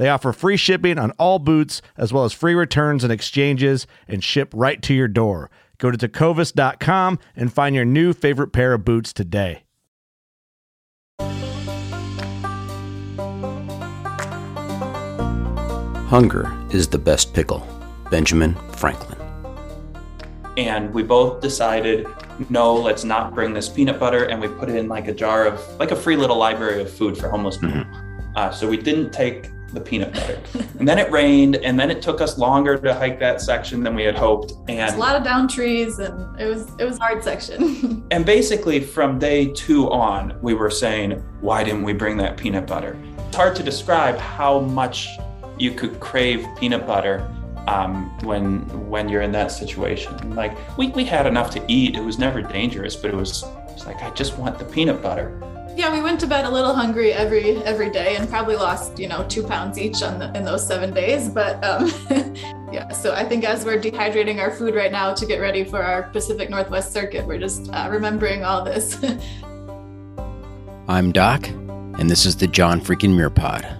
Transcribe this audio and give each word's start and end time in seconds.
They 0.00 0.08
offer 0.08 0.32
free 0.32 0.56
shipping 0.56 0.96
on 0.96 1.10
all 1.18 1.38
boots, 1.38 1.82
as 1.98 2.10
well 2.10 2.24
as 2.24 2.32
free 2.32 2.54
returns 2.54 3.04
and 3.04 3.12
exchanges, 3.12 3.86
and 4.08 4.24
ship 4.24 4.50
right 4.56 4.80
to 4.80 4.94
your 4.94 5.08
door. 5.08 5.50
Go 5.76 5.90
to 5.90 5.98
tecovas.com 5.98 7.18
and 7.36 7.52
find 7.52 7.76
your 7.76 7.84
new 7.84 8.14
favorite 8.14 8.48
pair 8.48 8.72
of 8.72 8.82
boots 8.82 9.12
today. 9.12 9.64
Hunger 16.08 16.50
is 16.70 16.88
the 16.88 16.98
best 16.98 17.34
pickle. 17.34 17.68
Benjamin 18.10 18.54
Franklin. 18.72 19.18
and 20.56 20.94
we 20.94 21.02
both 21.02 21.42
decided 21.42 22.06
no 22.48 22.74
let's 22.74 23.04
not 23.04 23.34
bring 23.34 23.52
this 23.52 23.68
peanut 23.68 24.00
butter 24.00 24.24
and 24.24 24.40
we 24.40 24.48
put 24.48 24.70
it 24.70 24.76
in 24.76 24.88
like 24.88 25.08
a 25.08 25.14
jar 25.14 25.46
of 25.46 25.60
like 25.78 25.90
a 25.90 25.96
free 25.96 26.16
little 26.16 26.36
library 26.36 26.80
of 26.80 26.90
food 26.90 27.16
for 27.16 27.28
homeless 27.28 27.58
people 27.58 27.84
uh, 28.34 28.50
so 28.50 28.68
we 28.68 28.76
didn't 28.76 29.12
take 29.12 29.48
the 29.72 29.80
peanut 29.80 30.12
butter. 30.12 30.40
And 30.78 30.88
then 30.88 30.98
it 30.98 31.10
rained 31.10 31.56
and 31.56 31.78
then 31.78 31.90
it 31.90 32.02
took 32.02 32.20
us 32.20 32.38
longer 32.38 32.76
to 32.78 32.94
hike 32.94 33.18
that 33.20 33.40
section 33.40 33.82
than 33.82 33.94
we 33.94 34.02
had 34.02 34.16
hoped 34.16 34.54
and 34.68 34.94
a 34.94 34.98
lot 34.98 35.16
of 35.16 35.24
down 35.24 35.48
trees, 35.48 35.98
and 35.98 36.40
it 36.40 36.46
was 36.46 36.68
it 36.78 36.84
was 36.84 36.96
a 36.98 37.00
hard 37.00 37.22
section. 37.22 38.06
and 38.10 38.24
basically 38.24 38.80
from 38.80 39.18
day 39.18 39.46
two 39.52 39.90
on 39.90 40.38
we 40.42 40.54
were 40.54 40.70
saying 40.70 41.12
why 41.40 41.64
didn't 41.64 41.82
we 41.82 41.92
bring 41.92 42.16
that 42.18 42.36
peanut 42.36 42.66
butter? 42.66 42.96
It's 43.28 43.36
hard 43.36 43.54
to 43.56 43.62
describe 43.62 44.18
how 44.18 44.60
much 44.60 45.08
you 45.58 45.72
could 45.72 46.00
crave 46.00 46.46
peanut 46.58 46.86
butter 46.86 47.28
um, 47.68 48.10
when 48.24 48.60
when 48.88 49.08
you're 49.08 49.22
in 49.22 49.32
that 49.32 49.52
situation. 49.52 50.34
Like 50.34 50.56
we, 50.76 50.88
we 50.88 51.04
had 51.04 51.26
enough 51.26 51.50
to 51.52 51.64
eat. 51.68 51.94
It 51.94 52.02
was 52.02 52.18
never 52.18 52.42
dangerous 52.42 52.96
but 52.96 53.10
it 53.10 53.16
was 53.16 53.44
it's 53.80 53.86
like 53.86 54.02
i 54.02 54.10
just 54.10 54.36
want 54.36 54.58
the 54.58 54.64
peanut 54.66 55.00
butter 55.00 55.40
yeah, 55.76 55.92
we 55.92 56.02
went 56.02 56.20
to 56.20 56.26
bed 56.26 56.44
a 56.44 56.50
little 56.50 56.74
hungry 56.74 57.12
every 57.12 57.56
every 57.64 57.90
day, 57.90 58.16
and 58.16 58.28
probably 58.28 58.56
lost 58.56 58.98
you 58.98 59.08
know 59.08 59.24
two 59.28 59.42
pounds 59.42 59.78
each 59.78 60.02
on 60.02 60.18
the, 60.18 60.32
in 60.36 60.44
those 60.44 60.66
seven 60.66 60.92
days. 60.92 61.28
But 61.28 61.62
um, 61.64 61.92
yeah, 62.72 62.88
so 62.88 63.14
I 63.14 63.24
think 63.24 63.44
as 63.44 63.64
we're 63.64 63.80
dehydrating 63.80 64.38
our 64.38 64.50
food 64.50 64.74
right 64.74 64.92
now 64.92 65.14
to 65.14 65.26
get 65.26 65.40
ready 65.40 65.64
for 65.64 65.82
our 65.82 66.04
Pacific 66.10 66.50
Northwest 66.50 66.92
circuit, 66.92 67.26
we're 67.26 67.38
just 67.38 67.72
uh, 67.72 67.88
remembering 67.90 68.44
all 68.44 68.64
this. 68.64 69.02
I'm 70.88 71.12
Doc, 71.12 71.46
and 71.48 72.10
this 72.10 72.26
is 72.26 72.36
the 72.36 72.46
John 72.46 72.80
Freaking 72.80 73.14
Muir 73.14 73.30
Pod. 73.30 73.79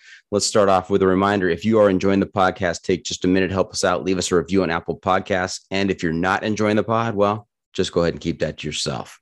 Let's 0.33 0.45
start 0.45 0.69
off 0.69 0.89
with 0.89 1.01
a 1.01 1.07
reminder. 1.07 1.49
If 1.49 1.65
you 1.65 1.77
are 1.79 1.89
enjoying 1.89 2.21
the 2.21 2.25
podcast, 2.25 2.83
take 2.83 3.03
just 3.03 3.25
a 3.25 3.27
minute, 3.27 3.51
help 3.51 3.73
us 3.73 3.83
out, 3.83 4.05
leave 4.05 4.17
us 4.17 4.31
a 4.31 4.37
review 4.37 4.63
on 4.63 4.69
Apple 4.69 4.97
Podcasts. 4.97 5.65
And 5.71 5.91
if 5.91 6.01
you're 6.01 6.13
not 6.13 6.45
enjoying 6.45 6.77
the 6.77 6.85
pod, 6.85 7.15
well, 7.15 7.49
just 7.73 7.91
go 7.91 7.99
ahead 7.99 8.13
and 8.13 8.21
keep 8.21 8.39
that 8.39 8.59
to 8.59 8.67
yourself. 8.67 9.19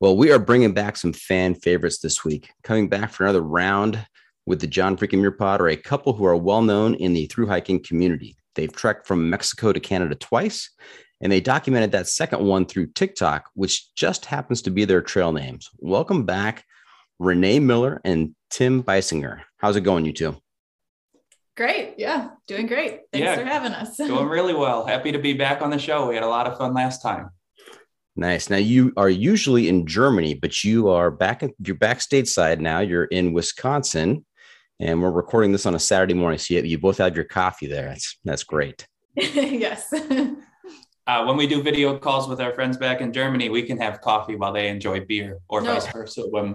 Well, 0.00 0.16
we 0.16 0.32
are 0.32 0.40
bringing 0.40 0.74
back 0.74 0.96
some 0.96 1.12
fan 1.12 1.54
favorites 1.54 2.00
this 2.00 2.24
week. 2.24 2.50
Coming 2.64 2.88
back 2.88 3.12
for 3.12 3.22
another 3.22 3.42
round 3.42 4.04
with 4.44 4.60
the 4.60 4.66
John 4.66 4.96
Freaking 4.96 5.20
Muir 5.20 5.30
Pod 5.30 5.60
are 5.60 5.68
a 5.68 5.76
couple 5.76 6.14
who 6.14 6.24
are 6.24 6.34
well 6.34 6.62
known 6.62 6.94
in 6.96 7.12
the 7.12 7.26
through 7.26 7.46
hiking 7.46 7.80
community. 7.80 8.36
They've 8.56 8.74
trekked 8.74 9.06
from 9.06 9.30
Mexico 9.30 9.72
to 9.72 9.78
Canada 9.78 10.16
twice, 10.16 10.68
and 11.20 11.30
they 11.30 11.40
documented 11.40 11.92
that 11.92 12.08
second 12.08 12.44
one 12.44 12.66
through 12.66 12.88
TikTok, 12.88 13.50
which 13.54 13.94
just 13.94 14.24
happens 14.24 14.62
to 14.62 14.72
be 14.72 14.84
their 14.84 15.00
trail 15.00 15.30
names. 15.30 15.70
Welcome 15.78 16.24
back, 16.24 16.64
Renee 17.20 17.60
Miller 17.60 18.00
and 18.04 18.34
Tim 18.54 18.84
Beissinger. 18.84 19.40
How's 19.56 19.74
it 19.74 19.80
going, 19.80 20.04
you 20.04 20.12
two? 20.12 20.36
great, 21.56 21.94
yeah, 21.98 22.30
doing 22.46 22.66
great. 22.68 23.00
Thanks 23.12 23.24
Yeah. 23.24 23.34
for 23.34 23.44
having 23.44 23.72
us. 23.72 23.96
doing 23.96 24.26
really 24.28 24.54
well 24.54 24.86
happy 24.86 25.10
to 25.10 25.18
be 25.18 25.32
back 25.32 25.60
on 25.60 25.70
the 25.70 25.78
show 25.78 26.08
we 26.08 26.14
had 26.14 26.22
a 26.22 26.28
lot 26.28 26.46
of 26.46 26.56
fun 26.58 26.72
last 26.72 27.02
time 27.02 27.30
Nice. 28.16 28.48
Now 28.48 28.58
you 28.58 28.92
are 28.96 29.08
usually 29.10 29.68
in 29.68 29.88
Germany, 29.88 30.34
but 30.34 30.62
you 30.62 30.88
are 30.88 31.10
back. 31.10 31.42
You're 31.64 31.74
back 31.74 31.98
stateside 31.98 32.60
now. 32.60 32.78
You're 32.78 33.06
in 33.06 33.32
Wisconsin, 33.32 34.24
and 34.78 35.02
we're 35.02 35.10
recording 35.10 35.50
this 35.50 35.66
on 35.66 35.74
a 35.74 35.80
Saturday 35.80 36.14
morning. 36.14 36.38
So 36.38 36.54
you, 36.54 36.62
you 36.62 36.78
both 36.78 36.98
have 36.98 37.16
your 37.16 37.24
coffee 37.24 37.66
there. 37.66 37.88
That's 37.88 38.16
that's 38.24 38.44
great. 38.44 38.86
yes. 39.16 39.92
uh, 41.08 41.24
when 41.24 41.36
we 41.36 41.48
do 41.48 41.60
video 41.60 41.98
calls 41.98 42.28
with 42.28 42.40
our 42.40 42.52
friends 42.54 42.76
back 42.76 43.00
in 43.00 43.12
germany 43.12 43.48
we 43.50 43.62
can 43.62 43.78
have 43.78 44.00
coffee 44.00 44.36
while 44.36 44.52
they 44.52 44.68
enjoy 44.68 44.98
beer 45.04 45.38
or 45.48 45.60
No. 45.60 45.74
vice 45.74 45.86
versa 45.92 46.22
when 46.30 46.54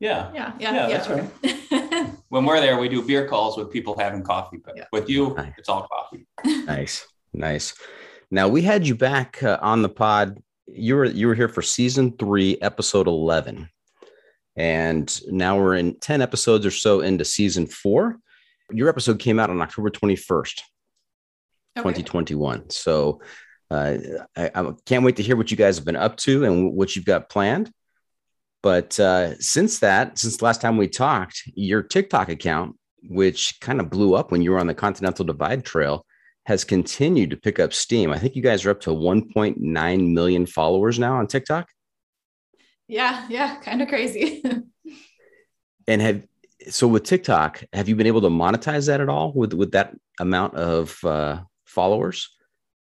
yeah 0.00 0.30
yeah, 0.34 0.52
yeah, 0.58 0.72
Yeah, 0.74 0.88
yeah. 0.88 0.98
that's 0.98 1.08
right. 1.08 2.10
when 2.28 2.44
we're 2.44 2.60
there, 2.60 2.78
we 2.78 2.88
do 2.88 3.02
beer 3.02 3.26
calls 3.28 3.56
with 3.56 3.70
people 3.70 3.98
having 3.98 4.22
coffee. 4.22 4.58
But 4.64 4.76
Yeah. 4.76 4.84
with 4.92 5.08
you, 5.08 5.34
Nice. 5.34 5.52
it's 5.58 5.68
all 5.68 5.86
coffee. 5.88 6.26
Nice, 6.66 7.06
nice. 7.32 7.74
Now 8.30 8.48
we 8.48 8.62
had 8.62 8.86
you 8.86 8.94
back 8.94 9.42
uh, 9.42 9.58
on 9.62 9.82
the 9.82 9.88
pod. 9.88 10.42
You 10.66 10.96
were 10.96 11.04
you 11.06 11.28
were 11.28 11.34
here 11.34 11.48
for 11.48 11.62
season 11.62 12.16
three, 12.18 12.58
episode 12.60 13.06
eleven, 13.06 13.68
And 14.56 15.08
now 15.28 15.58
we're 15.58 15.76
in 15.76 15.98
10 16.00 16.22
episodes 16.22 16.64
or 16.66 16.70
so 16.70 17.00
into 17.02 17.24
season 17.24 17.66
four. 17.66 18.18
Your 18.72 18.88
episode 18.88 19.18
came 19.20 19.38
out 19.38 19.50
on 19.50 19.60
October 19.60 19.90
twenty 19.90 20.16
first, 20.16 20.64
twenty 21.78 22.02
twenty 22.02 22.34
one. 22.34 22.68
So 22.70 23.20
uh, 23.70 23.96
I, 24.36 24.50
I 24.54 24.72
can't 24.86 25.04
wait 25.04 25.16
to 25.16 25.22
hear 25.22 25.36
what 25.36 25.50
you 25.52 25.56
guys 25.56 25.76
have 25.76 25.84
been 25.84 25.94
up 25.96 26.16
to 26.18 26.44
and 26.44 26.72
what 26.74 26.96
you've 26.96 27.04
got 27.04 27.28
planned. 27.30 27.70
But 28.62 28.98
uh, 28.98 29.38
since 29.38 29.78
that, 29.80 30.18
since 30.18 30.38
the 30.38 30.44
last 30.44 30.60
time 30.60 30.76
we 30.76 30.88
talked, 30.88 31.42
your 31.54 31.82
TikTok 31.82 32.28
account, 32.28 32.76
which 33.08 33.60
kind 33.60 33.80
of 33.80 33.90
blew 33.90 34.14
up 34.14 34.32
when 34.32 34.42
you 34.42 34.50
were 34.50 34.58
on 34.58 34.66
the 34.66 34.74
Continental 34.74 35.24
Divide 35.24 35.64
Trail, 35.64 36.04
has 36.46 36.64
continued 36.64 37.30
to 37.30 37.36
pick 37.36 37.58
up 37.58 37.72
steam. 37.72 38.12
I 38.12 38.18
think 38.18 38.36
you 38.36 38.42
guys 38.42 38.64
are 38.64 38.70
up 38.70 38.80
to 38.82 38.90
1.9 38.90 40.12
million 40.12 40.46
followers 40.46 40.98
now 40.98 41.16
on 41.16 41.26
TikTok. 41.26 41.68
Yeah, 42.88 43.26
yeah, 43.28 43.56
kind 43.60 43.82
of 43.82 43.88
crazy. 43.88 44.42
And 45.88 46.02
have 46.02 46.26
so 46.68 46.88
with 46.88 47.04
TikTok, 47.04 47.62
have 47.72 47.88
you 47.88 47.94
been 47.94 48.08
able 48.08 48.22
to 48.22 48.28
monetize 48.28 48.88
that 48.88 49.00
at 49.00 49.08
all 49.08 49.32
with 49.32 49.52
with 49.52 49.72
that 49.72 49.94
amount 50.18 50.54
of 50.54 50.98
uh, 51.04 51.42
followers? 51.64 52.28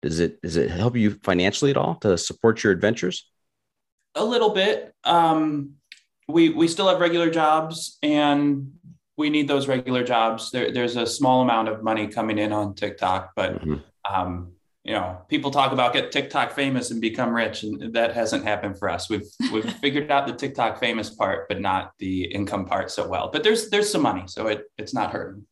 Does 0.02 0.19
it 0.19 0.42
does 0.42 0.58
it 0.58 0.69
help 0.69 0.96
you 0.96 1.12
financially 1.24 1.72
at 1.72 1.78
all 1.78 1.96
to 1.96 2.18
support 2.18 2.63
your 2.63 2.74
adventures? 2.74 3.30
A 4.16 4.24
little 4.25 4.50
bit. 4.50 4.94
Um, 5.04 5.75
we 6.28 6.50
we 6.50 6.68
still 6.68 6.88
have 6.88 7.00
regular 7.00 7.30
jobs, 7.30 7.98
and 8.04 8.72
we 9.18 9.30
need 9.30 9.48
those 9.48 9.68
regular 9.68 10.04
jobs. 10.04 10.52
There, 10.52 10.72
there's 10.72 10.96
a 10.96 11.06
small 11.06 11.42
amount 11.42 11.68
of 11.69 11.84
money 11.84 12.08
coming 12.08 12.38
in 12.38 12.52
on 12.52 12.74
TikTok, 12.75 13.31
but 13.36 13.62
Mhm. 13.62 13.84
um, 14.10 14.54
you 14.84 14.94
know, 14.94 15.19
people 15.30 15.52
talk 15.52 15.72
about 15.74 15.94
get 15.94 16.12
TikTok 16.12 16.52
famous 16.54 16.90
and 16.92 17.00
become 17.00 17.34
rich, 17.34 17.63
and 17.63 17.94
that 17.94 18.13
hasn't 18.16 18.44
happened 18.44 18.80
for 18.80 18.90
us. 18.90 19.10
We've 19.10 19.28
we've 19.52 19.72
figured 19.81 20.12
out 20.12 20.28
the 20.28 20.34
TikTok 20.34 20.80
famous 20.80 21.10
part, 21.10 21.48
but 21.48 21.62
not 21.62 21.92
the 22.00 22.25
income 22.25 22.66
part 22.66 22.90
so 22.92 23.08
well. 23.08 23.30
But 23.31 23.44
there's 23.44 23.69
there's 23.69 23.92
some 23.92 24.02
money, 24.02 24.24
so 24.28 24.48
it 24.48 24.63
it's 24.78 24.94
not 24.94 25.12
hurting. 25.12 25.46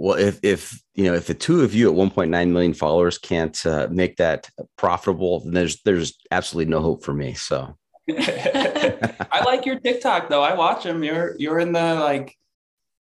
Well, 0.00 0.16
if 0.16 0.40
if 0.42 0.82
you 0.94 1.04
know 1.04 1.12
if 1.12 1.26
the 1.26 1.34
two 1.34 1.60
of 1.60 1.74
you 1.74 1.90
at 1.90 1.94
1.9 1.94 2.50
million 2.50 2.72
followers 2.72 3.18
can't 3.18 3.66
uh, 3.66 3.86
make 3.90 4.16
that 4.16 4.48
profitable, 4.78 5.40
then 5.40 5.52
there's 5.52 5.82
there's 5.82 6.16
absolutely 6.30 6.70
no 6.70 6.80
hope 6.80 7.04
for 7.04 7.12
me. 7.12 7.34
So 7.34 7.76
I 8.08 9.42
like 9.44 9.66
your 9.66 9.78
TikTok 9.78 10.30
though. 10.30 10.42
I 10.42 10.54
watch 10.54 10.84
them. 10.84 11.04
You're 11.04 11.36
you're 11.38 11.58
in 11.60 11.72
the 11.72 11.96
like 11.96 12.34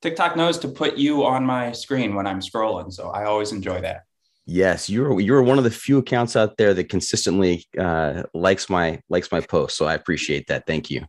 TikTok 0.01 0.38
knows 0.38 0.57
to 0.59 0.69
put 0.69 0.95
you 0.95 1.25
on 1.25 1.45
my 1.45 1.74
screen 1.74 2.15
when 2.15 2.27
I'm 2.27 2.39
scrolling, 2.39 2.94
so 2.94 3.09
I 3.09 3.25
always 3.25 3.51
enjoy 3.51 3.81
that. 3.81 4.03
yes, 4.45 4.89
you're 4.89 5.19
you're 5.19 5.44
one 5.44 5.57
of 5.57 5.65
the 5.65 5.71
few 5.71 5.97
accounts 5.97 6.38
out 6.38 6.56
there 6.56 6.74
that 6.74 6.88
consistently 6.88 7.65
uh, 7.77 8.24
likes 8.33 8.69
my 8.69 9.01
likes 9.09 9.33
my 9.33 9.42
post. 9.42 9.75
So 9.75 9.86
I 9.86 9.95
appreciate 9.95 10.47
that. 10.47 10.65
Thank 10.65 10.89
you. 10.89 11.06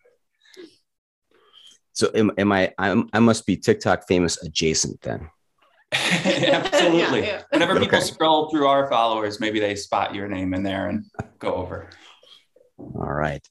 So 1.92 2.10
am, 2.12 2.32
am 2.36 2.50
I? 2.50 2.74
I'm, 2.76 3.08
I 3.12 3.20
must 3.20 3.46
be 3.46 3.56
TikTok 3.56 4.08
famous 4.08 4.42
adjacent 4.42 5.00
then. 5.02 5.30
Absolutely. 5.92 7.20
Yeah, 7.20 7.26
yeah. 7.26 7.42
Whenever 7.50 7.78
people 7.78 7.98
Okay. 7.98 8.06
scroll 8.06 8.50
through 8.50 8.66
our 8.66 8.88
followers, 8.88 9.40
maybe 9.40 9.60
they 9.60 9.74
spot 9.76 10.14
your 10.14 10.28
name 10.28 10.52
in 10.54 10.62
there 10.62 10.88
and 10.88 11.04
go 11.38 11.54
over. 11.54 11.90
All 12.78 13.12
right. 13.12 13.46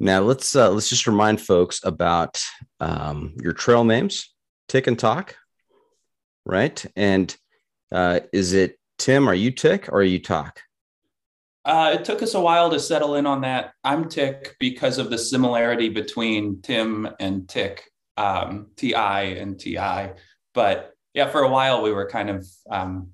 Now 0.00 0.20
let's 0.20 0.56
uh, 0.56 0.70
let's 0.70 0.88
just 0.88 1.06
remind 1.06 1.40
folks 1.40 1.80
about 1.84 2.42
um, 2.80 3.34
your 3.40 3.52
trail 3.52 3.84
names, 3.84 4.34
Tik 4.68 4.86
and 4.86 4.98
Tok, 4.98 5.36
right? 6.44 6.84
And 6.96 7.34
uh, 7.92 8.20
is 8.32 8.52
it 8.54 8.78
Tim? 8.98 9.28
Are 9.28 9.34
you 9.34 9.50
Tik 9.52 9.88
or 9.90 9.98
are 10.00 10.02
you 10.02 10.18
Tok? 10.18 10.60
Uh, 11.64 11.96
it 11.98 12.04
took 12.04 12.22
us 12.22 12.34
a 12.34 12.40
while 12.40 12.70
to 12.70 12.80
settle 12.80 13.14
in 13.14 13.24
on 13.24 13.42
that. 13.42 13.72
I'm 13.84 14.08
Tik 14.08 14.56
because 14.58 14.98
of 14.98 15.10
the 15.10 15.16
similarity 15.18 15.88
between 15.88 16.60
Tim 16.60 17.08
and 17.20 17.48
Tik, 17.48 17.84
um, 18.16 18.68
Ti 18.76 18.94
and 18.94 19.58
Ti. 19.58 19.78
But 20.52 20.93
yeah, 21.14 21.28
for 21.28 21.42
a 21.42 21.48
while 21.48 21.82
we 21.82 21.92
were 21.92 22.08
kind 22.08 22.28
of 22.28 22.46
um, 22.70 23.08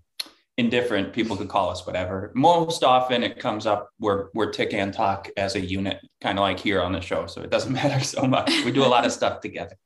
indifferent. 0.57 1.13
People 1.13 1.37
could 1.37 1.49
call 1.49 1.71
us 1.71 1.87
whatever. 1.87 2.33
Most 2.35 2.83
often 2.83 3.23
it 3.23 3.39
comes 3.39 3.67
up 3.67 3.91
we're 3.99 4.29
we're 4.35 4.51
Tik 4.51 4.73
and 4.75 4.93
Tok 4.93 5.29
as 5.37 5.55
a 5.55 5.61
unit, 5.61 6.01
kind 6.21 6.39
of 6.39 6.43
like 6.43 6.59
here 6.59 6.81
on 6.81 6.93
the 6.93 7.01
show. 7.01 7.27
So 7.27 7.43
it 7.43 7.51
doesn't 7.51 7.73
matter 7.81 8.03
so 8.05 8.23
much. 8.23 8.65
We 8.65 8.73
do 8.73 8.85
a 8.85 8.89
lot 8.89 9.05
of 9.05 9.13
stuff 9.13 9.41
together. 9.41 9.77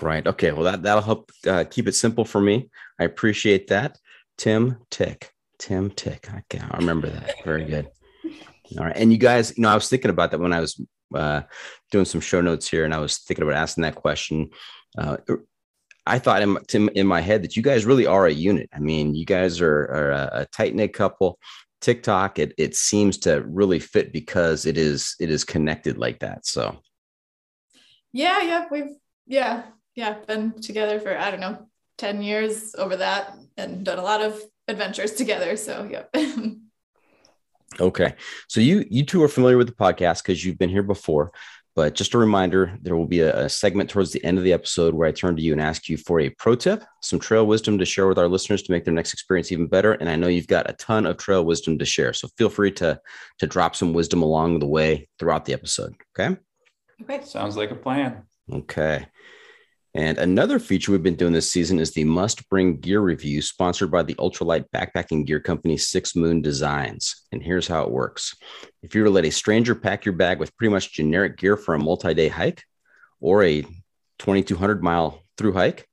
Right. 0.00 0.26
Okay. 0.26 0.52
Well, 0.52 0.64
that 0.64 0.82
that'll 0.82 1.02
help 1.02 1.30
uh, 1.46 1.64
keep 1.70 1.88
it 1.88 1.94
simple 1.94 2.24
for 2.24 2.40
me. 2.40 2.70
I 2.98 3.04
appreciate 3.04 3.68
that. 3.68 3.98
Tim 4.36 4.78
Tik. 4.90 5.30
Tim 5.58 5.90
Tik. 5.90 6.28
Okay, 6.30 6.60
I 6.60 6.76
remember 6.76 7.08
that. 7.08 7.44
Very 7.44 7.64
good. 7.64 7.88
All 8.78 8.84
right. 8.84 8.96
And 8.96 9.12
you 9.12 9.18
guys, 9.18 9.56
you 9.56 9.62
know, 9.62 9.68
I 9.68 9.74
was 9.74 9.88
thinking 9.88 10.10
about 10.10 10.30
that 10.32 10.40
when 10.40 10.52
I 10.52 10.60
was 10.60 10.80
uh, 11.14 11.42
doing 11.90 12.04
some 12.04 12.20
show 12.20 12.40
notes 12.40 12.68
here, 12.68 12.84
and 12.84 12.92
I 12.92 12.98
was 12.98 13.18
thinking 13.18 13.44
about 13.44 13.56
asking 13.56 13.82
that 13.82 13.94
question. 13.94 14.50
Uh, 14.98 15.16
I 16.06 16.18
thought 16.18 16.42
in 16.42 16.50
my, 16.50 16.90
in- 16.94 17.06
my 17.06 17.20
head 17.20 17.42
that 17.42 17.56
you 17.56 17.62
guys 17.62 17.86
really 17.86 18.06
are 18.06 18.26
a 18.26 18.32
unit. 18.32 18.68
I 18.72 18.78
mean, 18.78 19.14
you 19.14 19.24
guys 19.24 19.60
are, 19.60 19.82
are 19.84 20.10
a, 20.10 20.30
a 20.32 20.46
tight 20.46 20.74
knit 20.74 20.92
couple. 20.92 21.38
TikTok, 21.80 22.38
it 22.38 22.54
it 22.56 22.74
seems 22.74 23.18
to 23.18 23.42
really 23.42 23.78
fit 23.78 24.12
because 24.12 24.64
it 24.64 24.78
is 24.78 25.16
it 25.20 25.30
is 25.30 25.44
connected 25.44 25.98
like 25.98 26.20
that. 26.20 26.46
So 26.46 26.78
yeah, 28.12 28.40
yeah, 28.42 28.64
we've 28.70 28.96
yeah, 29.26 29.64
yeah, 29.94 30.14
been 30.26 30.60
together 30.60 30.98
for 30.98 31.16
I 31.16 31.30
don't 31.30 31.40
know, 31.40 31.68
10 31.98 32.22
years 32.22 32.74
over 32.76 32.96
that 32.96 33.36
and 33.56 33.84
done 33.84 33.98
a 33.98 34.02
lot 34.02 34.22
of 34.22 34.40
adventures 34.66 35.12
together. 35.12 35.56
So 35.56 35.88
yeah. 35.90 36.04
Okay. 37.80 38.14
So 38.48 38.60
you 38.60 38.84
you 38.88 39.04
two 39.04 39.22
are 39.22 39.28
familiar 39.28 39.56
with 39.56 39.66
the 39.66 39.74
podcast 39.74 40.22
because 40.22 40.44
you've 40.44 40.58
been 40.58 40.70
here 40.70 40.82
before. 40.82 41.32
But 41.76 41.94
just 41.94 42.14
a 42.14 42.18
reminder, 42.18 42.78
there 42.82 42.94
will 42.94 43.06
be 43.06 43.20
a, 43.20 43.46
a 43.46 43.48
segment 43.48 43.90
towards 43.90 44.12
the 44.12 44.24
end 44.24 44.38
of 44.38 44.44
the 44.44 44.52
episode 44.52 44.94
where 44.94 45.08
I 45.08 45.12
turn 45.12 45.34
to 45.36 45.42
you 45.42 45.52
and 45.52 45.60
ask 45.60 45.88
you 45.88 45.96
for 45.96 46.20
a 46.20 46.30
pro 46.30 46.54
tip, 46.54 46.84
some 47.02 47.18
trail 47.18 47.46
wisdom 47.46 47.78
to 47.78 47.84
share 47.84 48.06
with 48.06 48.18
our 48.18 48.28
listeners 48.28 48.62
to 48.62 48.72
make 48.72 48.84
their 48.84 48.94
next 48.94 49.12
experience 49.12 49.50
even 49.50 49.66
better. 49.66 49.92
And 49.92 50.08
I 50.08 50.14
know 50.14 50.28
you've 50.28 50.46
got 50.46 50.70
a 50.70 50.74
ton 50.74 51.04
of 51.04 51.16
trail 51.16 51.44
wisdom 51.44 51.78
to 51.78 51.84
share. 51.84 52.12
So 52.12 52.28
feel 52.38 52.48
free 52.48 52.70
to 52.72 53.00
to 53.38 53.46
drop 53.46 53.74
some 53.74 53.92
wisdom 53.92 54.22
along 54.22 54.60
the 54.60 54.68
way 54.68 55.08
throughout 55.18 55.44
the 55.44 55.52
episode. 55.52 55.94
Okay. 56.16 56.36
okay. 57.02 57.24
Sounds 57.24 57.56
like 57.56 57.72
a 57.72 57.76
plan. 57.76 58.22
Okay. 58.52 59.06
And 59.96 60.18
another 60.18 60.58
feature 60.58 60.90
we've 60.90 61.04
been 61.04 61.14
doing 61.14 61.32
this 61.32 61.52
season 61.52 61.78
is 61.78 61.92
the 61.92 62.02
must 62.02 62.48
bring 62.48 62.80
gear 62.80 63.00
review 63.00 63.40
sponsored 63.40 63.92
by 63.92 64.02
the 64.02 64.16
ultralight 64.16 64.64
backpacking 64.74 65.24
gear 65.24 65.38
company 65.38 65.76
Six 65.76 66.16
Moon 66.16 66.42
Designs. 66.42 67.26
And 67.30 67.40
here's 67.40 67.68
how 67.68 67.84
it 67.84 67.92
works 67.92 68.34
if 68.82 68.94
you 68.94 69.02
were 69.02 69.06
to 69.06 69.12
let 69.12 69.24
a 69.24 69.30
stranger 69.30 69.74
pack 69.74 70.04
your 70.04 70.14
bag 70.14 70.40
with 70.40 70.56
pretty 70.56 70.72
much 70.72 70.92
generic 70.92 71.36
gear 71.36 71.56
for 71.56 71.74
a 71.74 71.78
multi 71.78 72.12
day 72.12 72.28
hike 72.28 72.64
or 73.20 73.44
a 73.44 73.62
2,200 74.18 74.82
mile 74.82 75.22
through 75.38 75.52
hike, 75.52 75.86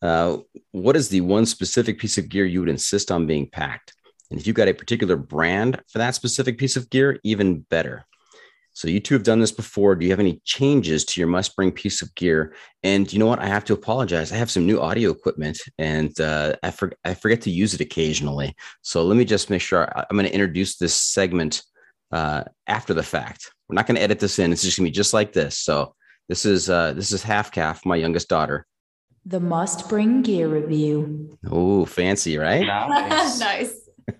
uh, 0.00 0.38
what 0.70 0.96
is 0.96 1.10
the 1.10 1.20
one 1.20 1.44
specific 1.44 1.98
piece 1.98 2.16
of 2.16 2.30
gear 2.30 2.46
you 2.46 2.60
would 2.60 2.70
insist 2.70 3.10
on 3.10 3.26
being 3.26 3.48
packed? 3.50 3.92
And 4.30 4.40
if 4.40 4.46
you've 4.46 4.56
got 4.56 4.68
a 4.68 4.74
particular 4.74 5.16
brand 5.16 5.78
for 5.88 5.98
that 5.98 6.14
specific 6.14 6.56
piece 6.56 6.76
of 6.76 6.88
gear, 6.88 7.20
even 7.22 7.60
better. 7.60 8.06
So 8.74 8.88
you 8.88 9.00
two 9.00 9.14
have 9.14 9.22
done 9.22 9.40
this 9.40 9.52
before. 9.52 9.94
Do 9.94 10.04
you 10.04 10.12
have 10.12 10.20
any 10.20 10.40
changes 10.44 11.04
to 11.06 11.20
your 11.20 11.28
must 11.28 11.54
bring 11.56 11.72
piece 11.72 12.02
of 12.02 12.14
gear? 12.14 12.54
And 12.82 13.12
you 13.12 13.18
know 13.18 13.26
what? 13.26 13.38
I 13.38 13.46
have 13.46 13.64
to 13.66 13.74
apologize. 13.74 14.32
I 14.32 14.36
have 14.36 14.50
some 14.50 14.66
new 14.66 14.80
audio 14.80 15.10
equipment 15.10 15.58
and 15.78 16.18
uh, 16.20 16.56
I, 16.62 16.70
for, 16.70 16.92
I 17.04 17.14
forget 17.14 17.42
to 17.42 17.50
use 17.50 17.74
it 17.74 17.80
occasionally. 17.80 18.54
So 18.80 19.04
let 19.04 19.16
me 19.16 19.24
just 19.24 19.50
make 19.50 19.60
sure 19.60 19.86
I- 19.96 20.04
I'm 20.08 20.16
going 20.16 20.26
to 20.26 20.32
introduce 20.32 20.76
this 20.76 20.94
segment 20.94 21.62
uh, 22.12 22.44
after 22.66 22.94
the 22.94 23.02
fact. 23.02 23.52
We're 23.68 23.74
not 23.74 23.86
going 23.86 23.96
to 23.96 24.02
edit 24.02 24.20
this 24.20 24.38
in. 24.38 24.52
It's 24.52 24.62
just 24.62 24.78
going 24.78 24.86
to 24.86 24.90
be 24.90 24.94
just 24.94 25.12
like 25.14 25.32
this. 25.32 25.58
So 25.58 25.94
this 26.28 26.46
is 26.46 26.70
uh, 26.70 26.92
this 26.94 27.12
is 27.12 27.22
half 27.22 27.52
calf, 27.52 27.84
my 27.84 27.96
youngest 27.96 28.28
daughter. 28.28 28.66
The 29.24 29.40
must 29.40 29.88
bring 29.88 30.22
gear 30.22 30.48
review. 30.48 31.38
Oh, 31.48 31.84
fancy, 31.84 32.38
right? 32.38 32.66
Nice. 32.66 33.38
nice. 33.40 33.74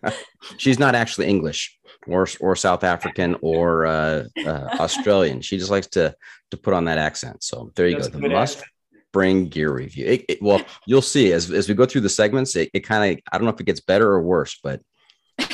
She's 0.59 0.79
not 0.79 0.95
actually 0.95 1.27
English 1.27 1.79
or 2.07 2.27
or 2.41 2.57
South 2.57 2.85
African 2.85 3.37
or 3.43 3.87
uh, 3.87 4.25
uh, 4.47 4.69
Australian. 4.81 5.41
She 5.41 5.59
just 5.59 5.71
likes 5.71 5.87
to 5.89 6.15
to 6.51 6.57
put 6.57 6.75
on 6.75 6.85
that 6.87 6.99
accent. 6.99 7.43
So 7.43 7.71
there 7.77 7.89
you 7.89 7.97
That's 7.97 8.09
go. 8.09 8.21
The 8.21 8.29
must 8.29 8.59
accent. 8.59 8.73
bring 9.13 9.49
gear 9.49 9.73
review. 9.73 10.07
It, 10.07 10.25
it- 10.29 10.43
well, 10.43 10.61
you'll 10.87 11.03
see 11.03 11.33
as 11.33 11.51
as 11.51 11.69
we 11.69 11.75
go 11.75 11.87
through 11.87 12.03
the 12.03 12.09
segments. 12.09 12.57
It, 12.57 12.71
it 12.75 12.81
kind 12.81 13.13
of 13.13 13.21
I 13.33 13.39
don't 13.39 13.45
know 13.47 13.53
if 13.53 13.61
it 13.61 13.65
gets 13.67 13.81
better 13.81 14.09
or 14.11 14.23
worse, 14.23 14.59
but 14.63 14.81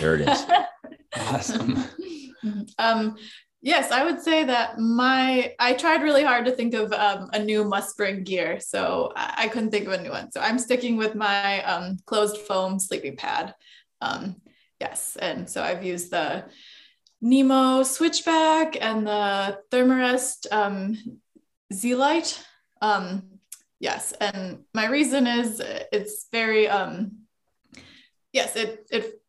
there 0.00 0.14
it 0.16 0.28
is. 0.28 0.44
Awesome. 1.16 1.82
um, 2.78 3.16
yes, 3.62 3.90
I 3.90 4.04
would 4.04 4.20
say 4.20 4.44
that 4.44 4.78
my 4.78 5.54
I 5.58 5.72
tried 5.72 6.02
really 6.02 6.22
hard 6.22 6.44
to 6.46 6.52
think 6.52 6.74
of 6.74 6.92
um, 6.92 7.30
a 7.32 7.38
new 7.42 7.64
must 7.64 7.96
bring 7.96 8.24
gear, 8.24 8.60
so 8.60 9.12
I, 9.16 9.34
I 9.44 9.48
couldn't 9.48 9.70
think 9.70 9.86
of 9.86 9.92
a 9.94 10.02
new 10.02 10.10
one. 10.10 10.30
So 10.32 10.40
I'm 10.40 10.58
sticking 10.58 10.96
with 10.98 11.14
my 11.14 11.62
um, 11.64 11.96
closed 12.06 12.36
foam 12.38 12.78
sleeping 12.78 13.16
pad. 13.16 13.54
Um, 14.02 14.36
yes, 14.80 15.16
and 15.20 15.48
so 15.48 15.62
I've 15.62 15.84
used 15.84 16.10
the 16.10 16.44
Nemo 17.20 17.82
switchback 17.82 18.76
and 18.80 19.06
the 19.06 19.58
Thermarest 19.70 20.46
um, 20.52 20.96
Z 21.72 21.94
Light. 21.94 22.42
Um, 22.80 23.22
yes, 23.80 24.12
and 24.12 24.60
my 24.74 24.86
reason 24.86 25.26
is 25.26 25.60
it's 25.92 26.26
very 26.30 26.68
um, 26.68 27.22
yes, 28.32 28.56
it 28.56 28.86
it 28.90 29.22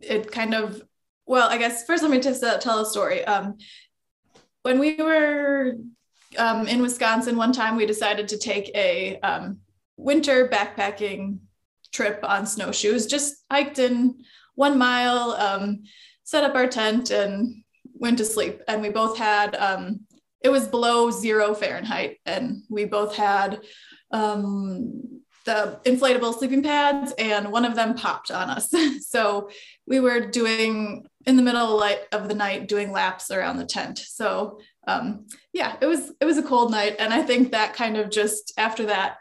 it 0.00 0.32
kind 0.32 0.54
of 0.54 0.82
well, 1.26 1.48
I 1.48 1.58
guess 1.58 1.84
first 1.84 2.02
let 2.02 2.10
me 2.10 2.20
just 2.20 2.42
uh, 2.42 2.58
tell 2.58 2.80
a 2.80 2.86
story. 2.86 3.24
Um, 3.24 3.58
when 4.62 4.78
we 4.78 4.96
were 4.96 5.74
um, 6.36 6.66
in 6.66 6.82
Wisconsin, 6.82 7.36
one 7.36 7.52
time 7.52 7.76
we 7.76 7.86
decided 7.86 8.28
to 8.28 8.38
take 8.38 8.70
a 8.74 9.18
um, 9.20 9.58
winter 9.96 10.48
backpacking 10.48 11.38
trip 11.92 12.20
on 12.22 12.46
snowshoes, 12.46 13.06
just 13.06 13.44
hiked 13.50 13.78
in 13.78 14.22
one 14.58 14.76
mile, 14.76 15.36
um, 15.38 15.84
set 16.24 16.42
up 16.42 16.56
our 16.56 16.66
tent, 16.66 17.10
and 17.10 17.62
went 17.94 18.18
to 18.18 18.24
sleep. 18.24 18.60
And 18.66 18.82
we 18.82 18.88
both 18.88 19.16
had, 19.16 19.54
um, 19.54 20.00
it 20.42 20.48
was 20.48 20.66
below 20.66 21.12
zero 21.12 21.54
Fahrenheit, 21.54 22.18
and 22.26 22.64
we 22.68 22.84
both 22.84 23.14
had 23.14 23.60
um, 24.10 25.20
the 25.44 25.80
inflatable 25.84 26.36
sleeping 26.36 26.64
pads, 26.64 27.14
and 27.18 27.52
one 27.52 27.64
of 27.64 27.76
them 27.76 27.94
popped 27.94 28.32
on 28.32 28.50
us. 28.50 28.74
so 29.08 29.48
we 29.86 30.00
were 30.00 30.26
doing 30.26 31.06
in 31.24 31.36
the 31.36 31.42
middle 31.42 31.80
of 32.12 32.28
the 32.28 32.34
night 32.34 32.66
doing 32.66 32.90
laps 32.90 33.30
around 33.30 33.58
the 33.58 33.66
tent. 33.66 33.98
So 33.98 34.58
um, 34.88 35.26
yeah, 35.52 35.76
it 35.80 35.86
was 35.86 36.10
it 36.20 36.24
was 36.24 36.38
a 36.38 36.42
cold 36.42 36.72
night, 36.72 36.96
and 36.98 37.14
I 37.14 37.22
think 37.22 37.52
that 37.52 37.74
kind 37.74 37.96
of 37.96 38.10
just 38.10 38.54
after 38.58 38.86
that, 38.86 39.18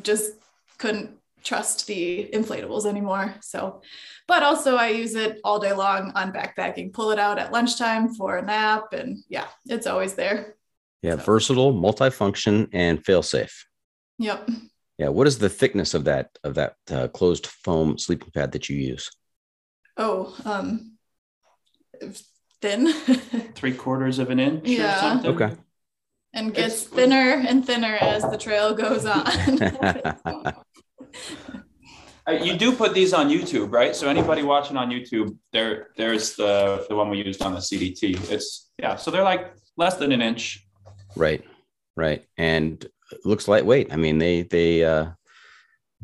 just 0.00 0.30
couldn't 0.78 1.19
trust 1.42 1.86
the 1.86 2.28
inflatables 2.32 2.86
anymore. 2.86 3.34
So, 3.40 3.82
but 4.26 4.42
also 4.42 4.76
I 4.76 4.88
use 4.88 5.14
it 5.14 5.40
all 5.44 5.58
day 5.58 5.72
long 5.72 6.12
on 6.14 6.32
backpacking. 6.32 6.92
Pull 6.92 7.10
it 7.10 7.18
out 7.18 7.38
at 7.38 7.52
lunchtime 7.52 8.14
for 8.14 8.36
a 8.36 8.42
nap, 8.42 8.92
and 8.92 9.18
yeah, 9.28 9.46
it's 9.66 9.86
always 9.86 10.14
there. 10.14 10.56
Yeah, 11.02 11.16
so. 11.16 11.22
versatile, 11.22 11.72
multifunction, 11.72 12.68
and 12.72 13.04
fail 13.04 13.22
safe. 13.22 13.66
Yep. 14.18 14.50
Yeah. 14.98 15.08
What 15.08 15.26
is 15.26 15.38
the 15.38 15.48
thickness 15.48 15.94
of 15.94 16.04
that 16.04 16.30
of 16.44 16.54
that 16.54 16.74
uh, 16.90 17.08
closed 17.08 17.46
foam 17.46 17.96
sleeping 17.98 18.30
pad 18.32 18.52
that 18.52 18.68
you 18.68 18.76
use? 18.76 19.10
Oh, 19.96 20.34
um, 20.44 20.96
thin. 22.60 22.92
Three 23.54 23.72
quarters 23.72 24.18
of 24.18 24.30
an 24.30 24.38
inch 24.38 24.66
yeah. 24.66 24.96
or 24.96 25.00
something. 25.00 25.30
Okay. 25.34 25.56
And 26.32 26.54
gets 26.54 26.82
it's, 26.82 26.84
thinner 26.84 27.42
and 27.46 27.66
thinner 27.66 27.96
as 28.00 28.22
the 28.22 28.38
trail 28.38 28.74
goes 28.74 29.04
on. 29.04 29.24
uh, 32.28 32.32
you 32.32 32.56
do 32.56 32.74
put 32.74 32.94
these 32.94 33.12
on 33.12 33.28
YouTube, 33.28 33.72
right? 33.72 33.94
So 33.94 34.08
anybody 34.08 34.42
watching 34.42 34.76
on 34.76 34.90
YouTube, 34.90 35.36
there, 35.52 35.88
there's 35.96 36.34
the 36.34 36.86
the 36.88 36.96
one 36.96 37.10
we 37.10 37.22
used 37.22 37.42
on 37.42 37.54
the 37.54 37.60
CDT. 37.60 38.30
It's 38.30 38.70
yeah, 38.78 38.96
so 38.96 39.10
they're 39.10 39.24
like 39.24 39.54
less 39.76 39.96
than 39.96 40.12
an 40.12 40.22
inch. 40.22 40.66
Right, 41.16 41.44
right, 41.96 42.24
and 42.36 42.84
looks 43.24 43.48
lightweight. 43.48 43.92
I 43.92 43.96
mean, 43.96 44.18
they 44.18 44.42
they 44.42 44.84
uh, 44.84 45.10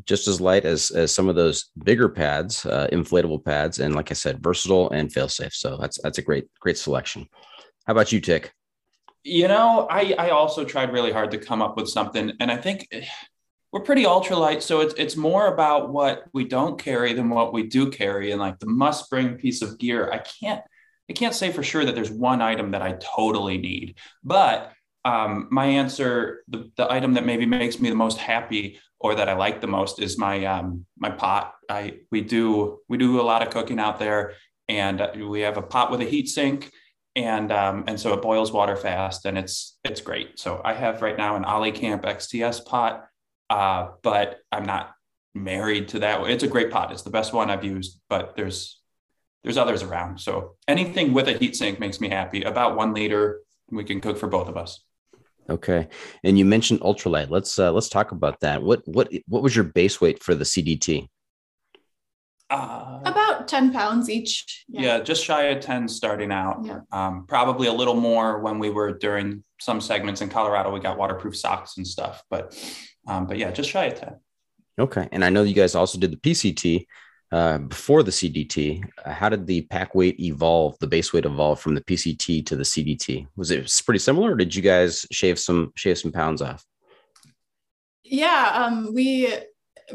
just 0.04 0.28
as 0.28 0.40
light 0.40 0.64
as 0.64 0.90
as 0.90 1.14
some 1.14 1.28
of 1.28 1.36
those 1.36 1.70
bigger 1.84 2.08
pads, 2.08 2.66
uh, 2.66 2.88
inflatable 2.92 3.44
pads, 3.44 3.78
and 3.78 3.94
like 3.94 4.10
I 4.10 4.14
said, 4.14 4.42
versatile 4.42 4.90
and 4.90 5.12
fail 5.12 5.28
safe. 5.28 5.54
So 5.54 5.76
that's 5.76 5.98
that's 6.02 6.18
a 6.18 6.22
great 6.22 6.48
great 6.60 6.78
selection. 6.78 7.28
How 7.86 7.92
about 7.92 8.12
you, 8.12 8.20
Tik? 8.20 8.52
You 9.22 9.48
know, 9.48 9.86
I 9.90 10.14
I 10.18 10.30
also 10.30 10.64
tried 10.64 10.92
really 10.92 11.12
hard 11.12 11.30
to 11.32 11.38
come 11.38 11.62
up 11.62 11.76
with 11.76 11.88
something, 11.88 12.32
and 12.40 12.50
I 12.50 12.56
think 12.56 12.88
we're 13.72 13.80
pretty 13.80 14.04
ultralight, 14.04 14.62
so 14.62 14.80
it's 14.80 14.94
it's 14.94 15.16
more 15.16 15.52
about 15.52 15.92
what 15.92 16.24
we 16.32 16.44
don't 16.44 16.78
carry 16.78 17.12
than 17.12 17.28
what 17.28 17.52
we 17.52 17.64
do 17.64 17.90
carry, 17.90 18.30
and 18.30 18.40
like 18.40 18.58
the 18.58 18.66
must 18.66 19.10
bring 19.10 19.36
piece 19.36 19.62
of 19.62 19.78
gear. 19.78 20.10
I 20.12 20.18
can't 20.18 20.62
I 21.10 21.12
can't 21.12 21.34
say 21.34 21.52
for 21.52 21.62
sure 21.62 21.84
that 21.84 21.94
there's 21.94 22.10
one 22.10 22.40
item 22.40 22.70
that 22.72 22.82
I 22.82 22.96
totally 23.16 23.58
need, 23.58 23.96
but 24.24 24.72
um, 25.06 25.46
my 25.52 25.66
answer, 25.66 26.42
the, 26.48 26.68
the 26.76 26.90
item 26.90 27.14
that 27.14 27.24
maybe 27.24 27.46
makes 27.46 27.78
me 27.78 27.88
the 27.88 27.94
most 27.94 28.18
happy 28.18 28.80
or 28.98 29.14
that 29.14 29.28
I 29.28 29.34
like 29.34 29.60
the 29.60 29.68
most 29.68 30.00
is 30.02 30.18
my 30.18 30.44
um, 30.46 30.84
my 30.98 31.10
pot. 31.10 31.54
I 31.70 31.98
we 32.10 32.22
do 32.22 32.80
we 32.88 32.98
do 32.98 33.20
a 33.20 33.22
lot 33.22 33.42
of 33.42 33.50
cooking 33.50 33.78
out 33.78 33.98
there, 34.00 34.32
and 34.68 35.00
we 35.28 35.42
have 35.42 35.58
a 35.58 35.62
pot 35.62 35.92
with 35.92 36.00
a 36.00 36.04
heat 36.04 36.28
sink, 36.28 36.72
and 37.14 37.52
um, 37.52 37.84
and 37.86 38.00
so 38.00 38.14
it 38.14 38.22
boils 38.22 38.52
water 38.52 38.74
fast, 38.74 39.26
and 39.26 39.38
it's 39.38 39.78
it's 39.84 40.00
great. 40.00 40.40
So 40.40 40.60
I 40.64 40.74
have 40.74 41.02
right 41.02 41.16
now 41.16 41.36
an 41.36 41.44
ollie 41.44 41.70
Olicamp 41.70 42.02
XTS 42.02 42.64
pot, 42.66 43.06
uh, 43.50 43.88
but 44.02 44.38
I'm 44.50 44.64
not 44.64 44.92
married 45.34 45.88
to 45.88 46.00
that. 46.00 46.26
It's 46.28 46.42
a 46.42 46.48
great 46.48 46.70
pot. 46.70 46.92
It's 46.92 47.02
the 47.02 47.10
best 47.10 47.32
one 47.32 47.50
I've 47.50 47.64
used, 47.64 48.00
but 48.08 48.36
there's 48.36 48.80
there's 49.44 49.58
others 49.58 49.82
around. 49.82 50.20
So 50.20 50.56
anything 50.66 51.12
with 51.12 51.28
a 51.28 51.34
heat 51.34 51.54
sink 51.54 51.78
makes 51.78 52.00
me 52.00 52.08
happy. 52.08 52.42
About 52.42 52.76
one 52.76 52.92
liter, 52.94 53.42
we 53.70 53.84
can 53.84 54.00
cook 54.00 54.18
for 54.18 54.26
both 54.26 54.48
of 54.48 54.56
us. 54.56 54.82
Okay, 55.48 55.86
and 56.24 56.36
you 56.36 56.44
mentioned 56.44 56.80
ultralight. 56.80 57.30
Let's 57.30 57.58
uh, 57.58 57.70
let's 57.70 57.88
talk 57.88 58.10
about 58.10 58.40
that. 58.40 58.62
What 58.62 58.82
what 58.86 59.08
what 59.28 59.42
was 59.42 59.54
your 59.54 59.64
base 59.64 60.00
weight 60.00 60.22
for 60.22 60.34
the 60.34 60.44
CDT? 60.44 61.08
Uh, 62.50 63.00
About 63.04 63.46
ten 63.46 63.72
pounds 63.72 64.08
each. 64.10 64.64
Yeah. 64.68 64.80
yeah. 64.82 65.00
just 65.00 65.24
shy 65.24 65.44
of 65.44 65.60
ten 65.60 65.88
starting 65.88 66.32
out. 66.32 66.64
Yeah. 66.64 66.80
Um, 66.90 67.26
probably 67.28 67.68
a 67.68 67.72
little 67.72 67.94
more 67.94 68.40
when 68.40 68.58
we 68.58 68.70
were 68.70 68.98
during 68.98 69.44
some 69.60 69.80
segments 69.80 70.20
in 70.20 70.28
Colorado. 70.28 70.72
We 70.72 70.80
got 70.80 70.98
waterproof 70.98 71.36
socks 71.36 71.76
and 71.76 71.86
stuff, 71.86 72.22
but 72.28 72.56
um, 73.06 73.26
but 73.26 73.38
yeah, 73.38 73.50
just 73.50 73.70
shy 73.70 73.86
of 73.86 74.00
ten. 74.00 74.16
Okay, 74.78 75.08
and 75.12 75.24
I 75.24 75.30
know 75.30 75.42
you 75.42 75.54
guys 75.54 75.74
also 75.74 75.98
did 75.98 76.12
the 76.12 76.16
PCT 76.16 76.86
uh, 77.32 77.58
before 77.58 78.02
the 78.02 78.10
CDT, 78.10 78.88
uh, 79.04 79.12
how 79.12 79.28
did 79.28 79.46
the 79.46 79.62
pack 79.62 79.94
weight 79.94 80.18
evolve, 80.20 80.78
the 80.78 80.86
base 80.86 81.12
weight 81.12 81.24
evolve 81.24 81.60
from 81.60 81.74
the 81.74 81.80
PCT 81.80 82.46
to 82.46 82.54
the 82.54 82.62
CDT? 82.62 83.26
Was 83.36 83.50
it 83.50 83.82
pretty 83.84 83.98
similar, 83.98 84.32
or 84.32 84.36
did 84.36 84.54
you 84.54 84.62
guys 84.62 85.04
shave 85.10 85.38
some 85.38 85.72
shave 85.74 85.98
some 85.98 86.12
pounds 86.12 86.40
off? 86.40 86.64
Yeah, 88.04 88.52
um, 88.54 88.94
we 88.94 89.32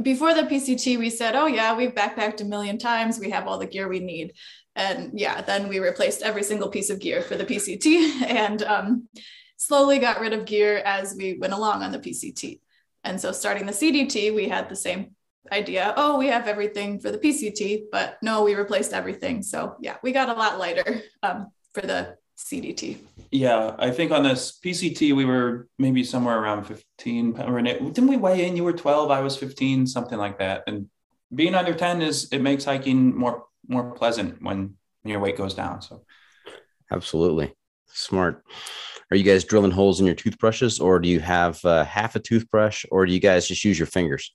before 0.01 0.33
the 0.33 0.43
PCT, 0.43 0.99
we 0.99 1.09
said, 1.09 1.35
"Oh 1.35 1.47
yeah, 1.47 1.75
we've 1.75 1.95
backpacked 1.95 2.41
a 2.41 2.45
million 2.45 2.77
times. 2.77 3.17
We 3.17 3.29
have 3.29 3.47
all 3.47 3.57
the 3.57 3.65
gear 3.65 3.87
we 3.87 4.01
need." 4.01 4.33
And 4.75 5.17
yeah, 5.17 5.41
then 5.41 5.69
we 5.69 5.79
replaced 5.79 6.23
every 6.23 6.43
single 6.43 6.69
piece 6.69 6.89
of 6.89 6.99
gear 6.99 7.21
for 7.21 7.37
the 7.37 7.45
PCT, 7.45 8.23
and 8.27 8.61
um, 8.63 9.07
slowly 9.55 9.99
got 9.99 10.19
rid 10.19 10.33
of 10.33 10.45
gear 10.45 10.79
as 10.79 11.15
we 11.17 11.37
went 11.39 11.53
along 11.53 11.81
on 11.81 11.93
the 11.93 11.99
PCT. 11.99 12.59
And 13.03 13.19
so, 13.19 13.31
starting 13.31 13.65
the 13.65 13.71
CDT, 13.71 14.33
we 14.33 14.47
had 14.47 14.69
the 14.69 14.75
same 14.75 15.15
idea. 15.51 15.93
Oh 15.97 16.17
we 16.17 16.27
have 16.27 16.47
everything 16.47 16.99
for 16.99 17.11
the 17.11 17.17
pct 17.17 17.83
but 17.91 18.17
no 18.21 18.43
we 18.43 18.55
replaced 18.55 18.93
everything. 18.93 19.41
So 19.41 19.75
yeah 19.79 19.97
we 20.03 20.11
got 20.11 20.29
a 20.29 20.33
lot 20.33 20.59
lighter 20.59 21.01
um, 21.23 21.51
for 21.73 21.81
the 21.81 22.17
cdt 22.37 22.97
yeah 23.29 23.75
i 23.77 23.91
think 23.91 24.11
on 24.11 24.23
this 24.23 24.59
pct 24.65 25.15
we 25.15 25.25
were 25.25 25.67
maybe 25.77 26.03
somewhere 26.03 26.39
around 26.39 26.63
15 26.63 27.33
didn't 27.33 28.07
we 28.07 28.17
weigh 28.17 28.47
in? 28.47 28.57
You 28.57 28.63
were 28.63 28.73
12 28.73 29.11
i 29.11 29.19
was 29.19 29.37
15 29.37 29.85
something 29.85 30.17
like 30.17 30.39
that. 30.39 30.63
And 30.65 30.89
being 31.33 31.53
under 31.53 31.73
10 31.73 32.01
is 32.01 32.29
it 32.31 32.39
makes 32.39 32.65
hiking 32.65 33.15
more 33.15 33.45
more 33.67 33.91
pleasant 33.91 34.41
when 34.41 34.75
your 35.03 35.19
weight 35.19 35.37
goes 35.37 35.53
down 35.53 35.81
so. 35.81 36.03
Absolutely. 36.89 37.53
Smart 37.87 38.43
are 39.11 39.17
you 39.17 39.23
guys 39.23 39.43
drilling 39.43 39.71
holes 39.71 39.99
in 39.99 40.05
your 40.05 40.15
toothbrushes 40.15 40.79
or 40.79 40.99
do 40.99 41.09
you 41.09 41.19
have 41.19 41.63
uh, 41.65 41.83
half 41.83 42.15
a 42.15 42.19
toothbrush 42.19 42.85
or 42.91 43.05
do 43.05 43.13
you 43.13 43.19
guys 43.19 43.47
just 43.47 43.63
use 43.63 43.77
your 43.77 43.87
fingers 43.87 44.33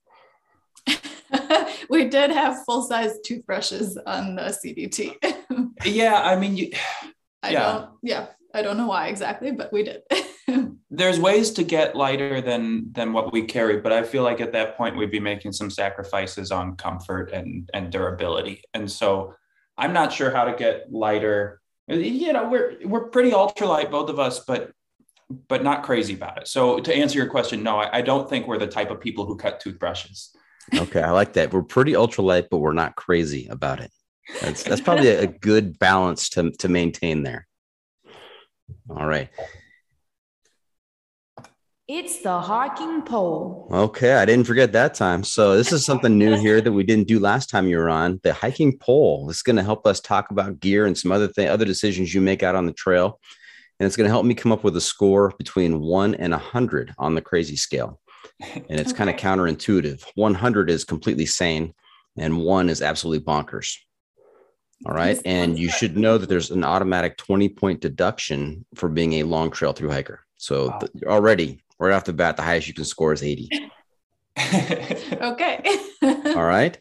we 1.90 2.09
did 2.09 2.30
have 2.30 2.64
full 2.64 2.83
size 2.83 3.18
toothbrushes 3.25 3.99
on 4.06 4.37
the 4.37 4.42
CDT. 4.42 5.14
yeah, 5.85 6.21
I 6.23 6.37
mean, 6.37 6.56
you, 6.56 6.71
I 7.42 7.50
yeah. 7.50 7.73
don't, 7.73 7.90
yeah, 8.02 8.26
I 8.54 8.62
don't 8.62 8.76
know 8.76 8.87
why 8.87 9.09
exactly, 9.09 9.52
but 9.52 9.73
we 9.73 9.85
did. 9.85 10.02
There's 10.90 11.18
ways 11.18 11.50
to 11.52 11.64
get 11.64 11.97
lighter 11.97 12.40
than 12.40 12.92
than 12.92 13.12
what 13.12 13.33
we 13.33 13.42
carry, 13.42 13.80
but 13.80 13.92
I 13.92 14.02
feel 14.02 14.23
like 14.23 14.40
at 14.40 14.52
that 14.52 14.76
point 14.76 14.97
we'd 14.97 15.11
be 15.11 15.21
making 15.21 15.52
some 15.52 15.71
sacrifices 15.71 16.50
on 16.50 16.76
comfort 16.76 17.33
and 17.33 17.68
and 17.75 17.90
durability, 17.90 18.62
and 18.73 18.90
so 18.90 19.35
I'm 19.76 19.92
not 19.92 20.12
sure 20.12 20.30
how 20.30 20.45
to 20.45 20.54
get 20.54 20.92
lighter. 20.92 21.61
You 21.88 22.33
know, 22.33 22.49
we're 22.49 22.76
we're 22.85 23.09
pretty 23.09 23.31
ultralight, 23.31 23.90
both 23.90 24.11
of 24.11 24.19
us, 24.19 24.40
but 24.40 24.73
but 25.49 25.62
not 25.62 25.83
crazy 25.83 26.14
about 26.14 26.38
it. 26.38 26.49
So 26.49 26.81
to 26.81 26.95
answer 26.95 27.19
your 27.19 27.28
question, 27.28 27.62
no, 27.62 27.78
I, 27.78 27.99
I 27.99 28.02
don't 28.02 28.28
think 28.28 28.47
we're 28.47 28.59
the 28.59 28.66
type 28.66 28.90
of 28.90 29.00
people 29.00 29.25
who 29.25 29.37
cut 29.37 29.61
toothbrushes. 29.61 30.37
Okay, 30.75 31.02
I 31.02 31.11
like 31.11 31.35
that. 31.35 31.52
We're 31.52 31.62
pretty 31.62 31.93
ultralight, 31.93 32.49
but 32.50 32.59
we're 32.59 32.73
not 32.73 32.97
crazy 32.97 33.47
about 33.49 33.81
it. 33.81 33.90
That's 34.40 34.64
that's 34.64 34.81
probably 34.81 35.09
a, 35.09 35.26
good 35.26 35.78
balance 35.78 36.28
to 36.31 36.50
to 36.50 36.69
maintain 36.69 37.23
there. 37.23 37.47
All 38.90 39.07
right. 39.07 39.28
It's 41.88 42.21
the 42.23 42.40
hiking 42.40 43.02
pole. 43.02 43.69
Okay, 43.71 44.14
I 44.14 44.25
didn't 44.25 44.47
forget 44.47 44.73
that 44.73 44.95
time. 44.95 45.23
So 45.23 45.57
this 45.57 45.73
is 45.73 45.85
something 45.85 46.19
new 46.19 46.37
here 46.37 46.61
that 46.61 46.73
we 46.73 46.83
didn't 46.83 47.07
do 47.07 47.21
last 47.21 47.49
time 47.49 47.69
you 47.69 47.78
were 47.78 47.88
on. 47.88 48.19
The 48.25 48.33
hiking 48.33 48.76
pole. 48.78 49.31
Is 49.31 49.43
going 49.43 49.57
to 49.57 49.62
help 49.62 49.87
us 49.87 50.00
talk 50.00 50.31
about 50.31 50.59
gear 50.59 50.87
and 50.87 50.99
some 50.99 51.12
other 51.12 51.28
thing, 51.28 51.49
other 51.49 51.64
decisions 51.64 52.12
you 52.12 52.21
make 52.21 52.43
out 52.43 52.57
on 52.57 52.66
the 52.66 52.73
trail, 52.73 53.21
and 53.78 53.87
it's 53.87 53.97
going 53.97 54.07
to 54.07 54.12
help 54.12 54.26
me 54.26 54.35
come 54.35 54.52
up 54.52 54.64
with 54.64 54.76
a 54.76 54.81
score 54.81 55.33
between 55.38 55.81
one 55.81 56.14
and 56.16 56.35
a 56.35 56.38
hundred 56.38 56.93
on 56.99 57.14
the 57.14 57.23
crazy 57.23 57.57
scale 57.57 58.00
and 58.40 58.81
it's 58.81 58.93
okay. 58.93 58.99
kind 58.99 59.11
of 59.11 59.16
counterintuitive. 59.16 60.05
100 60.14 60.71
is 60.71 60.85
completely 60.85 61.26
sane, 61.26 61.75
and 62.16 62.38
one 62.38 62.69
is 62.69 62.83
absolutely 62.83 63.25
bonkers. 63.25 63.76
All 64.85 64.95
right. 64.95 65.19
And 65.25 65.59
you 65.59 65.71
should 65.71 65.97
know 65.97 66.19
that 66.19 66.28
there's 66.28 66.50
an 66.50 66.62
automatic 66.62 67.16
20 67.16 67.49
point 67.50 67.81
deduction 67.81 68.66
for 68.75 68.90
being 68.90 69.14
a 69.14 69.23
long 69.23 69.50
trail 69.50 69.73
through 69.73 69.90
hiker. 69.90 70.21
So 70.37 70.69
wow. 70.69 70.81
the, 70.81 71.07
already, 71.07 71.62
right 71.78 71.92
off 71.92 72.04
the 72.04 72.12
bat, 72.12 72.37
the 72.37 72.42
highest 72.42 72.68
you 72.68 72.75
can 72.75 72.85
score 72.85 73.12
is 73.12 73.23
80. 73.23 73.49
okay. 75.21 75.62
All 76.02 76.45
right. 76.45 76.78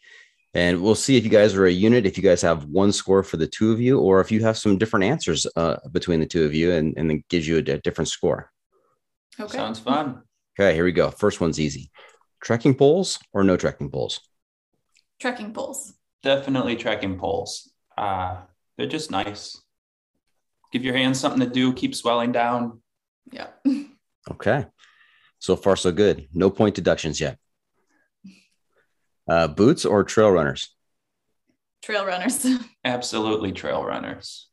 And 0.54 0.82
we'll 0.82 0.96
see 0.96 1.18
if 1.18 1.25
you 1.25 1.30
guys 1.30 1.54
are 1.54 1.66
a 1.66 1.72
unit, 1.72 2.06
if 2.06 2.18
you 2.18 2.24
guys 2.24 2.42
have 2.42 2.66
one 2.66 2.94
score 2.94 3.24
for 3.24 3.36
the 3.36 3.48
two 3.48 3.74
of 3.74 3.82
you, 3.82 4.00
or 4.00 4.22
if 4.22 4.32
you 4.32 4.42
have 4.42 4.58
some 4.58 4.78
different 4.78 5.04
answers 5.04 5.46
uh, 5.58 5.78
between 5.92 6.22
the 6.22 6.25
two 6.25 6.46
of 6.46 6.54
you 6.54 6.72
and, 6.72 6.94
and 6.98 7.12
it 7.12 7.28
gives 7.28 7.46
you 7.46 7.58
a, 7.58 7.60
a 7.60 7.78
different 7.80 8.08
score. 8.08 8.52
Okay. 9.38 9.58
Sounds 9.58 9.80
fun. 9.80 10.22
Okay, 10.58 10.74
here 10.74 10.86
we 10.86 10.94
go. 10.94 11.12
First 11.12 11.42
one's 11.42 11.60
easy. 11.60 11.92
Trekking 12.42 12.75
poles 12.75 13.20
or 13.34 13.44
no 13.44 13.58
trekking 13.58 13.90
poles? 13.90 14.22
Trekking 15.20 15.52
poles. 15.52 15.94
Definitely 16.24 16.78
trekking 16.78 17.18
poles. 17.18 17.72
Uh, 17.98 18.38
they're 18.78 18.88
just 18.88 19.12
nice. 19.12 19.62
Give 20.72 20.86
your 20.86 20.96
hands 20.96 21.20
something 21.20 21.42
to 21.42 21.54
do. 21.54 21.74
Keep 21.74 21.96
swelling 21.96 22.32
down. 22.32 22.82
Yeah. 23.32 23.48
Okay. 24.32 24.66
So 25.46 25.56
far, 25.56 25.75
so 25.75 25.92
good. 25.92 26.28
No 26.34 26.50
point 26.50 26.74
deductions 26.74 27.22
yet. 27.22 27.38
Uh, 29.30 29.48
boots 29.48 29.86
or 29.86 30.04
trail 30.04 30.32
runners? 30.32 30.74
Trail 31.84 32.04
runners. 32.04 32.44
Absolutely 32.84 33.52
trail 33.52 33.86
runners. 33.86 34.48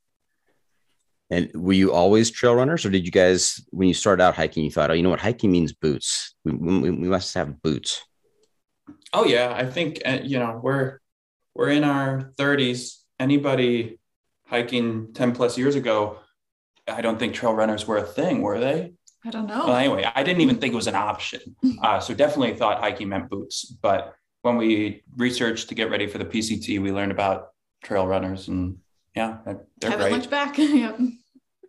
And 1.31 1.51
were 1.55 1.73
you 1.73 1.95
always 1.95 2.31
trail 2.31 2.55
runners, 2.55 2.85
or 2.85 2.91
did 2.91 3.07
you 3.07 3.11
guys, 3.11 3.59
when 3.71 3.89
you 3.89 3.95
started 3.95 4.23
out 4.23 4.35
hiking, 4.35 4.65
you 4.65 4.71
thought, 4.71 4.91
oh, 4.91 4.93
you 4.93 5.03
know 5.03 5.09
what, 5.09 5.21
hiking 5.21 5.51
means 5.51 5.73
boots. 5.73 6.35
We, 6.45 6.53
we, 6.53 6.91
we 6.91 7.09
must 7.09 7.33
have 7.37 7.63
boots. 7.63 8.05
Oh 9.15 9.25
yeah, 9.25 9.51
I 9.57 9.65
think 9.65 10.03
uh, 10.05 10.19
you 10.23 10.39
know 10.39 10.61
we're 10.63 10.99
we're 11.55 11.71
in 11.71 11.85
our 11.85 12.33
30s. 12.37 12.99
Anybody 13.19 13.99
hiking 14.45 15.15
10 15.15 15.33
plus 15.33 15.57
years 15.57 15.75
ago, 15.75 16.19
I 16.87 17.01
don't 17.01 17.19
think 17.19 17.33
trail 17.33 17.55
runners 17.55 17.87
were 17.87 17.97
a 17.97 18.03
thing, 18.03 18.43
were 18.43 18.61
they? 18.61 18.93
I 19.25 19.31
don't 19.31 19.47
know. 19.47 19.67
Well, 19.67 19.77
anyway, 19.77 20.11
I 20.15 20.23
didn't 20.23 20.41
even 20.41 20.57
think 20.59 20.73
it 20.73 20.77
was 20.77 20.87
an 20.89 20.95
option. 20.97 21.57
Uh, 21.83 21.99
so 21.99 22.15
definitely 22.15 22.55
thought 22.55 22.79
hiking 22.81 23.09
meant 23.09 23.29
boots. 23.29 23.65
But 23.83 24.15
when 24.43 24.57
we 24.57 25.03
researched 25.17 25.69
to 25.69 25.75
get 25.75 25.91
ready 25.91 26.07
for 26.07 26.19
the 26.19 26.25
PCT, 26.25 26.81
we 26.81 26.93
learned 26.93 27.11
about 27.13 27.49
trail 27.83 28.07
runners, 28.07 28.47
and 28.49 28.79
yeah, 29.17 29.39
they're 29.45 29.61
Haven't 29.91 29.99
great. 29.99 30.13
looked 30.13 30.31
back. 30.31 30.59
yep. 30.59 30.99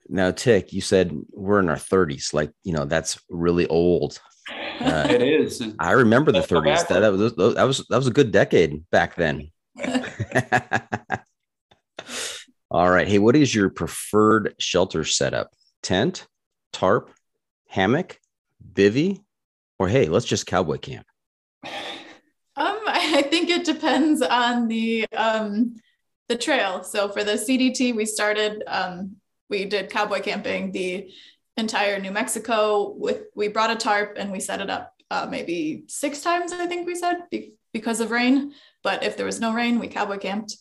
Now, 0.07 0.29
Tik, 0.31 0.72
you 0.74 0.81
said 0.81 1.17
we're 1.31 1.60
in 1.60 1.69
our 1.69 1.77
30s. 1.77 2.33
Like, 2.33 2.51
you 2.63 2.74
know, 2.74 2.86
that's 2.86 3.19
really 3.29 3.65
old. 3.67 4.19
Uh, 4.79 5.07
It 5.10 5.22
is. 5.22 5.63
I 5.79 5.91
remember 5.91 6.31
the 6.31 6.39
30s. 6.41 6.88
That, 6.88 7.00
that 7.00 7.12
was 7.12 7.33
that 7.36 7.63
was 7.63 7.86
that 7.89 7.98
was 7.98 8.07
a 8.07 8.12
good 8.12 8.31
decade 8.31 8.88
back 8.91 9.15
then. 9.15 9.50
All 12.69 12.89
right. 12.89 13.07
Hey, 13.07 13.19
what 13.19 13.36
is 13.36 13.53
your 13.53 13.69
preferred 13.69 14.55
shelter 14.60 15.03
setup? 15.05 15.51
Tent, 15.81 16.27
tarp, 16.72 17.12
hammock, 17.74 18.20
bivy, 18.74 19.20
or 19.80 19.88
hey, 19.88 20.06
let's 20.06 20.27
just 20.27 20.46
cowboy 20.46 20.77
camp. 20.77 21.08
Um, 21.63 21.72
I 22.86 23.24
think 23.24 23.50
it 23.50 23.65
depends 23.65 24.22
on 24.22 24.68
the 24.68 25.08
um 25.18 25.75
the 26.30 26.38
trail. 26.38 26.84
So 26.84 27.10
for 27.10 27.24
the 27.24 27.34
CDT, 27.34 27.96
we 27.96 28.06
started 28.06 28.63
um 28.68 29.15
we 29.50 29.65
did 29.65 29.89
cowboy 29.89 30.22
camping 30.22 30.72
the 30.72 31.10
entire 31.58 32.00
New 32.00 32.12
Mexico 32.12 32.92
with 32.92 33.24
we 33.36 33.48
brought 33.48 33.72
a 33.72 33.75
tarp 33.75 34.18
and 34.18 34.32
we 34.32 34.39
set 34.39 34.62
it 34.62 34.70
up 34.70 34.94
uh, 35.10 35.27
maybe 35.30 35.84
six 35.88 36.22
times 36.22 36.53
I 36.53 36.68
think 36.68 36.86
we 36.86 36.96
said 36.96 37.24
be- 37.32 37.53
because 37.74 38.00
of 38.01 38.12
rain. 38.12 38.53
But 38.84 39.03
if 39.03 39.18
there 39.18 39.25
was 39.25 39.39
no 39.39 39.51
rain, 39.51 39.80
we 39.80 39.88
cowboy 39.88 40.20
camped. 40.20 40.58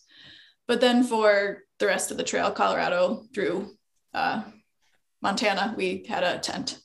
But 0.66 0.80
then 0.80 1.04
for 1.04 1.64
the 1.78 1.86
rest 1.86 2.10
of 2.10 2.16
the 2.16 2.24
trail, 2.24 2.50
Colorado 2.52 3.24
through 3.34 3.76
uh, 4.14 4.44
Montana, 5.20 5.74
we 5.76 6.06
had 6.08 6.22
a 6.22 6.38
tent. 6.38 6.81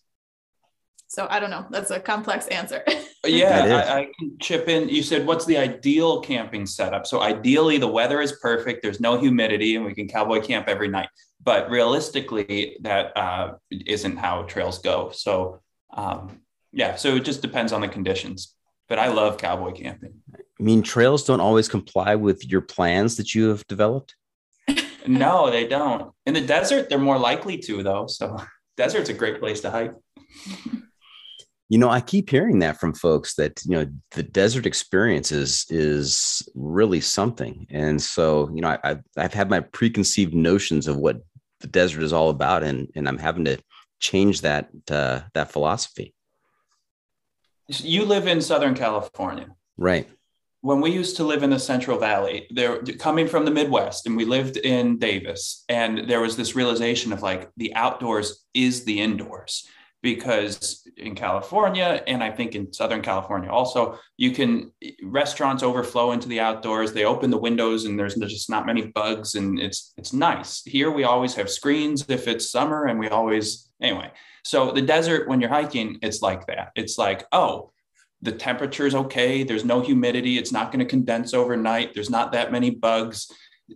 So 1.08 1.26
I 1.30 1.40
don't 1.40 1.50
know. 1.50 1.66
That's 1.70 1.92
a 1.92 2.00
complex 2.00 2.48
answer. 2.48 2.84
Yeah, 3.26 3.84
I, 3.90 4.00
I 4.00 4.08
can 4.18 4.38
chip 4.40 4.70
in. 4.70 4.88
You 4.88 5.04
said, 5.04 5.26
what's 5.26 5.46
the 5.46 5.58
ideal 5.58 6.22
camping 6.22 6.66
setup? 6.66 7.06
So, 7.06 7.20
ideally, 7.20 7.78
the 7.78 7.88
weather 7.88 8.22
is 8.22 8.34
perfect. 8.42 8.82
There's 8.82 9.02
no 9.02 9.20
humidity, 9.20 9.76
and 9.76 9.84
we 9.84 9.94
can 9.94 10.08
cowboy 10.08 10.40
camp 10.40 10.70
every 10.70 10.88
night. 10.88 11.10
But 11.44 11.70
realistically, 11.70 12.78
that 12.82 13.18
uh, 13.18 13.56
isn't 13.70 14.16
how 14.16 14.44
trails 14.44 14.80
go. 14.80 15.10
So, 15.12 15.60
um, 15.94 16.40
yeah, 16.72 16.96
so 16.96 17.16
it 17.16 17.26
just 17.26 17.42
depends 17.42 17.74
on 17.74 17.82
the 17.82 17.90
conditions. 17.90 18.56
But 18.88 19.00
I 19.00 19.08
love 19.08 19.38
cowboy 19.38 19.74
camping. 19.74 20.14
I 20.34 20.64
mean, 20.64 20.84
trails 20.84 21.26
don't 21.26 21.42
always 21.42 21.68
comply 21.68 22.16
with 22.16 22.46
your 22.50 22.62
plans 22.62 23.18
that 23.18 23.36
you 23.36 23.50
have 23.50 23.66
developed. 23.68 24.16
No, 25.08 25.50
they 25.50 25.66
don't. 25.66 26.12
In 26.26 26.34
the 26.34 26.42
desert, 26.42 26.90
they're 26.90 27.00
more 27.00 27.18
likely 27.18 27.58
to, 27.60 27.82
though. 27.82 28.08
So, 28.08 28.38
desert's 28.78 29.10
a 29.10 29.14
great 29.14 29.40
place 29.40 29.62
to 29.62 29.72
hike. 29.72 29.94
You 31.70 31.78
know, 31.78 31.90
I 31.90 32.00
keep 32.00 32.30
hearing 32.30 32.60
that 32.60 32.80
from 32.80 32.94
folks 32.94 33.36
that 33.36 33.62
you 33.66 33.72
know 33.72 33.88
the 34.12 34.24
desert 34.24 34.66
experience 34.66 35.34
is 35.34 35.66
is 35.70 36.48
really 36.56 37.02
something, 37.02 37.68
and 37.70 38.02
so 38.02 38.50
you 38.54 38.62
know 38.62 38.70
I, 38.70 38.80
I've 38.84 39.04
I've 39.18 39.34
had 39.34 39.50
my 39.50 39.60
preconceived 39.60 40.34
notions 40.34 40.88
of 40.88 40.96
what 40.96 41.18
the 41.60 41.68
desert 41.68 42.04
is 42.04 42.14
all 42.14 42.30
about, 42.30 42.64
and 42.64 42.88
and 42.96 43.08
I'm 43.08 43.18
having 43.18 43.44
to 43.46 43.58
change 44.00 44.42
that 44.42 44.70
uh, 44.90 45.22
that 45.34 45.52
philosophy. 45.52 46.14
You 47.68 48.06
live 48.06 48.28
in 48.28 48.42
Southern 48.42 48.74
California. 48.76 49.48
Right. 49.78 50.08
when 50.62 50.82
we 50.82 50.90
used 50.90 51.18
to 51.18 51.24
live 51.24 51.44
in 51.44 51.52
the 51.52 51.60
Central 51.60 52.00
Valley, 52.00 52.48
there 52.50 52.82
coming 52.98 53.28
from 53.28 53.44
the 53.44 53.52
Midwest, 53.52 54.08
and 54.08 54.16
we 54.16 54.24
lived 54.24 54.56
in 54.56 55.00
Davis, 55.00 55.66
and 55.68 56.10
there 56.10 56.22
was 56.22 56.38
this 56.38 56.56
realization 56.56 57.12
of 57.12 57.22
like 57.22 57.50
the 57.58 57.76
outdoors 57.76 58.46
is 58.54 58.86
the 58.86 59.02
indoors 59.02 59.68
because 60.02 60.88
in 60.98 61.16
California 61.16 62.04
and 62.08 62.24
I 62.24 62.32
think 62.32 62.56
in 62.56 62.72
Southern 62.72 63.02
California 63.02 63.50
also, 63.50 63.98
you 64.18 64.32
can 64.32 64.72
restaurants 65.04 65.64
overflow 65.64 66.12
into 66.12 66.28
the 66.28 66.40
outdoors. 66.40 66.94
They 66.94 67.06
open 67.06 67.30
the 67.30 67.38
windows 67.38 67.86
and 67.86 68.00
there's 68.00 68.16
just 68.16 68.50
not 68.50 68.66
many 68.66 68.88
bugs 68.88 69.36
and 69.36 69.60
it's 69.60 69.94
it's 69.98 70.14
nice. 70.14 70.64
Here 70.64 70.92
we 70.92 71.04
always 71.04 71.36
have 71.36 71.50
screens 71.50 72.06
if 72.10 72.28
it's 72.28 72.50
summer 72.50 72.86
and 72.86 73.00
we 73.00 73.10
always 73.10 73.70
anyway. 73.82 74.12
So 74.44 74.72
the 74.72 74.82
desert 74.82 75.28
when 75.28 75.42
you're 75.42 75.50
hiking, 75.50 76.00
it's 76.02 76.22
like 76.22 76.46
that. 76.48 76.72
It's 76.76 76.98
like, 76.98 77.26
oh, 77.32 77.72
the 78.22 78.32
temperature 78.32 78.88
is 78.88 78.96
okay. 78.96 79.44
There's 79.44 79.66
no 79.66 79.82
humidity. 79.82 80.38
It's 80.38 80.52
not 80.52 80.72
going 80.72 80.80
to 80.80 80.90
condense 80.90 81.34
overnight. 81.34 81.94
There's 81.94 82.10
not 82.10 82.32
that 82.32 82.52
many 82.52 82.70
bugs. 82.70 83.32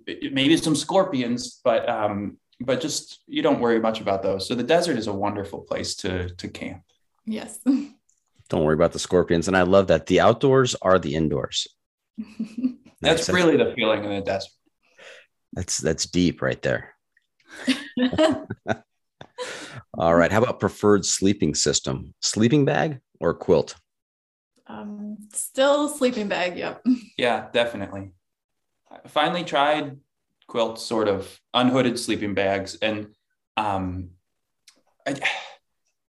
Maybe 0.07 0.55
some 0.57 0.75
scorpions, 0.75 1.59
but 1.63 1.87
um, 1.89 2.37
but 2.65 2.81
just 2.81 3.19
you 3.27 3.41
don't 3.41 3.59
worry 3.59 3.79
much 3.79 4.01
about 4.01 4.23
those. 4.23 4.47
So 4.47 4.55
the 4.55 4.63
desert 4.63 4.97
is 4.97 5.07
a 5.07 5.13
wonderful 5.13 5.61
place 5.61 5.95
to 5.97 6.29
to 6.35 6.47
camp. 6.47 6.83
yes. 7.25 7.59
Don't 8.49 8.65
worry 8.65 8.73
about 8.75 8.91
the 8.91 8.99
scorpions, 8.99 9.47
and 9.47 9.55
I 9.55 9.61
love 9.61 9.87
that 9.87 10.07
the 10.07 10.19
outdoors 10.19 10.75
are 10.81 10.99
the 10.99 11.15
indoors. 11.15 11.67
That's 13.01 13.27
Nice. 13.27 13.29
really 13.29 13.55
the 13.55 13.73
feeling 13.77 14.03
in 14.03 14.09
the 14.11 14.19
desert. 14.21 14.51
that's 15.53 15.77
that's 15.77 16.05
deep 16.05 16.41
right 16.41 16.61
there. 16.61 16.93
All 19.97 20.13
right. 20.15 20.31
How 20.31 20.41
about 20.43 20.59
preferred 20.59 21.05
sleeping 21.05 21.55
system? 21.55 22.13
Sleeping 22.21 22.65
bag 22.65 22.99
or 23.19 23.33
quilt? 23.33 23.75
um, 24.67 25.17
still 25.33 25.89
sleeping 25.89 26.27
bag. 26.29 26.57
Yep. 26.57 26.83
Yeah, 27.17 27.47
definitely. 27.51 28.11
I 28.91 29.07
finally 29.07 29.43
tried 29.43 29.97
quilts, 30.51 30.83
sort 30.83 31.07
of 31.07 31.39
unhooded 31.53 31.97
sleeping 31.97 32.33
bags, 32.33 32.77
and 32.81 33.15
um, 33.55 34.09
I, 35.07 35.15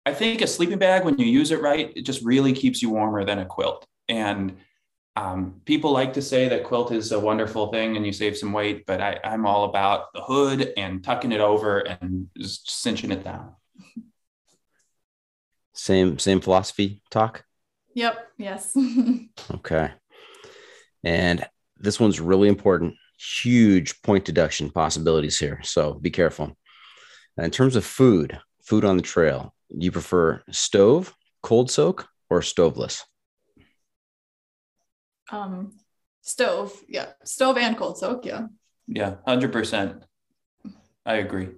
I 0.07 0.14
think 0.14 0.40
a 0.40 0.46
sleeping 0.46 0.79
bag, 0.79 1.05
when 1.05 1.18
you 1.18 1.26
use 1.26 1.50
it 1.50 1.61
right, 1.61 1.92
it 1.94 2.07
just 2.07 2.22
really 2.22 2.55
keeps 2.55 2.81
you 2.81 2.88
warmer 2.88 3.22
than 3.24 3.38
a 3.38 3.44
quilt. 3.44 3.87
And 4.09 4.57
um, 5.14 5.61
people 5.66 5.92
like 5.92 6.14
to 6.14 6.22
say 6.22 6.48
that 6.48 6.64
quilt 6.64 6.90
is 6.90 7.12
a 7.12 7.20
wonderful 7.20 7.70
thing 7.70 7.96
and 7.96 8.07
you 8.07 8.12
save 8.12 8.37
some 8.38 8.53
weight, 8.55 8.87
but 8.87 9.03
I, 9.03 9.20
I'm 9.22 9.44
all 9.44 9.64
about 9.64 10.12
the 10.14 10.22
hood 10.22 10.72
and 10.79 11.05
tucking 11.05 11.33
it 11.33 11.40
over 11.40 11.81
and 11.81 12.29
just 12.38 12.70
cinching 12.70 13.12
it 13.12 13.22
down. 13.22 13.55
Same 15.74 16.18
same 16.18 16.40
philosophy 16.40 17.03
Tok. 17.11 17.44
Yep. 17.94 18.33
Yes. 18.38 18.76
Okay. 19.55 19.90
And 21.03 21.46
this 21.79 21.98
one's 21.98 22.20
really 22.20 22.48
important. 22.48 22.94
Huge 23.42 24.00
point 24.02 24.24
deduction 24.24 24.70
possibilities 24.70 25.38
here. 25.38 25.61
So 25.62 25.94
be 25.94 26.11
careful. 26.11 26.56
In 27.37 27.50
terms 27.50 27.76
of 27.76 27.85
food, 27.85 28.38
food 28.62 28.85
on 28.85 28.96
the 28.96 29.02
trail, 29.02 29.54
you 29.68 29.92
prefer 29.92 30.42
stove, 30.50 31.14
cold 31.42 31.70
soak, 31.70 32.09
or 32.30 32.40
stoveless? 32.42 33.04
um, 35.33 35.72
stove. 36.22 36.72
Yeah. 36.88 37.06
Stove 37.24 37.56
and 37.59 37.76
cold 37.76 37.98
soak. 37.98 38.24
Yeah. 38.26 38.46
Yeah, 38.88 39.16
100%. 39.26 40.02
I 41.06 41.14
agree. 41.14 41.48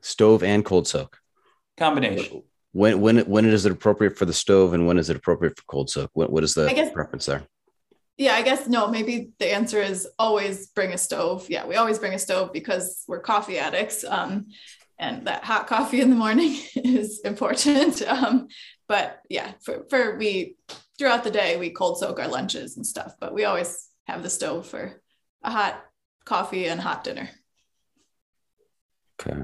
Stove 0.00 0.42
and 0.42 0.64
cold 0.64 0.88
soak. 0.88 1.18
Combination. 1.76 2.42
When 2.72 3.02
when 3.02 3.18
when 3.18 3.44
is 3.44 3.66
it 3.66 3.72
appropriate 3.72 4.16
for 4.16 4.24
the 4.24 4.32
stove 4.32 4.72
and 4.72 4.86
when 4.86 4.98
is 4.98 5.10
it 5.10 5.16
appropriate 5.16 5.58
for 5.58 5.64
cold 5.66 5.90
soak? 5.90 6.10
What, 6.14 6.32
what 6.32 6.42
is 6.42 6.54
the 6.54 6.72
guess- 6.72 6.92
preference 6.92 7.26
there? 7.26 7.46
Yeah, 8.22 8.34
I 8.34 8.42
guess 8.42 8.68
no, 8.68 8.86
maybe 8.86 9.32
the 9.40 9.52
answer 9.52 9.82
is 9.82 10.06
always 10.16 10.68
bring 10.68 10.92
a 10.92 10.98
stove. 10.98 11.50
Yeah, 11.50 11.66
we 11.66 11.74
always 11.74 11.98
bring 11.98 12.14
a 12.14 12.20
stove 12.20 12.52
because 12.52 13.02
we're 13.08 13.18
coffee 13.18 13.58
addicts. 13.58 14.04
Um, 14.04 14.46
and 14.96 15.26
that 15.26 15.42
hot 15.42 15.66
coffee 15.66 16.00
in 16.00 16.08
the 16.08 16.14
morning 16.14 16.56
is 16.76 17.20
important. 17.24 18.00
Um, 18.06 18.46
but 18.86 19.22
yeah, 19.28 19.52
for, 19.64 19.86
for 19.90 20.16
we 20.18 20.54
throughout 20.98 21.24
the 21.24 21.32
day, 21.32 21.56
we 21.56 21.70
cold 21.70 21.98
soak 21.98 22.20
our 22.20 22.28
lunches 22.28 22.76
and 22.76 22.86
stuff, 22.86 23.14
but 23.18 23.34
we 23.34 23.44
always 23.44 23.88
have 24.06 24.22
the 24.22 24.30
stove 24.30 24.68
for 24.68 25.00
a 25.42 25.50
hot 25.50 25.84
coffee 26.24 26.68
and 26.68 26.80
hot 26.80 27.02
dinner. 27.02 27.28
Okay. 29.20 29.40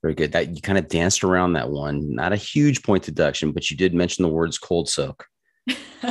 Very 0.00 0.14
good. 0.14 0.32
That 0.32 0.56
you 0.56 0.62
kind 0.62 0.78
of 0.78 0.88
danced 0.88 1.22
around 1.22 1.52
that 1.52 1.68
one. 1.68 2.14
Not 2.14 2.32
a 2.32 2.36
huge 2.36 2.82
point 2.82 3.02
deduction, 3.02 3.52
but 3.52 3.70
you 3.70 3.76
did 3.76 3.92
mention 3.92 4.22
the 4.22 4.30
words 4.30 4.56
cold 4.56 4.88
soak. 4.88 5.26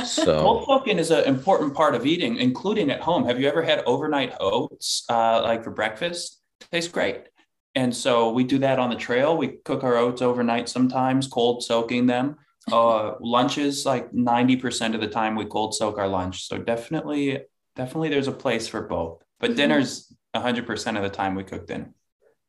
So 0.04 0.38
Cold 0.42 0.64
soaking 0.66 0.98
is 0.98 1.10
an 1.10 1.24
important 1.24 1.74
part 1.74 1.94
of 1.94 2.06
eating, 2.06 2.36
including 2.36 2.90
at 2.90 3.00
home. 3.00 3.24
Have 3.26 3.40
you 3.40 3.48
ever 3.48 3.62
had 3.62 3.82
overnight 3.86 4.34
oats, 4.40 5.04
uh, 5.08 5.42
like 5.42 5.64
for 5.64 5.70
breakfast? 5.70 6.40
Tastes 6.72 6.90
great. 6.90 7.28
And 7.74 7.94
so 7.94 8.32
we 8.32 8.44
do 8.44 8.58
that 8.58 8.78
on 8.78 8.90
the 8.90 8.96
trail. 8.96 9.36
We 9.36 9.58
cook 9.64 9.84
our 9.84 9.96
oats 9.96 10.22
overnight 10.22 10.68
sometimes, 10.68 11.26
cold 11.26 11.62
soaking 11.62 12.06
them. 12.06 12.36
Uh, 12.70 13.14
lunches, 13.20 13.86
like 13.86 14.12
90% 14.12 14.94
of 14.94 15.00
the 15.00 15.08
time, 15.08 15.36
we 15.36 15.46
cold 15.46 15.74
soak 15.74 15.98
our 15.98 16.08
lunch. 16.08 16.46
So 16.48 16.58
definitely, 16.58 17.40
definitely 17.76 18.10
there's 18.10 18.28
a 18.28 18.32
place 18.32 18.68
for 18.68 18.82
both. 18.82 19.22
But 19.40 19.52
Mhm. 19.52 19.56
dinner's 19.56 20.12
100% 20.34 20.96
of 20.96 21.02
the 21.02 21.08
time 21.08 21.34
we 21.34 21.44
cook 21.44 21.66
dinner. 21.66 21.94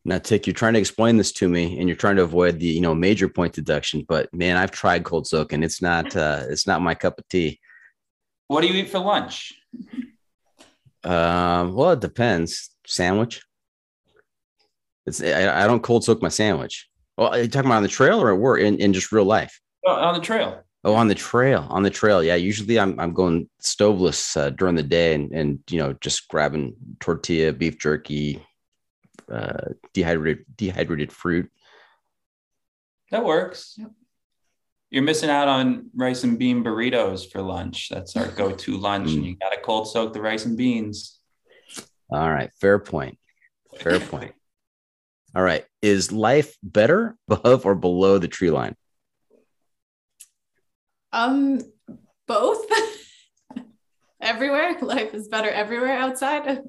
Now, 0.06 0.18
Tik, 0.18 0.48
you're 0.48 0.54
trying 0.54 0.74
to 0.74 0.80
explain 0.80 1.18
this 1.18 1.32
to 1.34 1.50
me, 1.50 1.78
and 1.78 1.88
you're 1.88 1.96
trying 1.96 2.16
to 2.16 2.24
avoid 2.24 2.60
the 2.60 2.68
you 2.68 2.82
know 2.82 2.96
major 2.96 3.28
point 3.28 3.54
deduction. 3.54 4.06
But 4.08 4.34
man, 4.34 4.58
I've 4.58 4.72
tried 4.72 5.04
cold 5.04 5.28
soak, 5.28 5.54
and 5.54 5.64
it's 5.64 5.82
not 5.82 6.16
uh, 6.16 6.44
it's 6.50 6.68
not 6.68 6.82
my 6.82 6.96
cup 6.96 7.20
of 7.20 7.28
tea. 7.28 7.60
What 8.48 8.62
do 8.62 8.68
you 8.68 8.74
eat 8.74 8.90
for 8.90 9.00
lunch? 9.00 9.54
Um, 11.04 11.74
well, 11.74 11.92
it 11.92 12.00
depends. 12.00 12.72
Sandwich. 12.86 13.44
It's 15.06 15.22
I, 15.22 15.64
I 15.64 15.68
don't 15.68 15.84
cold 15.84 16.04
soak 16.04 16.22
my 16.22 16.30
sandwich. 16.30 16.88
Well, 17.18 17.30
are 17.30 17.42
you 17.42 17.48
talking 17.48 17.70
about 17.70 17.78
on 17.78 17.84
the 17.84 17.90
trail 17.90 18.22
or 18.22 18.32
at 18.32 18.40
work 18.40 18.62
in, 18.62 18.78
in 18.78 18.94
just 18.94 19.12
real 19.12 19.26
life? 19.26 19.60
Oh, 19.86 19.94
on 19.94 20.14
the 20.14 20.22
trail. 20.22 20.64
Oh, 20.86 20.96
on 20.96 21.10
the 21.10 21.16
trail, 21.16 21.68
on 21.70 21.84
the 21.84 21.90
trail. 21.90 22.24
Yeah, 22.24 22.36
usually 22.36 22.80
I'm 22.80 22.98
I'm 23.00 23.14
going 23.14 23.50
stoveless 23.60 24.38
uh, 24.38 24.52
during 24.52 24.76
the 24.76 24.84
day 24.84 25.14
and 25.14 25.32
and 25.34 25.60
you 25.70 25.78
know 25.80 25.94
just 26.00 26.30
grabbing 26.30 26.76
tortilla, 27.02 27.52
beef 27.52 27.78
jerky, 27.78 28.42
uh, 29.32 29.74
dehydrated 29.94 30.46
dehydrated 30.56 31.12
fruit. 31.12 31.52
That 33.12 33.24
works. 33.24 33.78
You're 34.90 35.04
missing 35.04 35.30
out 35.30 35.48
on 35.48 35.90
rice 35.96 36.24
and 36.24 36.40
bean 36.40 36.64
burritos 36.64 37.32
for 37.32 37.42
lunch. 37.42 37.90
That's 37.90 38.16
our 38.16 38.28
go-to 38.28 38.78
lunch, 38.78 39.12
and 39.12 39.26
you 39.26 39.36
got 39.36 39.52
to 39.52 39.62
cold 39.62 39.88
soak 39.88 40.14
the 40.14 40.22
rice 40.22 40.46
and 40.46 40.58
beans. 40.58 41.20
All 42.12 42.30
right, 42.30 42.50
fair 42.60 42.80
point. 42.80 43.18
Fair 43.78 44.00
point. 44.00 44.34
All 45.36 45.44
right, 45.44 45.64
is 45.82 46.12
life 46.12 46.56
better 46.64 47.16
above 47.30 47.66
or 47.66 47.76
below 47.76 48.18
the 48.18 48.28
tree 48.28 48.52
line? 48.52 48.76
Um, 51.12 51.62
both. 52.28 52.66
everywhere. 54.22 54.78
Life 54.82 55.14
is 55.14 55.28
better 55.28 55.50
everywhere 55.50 55.98
outside. 55.98 56.62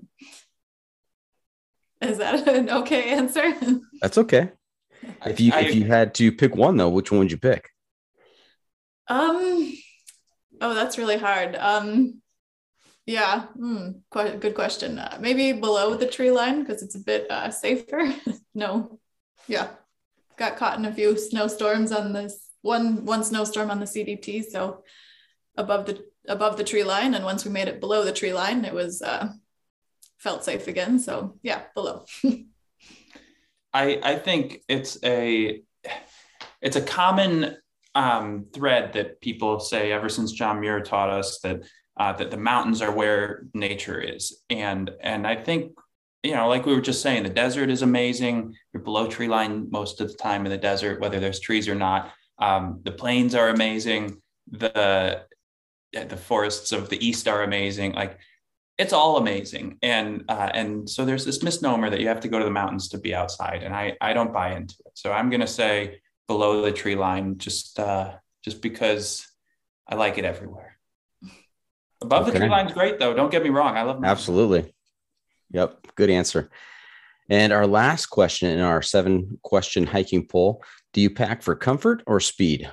Is 2.00 2.18
that 2.18 2.48
an 2.48 2.70
okay 2.70 3.10
answer? 3.10 3.52
That's 4.00 4.18
okay. 4.18 4.52
If 5.24 5.40
you 5.40 5.52
I- 5.52 5.60
if 5.60 5.74
you 5.74 5.84
had 5.84 6.14
to 6.14 6.32
pick 6.32 6.54
one 6.54 6.76
though, 6.76 6.88
which 6.88 7.10
one 7.10 7.20
would 7.20 7.30
you 7.30 7.38
pick? 7.38 7.68
Um, 9.08 9.74
oh, 10.60 10.74
that's 10.74 10.96
really 10.98 11.18
hard. 11.18 11.56
Um, 11.56 12.22
yeah, 13.06 13.46
hmm, 13.56 13.90
quite 14.10 14.40
good 14.40 14.54
question. 14.54 14.98
Uh, 14.98 15.18
maybe 15.20 15.52
below 15.52 15.96
the 15.96 16.06
tree 16.06 16.30
line 16.30 16.60
because 16.60 16.82
it's 16.82 16.94
a 16.94 17.00
bit 17.00 17.28
uh, 17.30 17.50
safer. 17.50 18.14
no, 18.54 19.00
yeah, 19.48 19.68
got 20.36 20.56
caught 20.56 20.78
in 20.78 20.84
a 20.84 20.92
few 20.94 21.18
snowstorms 21.18 21.92
on 21.92 22.12
this 22.12 22.48
one 22.62 23.04
one 23.04 23.24
snowstorm 23.24 23.70
on 23.70 23.80
the 23.80 23.86
CDT. 23.86 24.44
So 24.44 24.84
above 25.56 25.86
the 25.86 26.04
above 26.28 26.56
the 26.56 26.64
tree 26.64 26.84
line, 26.84 27.14
and 27.14 27.24
once 27.24 27.44
we 27.44 27.50
made 27.50 27.68
it 27.68 27.80
below 27.80 28.04
the 28.04 28.12
tree 28.12 28.32
line, 28.32 28.64
it 28.64 28.72
was 28.74 29.02
uh, 29.02 29.28
felt 30.20 30.44
safe 30.44 30.68
again. 30.68 30.98
So 30.98 31.38
yeah, 31.42 31.62
below. 31.74 32.04
I 33.72 34.00
I 34.02 34.16
think 34.16 34.62
it's 34.68 34.98
a 35.02 35.62
it's 36.61 36.76
a 36.76 36.83
common 36.83 37.56
um, 37.94 38.46
thread 38.54 38.92
that 38.92 39.20
people 39.20 39.59
say 39.61 39.92
ever 39.92 40.09
since 40.09 40.33
John 40.33 40.61
Muir 40.61 40.80
taught 40.80 41.11
us 41.11 41.40
that 41.40 41.62
uh, 41.98 42.12
that 42.14 42.30
the 42.30 42.37
mountains 42.37 42.83
are 42.83 42.92
where 42.92 43.46
nature 43.54 44.00
is, 44.00 44.42
and 44.48 44.90
and 45.00 45.26
I 45.26 45.37
think 45.37 45.72
you 46.22 46.35
know 46.35 46.48
like 46.48 46.66
we 46.66 46.74
were 46.74 46.80
just 46.80 47.02
saying, 47.02 47.22
the 47.22 47.30
desert 47.30 47.70
is 47.70 47.83
amazing. 47.83 48.54
You're 48.72 48.83
below 48.83 49.06
tree 49.06 49.28
line 49.28 49.68
most 49.70 50.00
of 50.00 50.09
the 50.09 50.16
time 50.16 50.44
in 50.44 50.50
the 50.50 50.59
desert, 50.59 51.00
whether 51.00 51.20
there's 51.20 51.40
trees 51.40 51.68
or 51.68 51.74
not. 51.74 52.12
Um, 52.38 52.80
the 52.85 52.92
plains 52.92 53.35
are 53.35 53.48
amazing. 53.48 54.20
The 54.50 55.22
the 55.92 56.16
forests 56.16 56.72
of 56.72 56.88
the 56.88 57.04
east 57.04 57.26
are 57.26 57.42
amazing. 57.42 57.92
Like 57.92 58.18
it's 58.81 58.95
all 58.95 59.19
amazing 59.19 59.66
and 59.83 60.25
uh, 60.29 60.51
and 60.55 60.88
so 60.88 61.05
there's 61.05 61.25
this 61.27 61.43
misnomer 61.43 61.90
that 61.90 62.01
you 62.01 62.09
have 62.09 62.21
to 62.21 62.29
go 62.29 62.38
to 62.38 62.45
the 62.47 62.51
mountains 62.61 62.88
to 62.88 62.99
be 62.99 63.14
outside 63.14 63.62
and 63.62 63.75
i 63.75 63.85
i 64.01 64.11
don't 64.16 64.33
buy 64.33 64.49
into 64.59 64.75
it 64.87 64.93
so 64.95 65.12
i'm 65.12 65.29
going 65.29 65.40
to 65.49 65.53
say 65.61 66.01
below 66.27 66.62
the 66.62 66.73
tree 66.73 66.97
line 66.97 67.37
just 67.37 67.79
uh 67.79 68.12
just 68.43 68.62
because 68.62 69.05
i 69.87 69.95
like 69.95 70.16
it 70.16 70.25
everywhere 70.25 70.79
above 72.03 72.25
the 72.25 72.31
Okay. 72.31 72.40
tree 72.40 72.49
line's 72.49 72.73
great 72.73 72.99
though 72.99 73.12
don't 73.12 73.31
get 73.31 73.43
me 73.43 73.51
wrong 73.51 73.77
i 73.77 73.83
love 73.83 74.01
mountains. 74.01 74.19
Absolutely. 74.21 74.75
Yep. 75.53 75.71
Good 75.97 76.11
answer. 76.11 76.49
And 77.29 77.53
our 77.53 77.66
last 77.66 78.07
question 78.07 78.49
in 78.51 78.61
our 78.61 78.83
seven 78.83 79.38
question 79.43 79.85
hiking 79.87 80.27
poll 80.27 80.62
Do 80.93 81.01
you 81.01 81.11
pack 81.11 81.43
for 81.43 81.55
comfort 81.57 82.03
or 82.07 82.21
speed? 82.21 82.71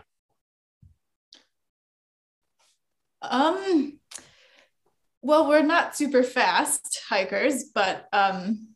Um, 3.22 3.96
well, 5.21 5.47
we're 5.47 5.63
not 5.63 5.95
super 5.95 6.23
fast 6.23 7.01
hikers, 7.10 7.65
but 7.73 8.08
um, 8.13 8.69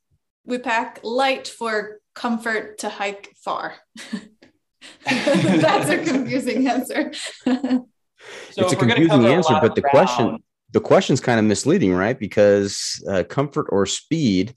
we 0.45 0.57
pack 0.57 0.99
light 1.03 1.47
for 1.47 1.99
comfort 2.15 2.79
to 2.79 2.89
hike 2.89 3.33
far. 3.43 3.75
That's 5.05 5.89
a 5.89 6.03
confusing 6.03 6.67
answer. 6.67 7.13
so 7.13 7.45
it's 7.45 8.57
a 8.57 8.65
if 8.65 8.71
we're 8.73 8.87
gonna 8.87 8.95
confusing 8.95 9.09
cover 9.09 9.27
a 9.27 9.33
answer, 9.33 9.53
but 9.61 9.69
of 9.71 9.75
the 9.75 9.81
question 9.81 10.25
ground- 10.27 10.43
the 10.73 10.79
question's 10.79 11.19
kind 11.19 11.37
of 11.37 11.45
misleading, 11.45 11.93
right? 11.93 12.17
Because 12.17 13.03
uh, 13.09 13.23
comfort 13.23 13.67
or 13.69 13.85
speed, 13.85 14.55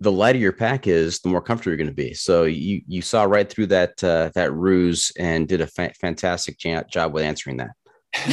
the 0.00 0.10
lighter 0.10 0.38
your 0.38 0.52
pack 0.52 0.86
is, 0.86 1.20
the 1.20 1.28
more 1.28 1.42
comfortable 1.42 1.72
you're 1.72 1.76
going 1.76 1.88
to 1.88 1.94
be. 1.94 2.14
So 2.14 2.44
you 2.44 2.80
you 2.86 3.02
saw 3.02 3.24
right 3.24 3.48
through 3.48 3.66
that 3.66 4.02
uh, 4.02 4.30
that 4.34 4.52
ruse 4.52 5.12
and 5.18 5.46
did 5.46 5.60
a 5.60 5.66
fa- 5.66 5.92
fantastic 6.00 6.58
job 6.58 7.12
with 7.12 7.22
answering 7.22 7.58
that. 7.58 7.72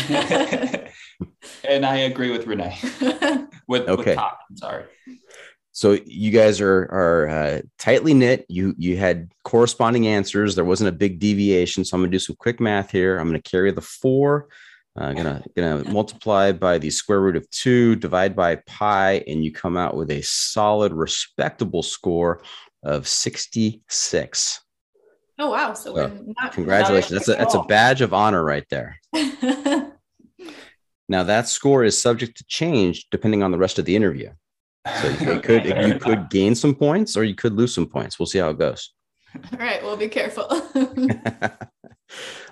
and 1.67 1.85
i 1.85 1.97
agree 1.97 2.31
with 2.31 2.47
renee 2.47 2.77
with, 3.67 3.87
Okay. 3.87 4.11
with 4.11 4.15
top 4.15 4.39
i'm 4.49 4.57
sorry 4.57 4.85
So 5.75 5.97
you 6.05 6.29
guys 6.29 6.61
are 6.61 6.81
are 6.91 7.27
uh, 7.29 7.61
tightly 7.79 8.13
knit. 8.13 8.45
You 8.47 8.75
you 8.77 8.95
had 8.95 9.31
corresponding 9.43 10.05
answers. 10.05 10.53
There 10.53 10.63
wasn't 10.63 10.89
a 10.89 10.99
big 11.03 11.17
deviation. 11.17 11.83
So 11.83 11.95
I'm 11.97 12.01
gonna 12.03 12.11
do 12.11 12.19
some 12.19 12.35
quick 12.37 12.59
math 12.59 12.91
here. 12.91 13.17
I'm 13.17 13.27
gonna 13.27 13.41
carry 13.41 13.71
the 13.71 13.81
four. 13.81 14.49
I'm 14.95 15.15
gonna 15.15 15.41
gonna 15.57 15.83
multiply 15.91 16.51
by 16.51 16.77
the 16.77 16.91
square 16.91 17.21
root 17.21 17.35
of 17.35 17.49
two, 17.49 17.95
divide 17.95 18.35
by 18.35 18.57
pi, 18.67 19.23
and 19.25 19.43
you 19.43 19.51
come 19.51 19.75
out 19.75 19.95
with 19.97 20.11
a 20.11 20.21
solid, 20.21 20.93
respectable 20.93 21.81
score 21.81 22.43
of 22.83 23.07
66. 23.07 24.61
Oh 25.43 25.49
wow! 25.49 25.73
So 25.73 25.93
we're 25.93 26.09
not. 26.41 26.53
Congratulations. 26.53 27.11
That's 27.11 27.27
a 27.27 27.35
that's 27.35 27.53
a 27.53 27.63
badge 27.63 27.99
of 27.99 28.13
honor 28.13 28.43
right 28.43 28.65
there. 28.69 28.97
Now 31.09 31.23
that 31.23 31.47
score 31.47 31.83
is 31.83 32.01
subject 32.01 32.37
to 32.37 32.45
change 32.45 33.07
depending 33.11 33.43
on 33.43 33.51
the 33.51 33.57
rest 33.57 33.77
of 33.77 33.85
the 33.85 33.95
interview. 33.95 34.31
So 35.01 35.09
you 35.09 35.39
could 35.41 35.65
you 35.65 35.95
could 36.01 36.29
gain 36.29 36.55
some 36.55 36.75
points 36.75 37.17
or 37.17 37.23
you 37.23 37.35
could 37.35 37.53
lose 37.53 37.73
some 37.73 37.87
points. 37.87 38.17
We'll 38.17 38.25
see 38.25 38.39
how 38.39 38.49
it 38.49 38.57
goes. 38.57 38.93
All 39.35 39.59
right, 39.59 39.83
we'll 39.83 39.97
be 39.97 40.07
careful. 40.07 40.47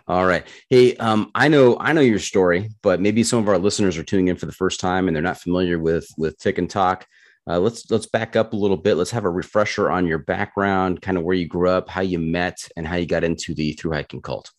All 0.08 0.26
right. 0.26 0.46
Hey, 0.70 0.96
um, 0.98 1.32
I 1.34 1.48
know 1.48 1.78
I 1.80 1.94
know 1.94 2.02
your 2.02 2.20
story, 2.20 2.70
but 2.82 3.00
maybe 3.00 3.24
some 3.24 3.40
of 3.40 3.48
our 3.48 3.58
listeners 3.58 3.98
are 3.98 4.04
tuning 4.04 4.28
in 4.28 4.36
for 4.36 4.48
the 4.48 4.52
first 4.52 4.80
time 4.80 5.08
and 5.08 5.16
they're 5.16 5.24
not 5.24 5.40
familiar 5.40 5.80
with 5.80 6.08
with 6.18 6.38
Tik 6.38 6.58
and 6.58 6.70
Tok. 6.70 7.08
Uh, 7.48 7.60
let's 7.60 7.90
let's 7.90 8.06
back 8.06 8.36
up 8.36 8.54
a 8.54 8.56
little 8.56 8.78
bit. 8.78 8.96
Let's 8.96 9.12
have 9.12 9.26
a 9.26 9.30
refresher 9.30 9.90
on 9.90 10.06
your 10.06 10.20
background, 10.20 11.02
kind 11.02 11.18
of 11.18 11.24
where 11.24 11.36
you 11.36 11.48
grew 11.48 11.70
up, 11.70 11.90
how 11.90 12.02
you 12.02 12.20
met, 12.20 12.68
and 12.78 12.88
how 12.88 12.96
you 12.96 13.06
got 13.06 13.24
into 13.24 13.56
the 13.56 13.74
through 13.74 13.94
hiking 13.94 14.22
cult. 14.22 14.52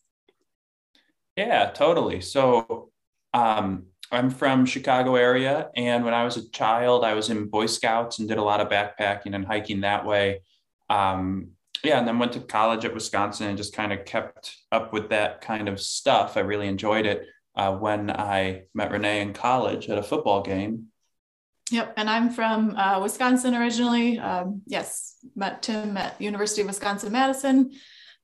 Yeah, 1.37 1.71
totally. 1.71 2.21
So 2.21 2.91
um, 3.33 3.87
I'm 4.11 4.31
from 4.31 4.67
Chicago 4.67 5.15
area, 5.15 5.71
and 5.77 6.05
when 6.05 6.13
I 6.13 6.25
was 6.25 6.37
a 6.37 6.51
child, 6.51 7.05
I 7.05 7.15
was 7.15 7.31
in 7.31 7.47
Boy 7.47 7.67
Scouts 7.67 8.19
and 8.19 8.29
did 8.29 8.39
a 8.39 8.43
lot 8.43 8.61
of 8.61 8.69
backpacking 8.69 9.35
and 9.35 9.47
hiking 9.47 9.83
that 9.83 10.05
way. 10.05 10.43
Um, 10.91 11.53
yeah, 11.85 11.99
and 11.99 12.07
then 12.07 12.19
went 12.19 12.33
to 12.33 12.41
college 12.41 12.85
at 12.85 12.95
Wisconsin 12.95 13.49
and 13.49 13.57
just 13.57 13.75
kind 13.75 13.93
of 13.93 14.05
kept 14.05 14.57
up 14.71 14.93
with 14.93 15.11
that 15.11 15.41
kind 15.41 15.69
of 15.69 15.81
stuff. 15.81 16.37
I 16.37 16.41
really 16.41 16.69
enjoyed 16.69 17.07
it 17.07 17.27
uh, 17.57 17.75
when 17.75 18.11
I 18.11 18.65
met 18.75 18.91
Renee 18.91 19.21
in 19.21 19.33
college 19.33 19.89
at 19.89 19.99
a 19.99 20.03
football 20.03 20.43
game. 20.43 20.92
Yep, 21.73 21.95
and 21.97 22.11
I'm 22.11 22.29
from 22.29 22.77
uh, 22.77 23.01
Wisconsin 23.01 23.55
originally. 23.55 24.19
Um, 24.19 24.61
yes, 24.67 25.17
met 25.35 25.63
Tim 25.63 25.97
at 25.97 26.21
University 26.21 26.61
of 26.61 26.67
Wisconsin 26.67 27.13
Madison. 27.13 27.73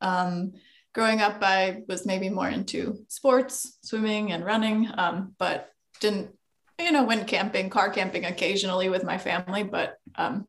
Um, 0.02 0.52
growing 0.94 1.22
up, 1.22 1.38
I 1.40 1.80
was 1.88 2.04
maybe 2.04 2.28
more 2.28 2.50
into 2.50 3.06
sports, 3.08 3.78
swimming 3.82 4.32
and 4.32 4.44
running, 4.44 4.90
um, 4.98 5.34
but 5.38 5.72
didn't, 6.00 6.36
you 6.78 6.92
know, 6.92 7.04
went 7.04 7.26
camping, 7.26 7.70
car 7.70 7.88
camping 7.88 8.26
occasionally 8.26 8.90
with 8.90 9.02
my 9.02 9.16
family, 9.16 9.62
but 9.62 9.96
um, 10.16 10.46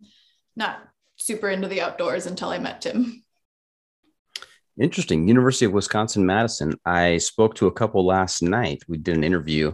not 0.57 0.79
super 1.15 1.49
into 1.49 1.69
the 1.69 1.79
outdoors 1.79 2.25
until 2.25 2.49
I 2.49 2.57
met 2.57 2.81
Tim. 2.81 3.23
Interesting. 4.77 5.25
University 5.25 5.63
of 5.63 5.71
Wisconsin 5.71 6.25
Madison. 6.25 6.73
I 6.85 7.17
spoke 7.19 7.55
to 7.55 7.67
a 7.67 7.71
couple 7.71 8.05
last 8.05 8.41
night. 8.41 8.83
We 8.89 8.97
did 8.97 9.15
an 9.15 9.23
interview. 9.23 9.71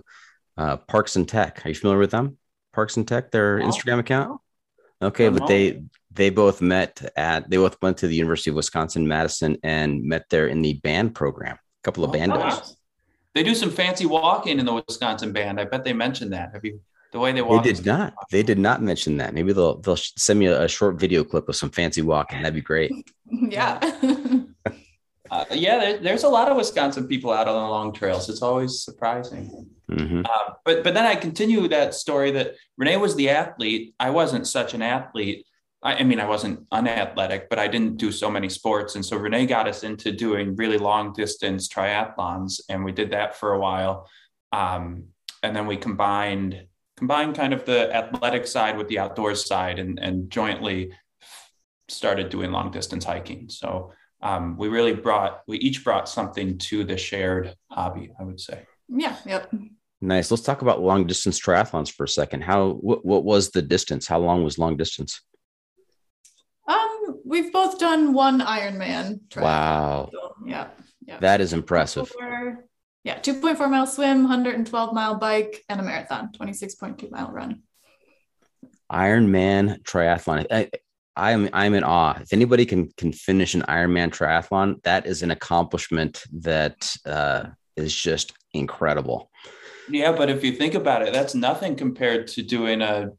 Uh, 0.58 0.78
Parks 0.78 1.16
and 1.16 1.28
Tech. 1.28 1.66
Are 1.66 1.70
you 1.70 1.76
familiar 1.76 2.00
with 2.00 2.12
them? 2.12 2.38
Parks 2.76 2.98
and 2.98 3.08
Tech, 3.08 3.32
their 3.32 3.60
No. 3.60 3.68
Instagram 3.68 4.00
account. 4.00 4.40
Okay, 5.02 5.28
oh, 5.28 5.32
but 5.32 5.42
No. 5.42 5.48
they 5.48 5.84
they 6.12 6.30
both 6.30 6.62
met 6.62 7.12
at 7.18 7.50
they 7.50 7.58
both 7.58 7.78
went 7.82 7.98
to 7.98 8.08
the 8.08 8.16
University 8.16 8.50
of 8.50 8.56
Wisconsin 8.56 9.08
Madison 9.08 9.58
and 9.64 10.04
met 10.04 10.30
there 10.30 10.48
in 10.48 10.62
the 10.62 10.74
band 10.76 11.16
program. 11.16 11.56
A 11.56 11.84
couple 11.84 12.04
of 12.04 12.12
Oh, 12.12 12.14
bandos. 12.14 12.40
nice. 12.40 12.76
They 13.34 13.44
do 13.44 13.54
some 13.56 13.70
fancy 13.72 14.06
walking 14.06 14.60
in 14.60 14.66
the 14.66 14.74
Wisconsin 14.88 15.34
band. 15.34 15.60
I 15.60 15.66
bet 15.66 15.84
they 15.84 15.92
mentioned 15.92 16.32
that. 16.34 16.52
Have 16.54 16.64
you 16.64 16.80
the 17.12 17.20
way 17.20 17.34
they 17.34 17.42
walk? 17.42 17.64
They 17.66 17.74
did 17.74 17.86
not. 17.86 18.14
They 18.32 18.44
did 18.44 18.60
not 18.60 18.82
mention 18.82 19.18
that. 19.18 19.34
Maybe 19.34 19.52
they'll 19.52 19.78
they'll 19.82 19.98
send 19.98 20.40
me 20.40 20.46
a, 20.48 20.64
a 20.64 20.68
short 20.70 20.98
video 21.00 21.24
clip 21.26 21.50
of 21.50 21.56
some 21.58 21.70
fancy 21.70 22.02
walking. 22.02 22.42
That'd 22.42 22.54
be 22.56 22.62
great. 22.62 22.92
yeah. 23.30 23.80
Uh, 25.36 25.46
yeah, 25.52 25.80
there, 25.80 25.98
there's 25.98 26.24
a 26.24 26.30
lot 26.30 26.50
of 26.50 26.56
Wisconsin 26.56 27.08
people 27.08 27.32
out 27.32 27.48
on 27.48 27.56
the 27.56 27.70
long 27.70 27.92
trails. 27.92 28.30
It's 28.30 28.42
always 28.42 28.84
surprising. 28.84 29.70
Mhm. 29.92 30.26
Uh, 30.26 30.54
but 30.64 30.84
but 30.84 30.94
then 30.94 31.06
I 31.06 31.16
continue 31.16 31.68
that 31.68 31.94
story 31.94 32.32
that 32.32 32.56
Renee 32.78 32.98
was 32.98 33.16
the 33.16 33.30
athlete. 33.30 33.94
I 34.00 34.10
wasn't 34.10 34.48
such 34.48 34.74
an 34.74 34.82
athlete. 34.82 35.46
I, 35.84 35.96
I 35.96 36.04
mean, 36.04 36.20
I 36.20 36.26
wasn't 36.26 36.66
unathletic, 36.72 37.50
but 37.50 37.60
I 37.60 37.68
didn't 37.68 37.98
do 37.98 38.12
so 38.12 38.32
many 38.32 38.50
sports. 38.50 38.96
And 38.96 39.06
so 39.06 39.18
Renee 39.18 39.46
got 39.46 39.68
us 39.68 39.84
into 39.84 40.12
doing 40.12 40.56
really 40.56 40.78
long 40.78 41.14
distance 41.14 41.68
triathlons, 41.68 42.62
and 42.70 42.84
we 42.86 42.94
did 42.94 43.12
that 43.12 43.36
for 43.36 43.54
a 43.54 43.60
while. 43.60 44.10
Um, 44.52 45.10
and 45.44 45.56
then 45.56 45.68
we 45.68 45.78
combined 45.78 46.66
combined 46.98 47.36
kind 47.36 47.54
of 47.54 47.66
the 47.66 47.94
athletic 47.94 48.48
side 48.48 48.78
with 48.78 48.88
the 48.88 49.00
outdoors 49.00 49.46
side, 49.46 49.80
and 49.80 50.00
and 50.00 50.32
jointly 50.32 50.94
started 51.90 52.30
doing 52.30 52.52
long 52.52 52.72
distance 52.72 53.06
hiking. 53.06 53.50
So 53.50 53.92
um, 54.22 54.58
we 54.58 54.68
really 54.68 54.94
brought 54.94 55.42
we 55.48 55.58
each 55.58 55.84
brought 55.84 56.08
something 56.10 56.58
to 56.58 56.84
the 56.84 56.98
shared 56.98 57.56
hobby. 57.72 58.12
I 58.20 58.24
would 58.24 58.40
say. 58.40 58.66
yeah. 58.90 59.16
Yep. 59.26 59.54
Nice. 60.02 60.30
Let's 60.30 60.44
talk 60.44 60.62
about 60.62 60.82
long 60.82 61.08
distance 61.08 61.40
triathlons 61.40 61.92
for 61.92 62.04
a 62.04 62.08
second. 62.08 62.42
How 62.42 62.72
what, 62.72 63.06
what 63.06 63.24
was 63.24 63.52
the 63.52 63.62
distance? 63.62 64.08
How 64.08 64.20
long 64.20 64.44
was 64.44 64.58
long 64.58 64.78
distance? 64.78 65.22
Um, 66.68 67.22
we've 67.24 67.52
both 67.54 67.78
done 67.80 68.14
one 68.14 68.40
Ironman. 68.42 69.22
triathlon. 69.30 69.42
Wow, 69.44 70.10
So, 70.12 70.36
yeah. 70.46 70.68
Yeah. 71.06 71.20
that 71.20 71.40
is 71.42 71.54
impressive. 71.54 72.10
Four- 72.10 72.66
yeah, 73.04 73.20
2.4 73.20 73.70
mile 73.70 73.86
swim, 73.86 74.24
112 74.24 74.94
mile 74.94 75.14
bike, 75.20 75.64
and 75.70 75.80
a 75.80 75.84
marathon, 75.84 76.32
26.2 76.36 77.12
mile 77.12 77.30
run. 77.32 77.62
Ironman 78.92 79.84
triathlon. 79.84 80.48
I, 80.52 80.72
I'm 81.16 81.50
I'm 81.54 81.74
in 81.74 81.84
awe. 81.84 82.18
If 82.22 82.34
anybody 82.34 82.66
can 82.66 82.90
can 82.98 83.12
finish 83.12 83.54
an 83.54 83.64
Ironman 83.64 84.10
triathlon, 84.10 84.82
that 84.84 85.06
is 85.06 85.24
an 85.24 85.32
accomplishment 85.32 86.24
that 86.34 86.96
uh, 87.06 87.46
is 87.76 87.96
just 87.96 88.34
incredible. 88.54 89.30
Yeah, 89.90 90.12
but 90.12 90.30
if 90.30 90.44
you 90.44 90.52
think 90.54 90.74
about 90.74 91.04
it, 91.04 91.14
that's 91.14 91.36
nothing 91.36 91.76
compared 91.76 92.28
to 92.30 92.42
doing 92.42 92.82
a 92.82 93.12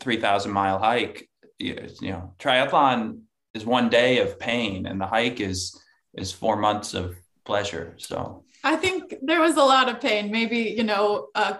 3,000 0.00 0.50
mile 0.50 0.78
hike. 0.78 1.28
You 1.58 1.88
you 2.00 2.10
know, 2.10 2.34
triathlon 2.38 3.20
is 3.54 3.64
one 3.64 3.88
day 3.88 4.18
of 4.18 4.38
pain, 4.38 4.86
and 4.86 5.00
the 5.00 5.06
hike 5.06 5.40
is 5.40 5.78
is 6.14 6.32
four 6.32 6.56
months 6.56 6.94
of 6.94 7.16
pleasure. 7.44 7.94
So 7.98 8.44
I 8.64 8.76
think 8.76 9.14
there 9.22 9.40
was 9.40 9.56
a 9.56 9.62
lot 9.62 9.88
of 9.88 10.00
pain, 10.00 10.30
maybe, 10.30 10.74
you 10.76 10.82
know, 10.82 11.28
uh, 11.34 11.58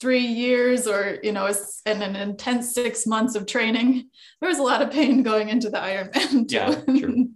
three 0.00 0.26
years 0.26 0.86
or, 0.86 1.18
you 1.22 1.32
know, 1.32 1.46
it's- 1.46 1.80
and 1.86 2.02
an 2.02 2.16
intense 2.16 2.74
six 2.74 3.06
months 3.06 3.34
of 3.34 3.46
training. 3.46 4.08
There 4.40 4.48
was 4.48 4.58
a 4.58 4.62
lot 4.62 4.82
of 4.82 4.90
pain 4.90 5.22
going 5.22 5.48
into 5.48 5.70
the 5.70 5.78
Ironman. 5.78 6.48
Too. 6.48 6.56
Yeah, 6.56 6.80
true. 7.00 7.30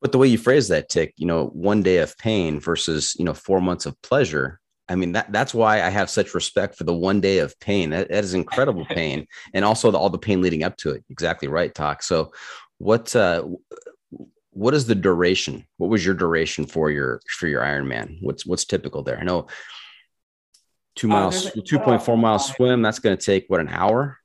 But 0.00 0.12
the 0.12 0.18
way 0.18 0.28
you 0.28 0.36
phrase 0.36 0.68
that, 0.68 0.90
Tik, 0.90 1.14
you 1.16 1.26
know, 1.26 1.46
one 1.46 1.82
day 1.82 1.96
of 1.98 2.16
pain 2.18 2.60
versus 2.60 3.14
you 3.18 3.24
know 3.24 3.32
four 3.32 3.60
months 3.62 3.86
of 3.86 4.00
pleasure. 4.02 4.60
I 4.86 4.96
mean 4.96 5.12
that 5.12 5.32
that's 5.32 5.54
why 5.54 5.82
I 5.82 5.88
have 5.88 6.10
such 6.10 6.34
respect 6.34 6.76
for 6.76 6.84
the 6.84 6.92
one 6.92 7.22
day 7.22 7.38
of 7.38 7.58
pain. 7.58 7.88
That, 7.88 8.10
that 8.10 8.22
is 8.22 8.34
incredible 8.34 8.84
pain, 8.90 9.26
and 9.54 9.64
also 9.64 9.90
the, 9.90 9.96
all 9.96 10.10
the 10.10 10.18
pain 10.18 10.42
leading 10.42 10.62
up 10.62 10.76
to 10.78 10.90
it. 10.90 11.02
Exactly 11.08 11.48
right, 11.48 11.74
Tok. 11.74 12.02
So, 12.02 12.32
what 12.76 13.16
uh, 13.16 13.46
what 14.50 14.74
is 14.74 14.86
the 14.86 14.94
duration? 14.94 15.64
What 15.78 15.88
was 15.88 16.04
your 16.04 16.14
duration 16.14 16.66
for 16.66 16.90
your 16.90 17.22
for 17.38 17.46
your 17.46 17.62
Ironman? 17.62 18.18
What's 18.20 18.44
what's 18.44 18.66
typical 18.66 19.02
there? 19.02 19.18
I 19.18 19.24
know 19.24 19.46
two 20.94 21.08
Uh, 21.08 21.10
miles, 21.10 21.42
there's 21.44 21.56
a 21.56 21.62
two 21.62 21.78
point 21.78 22.02
four 22.02 22.16
mile 22.16 22.38
swim. 22.38 22.82
That's 22.82 22.98
going 22.98 23.16
to 23.16 23.22
take 23.24 23.46
what 23.48 23.60
an 23.60 23.68
hour. 23.68 24.18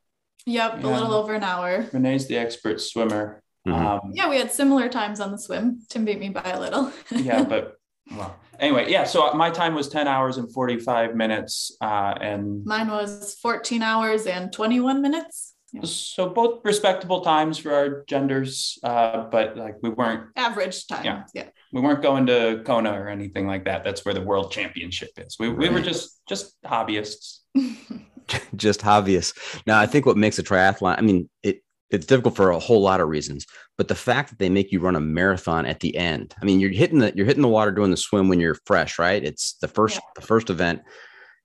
Yep, 0.45 0.83
a 0.83 0.87
little 0.87 1.13
over 1.13 1.33
an 1.33 1.43
hour. 1.43 1.85
Renee's 1.93 2.27
the 2.27 2.37
expert 2.37 2.81
swimmer. 2.81 3.41
Mhm. 3.67 3.73
Um, 3.73 3.99
Yeah, 4.13 4.29
we 4.29 4.37
had 4.37 4.51
similar 4.51 4.89
times 4.89 5.19
on 5.19 5.31
the 5.31 5.37
swim. 5.37 5.81
Tim 5.89 6.05
beat 6.05 6.19
me 6.19 6.29
by 6.29 6.49
a 6.49 6.59
little. 6.59 6.91
yeah, 7.11 7.43
but 7.43 7.75
well, 8.09 8.35
anyway, 8.59 8.89
yeah. 8.89 9.03
So 9.03 9.31
my 9.33 9.51
time 9.51 9.75
was 9.75 9.89
10 9.89 10.07
hours 10.07 10.37
and 10.37 10.51
45 10.51 11.13
minutes. 11.15 11.75
Uh, 11.81 12.15
and 12.19 12.65
Mine 12.65 12.87
was 12.89 13.35
14 13.41 13.83
hours 13.83 14.25
and 14.25 14.51
21 14.51 15.01
minutes. 15.01 15.53
Yeah. 15.71 15.81
so 15.83 16.29
both 16.29 16.61
respectable 16.63 17.21
times 17.21 17.57
for 17.57 17.73
our 17.73 18.03
genders. 18.05 18.77
Uh, 18.83 19.25
but 19.25 19.55
like 19.57 19.75
we 19.83 19.89
weren't 19.89 20.29
Average 20.35 20.87
time. 20.87 21.05
Yeah. 21.05 21.23
yeah. 21.33 21.47
we 21.71 21.81
weren't 21.81 22.01
going 22.01 22.25
to 22.27 22.61
Kona 22.65 22.91
or 22.91 23.07
anything 23.07 23.45
like 23.47 23.65
that. 23.65 23.83
That's 23.83 24.03
where 24.05 24.13
the 24.13 24.21
world 24.21 24.51
championship 24.51 25.11
is. 25.17 25.37
We, 25.39 25.49
we 25.49 25.69
were 25.69 25.81
just 25.81 26.21
just 26.27 26.55
hobbyists. 26.63 27.39
just 28.55 28.81
hobbyists. 28.81 29.61
Now, 29.65 29.79
I 29.79 29.85
think 29.85 30.05
what 30.05 30.17
makes 30.17 30.39
a 30.39 30.43
triathlon, 30.43 30.95
I 30.97 31.01
mean, 31.01 31.29
it 31.43 31.61
it's 31.89 32.05
difficult 32.05 32.35
for 32.35 32.51
a 32.51 32.59
whole 32.59 32.81
lot 32.81 33.01
of 33.01 33.07
reasons, 33.09 33.47
but 33.75 33.87
the 33.87 33.95
fact 33.95 34.29
that 34.29 34.37
they 34.37 34.49
make 34.49 34.71
you 34.71 34.79
run 34.79 34.95
a 34.95 34.99
marathon 34.99 35.65
at 35.65 35.79
the 35.79 35.95
end. 35.97 36.35
I 36.39 36.45
mean, 36.45 36.59
you're 36.59 36.69
hitting 36.69 36.99
the 36.99 37.11
you're 37.15 37.25
hitting 37.25 37.41
the 37.41 37.47
water 37.47 37.71
doing 37.71 37.89
the 37.91 37.97
swim 37.97 38.29
when 38.29 38.39
you're 38.39 38.57
fresh, 38.65 38.99
right? 38.99 39.23
It's 39.23 39.53
the 39.61 39.67
first 39.67 39.95
Yeah. 39.95 40.01
the 40.15 40.21
first 40.21 40.49
event. 40.49 40.81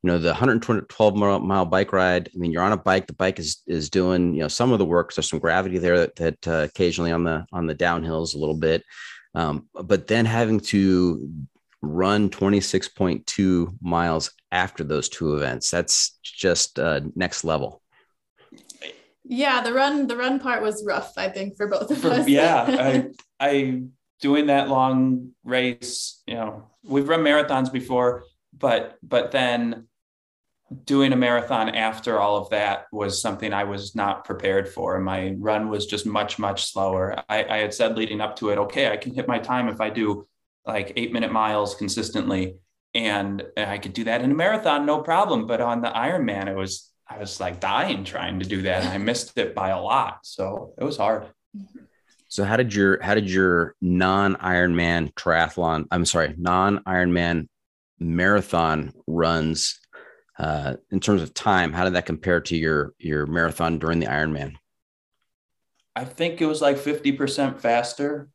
You 0.05 0.09
know, 0.11 0.19
the 0.19 0.29
112 0.29 1.17
mile, 1.17 1.41
mile 1.41 1.65
bike 1.65 1.91
ride. 1.91 2.29
I 2.29 2.37
mean, 2.37 2.53
you're 2.53 2.63
on 2.63 2.73
a 2.73 2.77
bike. 2.77 3.07
The 3.07 3.15
bike 3.15 3.39
is 3.39 3.63
is 3.67 3.89
doing 3.89 4.35
you 4.35 4.41
know 4.41 4.49
some 4.49 4.71
of 4.71 4.79
the 4.79 4.85
work. 4.85 5.15
There's 5.15 5.31
some 5.31 5.39
gravity 5.39 5.79
there 5.79 5.97
that, 6.01 6.17
that 6.17 6.47
uh, 6.47 6.65
occasionally 6.65 7.11
on 7.11 7.25
the 7.25 7.47
on 7.55 7.67
the 7.67 7.75
downhills 7.75 8.35
a 8.35 8.39
little 8.39 8.55
bit, 8.55 8.85
um, 9.35 9.67
but 9.73 10.07
then 10.07 10.27
having 10.27 10.61
to 10.61 11.31
run 11.81 12.29
26.2 12.29 13.79
miles 13.81 14.31
after 14.53 14.85
those 14.85 15.09
two 15.09 15.37
events. 15.37 15.71
That's 15.71 16.19
just 16.23 16.79
uh, 16.79 17.01
next 17.17 17.43
level. 17.43 17.81
Yeah, 19.25 19.63
the 19.63 19.73
run 19.73 20.07
the 20.07 20.19
run 20.19 20.39
part 20.39 20.61
was 20.61 20.85
rough, 20.87 21.15
I 21.17 21.31
think, 21.31 21.57
for 21.57 21.67
both 21.67 21.91
of 21.91 21.97
For- 21.97 22.11
us. 22.11 22.29
yeah, 22.29 22.67
I, 22.69 23.07
I 23.41 23.85
doing 24.21 24.49
that 24.49 24.69
long 24.69 25.31
race. 25.45 26.23
You 26.27 26.35
know, 26.35 26.65
we've 26.85 27.09
run 27.09 27.21
marathons 27.21 27.73
before, 27.73 28.25
but 28.53 28.99
but 29.03 29.31
then 29.31 29.87
doing 30.85 31.13
a 31.13 31.17
marathon 31.17 31.69
after 31.71 32.19
all 32.19 32.37
of 32.37 32.51
that 32.51 32.87
was 32.91 33.21
something 33.21 33.53
I 33.53 33.65
was 33.65 33.95
not 33.95 34.25
prepared 34.25 34.69
for. 34.69 34.99
My 35.01 35.35
run 35.39 35.69
was 35.69 35.87
just 35.87 36.07
much 36.07 36.39
much 36.39 36.65
slower. 36.73 37.23
I, 37.29 37.45
I 37.45 37.57
had 37.59 37.75
said 37.75 37.97
leading 37.97 38.21
up 38.21 38.37
to 38.37 38.51
it, 38.51 38.59
okay, 38.59 38.91
I 38.91 38.97
can 38.97 39.15
hit 39.15 39.29
my 39.29 39.39
time 39.39 39.69
if 39.69 39.81
I 39.81 39.91
do 39.91 40.27
like 40.67 40.93
eight 40.97 41.13
minute 41.13 41.33
miles 41.33 41.75
consistently, 41.75 42.57
and 42.95 43.43
I 43.57 43.79
could 43.79 43.93
do 43.93 44.05
that 44.05 44.23
in 44.23 44.31
a 44.31 44.35
marathon, 44.35 44.87
no 44.87 45.03
problem. 45.03 45.47
But 45.47 45.61
on 45.61 45.83
the 45.83 45.89
Ironman, 45.89 46.49
it 46.49 46.57
was 46.57 46.91
I 47.07 47.19
was 47.19 47.39
like 47.41 47.61
dying 47.61 48.05
trying 48.05 48.41
to 48.41 48.47
do 48.47 48.63
that, 48.63 48.85
and 48.85 48.93
I 48.93 48.99
missed 48.99 49.37
it 49.37 49.55
by 49.55 49.71
a 49.71 49.81
lot. 49.81 50.21
So 50.23 50.75
it 50.79 50.85
was 50.85 50.97
hard. 50.97 51.27
So 52.29 52.43
how 52.45 52.57
did 52.57 52.75
your 52.75 53.03
how 53.03 53.15
did 53.15 53.31
your 53.31 53.75
non 53.81 54.37
Ironman 54.37 55.13
triathlon? 55.15 55.87
I'm 55.91 56.07
sorry, 56.07 56.35
non 56.39 56.79
Ironman 56.85 57.49
marathon 58.01 58.93
runs 59.07 59.79
uh, 60.39 60.75
in 60.91 61.01
terms 61.01 61.23
of 61.23 61.35
time? 61.35 61.73
How 61.73 61.85
did 61.85 61.95
that 61.95 62.07
compare 62.07 62.41
to 62.43 62.57
your 62.57 62.95
your 62.99 63.27
marathon 63.27 63.79
during 63.79 64.01
the 64.01 64.07
Ironman? 64.07 64.57
I 65.97 66.05
think 66.05 66.41
it 66.41 66.47
was 66.47 66.61
like 66.61 66.77
50% 66.77 67.61
faster. 67.61 68.29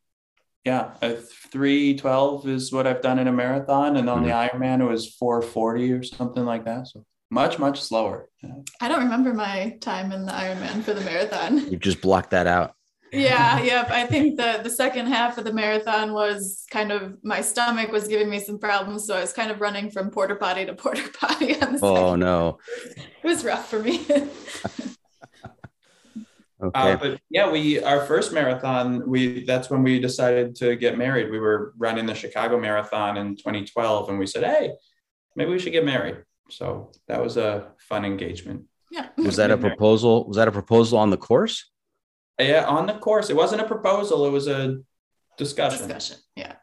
Yeah, 0.63 0.91
a 1.01 1.15
312 1.15 2.47
is 2.47 2.71
what 2.71 2.88
I've 2.88 3.01
done 3.01 3.19
in 3.19 3.27
a 3.27 3.31
marathon. 3.31 3.97
And 3.97 4.09
on 4.09 4.23
the 4.23 4.29
Ironman, 4.29 4.81
it 4.81 4.85
was 4.85 5.13
440 5.15 5.91
or 5.93 6.03
something 6.03 6.45
like 6.45 6.65
that. 6.65 6.88
So 6.88 7.05
much, 7.31 7.59
much 7.59 7.81
slower. 7.81 8.29
Yeah. 8.41 8.51
I 8.81 8.88
don't 8.88 9.03
remember 9.03 9.33
my 9.33 9.77
time 9.81 10.12
in 10.12 10.25
the 10.25 10.31
Ironman 10.31 10.83
for 10.83 10.93
the 10.93 11.01
marathon. 11.01 11.69
You 11.71 11.77
just 11.77 12.01
blocked 12.01 12.31
that 12.31 12.47
out. 12.47 12.75
Yeah, 13.12 13.60
yep. 13.63 13.89
I 13.91 14.06
think 14.06 14.38
the 14.38 14.62
the 14.63 14.69
second 14.69 15.08
half 15.08 15.38
of 15.38 15.43
the 15.43 15.54
marathon 15.54 16.13
was 16.13 16.65
kind 16.72 16.91
of 16.91 17.17
my 17.24 17.41
stomach 17.41 17.91
was 17.91 18.08
giving 18.08 18.30
me 18.30 18.39
some 18.39 18.60
problems, 18.60 19.06
so 19.06 19.15
I 19.15 19.22
was 19.22 19.34
kind 19.34 19.52
of 19.52 19.62
running 19.62 19.91
from 19.91 20.10
porta 20.12 20.36
potty 20.36 20.65
to 20.65 20.74
porta 20.74 21.10
potty 21.19 21.60
on 21.62 21.74
the 21.74 21.80
Oh 21.86 22.15
no. 22.15 22.60
It 22.95 23.28
was 23.28 23.43
rough 23.43 23.69
for 23.69 23.80
me. 23.80 24.06
Okay. 26.62 26.91
Uh, 26.91 26.98
but 26.98 27.22
yeah, 27.30 27.50
we 27.50 27.82
our 27.82 28.06
first 28.06 28.34
marathon, 28.34 29.10
we 29.10 29.45
that's 29.45 29.69
when 29.69 29.82
we 29.82 29.98
decided 29.98 30.56
to 30.58 30.76
get 30.76 30.98
married. 30.98 31.32
We 31.32 31.39
were 31.39 31.74
running 31.78 32.06
the 32.06 32.13
Chicago 32.13 32.60
Marathon 32.60 33.15
in 33.15 33.38
2012, 33.38 34.10
and 34.10 34.19
we 34.19 34.28
said, 34.28 34.43
"Hey, 34.43 34.74
maybe 35.38 35.52
we 35.52 35.60
should 35.60 35.72
get 35.72 35.86
married." 35.86 36.17
So 36.50 36.91
that 37.08 37.24
was 37.24 37.38
a 37.38 37.72
fun 37.88 38.04
engagement. 38.04 38.65
yeah. 38.91 39.08
was 39.15 39.38
that 39.38 39.52
a 39.52 39.58
proposal? 39.58 40.28
Was 40.28 40.36
that 40.36 40.50
a 40.50 40.52
proposal 40.52 40.98
on 40.98 41.12
the 41.12 41.17
course? 41.17 41.72
Yeah, 42.39 42.65
on 42.65 42.88
the 42.88 42.93
course. 42.93 43.30
It 43.30 43.36
wasn't 43.36 43.62
a 43.62 43.67
proposal. 43.67 44.25
It 44.25 44.32
was 44.32 44.47
a 44.47 44.78
discussion. 45.38 45.88
discussion. 45.88 46.17
Yeah. 46.36 46.54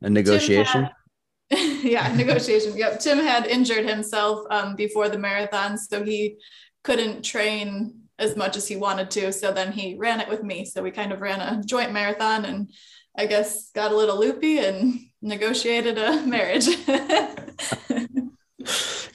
A 0.00 0.08
negotiation. 0.08 0.88
yeah, 1.50 2.14
negotiation. 2.14 2.76
Yep. 2.76 3.00
Tim 3.00 3.18
had 3.18 3.46
injured 3.46 3.84
himself 3.84 4.46
um, 4.50 4.76
before 4.76 5.08
the 5.08 5.18
marathon, 5.18 5.76
so 5.76 6.04
he 6.04 6.36
couldn't 6.84 7.24
train 7.24 7.94
as 8.18 8.36
much 8.36 8.56
as 8.56 8.68
he 8.68 8.76
wanted 8.76 9.10
to. 9.12 9.32
So 9.32 9.52
then 9.52 9.72
he 9.72 9.96
ran 9.96 10.20
it 10.20 10.28
with 10.28 10.42
me. 10.42 10.64
So 10.64 10.82
we 10.82 10.90
kind 10.90 11.12
of 11.12 11.20
ran 11.20 11.40
a 11.40 11.62
joint 11.62 11.92
marathon 11.92 12.44
and 12.44 12.70
I 13.16 13.26
guess 13.26 13.70
got 13.70 13.92
a 13.92 13.96
little 13.96 14.18
loopy 14.18 14.58
and 14.58 15.00
negotiated 15.22 15.98
a 15.98 16.22
marriage. 16.26 16.68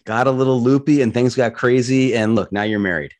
got 0.05 0.27
a 0.27 0.31
little 0.31 0.61
loopy 0.61 1.01
and 1.01 1.13
things 1.13 1.35
got 1.35 1.53
crazy. 1.53 2.15
And 2.15 2.35
look, 2.35 2.51
now 2.51 2.63
you're 2.63 2.79
married. 2.79 3.13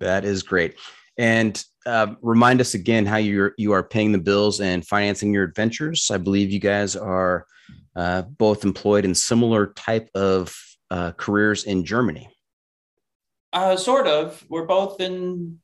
That 0.00 0.24
is 0.24 0.42
great. 0.42 0.76
And 1.16 1.62
uh, 1.86 2.14
remind 2.22 2.60
us 2.60 2.74
again 2.74 3.06
how 3.06 3.16
you're 3.16 3.54
you 3.58 3.72
are 3.72 3.82
paying 3.82 4.12
the 4.12 4.18
bills 4.18 4.60
and 4.60 4.86
financing 4.86 5.32
your 5.32 5.44
adventures. 5.44 6.10
I 6.12 6.18
believe 6.18 6.50
you 6.50 6.60
guys 6.60 6.94
are 6.96 7.46
uh, 7.96 8.22
both 8.22 8.64
employed 8.64 9.04
in 9.04 9.14
similar 9.14 9.72
type 9.74 10.08
of 10.14 10.54
uh, 10.90 11.12
careers 11.12 11.64
in 11.64 11.84
Germany. 11.84 12.30
Uh, 13.52 13.76
sort 13.76 14.06
of. 14.06 14.44
We're 14.48 14.66
both 14.66 15.00
in 15.00 15.58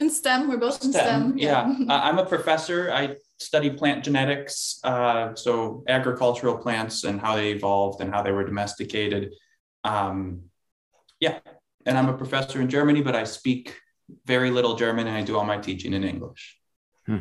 in 0.00 0.10
STEM. 0.10 0.48
We're 0.48 0.56
both 0.56 0.84
in 0.84 0.92
STEM. 0.92 1.38
Yeah, 1.38 1.62
uh, 1.62 2.00
I'm 2.02 2.18
a 2.18 2.26
professor. 2.26 2.90
I 2.92 3.16
study 3.38 3.70
plant 3.70 4.04
genetics, 4.04 4.80
uh, 4.84 5.34
so 5.34 5.84
agricultural 5.88 6.58
plants 6.58 7.04
and 7.04 7.20
how 7.20 7.36
they 7.36 7.50
evolved 7.50 8.00
and 8.00 8.12
how 8.12 8.22
they 8.22 8.32
were 8.32 8.44
domesticated. 8.44 9.32
Um, 9.84 10.44
yeah, 11.20 11.38
and 11.86 11.98
I'm 11.98 12.08
a 12.08 12.16
professor 12.16 12.60
in 12.60 12.68
Germany, 12.68 13.02
but 13.02 13.14
I 13.14 13.24
speak 13.24 13.76
very 14.26 14.50
little 14.50 14.76
German 14.76 15.06
and 15.06 15.16
I 15.16 15.22
do 15.22 15.36
all 15.36 15.44
my 15.44 15.58
teaching 15.58 15.94
in 15.94 16.04
English. 16.04 16.58
Hmm. 17.06 17.18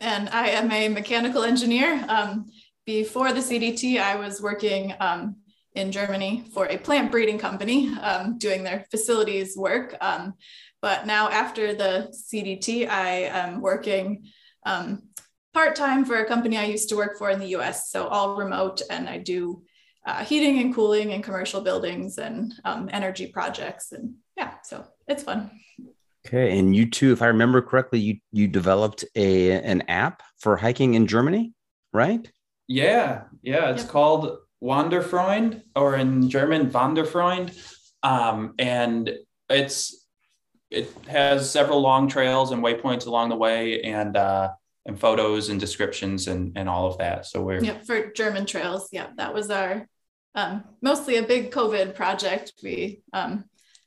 And 0.00 0.28
I 0.30 0.48
am 0.48 0.70
a 0.70 0.88
mechanical 0.88 1.44
engineer. 1.44 2.04
Um, 2.08 2.46
before 2.84 3.32
the 3.32 3.40
CDT, 3.40 4.00
I 4.00 4.16
was 4.16 4.42
working 4.42 4.94
um, 5.00 5.36
in 5.74 5.92
Germany 5.92 6.44
for 6.52 6.66
a 6.66 6.78
plant 6.78 7.10
breeding 7.10 7.38
company 7.38 7.88
um, 8.00 8.38
doing 8.38 8.62
their 8.62 8.86
facilities 8.90 9.56
work. 9.56 9.96
Um, 10.00 10.34
but 10.82 11.06
now, 11.06 11.30
after 11.30 11.74
the 11.74 12.12
CDT, 12.12 12.88
I 12.88 13.30
am 13.32 13.62
working 13.62 14.26
um, 14.66 15.04
part 15.54 15.76
time 15.76 16.04
for 16.04 16.16
a 16.16 16.26
company 16.26 16.58
I 16.58 16.64
used 16.64 16.90
to 16.90 16.96
work 16.96 17.16
for 17.16 17.30
in 17.30 17.38
the 17.38 17.56
US. 17.56 17.90
So, 17.90 18.06
all 18.06 18.36
remote, 18.36 18.82
and 18.90 19.08
I 19.08 19.18
do 19.18 19.62
uh, 20.06 20.24
heating 20.24 20.60
and 20.60 20.74
cooling 20.74 21.12
in 21.12 21.22
commercial 21.22 21.60
buildings 21.60 22.18
and 22.18 22.54
um, 22.64 22.88
energy 22.92 23.26
projects. 23.26 23.92
And 23.92 24.14
yeah, 24.36 24.54
so 24.62 24.84
it's 25.08 25.22
fun. 25.22 25.50
Okay, 26.26 26.58
and 26.58 26.74
you 26.74 26.88
too, 26.88 27.12
if 27.12 27.20
I 27.20 27.26
remember 27.26 27.60
correctly, 27.60 28.00
you 28.00 28.16
you 28.32 28.48
developed 28.48 29.04
a 29.14 29.52
an 29.52 29.82
app 29.88 30.22
for 30.38 30.56
hiking 30.56 30.94
in 30.94 31.06
Germany, 31.06 31.52
right? 31.92 32.30
Yeah, 32.66 33.24
yeah, 33.42 33.70
it's 33.70 33.82
yep. 33.82 33.92
called 33.92 34.38
Wanderfreund, 34.62 35.62
or 35.76 35.96
in 35.96 36.30
German 36.30 36.70
Wanderfreund, 36.70 37.54
um, 38.02 38.54
and 38.58 39.10
it's 39.50 40.06
it 40.70 40.90
has 41.08 41.50
several 41.50 41.82
long 41.82 42.08
trails 42.08 42.52
and 42.52 42.62
waypoints 42.62 43.06
along 43.06 43.28
the 43.28 43.36
way, 43.36 43.82
and 43.82 44.16
uh, 44.16 44.50
and 44.86 44.98
photos 44.98 45.50
and 45.50 45.60
descriptions 45.60 46.26
and 46.26 46.52
and 46.56 46.70
all 46.70 46.86
of 46.86 46.96
that. 46.98 47.26
So 47.26 47.42
we're 47.42 47.62
yeah 47.62 47.80
for 47.86 48.12
German 48.12 48.46
trails. 48.46 48.88
Yeah, 48.92 49.08
that 49.18 49.34
was 49.34 49.50
our 49.50 49.86
um, 50.34 50.64
mostly 50.82 51.16
a 51.16 51.22
big 51.22 51.50
COVID 51.50 51.94
project. 51.94 52.52
We 52.62 53.02
um, 53.12 53.44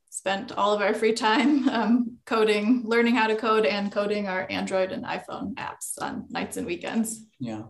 spent 0.09 0.51
all 0.51 0.73
of 0.73 0.81
our 0.81 0.93
free 0.93 1.13
time 1.13 1.67
um, 1.69 2.17
coding, 2.25 2.83
learning 2.85 3.15
how 3.15 3.27
to 3.27 3.35
code, 3.35 3.65
and 3.65 3.91
coding 3.91 4.27
our 4.27 4.47
Android 4.49 4.91
and 4.91 5.05
iPhone 5.05 5.55
apps 5.55 6.01
on 6.01 6.25
nights 6.29 6.57
and 6.57 6.65
weekends. 6.65 7.25
Yeah 7.39 7.63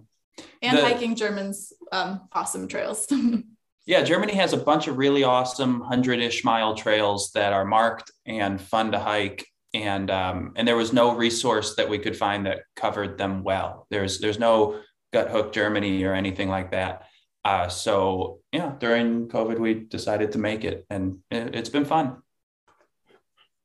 and 0.61 0.77
the, 0.77 0.81
hiking 0.81 1.15
German's 1.15 1.73
um, 1.91 2.27
awesome 2.31 2.67
trails. 2.67 3.07
yeah, 3.85 4.03
Germany 4.03 4.33
has 4.33 4.53
a 4.53 4.57
bunch 4.57 4.87
of 4.87 4.97
really 4.97 5.23
awesome 5.23 5.81
hundred-ish 5.81 6.43
mile 6.43 6.75
trails 6.75 7.31
that 7.33 7.53
are 7.53 7.65
marked 7.65 8.11
and 8.25 8.59
fun 8.59 8.91
to 8.91 8.99
hike. 8.99 9.45
And 9.73 10.09
um, 10.09 10.53
and 10.55 10.67
there 10.67 10.77
was 10.77 10.93
no 10.93 11.15
resource 11.15 11.75
that 11.75 11.89
we 11.89 11.99
could 11.99 12.15
find 12.15 12.45
that 12.45 12.61
covered 12.75 13.17
them 13.17 13.43
well. 13.43 13.85
There's 13.89 14.19
there's 14.19 14.39
no 14.39 14.81
Guthook 15.13 15.53
Germany 15.53 16.03
or 16.03 16.13
anything 16.13 16.49
like 16.49 16.71
that. 16.71 17.03
Uh, 17.47 17.69
so 17.69 18.41
yeah, 18.51 18.73
during 18.77 19.29
COVID, 19.29 19.57
we 19.57 19.73
decided 19.73 20.33
to 20.33 20.37
make 20.37 20.65
it, 20.65 20.85
and 20.89 21.19
it, 21.31 21.55
has 21.55 21.69
been 21.69 21.85
fun. 21.85 22.17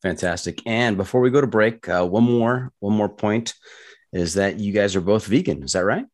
Fantastic. 0.02 0.62
And 0.66 0.96
before 0.96 1.20
we 1.20 1.30
go 1.30 1.40
to 1.40 1.48
break, 1.48 1.88
uh, 1.88 2.06
one 2.06 2.22
more 2.22 2.70
one 2.78 2.92
more 2.92 3.08
point 3.08 3.54
is 4.12 4.34
that 4.34 4.60
you 4.60 4.72
guys 4.72 4.94
are 4.94 5.00
both 5.00 5.26
vegan. 5.26 5.64
Is 5.64 5.72
that 5.72 5.84
right? 5.84 6.04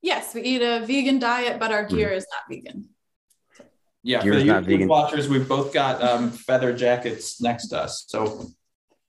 Yes, 0.00 0.32
we 0.32 0.42
eat 0.42 0.62
a 0.62 0.86
vegan 0.86 1.18
diet, 1.18 1.58
but 1.58 1.72
our 1.72 1.86
gear 1.86 2.10
mm. 2.10 2.16
is 2.16 2.26
not 2.30 2.42
vegan. 2.48 2.88
Yeah, 4.04 4.22
gear 4.22 4.34
for 4.34 4.38
the 4.38 4.44
YouTube 4.44 4.66
vegan. 4.66 4.88
watchers, 4.88 5.28
we've 5.28 5.48
both 5.48 5.74
got 5.74 6.00
um, 6.04 6.30
feather 6.30 6.72
jackets 6.72 7.40
next 7.40 7.66
to 7.68 7.80
us, 7.80 8.04
so 8.06 8.46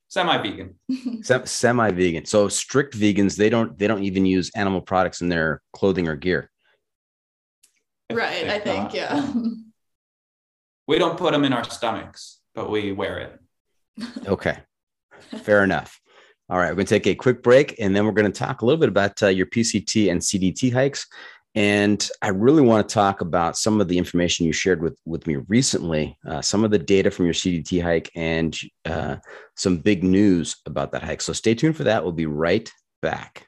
semi-vegan. 0.08 0.74
semi-vegan. 1.22 2.26
So 2.26 2.48
strict 2.48 2.98
vegans, 2.98 3.38
they 3.38 3.52
don't 3.52 3.78
they 3.78 3.86
don't 3.86 4.04
even 4.04 4.26
use 4.26 4.50
animal 4.56 4.82
products 4.82 5.22
in 5.22 5.30
their 5.30 5.62
clothing 5.74 6.08
or 6.08 6.16
gear. 6.16 6.50
Right, 8.16 8.48
I 8.48 8.60
think, 8.60 8.84
not. 8.86 8.94
yeah. 8.94 9.34
We 10.86 11.00
don't 11.00 11.18
put 11.18 11.32
them 11.32 11.46
in 11.46 11.54
our 11.54 11.64
stomachs, 11.64 12.42
but 12.54 12.70
we 12.70 12.92
wear 12.92 13.20
it. 13.20 13.40
okay, 14.28 14.58
fair 15.44 15.64
enough. 15.64 15.98
All 16.50 16.58
right, 16.58 16.70
we're 16.70 16.76
going 16.76 16.88
to 16.88 16.94
take 16.94 17.08
a 17.08 17.16
quick 17.16 17.42
break 17.42 17.76
and 17.80 17.96
then 17.96 18.06
we're 18.06 18.12
going 18.12 18.32
to 18.32 18.38
talk 18.38 18.62
a 18.62 18.66
little 18.66 18.80
bit 18.80 18.90
about 18.90 19.24
uh, 19.24 19.28
your 19.28 19.46
PCT 19.46 20.12
and 20.12 20.20
CDT 20.20 20.74
hikes. 20.74 21.08
And 21.56 22.06
I 22.22 22.30
really 22.30 22.62
want 22.62 22.88
to 22.88 22.94
talk 22.94 23.22
about 23.22 23.58
some 23.58 23.80
of 23.80 23.88
the 23.88 23.98
information 23.98 24.46
you 24.46 24.52
shared 24.52 24.82
with, 24.82 25.00
with 25.06 25.26
me 25.28 25.38
recently, 25.48 26.18
uh, 26.28 26.42
some 26.42 26.66
of 26.66 26.72
the 26.72 26.80
data 26.80 27.12
from 27.12 27.26
your 27.26 27.34
CDT 27.34 27.82
hike, 27.82 28.12
and 28.16 28.58
uh, 28.86 29.18
some 29.56 29.78
big 29.78 30.04
news 30.04 30.58
about 30.66 30.92
that 30.92 31.04
hike. 31.04 31.22
So 31.22 31.32
stay 31.32 31.54
tuned 31.54 31.78
for 31.78 31.84
that. 31.86 32.04
We'll 32.04 32.12
be 32.12 32.26
right 32.26 32.70
back. 33.02 33.48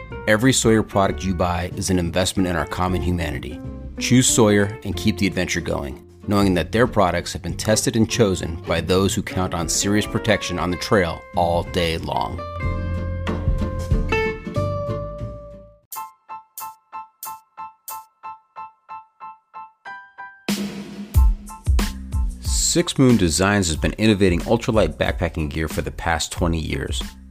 Every 0.27 0.53
Sawyer 0.53 0.83
product 0.83 1.23
you 1.23 1.33
buy 1.33 1.71
is 1.75 1.89
an 1.89 1.97
investment 1.97 2.47
in 2.47 2.55
our 2.55 2.67
common 2.67 3.01
humanity. 3.01 3.59
Choose 3.97 4.27
Sawyer 4.27 4.79
and 4.83 4.95
keep 4.95 5.17
the 5.17 5.25
adventure 5.25 5.61
going, 5.61 6.07
knowing 6.27 6.53
that 6.53 6.71
their 6.71 6.85
products 6.85 7.33
have 7.33 7.41
been 7.41 7.57
tested 7.57 7.95
and 7.95 8.07
chosen 8.07 8.61
by 8.67 8.81
those 8.81 9.15
who 9.15 9.23
count 9.23 9.55
on 9.55 9.67
serious 9.67 10.05
protection 10.05 10.59
on 10.59 10.69
the 10.69 10.77
trail 10.77 11.23
all 11.35 11.63
day 11.63 11.97
long. 11.97 12.39
Six 22.41 22.99
Moon 22.99 23.17
Designs 23.17 23.67
has 23.69 23.75
been 23.75 23.93
innovating 23.93 24.41
ultralight 24.41 24.97
backpacking 24.97 25.49
gear 25.49 25.67
for 25.67 25.81
the 25.81 25.89
past 25.89 26.31
20 26.31 26.59
years. 26.59 27.01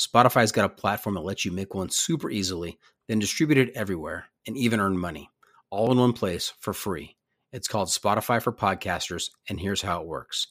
Spotify's 0.00 0.50
got 0.50 0.64
a 0.64 0.70
platform 0.70 1.14
that 1.14 1.24
lets 1.26 1.44
you 1.44 1.52
make 1.52 1.74
one 1.74 1.90
super 1.90 2.30
easily, 2.30 2.78
then 3.06 3.18
distribute 3.18 3.58
it 3.58 3.76
everywhere 3.76 4.24
and 4.46 4.56
even 4.56 4.80
earn 4.80 4.96
money, 4.96 5.28
all 5.68 5.92
in 5.92 5.98
one 5.98 6.14
place 6.14 6.54
for 6.58 6.72
free. 6.72 7.18
It's 7.52 7.68
called 7.68 7.88
Spotify 7.88 8.40
for 8.40 8.50
Podcasters, 8.50 9.28
and 9.50 9.60
here's 9.60 9.82
how 9.82 10.00
it 10.00 10.06
works. 10.06 10.46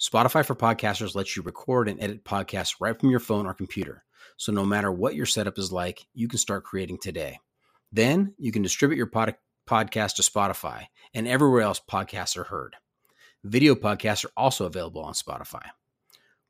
Spotify 0.00 0.42
for 0.42 0.54
Podcasters 0.54 1.14
lets 1.14 1.36
you 1.36 1.42
record 1.42 1.86
and 1.86 2.02
edit 2.02 2.24
podcasts 2.24 2.76
right 2.80 2.98
from 2.98 3.10
your 3.10 3.20
phone 3.20 3.44
or 3.44 3.52
computer. 3.52 4.04
So 4.38 4.52
no 4.52 4.64
matter 4.64 4.90
what 4.90 5.14
your 5.14 5.26
setup 5.26 5.58
is 5.58 5.70
like, 5.70 6.06
you 6.14 6.26
can 6.26 6.38
start 6.38 6.64
creating 6.64 6.96
today. 6.96 7.40
Then 7.92 8.32
you 8.38 8.52
can 8.52 8.62
distribute 8.62 8.96
your 8.96 9.06
pod- 9.06 9.36
podcast 9.68 10.14
to 10.14 10.22
Spotify 10.22 10.86
and 11.12 11.28
everywhere 11.28 11.60
else 11.60 11.78
podcasts 11.90 12.38
are 12.38 12.44
heard. 12.44 12.76
Video 13.44 13.74
podcasts 13.74 14.24
are 14.24 14.32
also 14.34 14.64
available 14.64 15.02
on 15.02 15.12
Spotify. 15.12 15.66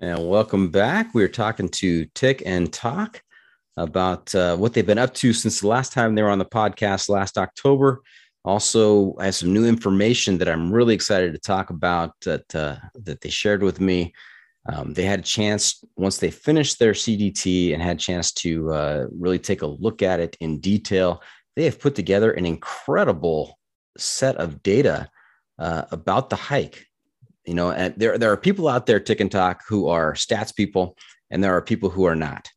And 0.00 0.28
welcome 0.28 0.70
back. 0.70 1.12
We 1.12 1.24
are 1.24 1.28
talking 1.28 1.68
to 1.70 2.04
Tik 2.14 2.44
and 2.46 2.72
Tok 2.72 3.20
about 3.76 4.32
uh, 4.32 4.56
what 4.56 4.72
they've 4.72 4.86
been 4.86 4.96
up 4.96 5.12
to 5.14 5.32
since 5.32 5.60
the 5.60 5.66
last 5.66 5.92
time 5.92 6.14
they 6.14 6.22
were 6.22 6.30
on 6.30 6.38
the 6.38 6.44
podcast 6.44 7.08
last 7.08 7.36
October. 7.36 8.02
Also, 8.44 9.16
I 9.18 9.24
have 9.24 9.34
some 9.34 9.52
new 9.52 9.66
information 9.66 10.38
that 10.38 10.48
I'm 10.48 10.72
really 10.72 10.94
excited 10.94 11.32
to 11.32 11.40
talk 11.40 11.70
about 11.70 12.12
that 12.20 12.54
uh, 12.54 12.76
that 12.94 13.22
they 13.22 13.28
shared 13.28 13.64
with 13.64 13.80
me. 13.80 14.14
Um, 14.72 14.94
they 14.94 15.02
had 15.02 15.18
a 15.18 15.22
chance 15.22 15.82
once 15.96 16.18
they 16.18 16.30
finished 16.30 16.78
their 16.78 16.92
CDT 16.92 17.74
and 17.74 17.82
had 17.82 17.96
a 17.96 18.00
chance 18.00 18.30
to 18.34 18.72
uh, 18.72 19.06
really 19.10 19.40
take 19.40 19.62
a 19.62 19.66
look 19.66 20.00
at 20.00 20.20
it 20.20 20.36
in 20.38 20.60
detail. 20.60 21.22
They 21.56 21.64
have 21.64 21.80
put 21.80 21.96
together 21.96 22.30
an 22.30 22.46
incredible 22.46 23.58
set 23.96 24.36
of 24.36 24.62
data 24.62 25.10
uh, 25.58 25.86
about 25.90 26.30
the 26.30 26.36
hike 26.36 26.86
you 27.48 27.54
know, 27.54 27.70
and 27.70 27.94
there 27.96 28.18
there 28.18 28.30
are 28.30 28.36
people 28.36 28.68
out 28.68 28.84
there 28.84 29.00
Tik 29.00 29.20
and 29.20 29.32
Tok 29.32 29.62
who 29.66 29.88
are 29.88 30.12
stats 30.12 30.54
people, 30.54 30.96
and 31.30 31.42
there 31.42 31.54
are 31.56 31.62
people 31.62 31.88
who 31.88 32.04
are 32.04 32.14
not. 32.14 32.50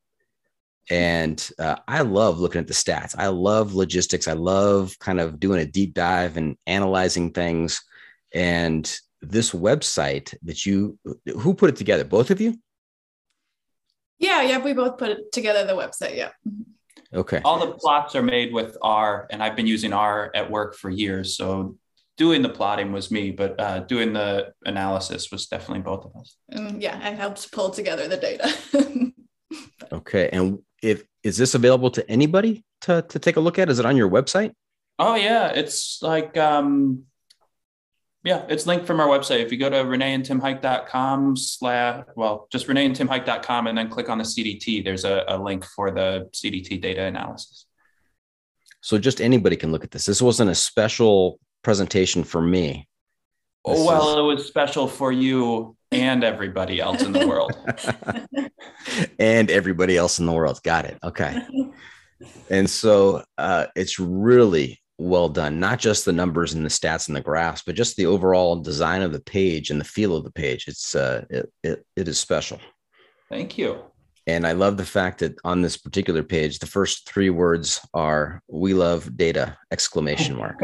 And 0.89 1.49
uh, 1.57 1.77
I 1.87 2.01
love 2.01 2.39
looking 2.39 2.59
at 2.59 2.67
the 2.67 2.73
stats. 2.73 3.15
I 3.17 3.27
love 3.27 3.73
logistics. 3.73 4.27
I 4.27 4.33
love 4.33 4.99
kind 4.99 5.21
of 5.21 5.39
doing 5.39 5.61
a 5.61 5.65
deep 5.65 5.93
dive 5.93 6.35
and 6.35 6.57
analyzing 6.67 7.31
things. 7.31 7.81
And 8.33 8.83
this 9.21 9.51
website 9.51 10.35
that 10.43 10.65
you, 10.65 10.99
who 11.39 11.53
put 11.53 11.69
it 11.69 11.77
together? 11.77 12.03
Both 12.03 12.29
of 12.29 12.41
you? 12.41 12.59
Yeah, 14.19 14.41
yeah, 14.41 14.57
we 14.57 14.73
both 14.73 14.97
put 14.97 15.09
it 15.11 15.31
together. 15.31 15.65
The 15.65 15.73
website, 15.73 16.17
yeah. 16.17 16.31
Okay. 17.13 17.39
All 17.45 17.65
the 17.65 17.71
plots 17.73 18.13
are 18.15 18.23
made 18.23 18.53
with 18.53 18.77
R, 18.81 19.27
and 19.29 19.41
I've 19.41 19.55
been 19.55 19.67
using 19.67 19.93
R 19.93 20.31
at 20.35 20.51
work 20.51 20.75
for 20.75 20.89
years. 20.89 21.37
So 21.37 21.77
doing 22.18 22.41
the 22.41 22.49
plotting 22.49 22.91
was 22.91 23.12
me, 23.12 23.32
but 23.32 23.59
uh, 23.59 23.80
doing 23.80 24.14
the 24.14 24.53
analysis 24.66 25.32
was 25.32 25.47
definitely 25.47 25.82
both 25.82 26.05
of 26.05 26.16
us. 26.20 26.36
Um, 26.53 26.80
yeah, 26.80 26.99
I 27.01 27.12
helped 27.12 27.51
pull 27.51 27.70
together 27.70 28.07
the 28.07 28.18
data. 28.18 29.14
okay, 29.91 30.30
and 30.32 30.59
if 30.82 31.03
is 31.24 31.38
this 31.38 31.55
available 31.55 31.91
to 31.91 32.09
anybody 32.09 32.64
to 32.82 33.01
to 33.03 33.20
take 33.20 33.38
a 33.38 33.39
look 33.39 33.59
at? 33.59 33.70
Is 33.70 33.80
it 33.80 33.86
on 33.86 33.97
your 33.97 34.09
website? 34.09 34.53
Oh 34.99 35.16
yeah, 35.16 35.49
it's 35.49 36.01
like 36.01 36.38
um, 36.38 37.05
yeah, 38.24 38.45
it's 38.49 38.68
linked 38.68 38.86
from 38.86 38.99
our 38.99 39.07
website. 39.07 39.39
If 39.39 39.51
you 39.51 39.57
go 39.57 39.70
to 39.70 39.78
reneeandtimhike.com 39.78 41.36
slash, 41.38 42.05
well, 42.16 42.47
just 42.51 42.68
reneeandtimhike.com 42.68 43.68
and 43.68 43.78
then 43.78 43.89
click 43.89 44.09
on 44.09 44.20
the 44.20 44.24
CDT, 44.24 44.84
there's 44.84 45.05
a, 45.05 45.24
a 45.28 45.38
link 45.38 45.66
for 45.66 45.89
the 45.89 46.30
CDT 46.32 46.80
data 46.82 47.03
analysis. 47.03 47.66
So 48.82 48.99
just 48.99 49.22
anybody 49.22 49.55
can 49.55 49.72
look 49.72 49.84
at 49.84 49.91
this. 49.91 50.05
This 50.05 50.22
wasn't 50.22 50.51
a 50.51 50.55
special 50.55 51.39
presentation 51.64 52.24
for 52.24 52.41
me. 52.41 52.88
Oh, 53.66 53.86
well, 53.86 54.09
is... 54.09 54.18
it 54.18 54.22
was 54.22 54.47
special 54.47 54.88
for 54.88 55.12
you 55.12 55.76
and 55.91 56.24
everybody 56.24 56.80
else 56.80 57.01
in 57.01 57.12
the 57.12 57.28
world. 57.28 57.53
and 59.20 59.51
everybody 59.51 59.97
else 59.97 60.20
in 60.20 60.26
the 60.26 60.32
world. 60.32 60.59
Got 60.64 60.86
it. 60.86 60.97
Okay. 61.03 61.41
and 62.49 62.70
so 62.70 63.24
uh, 63.38 63.68
it's 63.76 63.99
really 63.99 64.80
well 64.97 65.30
done, 65.30 65.59
not 65.59 65.80
just 65.80 66.05
the 66.05 66.14
numbers 66.14 66.53
and 66.53 66.64
the 66.64 66.70
stats 66.70 67.07
and 67.07 67.16
the 67.16 67.22
graphs, 67.22 67.64
but 67.66 67.76
just 67.76 67.97
the 67.97 68.05
overall 68.05 68.57
design 68.57 69.01
of 69.01 69.12
the 69.12 69.22
page 69.22 69.70
and 69.70 69.80
the 69.80 69.86
feel 69.86 70.16
of 70.16 70.24
the 70.24 70.32
page. 70.32 70.66
It's 70.68 70.95
uh, 70.95 71.26
it, 71.30 71.51
it, 71.64 71.86
it 71.95 72.07
is 72.07 72.20
special. 72.20 72.59
Thank 73.30 73.57
you. 73.57 73.80
And 74.28 74.45
I 74.45 74.51
love 74.51 74.78
the 74.78 74.86
fact 74.86 75.20
that 75.20 75.36
on 75.43 75.64
this 75.64 75.78
particular 75.78 76.22
page, 76.22 76.59
the 76.59 76.68
first 76.68 77.09
three 77.09 77.32
words 77.32 77.82
are 77.93 78.43
"We 78.47 78.76
love 78.76 79.18
data!" 79.18 79.57
exclamation 79.72 80.38
mark. 80.38 80.59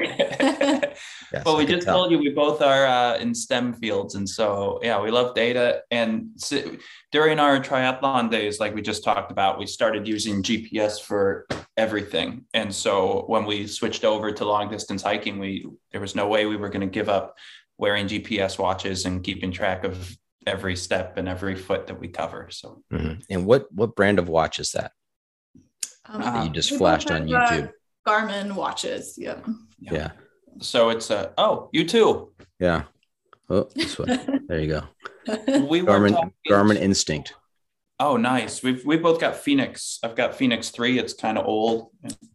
Yes, 1.34 1.46
well, 1.46 1.58
we 1.58 1.66
just 1.66 1.86
tell. 1.86 1.98
told 1.98 2.12
you 2.12 2.18
we 2.20 2.30
both 2.30 2.62
are 2.62 2.86
uh, 2.86 3.18
in 3.18 3.34
STEM 3.34 3.74
fields, 3.74 4.16
and 4.16 4.28
so 4.28 4.80
yeah, 4.84 5.02
we 5.02 5.12
love 5.12 5.36
data. 5.36 5.82
And 5.92 6.30
so, 6.36 6.78
during 7.12 7.40
our 7.40 7.60
triathlon 7.60 8.30
days, 8.30 8.60
like 8.60 8.74
we 8.76 8.82
just 8.82 9.04
talked 9.04 9.32
about, 9.32 9.60
we 9.60 9.66
started 9.66 10.08
using 10.08 10.44
GPS 10.44 11.02
for 11.02 11.48
everything. 11.78 12.46
And 12.54 12.74
so 12.74 13.24
when 13.28 13.46
we 13.46 13.68
switched 13.68 14.04
over 14.04 14.32
to 14.32 14.46
long 14.46 14.70
distance 14.70 15.04
hiking, 15.04 15.40
we 15.40 15.68
there 15.92 16.02
was 16.02 16.16
no 16.16 16.28
way 16.28 16.46
we 16.46 16.58
were 16.58 16.70
going 16.70 16.82
to 16.82 16.88
give 16.88 17.10
up 17.10 17.36
wearing 17.78 18.08
GPS 18.08 18.58
watches 18.58 19.06
and 19.06 19.24
keeping 19.24 19.52
track 19.52 19.84
of 19.84 20.18
every 20.46 20.76
step 20.76 21.18
and 21.18 21.28
every 21.28 21.56
foot 21.56 21.88
that 21.88 22.00
we 22.00 22.08
cover. 22.08 22.48
So, 22.50 22.84
mm-hmm. 22.92 23.20
and 23.30 23.46
what 23.46 23.72
what 23.72 23.96
brand 23.96 24.20
of 24.20 24.28
watch 24.28 24.60
is 24.60 24.72
that? 24.72 24.92
Um, 26.06 26.22
that 26.22 26.44
you 26.46 26.50
just 26.50 26.76
flashed 26.76 27.12
on 27.12 27.24
uh, 27.24 27.48
YouTube. 27.50 27.72
Garmin 28.08 28.54
watches. 28.54 29.16
Yeah. 29.18 29.40
yeah. 29.80 29.94
yeah. 29.94 30.12
So 30.62 30.90
it's 30.90 31.10
a 31.10 31.34
oh, 31.38 31.70
you 31.72 31.86
too. 31.86 32.32
Yeah. 32.60 32.84
Oh, 33.50 33.68
this 33.76 33.98
way. 33.98 34.20
there 34.48 34.60
you 34.60 34.68
go. 34.68 34.84
we 35.68 35.82
Garmin 35.82 36.32
Garmin 36.48 36.78
Instinct. 36.78 37.34
Oh, 38.00 38.18
nice. 38.18 38.62
We've 38.62 38.86
we 38.86 38.98
both 38.98 39.20
got 39.20 39.38
Fenix. 39.38 40.00
I've 40.04 40.16
got 40.16 40.36
Fenix 40.36 40.70
three. 40.70 41.00
It's 41.00 41.14
kind 41.14 41.38
of 41.38 41.46
old. 41.46 41.92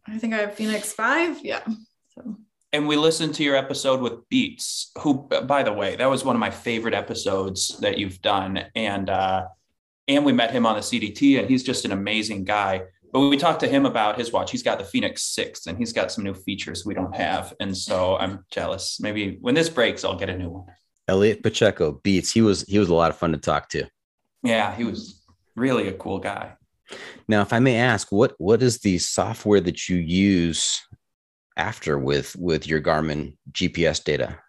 I 0.07 0.17
think 0.17 0.33
I 0.33 0.37
have 0.37 0.55
Fenix 0.55 0.91
five. 0.93 1.39
Yeah. 1.43 1.61
So 2.09 2.37
and 2.73 2.87
we 2.87 2.95
listened 2.95 3.35
to 3.35 3.43
your 3.43 3.55
episode 3.55 4.01
with 4.01 4.27
Beats, 4.29 4.91
who, 4.97 5.29
by 5.45 5.61
the 5.61 5.71
way, 5.71 5.95
that 5.95 6.09
was 6.09 6.25
one 6.25 6.35
of 6.35 6.39
my 6.39 6.49
favorite 6.49 6.95
episodes 6.95 7.77
that 7.81 7.99
you've 7.99 8.19
done. 8.21 8.65
And 8.75 9.11
uh, 9.11 9.45
and 10.07 10.25
we 10.25 10.33
met 10.33 10.51
him 10.51 10.65
on 10.65 10.75
the 10.75 10.81
CDT, 10.81 11.39
and 11.39 11.47
he's 11.47 11.63
just 11.63 11.85
an 11.85 11.91
amazing 11.91 12.45
guy. 12.45 12.81
But 13.13 13.29
we 13.29 13.37
talked 13.37 13.59
to 13.59 13.67
him 13.67 13.85
about 13.85 14.17
his 14.17 14.31
watch. 14.31 14.49
He's 14.49 14.63
got 14.63 14.79
the 14.79 14.83
Fenix 14.83 15.21
Six, 15.21 15.67
and 15.67 15.77
he's 15.77 15.93
got 15.93 16.11
some 16.11 16.23
new 16.23 16.33
features 16.33 16.83
we 16.83 16.95
don't 16.95 17.15
have. 17.15 17.53
And 17.59 17.77
so 17.77 18.17
I'm 18.17 18.43
jealous. 18.51 18.99
Maybe 18.99 19.37
when 19.39 19.53
this 19.53 19.69
breaks, 19.69 20.03
I'll 20.03 20.17
get 20.17 20.31
a 20.31 20.37
new 20.37 20.49
one. 20.49 20.65
Elliot 21.07 21.43
Pacheco, 21.43 21.99
Beats. 22.03 22.31
He 22.31 22.41
was 22.41 22.63
he 22.63 22.79
was 22.79 22.89
a 22.89 22.95
lot 22.95 23.11
of 23.11 23.17
fun 23.17 23.31
to 23.33 23.37
talk 23.37 23.69
to. 23.69 23.87
Yeah, 24.41 24.75
he 24.75 24.83
was 24.83 25.23
really 25.55 25.87
a 25.89 25.93
cool 25.93 26.17
guy. 26.17 26.53
Now, 27.27 27.41
if 27.41 27.53
I 27.53 27.59
may 27.59 27.75
ask, 27.75 28.11
what 28.11 28.33
what 28.39 28.63
is 28.63 28.79
the 28.79 28.97
software 28.97 29.61
that 29.61 29.87
you 29.87 29.97
use 29.97 30.81
after 31.55 31.99
with 31.99 32.35
with 32.35 32.67
your 32.67 32.81
Garmin 32.81 33.37
GPS 33.51 34.03
data? 34.03 34.39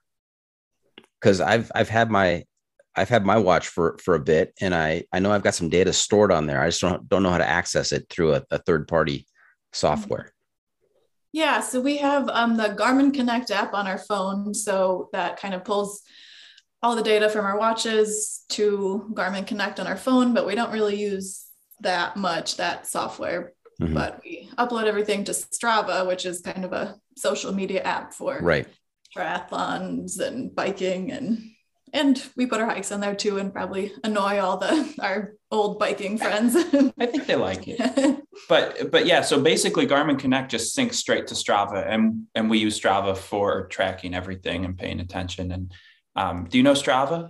Because 1.21 1.43
I've 1.43 1.71
I've 1.75 1.91
had 1.91 2.11
my 2.11 2.45
I've 2.97 3.09
had 3.09 3.25
my 3.25 3.39
watch 3.39 3.69
for 3.69 3.99
for 4.03 4.15
a 4.15 4.21
bit, 4.21 4.55
and 4.61 4.75
I 4.75 5.05
I 5.13 5.19
know 5.19 5.33
I've 5.33 5.43
got 5.43 5.55
some 5.55 5.69
data 5.69 5.93
stored 5.93 6.33
on 6.33 6.47
there. 6.47 6.61
I 6.61 6.69
just 6.69 6.81
don't 6.81 7.09
don't 7.09 7.23
know 7.23 7.31
how 7.31 7.39
to 7.39 7.49
access 7.49 7.93
it 7.93 8.07
through 8.09 8.35
a, 8.35 8.43
a 8.51 8.59
third 8.59 8.89
party 8.89 9.27
software. 9.73 10.33
Yeah, 11.33 11.61
so 11.61 11.81
we 11.81 11.97
have 11.97 12.29
um, 12.29 12.57
the 12.57 12.69
Garmin 12.69 13.13
Connect 13.13 13.51
app 13.51 13.75
on 13.75 13.89
our 13.89 13.99
phone, 13.99 14.55
so 14.55 15.09
that 15.13 15.39
kind 15.39 15.55
of 15.55 15.65
pulls 15.65 16.03
all 16.81 16.95
the 16.95 17.03
data 17.03 17.29
from 17.29 17.45
our 17.45 17.59
watches 17.59 18.45
to 18.51 19.11
Garmin 19.15 19.47
Connect 19.47 19.81
on 19.81 19.87
our 19.87 19.97
phone, 19.97 20.35
but 20.35 20.47
we 20.47 20.55
don't 20.55 20.73
really 20.73 21.01
use 21.01 21.47
that 21.81 22.17
much 22.17 22.57
that 22.59 22.87
software 22.87 23.53
mm-hmm. 23.81 23.95
but 23.95 24.21
we 24.25 24.49
upload 24.59 24.85
everything 24.85 25.25
to 25.25 25.33
Strava, 25.33 26.07
which 26.07 26.27
is 26.27 26.41
kind 26.41 26.65
of 26.65 26.73
a 26.73 26.97
social 27.17 27.53
media 27.53 27.83
app 27.83 28.13
for 28.13 28.39
right 28.41 28.67
triathlons 29.17 30.21
and 30.21 30.55
biking 30.55 31.13
and 31.13 31.39
and 31.93 32.23
we 32.37 32.47
put 32.47 32.61
our 32.61 32.67
hikes 32.67 32.91
on 32.91 33.01
there 33.01 33.15
too 33.15 33.39
and 33.39 33.53
probably 33.53 33.93
annoy 34.03 34.39
all 34.39 34.57
the 34.57 34.95
our 35.01 35.35
old 35.51 35.79
biking 35.79 36.19
friends 36.19 36.57
i 36.99 37.07
think 37.07 37.27
they 37.27 37.37
like 37.37 37.67
it 37.67 38.23
but 38.49 38.91
but 38.91 39.07
yeah 39.07 39.21
so 39.21 39.41
basically 39.41 39.87
garmin 39.87 40.19
connect 40.19 40.51
just 40.51 40.77
syncs 40.77 40.95
straight 40.95 41.27
to 41.27 41.35
strava 41.35 41.87
and 41.89 42.27
and 42.35 42.51
we 42.51 42.59
use 42.59 42.79
strava 42.79 43.17
for 43.17 43.67
tracking 43.69 44.15
everything 44.15 44.65
and 44.65 44.79
paying 44.79 45.01
attention 45.01 45.53
and 45.53 45.73
um, 46.17 46.47
do 46.49 46.59
you 46.59 46.65
know 46.65 46.75
strava 46.75 47.29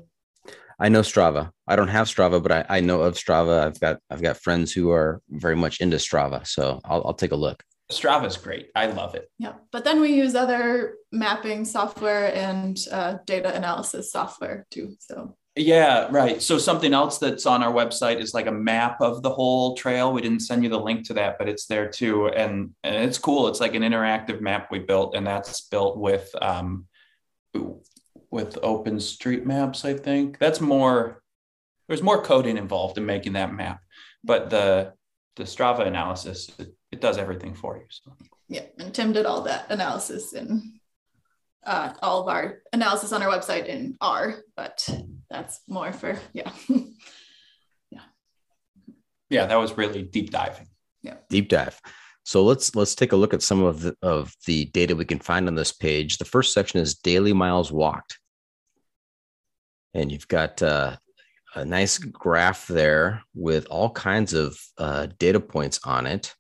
I 0.79 0.89
know 0.89 1.03
Strava. 1.03 1.51
I 1.69 1.77
don't 1.77 1.89
have 1.89 2.09
Strava, 2.09 2.43
but 2.43 2.51
I, 2.51 2.65
I 2.69 2.81
know 2.81 3.03
of 3.03 3.15
Strava. 3.15 3.65
I've 3.65 3.79
got 3.79 4.01
I've 4.11 4.23
got 4.23 4.39
friends 4.39 4.73
who 4.73 4.91
are 4.91 5.23
very 5.31 5.55
much 5.55 5.81
into 5.81 5.99
Strava, 5.99 6.45
so 6.47 6.81
I'll, 6.85 7.03
I'll 7.07 7.15
take 7.15 7.33
a 7.33 7.37
look. 7.37 7.63
Strava's 7.93 8.37
great. 8.37 8.71
I 8.75 8.87
love 8.87 9.15
it. 9.15 9.31
Yeah, 9.39 9.55
but 9.71 9.85
then 9.85 10.01
we 10.01 10.15
use 10.15 10.35
other 10.35 10.95
mapping 11.13 11.65
software 11.65 12.35
and 12.35 12.79
uh, 12.91 13.19
data 13.27 13.55
analysis 13.55 14.11
software 14.11 14.67
too. 14.71 14.97
So 15.01 15.37
yeah, 15.57 16.09
right. 16.11 16.43
So 16.43 16.59
something 16.59 16.93
else 16.93 17.19
that's 17.19 17.47
on 17.47 17.63
our 17.63 17.73
website 17.73 18.21
is 18.21 18.35
like 18.35 18.47
a 18.47 18.53
map 18.53 19.01
of 19.01 19.23
the 19.23 19.31
whole 19.31 19.77
trail. 19.77 20.13
We 20.13 20.21
didn't 20.21 20.41
send 20.41 20.65
you 20.65 20.69
the 20.69 20.81
link 20.81 21.07
to 21.07 21.15
that, 21.15 21.39
but 21.39 21.49
it's 21.49 21.67
there 21.67 21.89
too, 21.89 22.27
and 22.29 22.71
and 22.83 22.97
it's 22.97 23.19
cool. 23.19 23.47
It's 23.47 23.61
like 23.61 23.75
an 23.75 23.83
interactive 23.83 24.41
map 24.41 24.69
we 24.73 24.81
built, 24.81 25.15
and 25.15 25.25
that's 25.25 25.61
built 25.69 25.97
with 25.97 26.29
um, 26.43 26.87
with 28.31 28.61
OpenStreetMaps. 28.63 29.85
I 29.85 29.95
think 29.95 30.39
that's 30.39 30.61
more. 30.61 31.23
There's 31.87 32.03
more 32.03 32.23
coding 32.23 32.57
involved 32.57 32.99
in 32.99 33.07
making 33.07 33.35
that 33.35 33.53
map, 33.55 33.81
but 34.25 34.51
the 34.51 34.95
the 35.37 35.45
Strava 35.45 35.87
analysis 35.87 36.51
it, 36.95 36.99
it 36.99 37.01
does 37.01 37.19
everything 37.19 37.55
for 37.55 37.77
you. 37.77 37.85
So. 37.89 38.13
Yeah, 38.49 38.63
and 38.79 38.95
Tim 38.95 39.13
did 39.13 39.27
all 39.27 39.43
that 39.43 39.71
analysis 39.71 40.33
and 40.33 40.63
uh, 41.65 41.93
all 42.03 42.23
of 42.23 42.29
our 42.29 42.63
analysis 42.73 43.13
on 43.13 43.23
our 43.23 43.31
website 43.31 43.67
in 43.67 43.97
R, 44.01 44.37
but 44.57 44.89
that's 45.31 45.61
more 45.67 45.93
for 45.93 46.19
yeah. 46.33 46.51
yeah. 47.91 48.01
Yeah, 49.31 49.47
that 49.47 49.57
was 49.57 49.77
really 49.77 50.03
deep 50.03 50.31
diving. 50.31 50.69
Yeah. 51.03 51.17
Deep 51.29 51.49
dive. 51.49 51.81
So 52.25 52.45
let's 52.45 52.75
let's 52.75 52.95
take 52.95 53.13
a 53.13 53.17
look 53.17 53.35
at 53.35 53.43
some 53.43 53.63
of 53.63 53.81
the 53.83 53.97
of 54.03 54.35
the 54.47 54.67
data 54.67 54.97
we 54.97 55.05
can 55.05 55.19
find 55.19 55.49
on 55.49 55.55
this 55.55 55.73
page. 55.73 56.19
The 56.19 56.25
first 56.25 56.53
section 56.53 56.81
is 56.81 56.95
daily 56.95 57.33
miles 57.33 57.73
walked. 57.73 58.19
And 59.93 60.11
you've 60.11 60.29
got 60.29 60.61
uh, 60.61 60.97
a 61.55 61.65
nice 61.65 61.99
graph 61.99 62.67
there 62.67 63.23
with 63.35 63.67
all 63.71 63.91
kinds 63.91 64.35
of 64.35 64.59
uh, 64.77 65.07
data 65.19 65.39
points 65.39 65.79
on 65.85 66.07
it 66.07 66.35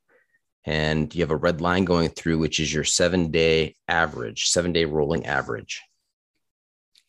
and 0.65 1.15
you 1.15 1.23
have 1.23 1.31
a 1.31 1.37
red 1.37 1.61
line 1.61 1.85
going 1.85 2.09
through, 2.09 2.39
which 2.39 2.59
is 2.59 2.73
your 2.73 2.85
seven 2.85 3.31
day 3.31 3.75
average, 3.89 4.47
seven 4.47 4.73
day 4.73 4.85
rolling 4.85 5.27
average. 5.27 5.83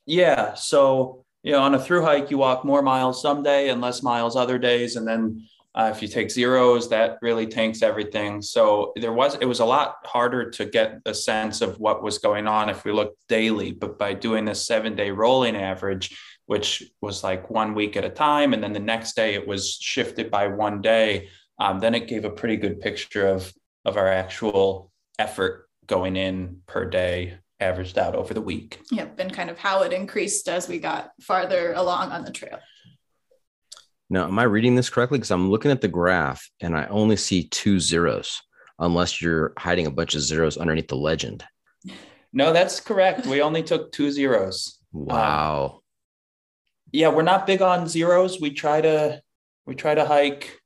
Yeah. 0.06 0.54
So, 0.56 1.26
you 1.44 1.54
know, 1.54 1.62
on 1.62 1.76
a 1.76 1.80
through 1.80 2.04
hike, 2.04 2.32
you 2.32 2.38
walk 2.38 2.66
more 2.66 2.82
miles 2.82 3.22
some 3.22 3.44
day 3.44 3.70
and 3.70 3.82
less 3.82 4.04
miles 4.04 4.36
other 4.36 4.58
days. 4.58 4.96
And 4.96 5.08
then 5.08 5.48
uh, 5.74 5.92
if 5.94 6.02
you 6.02 6.08
take 6.08 6.32
zeros, 6.32 6.90
that 6.90 7.18
really 7.22 7.48
tanks 7.48 7.82
everything. 7.82 8.42
So 8.42 8.94
there 8.96 9.14
was, 9.14 9.36
it 9.36 9.46
was 9.46 9.60
a 9.60 9.66
lot 9.66 9.98
harder 10.06 10.50
to 10.52 10.66
get 10.66 11.02
a 11.06 11.14
sense 11.14 11.62
of 11.62 11.80
what 11.80 12.04
was 12.04 12.18
going 12.18 12.48
on 12.48 12.70
if 12.70 12.86
we 12.86 12.92
looked 12.92 13.18
daily. 13.28 13.72
But 13.72 13.98
by 13.98 14.14
doing 14.14 14.46
this 14.46 14.66
seven 14.66 14.96
day 14.96 15.12
rolling 15.12 15.56
average, 15.56 16.18
which 16.46 16.84
was 17.02 17.24
like 17.24 17.50
one 17.50 17.74
week 17.74 17.98
at 17.98 18.06
a 18.06 18.10
time, 18.10 18.54
and 18.54 18.64
then 18.64 18.74
the 18.74 18.80
next 18.80 19.16
day 19.16 19.34
it 19.34 19.48
was 19.48 19.78
shifted 19.82 20.30
by 20.30 20.48
one 20.48 20.82
day, 20.82 21.30
um, 21.60 21.80
then 21.80 21.96
it 21.96 22.08
gave 22.08 22.26
a 22.26 22.30
pretty 22.30 22.58
good 22.58 22.80
picture 22.80 23.28
of 23.28 23.54
of 23.86 23.98
our 23.98 24.08
actual 24.08 24.92
effort 25.20 25.70
going 25.88 26.16
in 26.16 26.62
per 26.66 26.90
day 26.90 27.38
averaged 27.60 27.98
out 27.98 28.16
over 28.16 28.34
the 28.34 28.42
week. 28.42 28.80
Yep, 28.92 29.20
and 29.20 29.34
kind 29.34 29.50
of 29.50 29.58
how 29.58 29.84
it 29.84 29.94
increased 29.94 30.50
as 30.50 30.68
we 30.68 30.80
got 30.80 31.12
farther 31.22 31.74
along 31.74 32.12
on 32.12 32.26
the 32.26 32.32
trail. 32.32 32.60
Now, 34.10 34.26
am 34.26 34.38
I 34.38 34.44
reading 34.44 34.76
this 34.76 34.90
correctly? 34.90 35.18
Because 35.18 35.32
I'm 35.32 35.50
looking 35.50 35.72
at 35.72 35.82
the 35.82 35.88
graph 35.88 36.50
and 36.62 36.76
I 36.76 36.86
only 36.88 37.16
see 37.16 37.48
two 37.48 37.80
zeros, 37.80 38.42
unless 38.78 39.22
you're 39.22 39.54
hiding 39.58 39.88
a 39.88 39.92
bunch 39.92 40.16
of 40.16 40.22
zeros 40.22 40.58
underneath 40.58 40.88
the 40.88 40.98
legend. 40.98 41.44
No, 42.34 42.52
that's 42.52 42.80
correct. 42.80 43.26
We 43.26 43.42
only 43.42 43.64
took 43.64 43.92
two 43.92 44.12
zeros. 44.12 44.80
Wow. 44.92 45.72
Um, 45.76 45.80
yeah, 46.92 47.10
we're 47.10 47.24
not 47.24 47.48
big 47.48 47.62
on 47.62 47.88
zeros. 47.88 48.40
We 48.40 48.52
try 48.52 48.82
to 48.82 49.22
we 49.66 49.76
try 49.76 49.96
to 49.96 50.06
hike 50.06 50.60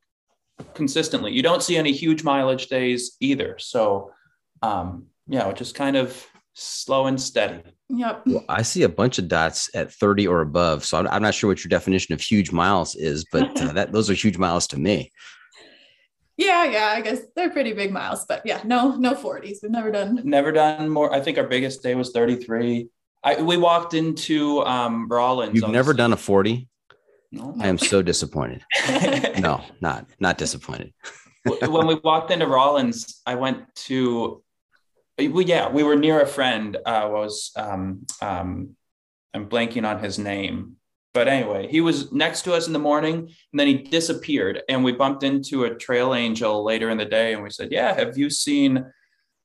consistently. 0.74 1.32
You 1.32 1.42
don't 1.42 1.64
see 1.64 1.78
any 1.78 1.92
huge 1.92 2.24
mileage 2.24 2.68
days 2.68 3.16
either. 3.20 3.58
So, 3.60 4.12
um, 4.62 5.08
yeah, 5.28 5.52
just 5.54 5.76
kind 5.76 5.96
of 5.96 6.26
slow 6.54 7.08
and 7.08 7.20
steady. 7.20 7.62
Yep. 7.90 8.24
Well, 8.28 8.46
I 8.50 8.62
see 8.62 8.84
a 8.84 8.90
bunch 8.90 9.18
of 9.18 9.28
dots 9.28 9.70
at 9.74 9.92
30 9.92 10.28
or 10.28 10.42
above. 10.42 10.86
So 10.86 10.98
I'm, 11.00 11.08
I'm 11.08 11.22
not 11.22 11.34
sure 11.34 11.50
what 11.50 11.64
your 11.64 11.70
definition 11.70 12.14
of 12.14 12.22
huge 12.22 12.52
miles 12.52 12.96
is, 12.96 13.26
but 13.32 13.60
uh, 13.62 13.72
that 13.74 13.92
those 13.92 14.10
are 14.10 14.14
huge 14.14 14.38
miles 14.38 14.68
to 14.68 14.80
me. 14.80 15.12
Yeah, 16.38 16.64
yeah, 16.66 16.94
I 16.96 17.02
guess 17.02 17.20
they're 17.36 17.50
pretty 17.50 17.74
big 17.74 17.92
miles, 17.92 18.26
but 18.26 18.42
yeah, 18.46 18.62
no, 18.64 18.96
no 18.96 19.14
40s. 19.14 19.58
We've 19.62 19.72
never 19.72 19.92
done. 19.92 20.22
Never 20.24 20.54
done 20.54 20.90
more. 20.90 21.14
I 21.14 21.20
think 21.20 21.38
our 21.38 21.46
biggest 21.46 21.84
day 21.84 21.96
was 21.96 22.12
33. 22.12 22.88
I, 23.22 23.42
we 23.42 23.58
walked 23.58 23.94
into 23.94 24.62
um, 24.66 25.10
Rawlins. 25.10 25.54
You've 25.54 25.70
never 25.70 25.94
done 25.94 26.14
a 26.14 26.18
40? 26.18 26.69
No. 27.32 27.56
I 27.60 27.68
am 27.68 27.78
so 27.78 28.02
disappointed. 28.02 28.64
no, 29.40 29.62
not 29.82 30.08
not 30.20 30.38
disappointed. 30.38 30.94
when 31.46 31.88
we 31.88 31.96
walked 31.96 32.32
into 32.32 32.48
Rawlins, 32.48 33.22
I 33.26 33.36
went 33.36 33.74
to, 33.88 34.44
well, 35.18 35.42
yeah, 35.42 35.70
we 35.70 35.84
were 35.84 35.96
near 35.96 36.22
a 36.22 36.28
friend. 36.28 36.76
Uh, 36.86 37.08
was 37.12 37.52
um, 37.56 38.06
um, 38.22 38.76
I'm 39.34 39.48
blanking 39.48 39.88
on 39.88 40.04
his 40.04 40.18
name, 40.18 40.78
but 41.14 41.28
anyway, 41.28 41.68
he 41.68 41.82
was 41.82 42.12
next 42.12 42.44
to 42.44 42.54
us 42.54 42.66
in 42.68 42.74
the 42.74 42.80
morning, 42.80 43.16
and 43.18 43.60
then 43.60 43.68
he 43.68 43.76
disappeared. 43.76 44.64
And 44.68 44.84
we 44.84 44.92
bumped 44.92 45.24
into 45.24 45.66
a 45.66 45.76
trail 45.76 46.16
angel 46.16 46.64
later 46.64 46.90
in 46.90 46.98
the 46.98 47.06
day, 47.06 47.34
and 47.34 47.44
we 47.44 47.52
said, 47.52 47.72
"Yeah, 47.72 47.94
have 47.94 48.18
you 48.18 48.30
seen?" 48.30 48.92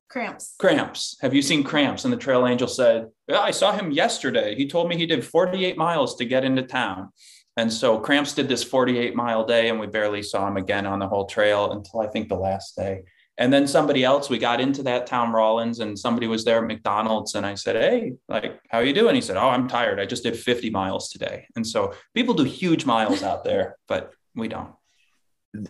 Cramps. 0.08 0.54
Cramps. 0.60 1.16
Have 1.22 1.34
you 1.34 1.42
seen 1.42 1.64
Cramps? 1.64 2.04
And 2.04 2.12
the 2.12 2.18
trail 2.18 2.46
angel 2.46 2.68
said, 2.68 3.08
yeah, 3.26 3.40
I 3.40 3.50
saw 3.50 3.72
him 3.72 3.90
yesterday. 3.90 4.54
He 4.54 4.68
told 4.68 4.88
me 4.88 4.96
he 4.96 5.06
did 5.06 5.24
48 5.24 5.76
miles 5.76 6.14
to 6.16 6.24
get 6.24 6.44
into 6.44 6.62
town. 6.62 7.08
And 7.56 7.72
so 7.72 8.00
Cramps 8.00 8.34
did 8.34 8.48
this 8.48 8.64
48 8.64 9.14
mile 9.14 9.44
day, 9.44 9.68
and 9.68 9.78
we 9.78 9.86
barely 9.86 10.22
saw 10.22 10.46
him 10.46 10.56
again 10.56 10.86
on 10.86 10.98
the 10.98 11.08
whole 11.08 11.26
trail 11.26 11.72
until 11.72 12.00
I 12.00 12.08
think 12.08 12.28
the 12.28 12.34
last 12.36 12.76
day. 12.76 13.04
And 13.36 13.52
then 13.52 13.66
somebody 13.66 14.04
else, 14.04 14.30
we 14.30 14.38
got 14.38 14.60
into 14.60 14.82
that 14.84 15.06
town 15.06 15.32
Rawlins, 15.32 15.80
and 15.80 15.98
somebody 15.98 16.26
was 16.26 16.44
there 16.44 16.58
at 16.58 16.66
McDonald's, 16.66 17.34
and 17.34 17.44
I 17.44 17.54
said, 17.54 17.74
"Hey, 17.74 18.12
like, 18.28 18.60
how 18.70 18.78
you 18.78 18.92
doing?" 18.92 19.14
He 19.16 19.20
said, 19.20 19.36
"Oh, 19.36 19.48
I'm 19.48 19.66
tired. 19.66 19.98
I 19.98 20.06
just 20.06 20.22
did 20.22 20.36
50 20.36 20.70
miles 20.70 21.08
today." 21.08 21.46
And 21.56 21.66
so 21.66 21.94
people 22.14 22.34
do 22.34 22.44
huge 22.44 22.86
miles 22.86 23.22
out 23.24 23.42
there, 23.42 23.76
but 23.88 24.12
we 24.36 24.46
don't. 24.46 24.70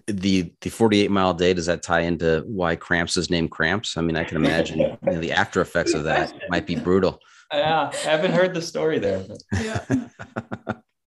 The 0.06 0.52
the 0.60 0.70
48 0.70 1.10
mile 1.10 1.34
day 1.34 1.54
does 1.54 1.66
that 1.66 1.82
tie 1.82 2.00
into 2.00 2.42
why 2.46 2.76
Cramps 2.76 3.16
is 3.16 3.30
named 3.30 3.50
Cramps? 3.50 3.96
I 3.96 4.02
mean, 4.02 4.16
I 4.16 4.24
can 4.24 4.36
imagine 4.36 4.78
you 4.80 4.98
know, 5.02 5.20
the 5.20 5.32
after 5.32 5.60
effects 5.60 5.94
of 5.94 6.04
that 6.04 6.34
might 6.48 6.66
be 6.66 6.76
brutal. 6.76 7.18
Yeah, 7.52 7.90
I 7.92 7.96
haven't 7.96 8.32
heard 8.32 8.52
the 8.52 8.62
story 8.62 8.98
there. 8.98 9.22
But. 9.28 9.38
Yeah. 9.62 9.84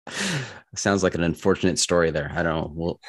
Sounds 0.76 1.03
like 1.03 1.15
an 1.15 1.24
unfortunate 1.24 1.80
story 1.80 2.11
there. 2.11 2.32
I 2.34 2.43
don't 2.43 2.55
know. 2.55 2.72
Well, 2.76 2.99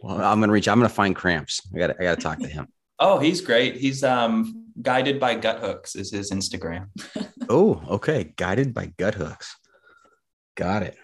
well 0.00 0.22
I'm 0.22 0.40
gonna 0.40 0.52
reach. 0.52 0.68
I'm 0.68 0.78
gonna 0.78 0.88
find 0.88 1.14
cramps. 1.14 1.60
I 1.74 1.78
got. 1.78 1.90
I 2.00 2.02
got 2.02 2.16
to 2.16 2.22
talk 2.22 2.38
to 2.40 2.48
him. 2.48 2.68
Oh, 3.02 3.18
he's 3.18 3.40
great. 3.40 3.76
He's 3.76 4.04
um 4.04 4.66
guided 4.82 5.18
by 5.18 5.34
gut 5.34 5.60
hooks 5.60 5.96
is 5.96 6.10
his 6.10 6.30
Instagram. 6.32 6.88
oh, 7.48 7.82
okay. 7.88 8.34
Guided 8.36 8.74
by 8.74 8.92
gut 8.98 9.14
hooks. 9.14 9.56
Got 10.54 10.82
it. 10.82 10.98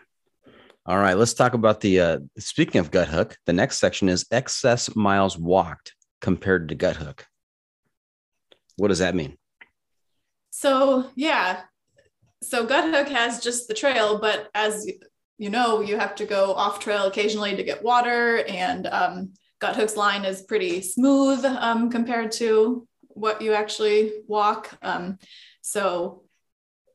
All 0.85 0.99
right. 0.99 1.17
Let's 1.17 1.33
talk 1.33 1.55
about 1.55 1.81
the. 1.81 2.01
uh 2.01 2.19
Speaking 2.39 2.81
of 2.81 2.91
Guthook, 2.91 3.37
the 3.47 3.55
next 3.55 3.79
section 3.79 4.11
is 4.11 4.27
excess 4.31 4.95
miles 4.95 5.39
walked 5.39 5.95
compared 6.21 6.69
to 6.69 6.77
Guthook. 6.77 7.23
What 8.77 8.89
does 8.89 8.99
that 8.99 9.15
mean? 9.15 9.39
So 10.51 11.11
yeah, 11.15 11.63
so 12.43 12.67
Guthook 12.67 13.09
has 13.09 13.41
just 13.41 13.69
the 13.69 13.75
trail, 13.75 14.19
but 14.19 14.49
as 14.55 14.87
you 15.39 15.51
know, 15.51 15.81
you 15.81 15.99
have 15.99 16.15
to 16.17 16.25
go 16.25 16.55
off 16.55 16.81
trail 16.81 17.05
occasionally 17.05 17.57
to 17.57 17.63
get 17.63 17.83
water, 17.83 18.45
and 18.49 18.87
um, 18.87 19.33
Guthook's 19.61 19.97
line 19.97 20.25
is 20.25 20.43
pretty 20.43 20.81
smooth 20.83 21.45
um, 21.45 21.91
compared 21.91 22.33
to 22.33 22.87
what 23.09 23.41
you 23.43 23.53
actually 23.53 24.13
walk. 24.27 24.77
Um, 24.83 25.19
so, 25.63 26.25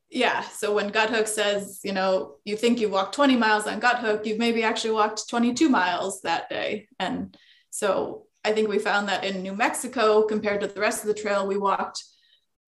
yeah, 0.10 0.42
so 0.42 0.74
when 0.74 0.92
Guthook 0.92 1.28
says, 1.28 1.80
you 1.84 1.94
know, 1.94 2.36
you 2.44 2.56
think 2.56 2.80
you 2.80 2.90
walked 2.90 3.16
20 3.16 3.36
miles 3.38 3.68
on 3.68 3.82
Guthook, 3.82 4.26
you've 4.26 4.38
maybe 4.38 4.64
actually 4.64 4.92
walked 4.92 5.30
22 5.30 5.70
miles 5.70 6.22
that 6.22 6.50
day. 6.50 6.88
And 7.00 7.36
so 7.70 8.26
I 8.44 8.52
think 8.52 8.70
we 8.70 8.80
found 8.80 9.08
that 9.10 9.24
in 9.24 9.42
New 9.42 9.54
Mexico, 9.54 10.24
compared 10.24 10.62
to 10.62 10.68
the 10.68 10.82
rest 10.82 11.02
of 11.02 11.08
the 11.08 11.20
trail, 11.20 11.48
we 11.48 11.58
walked 11.58 12.04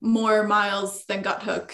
more 0.01 0.43
miles 0.43 1.05
than 1.05 1.23
Guthook 1.23 1.71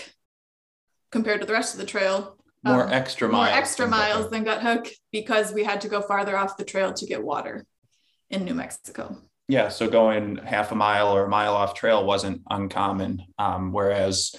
compared 1.11 1.41
to 1.41 1.47
the 1.47 1.53
rest 1.53 1.73
of 1.73 1.79
the 1.79 1.85
trail 1.85 2.38
more 2.63 2.83
um, 2.83 2.91
extra 2.91 3.27
more 3.27 3.41
miles. 3.41 3.57
extra 3.57 3.85
than 3.85 3.91
miles 3.91 4.29
than 4.29 4.45
Guthook 4.45 4.89
because 5.11 5.53
we 5.53 5.63
had 5.63 5.81
to 5.81 5.87
go 5.87 6.01
farther 6.01 6.37
off 6.37 6.57
the 6.57 6.65
trail 6.65 6.93
to 6.93 7.05
get 7.05 7.23
water 7.23 7.65
in 8.29 8.45
New 8.45 8.53
Mexico. 8.53 9.17
Yeah, 9.47 9.69
so 9.69 9.89
going 9.89 10.37
half 10.37 10.71
a 10.71 10.75
mile 10.75 11.07
or 11.07 11.25
a 11.25 11.29
mile 11.29 11.55
off 11.55 11.73
trail 11.73 12.05
wasn't 12.05 12.43
uncommon, 12.49 13.23
um, 13.39 13.71
whereas 13.71 14.35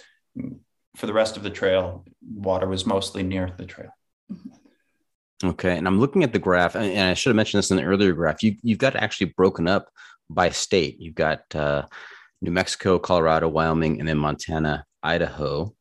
for 0.96 1.06
the 1.06 1.12
rest 1.12 1.36
of 1.36 1.42
the 1.42 1.50
trail, 1.50 2.04
water 2.22 2.68
was 2.68 2.86
mostly 2.86 3.22
near 3.22 3.52
the 3.56 3.66
trail. 3.66 3.90
Mm-hmm. 4.30 5.48
Okay, 5.50 5.76
and 5.76 5.88
I'm 5.88 5.98
looking 5.98 6.22
at 6.22 6.32
the 6.32 6.38
graph, 6.38 6.76
and 6.76 7.10
I 7.10 7.14
should 7.14 7.30
have 7.30 7.36
mentioned 7.36 7.60
this 7.60 7.70
in 7.70 7.78
the 7.78 7.84
earlier 7.84 8.12
graph. 8.12 8.42
You 8.42 8.56
you've 8.62 8.78
got 8.78 8.94
actually 8.94 9.32
broken 9.36 9.66
up 9.66 9.88
by 10.28 10.50
state. 10.50 11.00
You've 11.00 11.14
got 11.14 11.42
uh, 11.54 11.86
New 12.42 12.50
Mexico, 12.50 12.98
Colorado, 12.98 13.48
Wyoming, 13.48 14.00
and 14.00 14.08
then 14.08 14.18
Montana, 14.18 14.84
Idaho. 15.02 15.74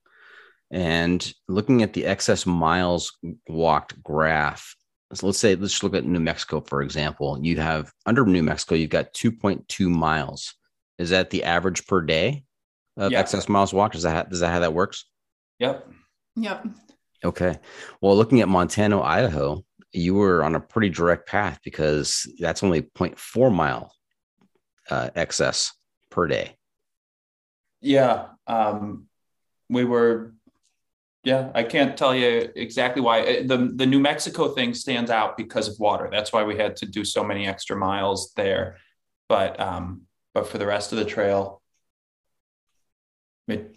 And 0.71 1.33
looking 1.47 1.81
at 1.81 1.93
the 1.93 2.05
excess 2.05 2.45
miles 2.45 3.17
walked 3.47 4.01
graph, 4.03 4.75
so 5.13 5.25
let's 5.25 5.39
say, 5.39 5.55
let's 5.55 5.81
look 5.81 5.95
at 5.95 6.05
New 6.05 6.19
Mexico, 6.19 6.61
for 6.61 6.83
example. 6.83 7.39
You 7.41 7.57
have 7.59 7.91
under 8.05 8.25
New 8.25 8.43
Mexico, 8.43 8.75
you've 8.75 8.91
got 8.91 9.13
2.2 9.13 9.89
miles 9.89 10.53
is 10.99 11.09
that 11.11 11.29
the 11.29 11.45
average 11.45 11.87
per 11.87 12.01
day 12.01 12.43
of 12.97 13.11
Yeah. 13.11 13.19
excess 13.19 13.47
miles 13.49 13.73
walked? 13.73 13.95
Is 13.95 14.03
that 14.03 14.31
is 14.31 14.41
that 14.41 14.51
how 14.51 14.59
that 14.59 14.73
works? 14.73 15.05
Yep. 15.59 15.89
Yep. 16.35 16.67
Okay. 17.23 17.57
Well, 18.01 18.15
looking 18.17 18.41
at 18.41 18.49
Montana, 18.49 19.01
Idaho, 19.01 19.63
you 19.91 20.13
were 20.13 20.43
on 20.43 20.55
a 20.55 20.59
pretty 20.59 20.89
direct 20.89 21.27
path 21.27 21.59
because 21.63 22.31
that's 22.39 22.63
only 22.63 22.81
0.4 22.81 23.51
mile 23.51 23.95
uh, 24.89 25.09
excess 25.15 25.73
per 26.11 26.27
day. 26.27 26.57
Yeah. 27.81 28.27
Um, 28.45 29.07
we 29.69 29.85
were, 29.85 30.33
yeah, 31.23 31.51
I 31.53 31.63
can't 31.63 31.97
tell 31.97 32.15
you 32.15 32.49
exactly 32.55 33.01
why. 33.01 33.21
Uh, 33.21 33.43
The, 33.45 33.71
the 33.75 33.85
New 33.85 33.99
Mexico 33.99 34.49
thing 34.49 34.73
stands 34.73 35.11
out 35.11 35.37
because 35.37 35.67
of 35.67 35.79
water. 35.79 36.09
That's 36.11 36.31
why 36.31 36.43
we 36.43 36.57
had 36.57 36.75
to 36.77 36.85
do 36.85 37.03
so 37.03 37.23
many 37.23 37.47
extra 37.47 37.75
miles 37.75 38.33
there. 38.35 38.77
But, 39.27 39.59
um, 39.59 40.03
but 40.33 40.47
for 40.47 40.57
the 40.57 40.65
rest 40.65 40.91
of 40.91 40.97
the 40.97 41.05
trail, 41.05 41.61
it, 43.47 43.75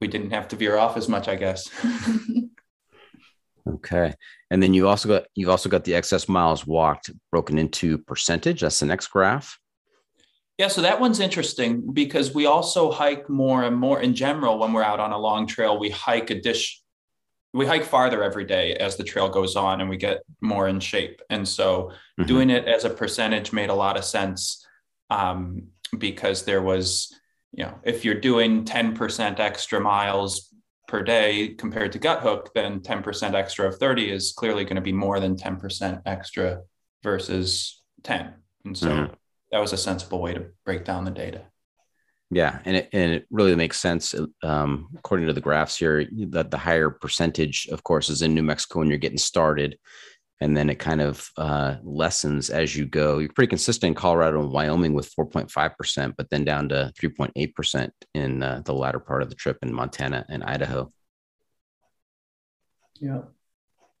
we 0.00 0.08
didn't 0.08 0.30
have 0.30 0.48
to 0.48 0.56
veer 0.56 0.76
off 0.76 0.96
as 0.96 1.08
much, 1.08 1.28
I 1.28 1.36
guess. 1.36 1.70
Okay. 3.68 4.14
And 4.50 4.62
then 4.62 4.74
you 4.74 4.88
also 4.88 5.08
got 5.08 5.24
you've 5.34 5.48
also 5.48 5.68
got 5.68 5.84
the 5.84 5.94
excess 5.94 6.28
miles 6.28 6.66
walked 6.66 7.10
broken 7.32 7.58
into 7.58 7.98
percentage. 7.98 8.60
That's 8.60 8.80
the 8.80 8.86
next 8.86 9.08
graph. 9.08 9.58
Yeah, 10.58 10.68
so 10.68 10.80
that 10.82 11.00
one's 11.00 11.20
interesting 11.20 11.92
because 11.92 12.34
we 12.34 12.46
also 12.46 12.90
hike 12.90 13.28
more 13.28 13.64
and 13.64 13.76
more 13.76 14.00
in 14.00 14.14
general 14.14 14.58
when 14.58 14.72
we're 14.72 14.82
out 14.82 15.00
on 15.00 15.12
a 15.12 15.18
long 15.18 15.46
trail. 15.46 15.78
We 15.78 15.90
hike 15.90 16.30
a 16.30 16.40
dish, 16.40 16.82
we 17.52 17.66
hike 17.66 17.84
farther 17.84 18.22
every 18.22 18.44
day 18.44 18.74
as 18.74 18.96
the 18.96 19.04
trail 19.04 19.28
goes 19.28 19.54
on 19.54 19.80
and 19.82 19.90
we 19.90 19.98
get 19.98 20.22
more 20.40 20.66
in 20.68 20.80
shape. 20.80 21.20
And 21.28 21.46
so 21.46 21.92
Mhm. 22.18 22.26
doing 22.26 22.50
it 22.50 22.66
as 22.66 22.84
a 22.84 22.90
percentage 22.90 23.52
made 23.52 23.68
a 23.68 23.74
lot 23.74 23.98
of 23.98 24.04
sense 24.04 24.66
um, 25.10 25.68
because 25.98 26.44
there 26.44 26.62
was, 26.62 27.14
you 27.52 27.64
know, 27.64 27.78
if 27.84 28.04
you're 28.04 28.20
doing 28.20 28.64
10% 28.64 29.38
extra 29.38 29.78
miles 29.78 30.54
per 30.88 31.02
day 31.02 31.48
compared 31.48 31.92
to 31.92 31.98
Guthook, 31.98 32.48
then 32.54 32.80
10% 32.80 33.34
extra 33.34 33.68
of 33.68 33.76
30 33.76 34.10
is 34.10 34.32
clearly 34.32 34.64
going 34.64 34.76
to 34.76 34.80
be 34.82 34.92
more 34.92 35.20
than 35.20 35.36
10% 35.36 36.00
extra 36.06 36.62
versus 37.02 37.82
10. 38.02 38.34
And 38.64 38.76
so 38.76 38.88
Mhm. 38.88 39.14
That 39.56 39.62
was 39.62 39.72
a 39.72 39.78
sensible 39.78 40.20
way 40.20 40.34
to 40.34 40.44
break 40.66 40.84
down 40.84 41.06
the 41.06 41.10
data. 41.10 41.40
Yeah, 42.30 42.58
and 42.66 42.76
it, 42.76 42.90
and 42.92 43.10
it 43.10 43.26
really 43.30 43.54
makes 43.54 43.80
sense. 43.80 44.14
Um, 44.42 44.88
according 44.98 45.28
to 45.28 45.32
the 45.32 45.40
graphs 45.40 45.78
here, 45.78 46.06
that 46.28 46.50
the 46.50 46.58
higher 46.58 46.90
percentage, 46.90 47.66
of 47.72 47.82
course, 47.82 48.10
is 48.10 48.20
in 48.20 48.34
New 48.34 48.42
Mexico 48.42 48.80
when 48.80 48.88
you're 48.88 48.98
getting 48.98 49.16
started, 49.16 49.78
and 50.42 50.54
then 50.54 50.68
it 50.68 50.74
kind 50.74 51.00
of 51.00 51.26
uh, 51.38 51.76
lessens 51.82 52.50
as 52.50 52.76
you 52.76 52.84
go. 52.84 53.16
You're 53.16 53.32
pretty 53.32 53.48
consistent 53.48 53.88
in 53.88 53.94
Colorado 53.94 54.42
and 54.42 54.52
Wyoming 54.52 54.92
with 54.92 55.10
4.5 55.14 55.76
percent, 55.78 56.14
but 56.18 56.28
then 56.28 56.44
down 56.44 56.68
to 56.68 56.92
3.8 57.00 57.54
percent 57.54 57.94
in 58.12 58.42
uh, 58.42 58.60
the 58.62 58.74
latter 58.74 59.00
part 59.00 59.22
of 59.22 59.30
the 59.30 59.36
trip 59.36 59.56
in 59.62 59.72
Montana 59.72 60.26
and 60.28 60.44
Idaho. 60.44 60.92
Yeah. 63.00 63.22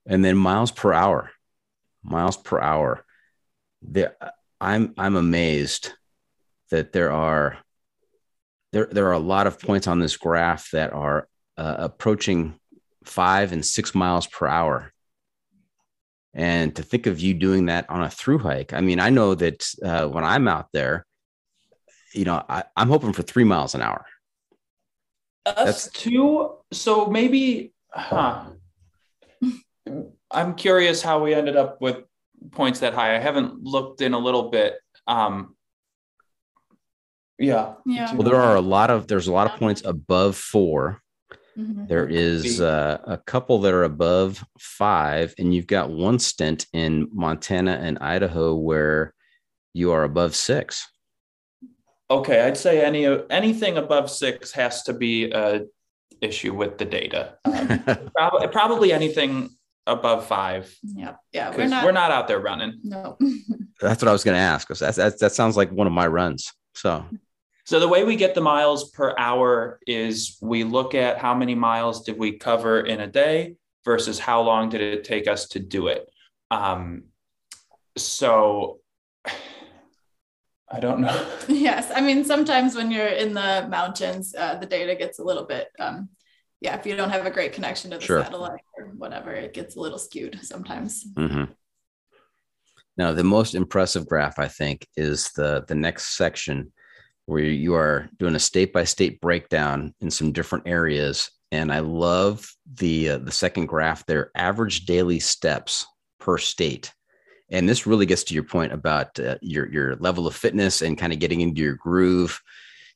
and 0.04 0.22
then 0.22 0.36
miles 0.36 0.70
per 0.70 0.92
hour 0.92 1.30
miles 2.02 2.36
per 2.36 2.60
hour 2.60 3.04
there 3.82 4.16
i'm 4.60 4.94
i'm 4.98 5.16
amazed 5.16 5.92
that 6.70 6.92
there 6.92 7.12
are 7.12 7.58
there 8.72 8.88
there 8.90 9.06
are 9.06 9.12
a 9.12 9.18
lot 9.18 9.46
of 9.46 9.60
points 9.60 9.86
on 9.86 9.98
this 9.98 10.16
graph 10.16 10.70
that 10.70 10.92
are 10.92 11.28
uh, 11.56 11.76
approaching 11.78 12.58
five 13.04 13.52
and 13.52 13.64
six 13.64 13.94
miles 13.94 14.26
per 14.26 14.46
hour 14.46 14.92
and 16.34 16.76
to 16.76 16.82
think 16.82 17.06
of 17.06 17.20
you 17.20 17.32
doing 17.32 17.66
that 17.66 17.88
on 17.88 18.02
a 18.02 18.10
through 18.10 18.38
hike 18.38 18.72
i 18.72 18.80
mean 18.80 19.00
i 19.00 19.10
know 19.10 19.34
that 19.34 19.66
uh, 19.84 20.06
when 20.06 20.24
i'm 20.24 20.48
out 20.48 20.68
there 20.72 21.06
you 22.12 22.24
know 22.24 22.42
I, 22.48 22.64
i'm 22.76 22.88
hoping 22.88 23.12
for 23.12 23.22
three 23.22 23.44
miles 23.44 23.74
an 23.74 23.82
hour 23.82 24.04
Us 25.46 25.88
two. 25.92 26.56
So 26.72 27.06
maybe, 27.06 27.72
huh. 27.90 28.46
I'm 30.30 30.54
curious 30.56 31.02
how 31.02 31.22
we 31.22 31.34
ended 31.34 31.56
up 31.56 31.80
with 31.80 32.02
points 32.52 32.80
that 32.80 32.94
high. 32.94 33.16
I 33.16 33.18
haven't 33.18 33.62
looked 33.62 34.00
in 34.00 34.12
a 34.14 34.18
little 34.18 34.50
bit. 34.50 34.74
Um, 35.06 35.54
yeah. 37.38 37.74
Yeah. 37.84 38.14
well 38.14 38.22
there 38.22 38.40
are 38.40 38.56
a 38.56 38.60
lot 38.62 38.90
of 38.90 39.08
there's 39.08 39.26
a 39.26 39.32
lot 39.32 39.50
of 39.52 39.58
points 39.58 39.82
above 39.84 40.36
four 40.36 41.02
Mhm. 41.58 41.88
There 41.88 42.06
is 42.06 42.60
uh, 42.60 42.98
a 43.04 43.16
couple 43.16 43.60
that 43.60 43.72
are 43.72 43.84
above 43.84 44.44
five, 44.58 45.34
and 45.38 45.54
you've 45.54 45.66
got 45.66 45.88
one 45.88 46.18
stint 46.18 46.66
in 46.74 47.08
Montana 47.12 47.78
and 47.80 47.98
Idaho 47.98 48.54
where 48.54 49.14
you 49.72 49.90
are 49.92 50.04
above 50.04 50.34
six. 50.36 50.86
Okay. 52.10 52.42
I'd 52.42 52.58
say 52.58 52.84
any 52.84 53.06
anything 53.30 53.78
above 53.78 54.10
six 54.10 54.52
has 54.52 54.82
to 54.82 54.92
be 54.92 55.30
a 55.30 55.62
issue 56.20 56.52
with 56.54 56.76
the 56.76 56.84
data. 56.84 57.38
Um, 57.46 58.10
prob- 58.14 58.52
probably 58.52 58.92
anything 58.92 59.55
above 59.86 60.26
five. 60.26 60.74
Yeah. 60.82 61.14
Yeah. 61.32 61.54
We're 61.56 61.68
not. 61.68 61.84
we're 61.84 61.92
not 61.92 62.10
out 62.10 62.28
there 62.28 62.40
running. 62.40 62.80
No. 62.82 63.16
That's 63.80 64.02
what 64.02 64.08
I 64.08 64.12
was 64.12 64.24
going 64.24 64.34
to 64.36 64.40
ask. 64.40 64.66
'cause 64.66 64.78
That's, 64.80 64.96
that's, 64.96 65.20
that 65.20 65.32
sounds 65.32 65.56
like 65.56 65.70
one 65.70 65.86
of 65.86 65.92
my 65.92 66.06
runs. 66.06 66.52
So, 66.74 67.04
So 67.64 67.78
the 67.80 67.88
way 67.88 68.04
we 68.04 68.16
get 68.16 68.34
the 68.34 68.40
miles 68.40 68.90
per 68.90 69.14
hour 69.18 69.78
is 69.86 70.38
we 70.40 70.64
look 70.64 70.94
at 70.94 71.18
how 71.18 71.34
many 71.34 71.54
miles 71.54 72.04
did 72.04 72.18
we 72.18 72.32
cover 72.38 72.80
in 72.80 73.00
a 73.00 73.06
day 73.06 73.56
versus 73.84 74.18
how 74.18 74.40
long 74.42 74.68
did 74.70 74.80
it 74.80 75.04
take 75.04 75.28
us 75.28 75.48
to 75.50 75.58
do 75.60 75.88
it. 75.88 76.08
Um, 76.50 77.04
so 77.96 78.80
I 80.68 80.80
don't 80.80 81.00
know. 81.00 81.32
yes. 81.48 81.92
I 81.94 82.00
mean, 82.00 82.24
sometimes 82.24 82.74
when 82.74 82.90
you're 82.90 83.06
in 83.06 83.34
the 83.34 83.66
mountains, 83.70 84.34
uh, 84.36 84.56
the 84.56 84.66
data 84.66 84.94
gets 84.96 85.18
a 85.18 85.22
little 85.24 85.44
bit. 85.44 85.68
Um, 85.78 86.08
yeah. 86.60 86.76
If 86.78 86.86
you 86.86 86.96
don't 86.96 87.10
have 87.10 87.26
a 87.26 87.30
great 87.30 87.52
connection 87.52 87.90
to 87.90 87.98
the 87.98 88.04
Sure. 88.04 88.22
satellite 88.22 88.60
or 88.78 88.86
whatever, 88.96 89.32
it 89.32 89.52
gets 89.54 89.76
a 89.76 89.80
little 89.80 89.98
skewed 89.98 90.38
sometimes. 90.42 91.04
mhm. 91.16 91.48
now 92.96 93.12
the 93.12 93.24
most 93.24 93.54
impressive 93.54 94.06
graph, 94.08 94.38
I 94.38 94.48
think, 94.48 94.86
is 94.96 95.30
the, 95.36 95.64
the 95.68 95.74
next 95.74 96.16
section 96.16 96.72
where 97.26 97.42
you 97.42 97.74
are 97.74 98.08
doing 98.18 98.34
a 98.36 98.38
state 98.38 98.72
by 98.72 98.84
state 98.84 99.20
breakdown 99.20 99.94
in 100.00 100.10
some 100.10 100.32
different 100.32 100.66
areas. 100.68 101.30
And 101.52 101.72
I 101.72 101.80
love 101.80 102.48
the, 102.74 103.10
uh, 103.10 103.18
the 103.18 103.32
second 103.32 103.66
graph 103.66 104.06
there, 104.06 104.30
average 104.34 104.86
daily 104.86 105.18
steps 105.20 105.86
per 106.20 106.38
state. 106.38 106.92
and 107.50 107.68
this 107.68 107.86
really 107.86 108.06
gets 108.06 108.24
to 108.24 108.34
your 108.34 108.42
point 108.42 108.72
about 108.72 109.18
uh, 109.20 109.36
your 109.40 109.70
your 109.72 109.94
level 109.96 110.26
of 110.26 110.34
fitness 110.34 110.82
and 110.82 110.98
kind 110.98 111.12
of 111.12 111.20
getting 111.20 111.40
into 111.40 111.60
your 111.62 111.74
groove 111.76 112.40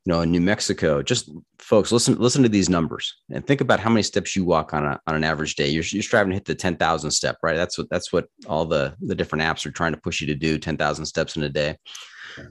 you 0.04 0.12
know 0.12 0.20
in 0.22 0.30
new 0.30 0.40
mexico 0.40 1.02
just 1.02 1.30
folks 1.58 1.92
listen 1.92 2.14
listen 2.16 2.42
to 2.42 2.48
these 2.48 2.68
numbers 2.68 3.14
and 3.30 3.46
think 3.46 3.60
about 3.60 3.80
how 3.80 3.90
many 3.90 4.02
steps 4.02 4.34
you 4.34 4.44
walk 4.44 4.74
on 4.74 4.84
a, 4.84 5.00
on 5.06 5.14
an 5.14 5.22
average 5.22 5.54
day. 5.54 5.68
You're, 5.68 5.84
you're 5.84 6.02
striving 6.02 6.30
to 6.30 6.36
hit 6.36 6.46
the 6.46 6.54
10,000 6.54 7.10
step 7.10 7.36
right? 7.42 7.56
That's 7.56 7.76
what 7.78 7.88
that's 7.90 8.12
what 8.12 8.26
all 8.46 8.64
the 8.64 8.96
the 9.00 9.14
different 9.14 9.44
apps 9.44 9.64
are 9.66 9.70
trying 9.70 9.92
to 9.92 10.00
push 10.00 10.20
you 10.20 10.26
to 10.28 10.34
do 10.34 10.58
10,000 10.58 11.06
steps 11.06 11.36
in 11.36 11.42
a 11.42 11.48
day. 11.48 11.76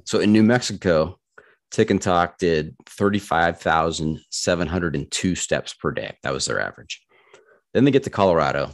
So 0.06 0.20
in 0.20 0.32
new 0.32 0.43
mexico 0.43 1.20
Tik 1.72 1.91
and 1.91 2.02
Tok 2.02 2.39
did 2.39 2.76
35,702 2.88 5.36
steps 5.36 5.76
per 5.76 5.91
day. 5.91 6.18
That 6.24 6.34
was 6.34 6.45
their 6.45 6.60
average. 6.60 7.06
Then 7.74 7.86
they 7.86 7.91
get 7.91 8.06
to 8.06 8.10
colorado. 8.10 8.72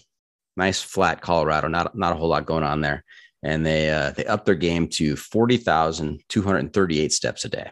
Nice 0.56 0.82
flat 0.82 1.20
colorado 1.22 1.68
not 1.68 1.98
not 1.98 2.14
a 2.14 2.16
whole 2.16 2.30
lot 2.30 2.46
going 2.46 2.64
on 2.64 2.80
there. 2.82 3.04
And 3.44 3.66
they 3.66 3.92
uh, 3.92 4.12
they 4.12 4.26
up 4.26 4.46
their 4.46 4.56
game 4.56 4.88
to 4.90 5.16
40,238 5.16 7.14
steps 7.14 7.46
a 7.46 7.50
day. 7.50 7.72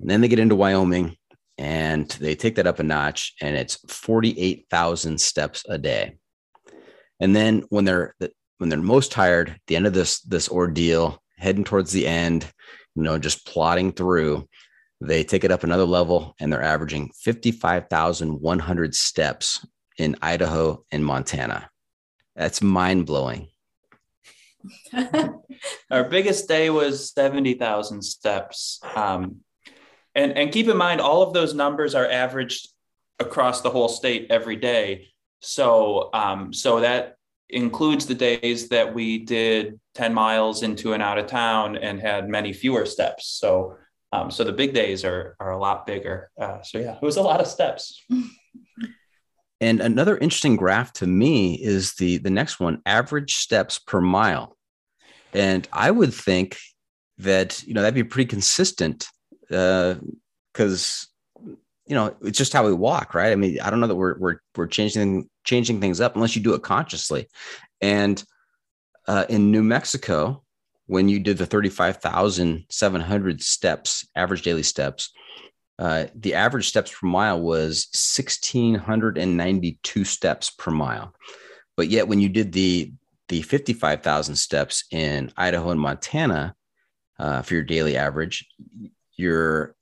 And 0.00 0.10
then 0.10 0.20
they 0.20 0.28
get 0.28 0.38
into 0.38 0.56
Wyoming 0.56 1.16
and 1.58 2.08
they 2.20 2.34
take 2.34 2.56
that 2.56 2.66
up 2.66 2.78
a 2.78 2.82
notch 2.82 3.34
and 3.40 3.56
it's 3.56 3.76
48,000 3.88 5.20
steps 5.20 5.64
a 5.68 5.78
day. 5.78 6.18
And 7.20 7.34
then 7.34 7.64
when 7.70 7.84
they're 7.84 8.14
when 8.58 8.70
they're 8.70 8.78
most 8.78 9.12
tired, 9.12 9.50
at 9.50 9.60
the 9.66 9.76
end 9.76 9.86
of 9.86 9.94
this 9.94 10.20
this 10.20 10.48
ordeal, 10.48 11.22
heading 11.38 11.64
towards 11.64 11.92
the 11.92 12.06
end, 12.06 12.50
you 12.94 13.02
know, 13.02 13.18
just 13.18 13.46
plodding 13.46 13.92
through, 13.92 14.48
they 15.00 15.24
take 15.24 15.44
it 15.44 15.50
up 15.50 15.64
another 15.64 15.84
level 15.84 16.34
and 16.40 16.52
they're 16.52 16.62
averaging 16.62 17.10
55,100 17.22 18.94
steps 18.94 19.66
in 19.98 20.16
Idaho 20.20 20.84
and 20.90 21.04
Montana. 21.04 21.70
That's 22.34 22.62
mind 22.62 23.06
blowing. 23.06 23.48
Our 25.90 26.04
biggest 26.04 26.48
day 26.48 26.70
was 26.70 27.12
70,000 27.12 28.02
steps. 28.02 28.80
Um, 28.94 29.40
and, 30.16 30.36
and 30.36 30.50
keep 30.50 30.66
in 30.66 30.76
mind, 30.76 31.00
all 31.00 31.22
of 31.22 31.34
those 31.34 31.54
numbers 31.54 31.94
are 31.94 32.08
averaged 32.10 32.68
across 33.18 33.60
the 33.60 33.70
whole 33.70 33.88
state 33.88 34.26
every 34.30 34.56
day. 34.56 35.08
So, 35.40 36.10
um, 36.12 36.52
so 36.52 36.80
that 36.80 37.16
includes 37.50 38.06
the 38.06 38.14
days 38.14 38.70
that 38.70 38.92
we 38.92 39.18
did 39.18 39.78
10 39.94 40.12
miles 40.12 40.62
into 40.62 40.94
and 40.94 41.02
out 41.02 41.18
of 41.18 41.26
town 41.26 41.76
and 41.76 42.00
had 42.00 42.28
many 42.28 42.52
fewer 42.52 42.86
steps. 42.86 43.28
So, 43.28 43.76
um, 44.12 44.30
so 44.30 44.42
the 44.42 44.52
big 44.52 44.74
days 44.74 45.04
are, 45.04 45.36
are 45.38 45.52
a 45.52 45.58
lot 45.58 45.86
bigger. 45.86 46.30
Uh, 46.40 46.62
so 46.62 46.78
yeah, 46.78 46.96
it 46.96 47.02
was 47.02 47.18
a 47.18 47.22
lot 47.22 47.40
of 47.40 47.46
steps. 47.46 48.02
And 49.60 49.80
another 49.80 50.18
interesting 50.18 50.56
graph 50.56 50.92
to 50.94 51.06
me 51.06 51.54
is 51.54 51.94
the 51.94 52.18
the 52.18 52.30
next 52.30 52.60
one, 52.60 52.82
average 52.84 53.36
steps 53.36 53.78
per 53.78 54.02
mile. 54.02 54.56
And 55.32 55.66
I 55.72 55.90
would 55.90 56.12
think 56.12 56.58
that 57.18 57.62
you 57.66 57.72
know 57.72 57.80
that'd 57.80 57.94
be 57.94 58.04
pretty 58.04 58.28
consistent 58.28 59.08
because 59.48 61.08
uh, 61.36 61.40
you 61.86 61.94
know 61.94 62.16
it's 62.22 62.38
just 62.38 62.52
how 62.52 62.66
we 62.66 62.72
walk, 62.72 63.14
right? 63.14 63.32
I 63.32 63.36
mean, 63.36 63.60
I 63.60 63.70
don't 63.70 63.80
know 63.80 63.86
that 63.86 63.94
we're 63.94 64.18
we're 64.18 64.36
we're 64.56 64.66
changing 64.66 65.28
changing 65.44 65.80
things 65.80 66.00
up 66.00 66.14
unless 66.14 66.36
you 66.36 66.42
do 66.42 66.54
it 66.54 66.62
consciously. 66.62 67.28
And 67.80 68.22
uh, 69.06 69.26
in 69.28 69.50
New 69.50 69.62
Mexico, 69.62 70.42
when 70.86 71.08
you 71.08 71.20
did 71.20 71.38
the 71.38 71.46
thirty 71.46 71.68
five 71.68 71.98
thousand 71.98 72.64
seven 72.70 73.00
hundred 73.00 73.42
steps, 73.42 74.06
average 74.14 74.42
daily 74.42 74.62
steps, 74.62 75.10
uh, 75.78 76.06
the 76.14 76.34
average 76.34 76.68
steps 76.68 76.92
per 76.92 77.06
mile 77.06 77.40
was 77.40 77.88
1692 77.92 80.04
steps 80.04 80.50
per 80.50 80.70
mile 80.70 81.14
but 81.76 81.88
yet 81.88 82.08
when 82.08 82.20
you 82.20 82.28
did 82.28 82.52
the 82.52 82.92
the 83.28 83.42
55,000 83.42 84.36
steps 84.36 84.84
in 84.90 85.32
Idaho 85.36 85.70
and 85.70 85.80
Montana 85.80 86.54
uh, 87.18 87.42
for 87.42 87.54
your 87.54 87.64
daily 87.64 87.96
average, 87.96 88.48
your 89.16 89.74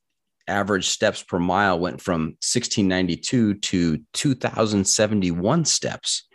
average 0.46 0.88
steps 0.88 1.22
per 1.22 1.38
mile 1.38 1.78
went 1.78 2.00
from 2.00 2.36
1692 2.42 3.54
to 3.54 4.00
2071 4.12 5.64
steps. 5.64 6.28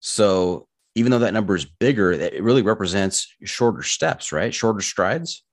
So 0.00 0.68
even 0.94 1.10
though 1.10 1.20
that 1.20 1.34
number 1.34 1.54
is 1.54 1.64
bigger, 1.64 2.12
it 2.12 2.42
really 2.42 2.62
represents 2.62 3.34
shorter 3.44 3.82
steps, 3.82 4.32
right? 4.32 4.52
Shorter 4.52 4.80
strides. 4.80 5.44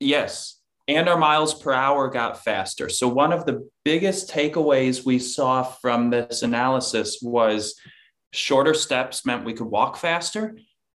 Yes. 0.00 0.60
And 0.88 1.08
our 1.08 1.18
miles 1.18 1.54
per 1.54 1.72
hour 1.72 2.08
got 2.08 2.44
faster. 2.44 2.88
So, 2.88 3.08
one 3.08 3.32
of 3.32 3.44
the 3.44 3.68
biggest 3.84 4.30
takeaways 4.30 5.04
we 5.04 5.18
saw 5.18 5.62
from 5.62 6.10
this 6.10 6.42
analysis 6.42 7.18
was 7.20 7.74
shorter 8.32 8.74
steps 8.74 9.26
meant 9.26 9.44
we 9.44 9.52
could 9.52 9.66
walk 9.66 9.96
faster. 9.96 10.56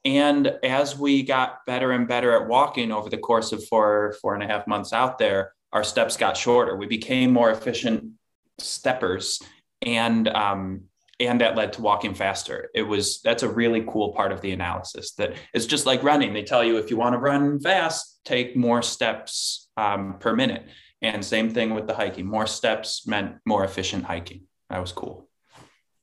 And 0.09 0.46
as 0.62 0.98
we 0.98 1.22
got 1.22 1.66
better 1.66 1.92
and 1.92 2.09
better 2.09 2.32
at 2.32 2.48
walking 2.48 2.90
over 2.92 3.11
the 3.11 3.18
course 3.18 3.52
of 3.52 3.62
four, 3.66 4.16
four 4.22 4.32
and 4.32 4.42
a 4.42 4.46
half 4.46 4.66
months 4.66 4.94
out 4.94 5.18
there, 5.18 5.52
our 5.70 5.84
steps 5.84 6.16
got 6.16 6.34
shorter. 6.34 6.76
We 6.76 6.86
became 6.86 7.30
more 7.30 7.50
efficient 7.50 8.12
steppers. 8.59 9.42
And 9.82 10.26
um, 10.28 10.84
and 11.20 11.42
that 11.42 11.56
led 11.56 11.74
to 11.74 11.82
walking 11.82 12.14
faster. 12.14 12.70
It 12.74 12.84
was 12.84 13.20
that's 13.20 13.42
a 13.42 13.50
really 13.50 13.84
cool 13.86 14.14
part 14.14 14.32
of 14.32 14.40
the 14.40 14.52
analysis. 14.52 15.12
That 15.14 15.34
it's 15.52 15.66
just 15.66 15.84
like 15.84 16.02
running. 16.02 16.32
They 16.32 16.42
tell 16.42 16.64
you 16.64 16.78
if 16.78 16.90
you 16.90 16.96
want 16.96 17.12
to 17.12 17.18
run 17.18 17.61
fast, 17.61 18.20
take 18.24 18.56
more 18.56 18.80
steps 18.80 19.68
um, 19.76 20.16
per 20.20 20.34
minute. 20.34 20.68
And 21.02 21.22
same 21.22 21.50
thing 21.50 21.74
with 21.74 21.86
the 21.86 21.94
hiking. 21.94 22.26
More 22.26 22.46
steps 22.46 23.06
meant 23.06 23.36
more 23.44 23.62
efficient 23.62 24.04
hiking. 24.04 24.44
That 24.70 24.80
was 24.80 24.92
cool. 24.92 25.28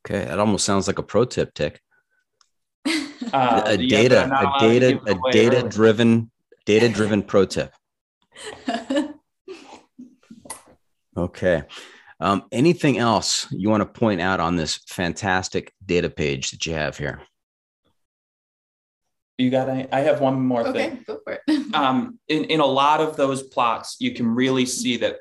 Okay, 0.06 0.26
that 0.26 0.38
almost 0.38 0.64
sounds 0.64 0.86
like 0.86 1.00
a 1.00 1.04
pro 1.04 1.26
tip, 1.26 1.56
Tik. 1.56 1.82
Uh, 3.34 3.64
a 3.66 3.78
data, 3.78 4.26
a 4.26 4.60
data, 4.60 5.00
a 5.08 5.32
data 5.32 5.68
driven, 5.68 6.32
data 6.66 6.88
driven 6.88 7.24
pro 7.24 7.44
tip. 7.44 7.74
Okay. 11.18 11.64
Um, 12.20 12.44
anything 12.52 12.98
else 12.98 13.48
you 13.52 13.70
want 13.70 13.82
to 13.82 14.00
point 14.00 14.22
out 14.22 14.40
on 14.40 14.56
this 14.56 14.80
fantastic 14.88 15.74
data 15.86 16.10
page 16.10 16.52
that 16.52 16.66
you 16.66 16.74
have 16.74 16.98
here? 16.98 17.22
You 19.38 19.50
got 19.50 19.70
I 19.70 20.00
have 20.00 20.22
one 20.22 20.42
more 20.42 20.64
thing. 20.64 20.76
okay, 20.76 20.90
thing. 20.90 21.04
Go 21.06 21.20
for 21.24 21.40
it. 21.46 21.74
um, 21.76 22.20
in, 22.30 22.46
in 22.46 22.60
a 22.62 22.66
lot 22.66 23.02
of 23.02 23.18
those 23.18 23.44
plots, 23.44 23.98
you 24.00 24.14
can 24.14 24.28
really 24.28 24.66
see 24.66 24.98
that 24.98 25.18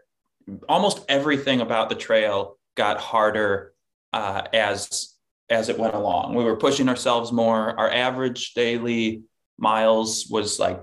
almost 0.69 1.05
everything 1.09 1.61
about 1.61 1.89
the 1.89 1.97
trail 1.97 2.59
got 2.77 2.99
harder 2.99 3.73
uh, 4.13 4.43
as 4.53 5.14
as 5.51 5.69
it 5.69 5.79
went 5.79 5.95
along. 5.95 6.35
We 6.35 6.45
were 6.45 6.57
pushing 6.57 6.89
ourselves 6.89 7.33
more. 7.33 7.79
Our 7.79 7.91
average 7.91 8.55
daily 8.55 9.23
miles 9.59 10.27
was 10.31 10.59
like 10.59 10.83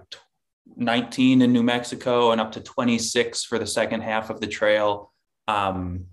19 0.76 1.42
in 1.42 1.52
New 1.52 1.64
Mexico 1.64 2.32
and 2.32 2.40
up 2.40 2.54
to 2.54 2.62
26 2.62 3.44
for 3.44 3.60
the 3.60 3.68
second 3.68 4.02
half 4.02 4.30
of 4.30 4.40
the 4.40 4.48
trail, 4.48 5.12
um, 5.48 6.06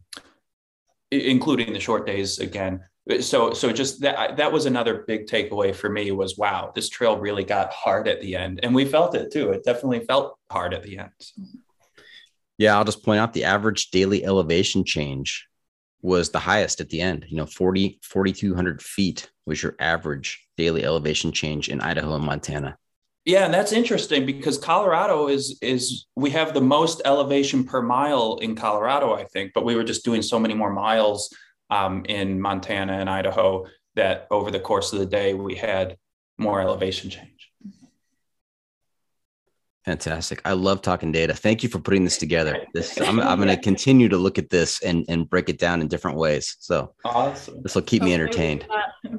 including 1.10 1.72
the 1.72 1.80
short 1.80 2.06
days 2.06 2.38
again. 2.38 2.80
So, 3.20 3.54
so 3.54 3.72
just 3.72 4.02
that 4.02 4.36
that 4.36 4.52
was 4.52 4.66
another 4.66 5.04
big 5.06 5.26
takeaway 5.26 5.74
for 5.74 5.88
me 5.88 6.10
was 6.12 6.36
wow, 6.36 6.72
this 6.74 6.90
trail 6.90 7.16
really 7.16 7.44
got 7.44 7.72
hard 7.72 8.06
at 8.06 8.20
the 8.20 8.36
end, 8.36 8.60
and 8.62 8.74
we 8.74 8.84
felt 8.84 9.14
it 9.14 9.32
too. 9.32 9.50
It 9.52 9.64
definitely 9.64 10.00
felt 10.00 10.38
hard 10.50 10.74
at 10.74 10.82
the 10.82 10.98
end. 10.98 11.10
Yeah, 12.58 12.76
I'll 12.76 12.84
just 12.84 13.02
point 13.02 13.18
out 13.18 13.32
the 13.32 13.44
average 13.44 13.90
daily 13.90 14.26
elevation 14.26 14.84
change 14.84 15.47
was 16.02 16.30
the 16.30 16.38
highest 16.38 16.80
at 16.80 16.90
the 16.90 17.00
end. 17.00 17.26
You 17.28 17.36
know, 17.36 17.46
40, 17.46 17.98
4,200 18.02 18.82
feet 18.82 19.30
was 19.46 19.62
your 19.62 19.74
average 19.80 20.46
daily 20.56 20.84
elevation 20.84 21.32
change 21.32 21.68
in 21.68 21.80
Idaho 21.80 22.14
and 22.14 22.24
Montana. 22.24 22.76
Yeah, 23.24 23.44
and 23.44 23.52
that's 23.52 23.72
interesting 23.72 24.24
because 24.24 24.56
Colorado 24.56 25.28
is 25.28 25.58
is 25.60 26.06
we 26.16 26.30
have 26.30 26.54
the 26.54 26.62
most 26.62 27.02
elevation 27.04 27.62
per 27.62 27.82
mile 27.82 28.38
in 28.40 28.56
Colorado, 28.56 29.12
I 29.12 29.24
think, 29.24 29.52
but 29.54 29.66
we 29.66 29.74
were 29.74 29.84
just 29.84 30.02
doing 30.02 30.22
so 30.22 30.38
many 30.38 30.54
more 30.54 30.72
miles 30.72 31.30
um, 31.68 32.06
in 32.06 32.40
Montana 32.40 32.94
and 32.94 33.10
Idaho 33.10 33.66
that 33.96 34.28
over 34.30 34.50
the 34.50 34.60
course 34.60 34.94
of 34.94 34.98
the 34.98 35.06
day 35.06 35.34
we 35.34 35.54
had 35.54 35.98
more 36.38 36.62
elevation 36.62 37.10
change. 37.10 37.37
Fantastic. 39.88 40.42
I 40.44 40.52
love 40.52 40.82
talking 40.82 41.12
data. 41.12 41.32
Thank 41.32 41.62
you 41.62 41.70
for 41.70 41.78
putting 41.78 42.04
this 42.04 42.18
together. 42.18 42.66
This 42.74 43.00
I'm, 43.00 43.18
I'm 43.20 43.38
going 43.38 43.48
to 43.48 43.56
continue 43.56 44.10
to 44.10 44.18
look 44.18 44.36
at 44.36 44.50
this 44.50 44.82
and, 44.82 45.06
and 45.08 45.26
break 45.26 45.48
it 45.48 45.58
down 45.58 45.80
in 45.80 45.88
different 45.88 46.18
ways. 46.18 46.58
So 46.60 46.94
awesome. 47.06 47.62
This 47.62 47.74
will 47.74 47.80
keep 47.80 48.02
me 48.02 48.12
entertained. 48.12 48.66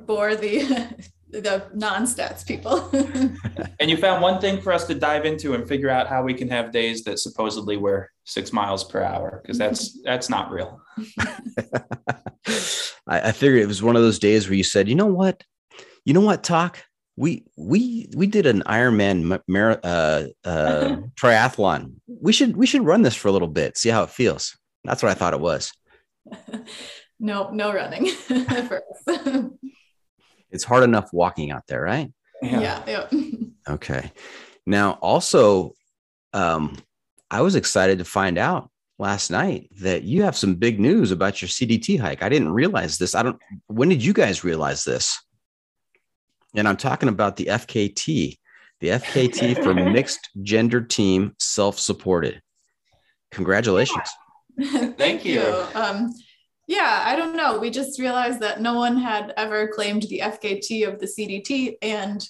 For 0.05 0.35
the 0.35 0.93
the 1.31 1.63
non-stats 1.73 2.45
people. 2.45 2.87
and 3.79 3.89
you 3.89 3.97
found 3.97 4.21
one 4.21 4.39
thing 4.39 4.61
for 4.61 4.71
us 4.71 4.85
to 4.85 4.93
dive 4.93 5.25
into 5.25 5.55
and 5.55 5.67
figure 5.67 5.89
out 5.89 6.05
how 6.05 6.21
we 6.21 6.35
can 6.35 6.47
have 6.49 6.71
days 6.71 7.03
that 7.05 7.17
supposedly 7.17 7.75
were 7.75 8.11
six 8.25 8.53
miles 8.53 8.83
per 8.83 9.01
hour 9.01 9.39
because 9.41 9.57
that's 9.57 9.99
that's 10.03 10.29
not 10.29 10.51
real. 10.51 10.79
I, 13.07 13.21
I 13.29 13.31
figured 13.31 13.63
it 13.63 13.67
was 13.67 13.81
one 13.81 13.95
of 13.95 14.03
those 14.03 14.19
days 14.19 14.47
where 14.47 14.55
you 14.55 14.63
said, 14.63 14.87
you 14.87 14.93
know 14.93 15.07
what, 15.07 15.43
you 16.05 16.13
know 16.13 16.21
what, 16.21 16.43
Tok 16.43 16.83
we 17.19 17.43
we 17.57 18.09
we 18.15 18.27
did 18.27 18.45
an 18.45 18.63
Ironman 18.65 19.41
mar- 19.45 19.79
uh, 19.83 20.23
uh, 20.45 20.95
triathlon. 21.21 21.95
We 22.07 22.31
should 22.31 22.55
we 22.55 22.65
should 22.65 22.85
run 22.85 23.01
this 23.01 23.15
for 23.15 23.27
a 23.27 23.31
little 23.31 23.49
bit, 23.49 23.77
see 23.77 23.89
how 23.89 24.03
it 24.03 24.09
feels. 24.09 24.57
That's 24.85 25.03
what 25.03 25.11
I 25.11 25.15
thought 25.15 25.33
it 25.33 25.41
was. 25.41 25.73
no, 27.19 27.49
no 27.49 27.73
running 27.73 28.07
for 28.15 28.81
us. 29.07 29.49
it's 30.49 30.63
hard 30.63 30.83
enough 30.83 31.09
walking 31.11 31.51
out 31.51 31.63
there, 31.67 31.81
right? 31.81 32.09
Yeah. 32.41 32.83
yeah. 32.87 33.07
yeah. 33.11 33.33
Okay. 33.67 34.13
Now, 34.65 34.93
also, 35.01 35.73
um, 36.31 36.77
I 37.29 37.41
was 37.41 37.55
excited 37.55 37.99
to 37.99 38.05
find 38.05 38.37
out 38.37 38.71
last 38.97 39.29
night 39.29 39.69
that 39.81 40.03
you 40.03 40.23
have 40.23 40.37
some 40.37 40.55
big 40.55 40.79
news 40.79 41.11
about 41.11 41.41
your 41.41 41.49
CDT 41.49 41.99
hike. 41.99 42.23
I 42.23 42.29
didn't 42.29 42.53
realize 42.53 42.97
this. 42.97 43.13
I 43.13 43.23
don't. 43.23 43.41
When 43.67 43.89
did 43.89 44.05
you 44.05 44.13
guys 44.13 44.45
realize 44.45 44.85
this? 44.85 45.19
And 46.55 46.67
I'm 46.67 46.77
talking 46.77 47.09
about 47.09 47.35
the 47.35 47.45
FKT, 47.45 48.37
the 48.79 48.87
FKT 48.87 49.63
for 49.63 49.73
mixed 49.73 50.29
gender 50.41 50.81
team 50.81 51.35
self 51.39 51.79
supported. 51.79 52.41
Congratulations. 53.31 54.09
Thank, 54.59 54.97
Thank 54.97 55.25
you. 55.25 55.41
you. 55.41 55.65
Um, 55.75 56.13
yeah, 56.67 57.03
I 57.05 57.15
don't 57.15 57.35
know. 57.35 57.57
We 57.57 57.71
just 57.71 57.99
realized 57.99 58.41
that 58.41 58.61
no 58.61 58.75
one 58.75 58.97
had 58.97 59.33
ever 59.37 59.67
claimed 59.67 60.03
the 60.03 60.21
FKT 60.23 60.87
of 60.87 60.99
the 60.99 61.07
CDT 61.07 61.77
and 61.81 62.27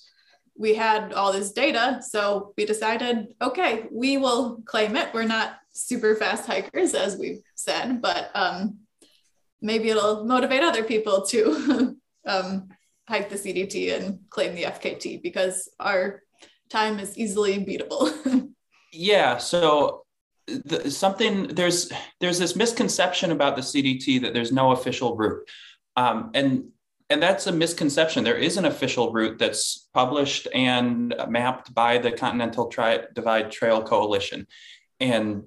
we 0.57 0.75
had 0.75 1.13
all 1.13 1.31
this 1.31 1.51
data. 1.51 2.01
So 2.01 2.53
we 2.57 2.65
decided, 2.65 3.33
okay, 3.41 3.85
we 3.91 4.17
will 4.17 4.61
claim 4.65 4.95
it. 4.95 5.09
We're 5.13 5.23
not 5.23 5.57
super 5.73 6.15
fast 6.15 6.45
hikers, 6.45 6.93
as 6.93 7.17
we've 7.17 7.41
said, 7.55 8.01
but 8.01 8.29
um, 8.35 8.79
maybe 9.61 9.89
it'll 9.89 10.25
motivate 10.25 10.61
other 10.61 10.83
people 10.83 11.25
to 11.27 11.97
um, 12.25 12.69
hike 13.09 13.29
the 13.29 13.35
CDT 13.35 13.97
and 13.97 14.19
claim 14.29 14.55
the 14.55 14.63
FKT 14.63 15.21
because 15.23 15.67
our 15.79 16.21
time 16.69 16.99
is 16.99 17.17
easily 17.17 17.57
beatable. 17.57 18.51
yeah. 18.93 19.37
So 19.37 20.03
the, 20.47 20.89
something 20.91 21.47
there's 21.47 21.91
there's 22.19 22.39
this 22.39 22.55
misconception 22.55 23.31
about 23.31 23.55
the 23.55 23.63
CDT 23.63 24.21
that 24.21 24.33
there's 24.33 24.51
no 24.51 24.71
official 24.71 25.17
route, 25.17 25.47
um, 25.95 26.31
and 26.33 26.69
and 27.09 27.21
that's 27.21 27.47
a 27.47 27.51
misconception. 27.51 28.23
There 28.23 28.37
is 28.37 28.57
an 28.57 28.65
official 28.65 29.11
route 29.11 29.39
that's 29.39 29.89
published 29.93 30.47
and 30.53 31.13
mapped 31.27 31.73
by 31.73 31.97
the 31.97 32.11
Continental 32.11 32.67
Tri- 32.67 33.05
Divide 33.13 33.51
Trail 33.51 33.81
Coalition, 33.81 34.47
and 34.99 35.43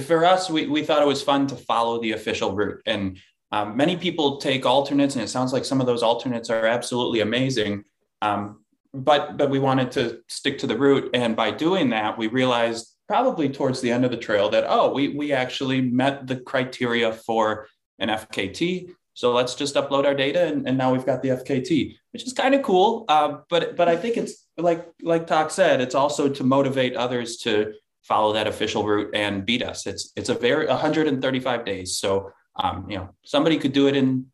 for 0.00 0.24
us, 0.24 0.50
we, 0.50 0.66
we 0.66 0.82
thought 0.82 1.02
it 1.02 1.06
was 1.06 1.22
fun 1.22 1.46
to 1.46 1.56
follow 1.56 2.00
the 2.00 2.12
official 2.12 2.54
route. 2.54 2.82
And 2.86 3.18
um, 3.52 3.76
many 3.76 3.96
people 3.96 4.38
take 4.38 4.66
alternates, 4.66 5.14
and 5.14 5.22
it 5.22 5.28
sounds 5.28 5.52
like 5.52 5.64
some 5.64 5.80
of 5.80 5.86
those 5.86 6.02
alternates 6.02 6.50
are 6.50 6.66
absolutely 6.66 7.20
amazing. 7.20 7.84
Um, 8.22 8.64
but 8.92 9.36
but 9.36 9.50
we 9.50 9.58
wanted 9.58 9.92
to 9.92 10.20
stick 10.28 10.58
to 10.58 10.66
the 10.66 10.76
route, 10.76 11.10
and 11.14 11.36
by 11.36 11.50
doing 11.50 11.90
that, 11.90 12.18
we 12.18 12.26
realized 12.28 12.94
probably 13.06 13.48
towards 13.48 13.80
the 13.80 13.90
end 13.90 14.04
of 14.04 14.10
the 14.10 14.16
trail 14.16 14.48
that 14.50 14.64
oh, 14.66 14.92
we 14.92 15.08
we 15.08 15.32
actually 15.32 15.80
met 15.80 16.26
the 16.26 16.36
criteria 16.36 17.12
for 17.12 17.68
an 17.98 18.08
FKT. 18.08 18.90
So 19.14 19.32
let's 19.32 19.54
just 19.54 19.76
upload 19.76 20.04
our 20.04 20.14
data, 20.14 20.46
and, 20.46 20.66
and 20.68 20.76
now 20.76 20.92
we've 20.92 21.06
got 21.06 21.22
the 21.22 21.30
FKT, 21.30 21.96
which 22.12 22.26
is 22.26 22.32
kind 22.32 22.54
of 22.54 22.62
cool. 22.62 23.04
Uh, 23.08 23.38
but 23.48 23.76
but 23.76 23.88
I 23.88 23.96
think 23.96 24.16
it's 24.16 24.46
like 24.58 24.86
like 25.02 25.26
Doc 25.26 25.50
said, 25.50 25.80
it's 25.80 25.94
also 25.94 26.28
to 26.28 26.44
motivate 26.44 26.96
others 26.96 27.36
to 27.38 27.74
follow 28.02 28.32
that 28.32 28.46
official 28.46 28.84
route 28.84 29.10
and 29.14 29.46
beat 29.46 29.62
us. 29.62 29.86
It's 29.86 30.12
it's 30.16 30.30
a 30.30 30.34
very 30.34 30.66
135 30.66 31.64
days. 31.64 31.98
So 31.98 32.32
um, 32.58 32.86
you 32.88 32.96
know 32.96 33.10
somebody 33.24 33.58
could 33.58 33.72
do 33.72 33.88
it 33.88 33.96
in 33.96 34.26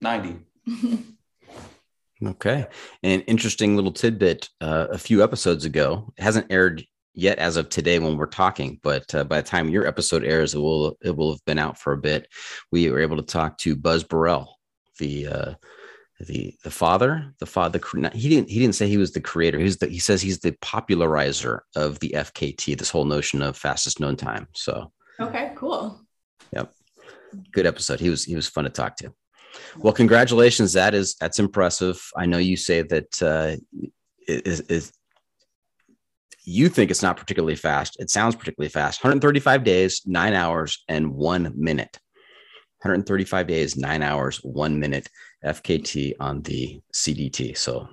90. 0.00 0.38
Okay. 2.26 2.66
An 3.02 3.20
interesting 3.22 3.76
little 3.76 3.92
tidbit 3.92 4.48
uh, 4.60 4.86
a 4.90 4.96
few 4.96 5.22
episodes 5.22 5.64
ago, 5.64 6.12
it 6.16 6.22
hasn't 6.22 6.50
aired 6.50 6.84
yet 7.14 7.38
as 7.38 7.56
of 7.56 7.68
today 7.68 7.98
when 7.98 8.16
we're 8.16 8.26
talking, 8.26 8.80
but 8.82 9.14
uh, 9.14 9.24
by 9.24 9.40
the 9.40 9.46
time 9.46 9.68
your 9.68 9.86
episode 9.86 10.24
airs, 10.24 10.54
it 10.54 10.58
will 10.58 10.96
it 11.02 11.16
will 11.16 11.32
have 11.32 11.44
been 11.44 11.58
out 11.58 11.78
for 11.78 11.92
a 11.92 11.98
bit. 11.98 12.28
We 12.72 12.90
were 12.90 13.00
able 13.00 13.16
to 13.16 13.22
talk 13.22 13.58
to 13.58 13.76
Buzz 13.76 14.04
Burrell, 14.04 14.58
the 14.98 15.26
uh, 15.26 15.54
the 16.20 16.54
the 16.64 16.70
father, 16.70 17.34
the 17.38 17.46
father. 17.46 17.80
He 18.12 18.28
didn't 18.28 18.50
he 18.50 18.58
didn't 18.58 18.74
say 18.74 18.88
he 18.88 18.98
was 18.98 19.12
the 19.12 19.20
creator. 19.20 19.58
He's 19.58 19.78
the 19.78 19.86
he 19.86 19.98
says 19.98 20.20
he's 20.20 20.40
the 20.40 20.56
popularizer 20.60 21.64
of 21.76 21.98
the 22.00 22.14
FKT, 22.16 22.76
this 22.76 22.90
whole 22.90 23.04
notion 23.04 23.42
of 23.42 23.56
fastest 23.56 24.00
known 24.00 24.16
time. 24.16 24.48
So 24.54 24.92
okay, 25.20 25.52
cool. 25.56 26.00
Yep, 26.52 26.72
good 27.52 27.66
episode. 27.66 28.00
He 28.00 28.10
was 28.10 28.24
he 28.24 28.36
was 28.36 28.48
fun 28.48 28.64
to 28.64 28.70
talk 28.70 28.96
to. 28.96 29.12
Well, 29.78 29.92
congratulations. 29.92 30.72
That 30.72 30.94
is 30.94 31.14
that's 31.16 31.38
impressive. 31.38 32.02
I 32.16 32.26
know 32.26 32.38
you 32.38 32.56
say 32.56 32.82
that 32.82 33.22
uh, 33.22 33.56
is, 34.26 34.60
is 34.62 34.92
you 36.44 36.68
think 36.68 36.90
it's 36.90 37.02
not 37.02 37.16
particularly 37.16 37.56
fast. 37.56 37.96
It 38.00 38.10
sounds 38.10 38.34
particularly 38.36 38.68
fast. 38.68 39.02
135 39.02 39.64
days, 39.64 40.02
nine 40.06 40.34
hours, 40.34 40.84
and 40.88 41.14
one 41.14 41.52
minute. 41.56 41.98
135 42.82 43.46
days, 43.46 43.76
nine 43.76 44.02
hours, 44.02 44.38
one 44.38 44.78
minute 44.78 45.08
FKT 45.42 46.14
on 46.20 46.42
the 46.42 46.80
CDT. 46.92 47.56
So 47.56 47.88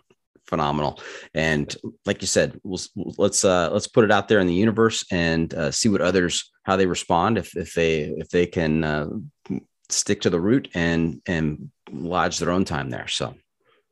phenomenal. 0.51 0.99
And 1.33 1.73
like 2.05 2.21
you 2.21 2.27
said, 2.27 2.59
we'll, 2.63 2.81
let's 3.17 3.43
uh, 3.43 3.69
let's 3.71 3.87
put 3.87 4.03
it 4.03 4.11
out 4.11 4.27
there 4.27 4.39
in 4.39 4.47
the 4.47 4.53
universe 4.53 5.03
and 5.09 5.51
uh, 5.53 5.71
see 5.71 5.89
what 5.89 6.01
others 6.01 6.51
how 6.63 6.75
they 6.75 6.85
respond 6.85 7.37
if 7.39 7.55
if 7.57 7.73
they 7.73 8.01
if 8.01 8.29
they 8.29 8.45
can 8.45 8.83
uh, 8.83 9.07
stick 9.89 10.21
to 10.21 10.29
the 10.29 10.39
route 10.39 10.67
and 10.75 11.21
and 11.25 11.71
lodge 11.89 12.37
their 12.37 12.51
own 12.51 12.65
time 12.65 12.89
there. 12.89 13.07
So 13.07 13.33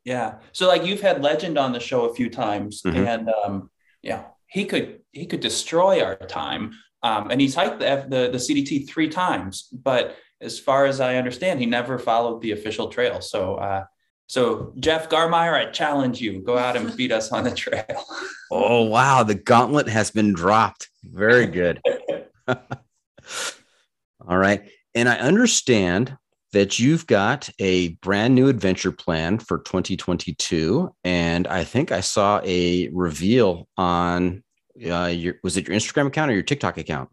yeah. 0.04 0.36
So 0.52 0.68
like 0.68 0.86
you've 0.86 1.02
had 1.02 1.24
Legend 1.24 1.58
on 1.58 1.72
the 1.72 1.80
show 1.80 2.06
a 2.06 2.14
few 2.14 2.30
times, 2.30 2.82
mm-hmm. 2.84 2.98
and 2.98 3.30
um, 3.30 3.70
yeah, 4.02 4.26
he 4.48 4.66
could 4.66 5.00
he 5.12 5.26
could 5.26 5.40
destroy 5.40 6.04
our 6.04 6.16
time. 6.16 6.74
Um, 7.02 7.32
and 7.32 7.40
he's 7.40 7.56
hiked 7.56 7.80
the, 7.80 8.06
the 8.10 8.30
the 8.30 8.38
CDT 8.38 8.90
three 8.90 9.08
times, 9.08 9.70
but 9.72 10.18
as 10.42 10.60
far 10.60 10.86
as 10.86 11.00
I 11.00 11.16
understand, 11.16 11.60
he 11.60 11.66
never 11.66 11.98
followed 11.98 12.42
the 12.42 12.52
official 12.52 12.90
trail. 12.90 13.22
So 13.22 13.56
uh, 13.56 13.86
so 14.30 14.74
Jeff 14.80 15.10
Garmire, 15.10 15.54
I 15.54 15.72
challenge 15.72 16.22
you, 16.22 16.40
go 16.40 16.56
out 16.56 16.78
and 16.78 16.96
beat 16.96 17.12
us 17.12 17.32
on 17.32 17.46
the 17.46 17.52
trail. 17.52 18.06
oh 18.52 18.84
wow, 18.84 19.24
the 19.24 19.34
gauntlet 19.34 19.90
has 19.90 20.12
been 20.12 20.34
dropped. 20.34 20.88
Very 21.04 21.48
good. 21.48 21.82
All 22.48 24.38
right. 24.38 24.70
And 24.94 25.10
I 25.10 25.18
understand 25.18 26.16
that 26.54 26.78
you've 26.78 27.08
got 27.08 27.50
a 27.58 27.90
brand 28.04 28.36
new 28.36 28.50
adventure 28.50 28.92
plan 28.92 29.40
for 29.40 29.58
2022. 29.58 30.94
And 31.04 31.48
I 31.48 31.64
think 31.64 31.92
I 31.92 32.02
saw 32.02 32.40
a 32.44 32.88
reveal 32.90 33.68
on 33.78 34.44
uh, 34.88 35.06
your, 35.06 35.36
was 35.44 35.58
it 35.58 35.68
your 35.68 35.76
Instagram 35.76 36.06
account 36.06 36.30
or 36.30 36.36
your 36.36 36.44
TikTok 36.44 36.78
account? 36.78 37.10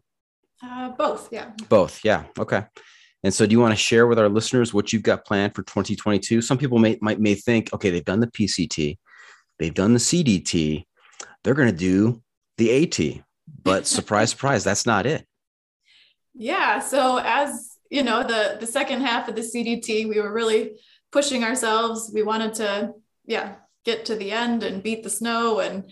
Uh, 0.63 0.89
both. 0.89 1.29
Yeah. 1.31 1.49
Both. 1.67 2.05
Yeah. 2.05 2.25
Okay. 2.37 2.63
And 3.23 3.33
so, 3.33 3.45
do 3.45 3.51
you 3.51 3.59
want 3.59 3.73
to 3.73 3.77
share 3.77 4.07
with 4.07 4.19
our 4.19 4.29
listeners 4.29 4.73
what 4.73 4.93
you've 4.93 5.03
got 5.03 5.25
planned 5.25 5.55
for 5.55 5.63
2022? 5.63 6.41
Some 6.41 6.57
people 6.57 6.77
may 6.77 6.97
might 7.01 7.19
may 7.19 7.35
think, 7.35 7.73
okay, 7.73 7.89
they've 7.89 8.05
done 8.05 8.19
the 8.19 8.27
PCT, 8.27 8.97
they've 9.59 9.73
done 9.73 9.93
the 9.93 9.99
CDT, 9.99 10.85
they're 11.43 11.53
going 11.53 11.71
to 11.71 11.75
do 11.75 12.21
the 12.57 12.83
AT, 12.83 13.23
but 13.63 13.87
surprise, 13.97 14.31
surprise, 14.31 14.63
that's 14.63 14.85
not 14.85 15.05
it. 15.05 15.25
Yeah. 16.33 16.79
So 16.79 17.19
as 17.23 17.77
you 17.89 18.03
know, 18.03 18.23
the 18.23 18.57
the 18.59 18.67
second 18.67 19.01
half 19.01 19.27
of 19.27 19.35
the 19.35 19.41
CDT, 19.41 20.07
we 20.07 20.19
were 20.19 20.31
really 20.31 20.79
pushing 21.11 21.43
ourselves. 21.43 22.11
We 22.13 22.23
wanted 22.23 22.53
to, 22.55 22.93
yeah, 23.25 23.55
get 23.83 24.05
to 24.05 24.15
the 24.15 24.31
end 24.31 24.63
and 24.63 24.83
beat 24.83 25.03
the 25.03 25.09
snow 25.09 25.59
and 25.59 25.89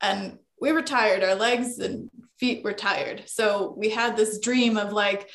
and 0.00 0.38
we 0.60 0.70
were 0.70 0.82
tired. 0.82 1.24
Our 1.24 1.34
legs 1.34 1.78
and 1.78 2.08
feet 2.38 2.62
were 2.62 2.72
tired. 2.72 3.24
So 3.26 3.74
we 3.76 3.88
had 3.88 4.16
this 4.16 4.38
dream 4.38 4.76
of 4.76 4.92
like, 4.92 5.28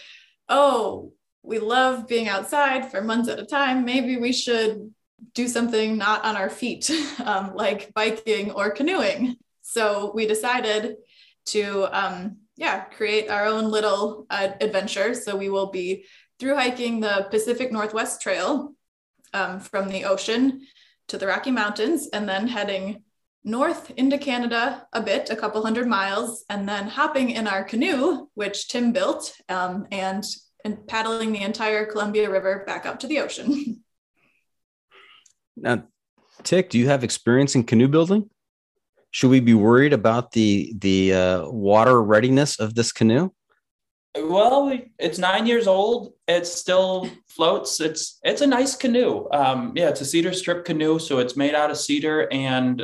oh, 0.48 1.12
we 1.44 1.60
love 1.60 2.08
being 2.08 2.28
outside 2.28 2.92
for 2.92 3.02
months 3.02 3.30
at 3.30 3.40
a 3.40 3.46
time. 3.46 3.86
Maybe 3.86 4.18
we 4.18 4.34
should 4.34 4.94
do 5.34 5.48
something 5.48 5.98
not 5.98 6.24
on 6.26 6.36
our 6.36 6.50
feet, 6.50 6.90
um, 7.24 7.56
like 7.56 7.94
biking 7.94 8.52
or 8.52 8.72
canoeing. 8.72 9.36
So 9.62 10.12
we 10.14 10.28
decided 10.28 10.98
to 11.48 11.88
um, 11.98 12.38
yeah, 12.58 12.82
create 12.86 13.30
our 13.30 13.46
own 13.46 13.70
little 13.72 14.26
uh, 14.30 14.50
adventure. 14.60 15.14
So 15.14 15.36
we 15.36 15.50
will 15.50 15.72
be 15.72 16.06
through 16.40 16.56
hiking 16.56 17.00
the 17.00 17.28
Pacific 17.30 17.72
Northwest 17.72 18.22
Trail 18.22 18.74
um, 19.34 19.60
from 19.60 19.90
the 19.90 20.06
ocean 20.06 20.62
to 21.08 21.18
the 21.18 21.28
Rocky 21.28 21.52
Mountains 21.52 22.10
and 22.12 22.28
then 22.28 22.48
heading 22.48 23.04
north 23.44 23.92
into 23.92 24.18
Canada 24.18 24.86
a 24.92 25.02
bit, 25.02 25.30
a 25.30 25.36
couple 25.36 25.64
hundred 25.64 25.88
miles, 25.88 26.44
and 26.50 26.68
then 26.68 26.88
hopping 26.88 27.30
in 27.30 27.48
our 27.48 27.64
canoe, 27.64 28.28
which 28.34 28.68
Tim 28.68 28.92
built, 28.92 29.34
um, 29.48 29.88
and, 29.92 30.24
and 30.68 30.86
paddling 30.88 31.32
the 31.32 31.42
entire 31.42 31.86
Columbia 31.86 32.30
River 32.30 32.64
back 32.68 32.86
up 32.86 33.00
to 33.00 33.08
the 33.08 33.20
ocean. 33.20 33.84
now, 35.58 35.84
Tik, 36.44 36.70
do 36.70 36.78
you 36.78 36.88
have 36.88 37.04
experience 37.04 37.56
in 37.56 37.64
canoe 37.64 37.88
building? 37.88 38.30
should 39.12 39.30
we 39.30 39.40
be 39.40 39.54
worried 39.54 39.94
about 39.94 40.32
the 40.32 40.74
the 40.78 41.14
uh, 41.14 41.50
water 41.50 42.04
readiness 42.04 42.60
of 42.60 42.76
this 42.76 42.92
canoe? 42.92 43.32
Well, 44.16 44.80
it's 44.98 45.18
nine 45.18 45.46
years 45.46 45.68
old. 45.68 46.14
It 46.28 46.48
still 46.48 47.10
floats. 47.28 47.80
It's 47.80 48.20
it's 48.24 48.42
a 48.42 48.48
nice 48.48 48.76
canoe. 48.76 49.28
Um, 49.32 49.74
yeah, 49.76 49.90
it's 49.90 50.02
a 50.02 50.06
cedar 50.06 50.34
strip 50.34 50.66
canoe, 50.66 51.00
so 51.00 51.20
it's 51.20 51.36
made 51.36 51.56
out 51.56 51.72
of 51.72 51.78
cedar 51.78 52.28
and 52.32 52.84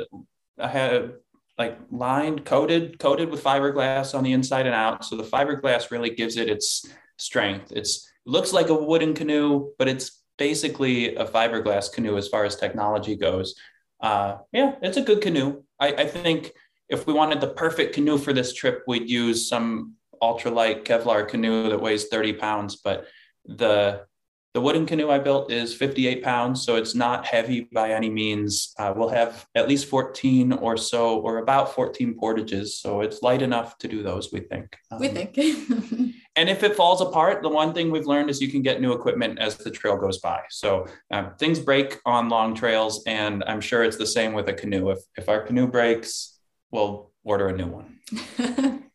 I 0.57 0.67
have 0.67 1.13
like 1.57 1.77
lined, 1.91 2.45
coated, 2.45 2.97
coated 2.97 3.29
with 3.29 3.43
fiberglass 3.43 4.15
on 4.15 4.23
the 4.23 4.33
inside 4.33 4.65
and 4.65 4.73
out. 4.73 5.05
So 5.05 5.15
the 5.15 5.23
fiberglass 5.23 5.91
really 5.91 6.09
gives 6.09 6.37
it 6.37 6.49
its 6.49 6.83
strength. 7.17 7.71
It's 7.71 8.09
it 8.25 8.29
looks 8.29 8.53
like 8.53 8.69
a 8.69 8.73
wooden 8.73 9.13
canoe, 9.13 9.71
but 9.77 9.87
it's 9.87 10.23
basically 10.37 11.15
a 11.15 11.25
fiberglass 11.25 11.91
canoe 11.91 12.17
as 12.17 12.27
far 12.27 12.45
as 12.45 12.55
technology 12.55 13.15
goes. 13.15 13.55
Uh, 14.01 14.37
yeah, 14.51 14.75
it's 14.81 14.97
a 14.97 15.01
good 15.01 15.21
canoe. 15.21 15.63
I, 15.79 15.87
I 15.93 16.05
think 16.05 16.51
if 16.89 17.07
we 17.07 17.13
wanted 17.13 17.41
the 17.41 17.47
perfect 17.47 17.95
canoe 17.95 18.17
for 18.17 18.33
this 18.33 18.53
trip, 18.53 18.83
we'd 18.87 19.09
use 19.09 19.47
some 19.47 19.95
ultralight 20.21 20.85
Kevlar 20.85 21.27
canoe 21.27 21.69
that 21.69 21.81
weighs 21.81 22.07
30 22.07 22.33
pounds. 22.33 22.77
But 22.77 23.07
the 23.45 24.05
the 24.53 24.61
wooden 24.61 24.85
canoe 24.85 25.09
I 25.09 25.17
built 25.17 25.51
is 25.51 25.73
58 25.73 26.23
pounds, 26.23 26.63
so 26.63 26.75
it's 26.75 26.93
not 26.93 27.25
heavy 27.25 27.61
by 27.73 27.91
any 27.91 28.09
means. 28.09 28.73
Uh, 28.77 28.93
we'll 28.95 29.09
have 29.09 29.47
at 29.55 29.67
least 29.67 29.87
14 29.87 30.53
or 30.53 30.77
so, 30.77 31.19
or 31.19 31.39
about 31.39 31.73
14 31.73 32.13
portages, 32.19 32.77
so 32.77 33.01
it's 33.01 33.23
light 33.23 33.41
enough 33.41 33.79
to 33.79 33.87
do 33.87 34.03
those. 34.03 34.31
We 34.31 34.41
think. 34.41 34.77
Um, 34.91 34.99
we 34.99 35.07
think. 35.07 35.35
and 36.35 36.49
if 36.49 36.63
it 36.63 36.75
falls 36.75 37.01
apart, 37.01 37.41
the 37.41 37.49
one 37.49 37.73
thing 37.73 37.91
we've 37.91 38.07
learned 38.07 38.29
is 38.29 38.41
you 38.41 38.49
can 38.49 38.61
get 38.61 38.81
new 38.81 38.93
equipment 38.93 39.39
as 39.39 39.55
the 39.57 39.69
trail 39.69 39.97
goes 39.97 40.19
by. 40.19 40.41
So 40.49 40.87
uh, 41.11 41.29
things 41.37 41.59
break 41.59 41.99
on 42.05 42.29
long 42.29 42.55
trails, 42.55 43.03
and 43.05 43.43
I'm 43.45 43.61
sure 43.61 43.83
it's 43.83 43.97
the 43.97 44.07
same 44.07 44.33
with 44.33 44.47
a 44.49 44.53
canoe. 44.53 44.89
If 44.89 44.99
if 45.17 45.29
our 45.29 45.41
canoe 45.41 45.67
breaks, 45.67 46.39
we'll 46.71 47.11
order 47.23 47.47
a 47.49 47.57
new 47.57 47.67
one. 47.67 48.79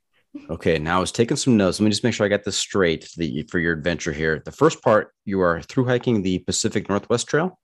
Okay, 0.51 0.78
now 0.78 0.99
I 0.99 1.01
was 1.01 1.12
taking 1.12 1.36
some 1.36 1.57
notes. 1.57 1.78
Let 1.78 1.84
me 1.84 1.91
just 1.91 2.05
make 2.05 2.14
sure 2.14 2.24
I 2.24 2.30
got 2.30 2.45
this 2.45 2.57
straight 2.57 3.09
the, 3.16 3.43
for 3.51 3.59
your 3.59 3.72
adventure 3.74 4.12
here. 4.12 4.41
The 4.45 4.53
first 4.53 4.82
part, 4.82 5.12
you 5.24 5.41
are 5.41 5.61
through 5.62 5.86
hiking 5.86 6.22
the 6.22 6.39
Pacific 6.41 6.89
Northwest 6.89 7.28
Trail? 7.28 7.59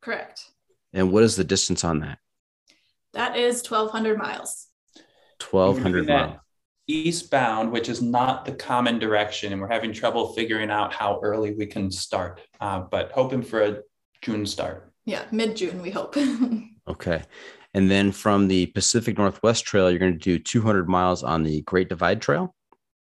Correct. 0.00 0.42
And 0.92 1.12
what 1.12 1.22
is 1.22 1.36
the 1.36 1.44
distance 1.44 1.84
on 1.84 2.00
that? 2.00 2.18
That 3.12 3.36
is 3.36 3.68
1,200 3.68 4.18
miles. 4.18 4.68
1,200 5.50 6.06
miles. 6.06 6.36
Eastbound, 6.90 7.70
which 7.70 7.88
is 7.88 8.02
not 8.02 8.44
the 8.44 8.52
common 8.52 8.98
direction, 8.98 9.52
and 9.52 9.60
we're 9.60 9.68
having 9.68 9.92
trouble 9.92 10.32
figuring 10.32 10.70
out 10.70 10.92
how 10.92 11.20
early 11.22 11.54
we 11.54 11.66
can 11.66 11.90
start, 11.90 12.40
uh, 12.60 12.80
but 12.80 13.12
hoping 13.12 13.42
for 13.42 13.62
a 13.62 13.78
June 14.22 14.46
start. 14.46 14.92
Yeah, 15.04 15.24
mid 15.30 15.56
June, 15.56 15.80
we 15.82 15.90
hope. 15.90 16.16
okay. 16.88 17.22
And 17.74 17.90
then 17.90 18.12
from 18.12 18.48
the 18.48 18.66
Pacific 18.66 19.16
Northwest 19.16 19.64
Trail, 19.64 19.90
you're 19.90 19.98
going 19.98 20.12
to 20.12 20.18
do 20.18 20.38
200 20.38 20.88
miles 20.88 21.22
on 21.22 21.42
the 21.42 21.62
Great 21.62 21.88
Divide 21.88 22.20
Trail. 22.20 22.54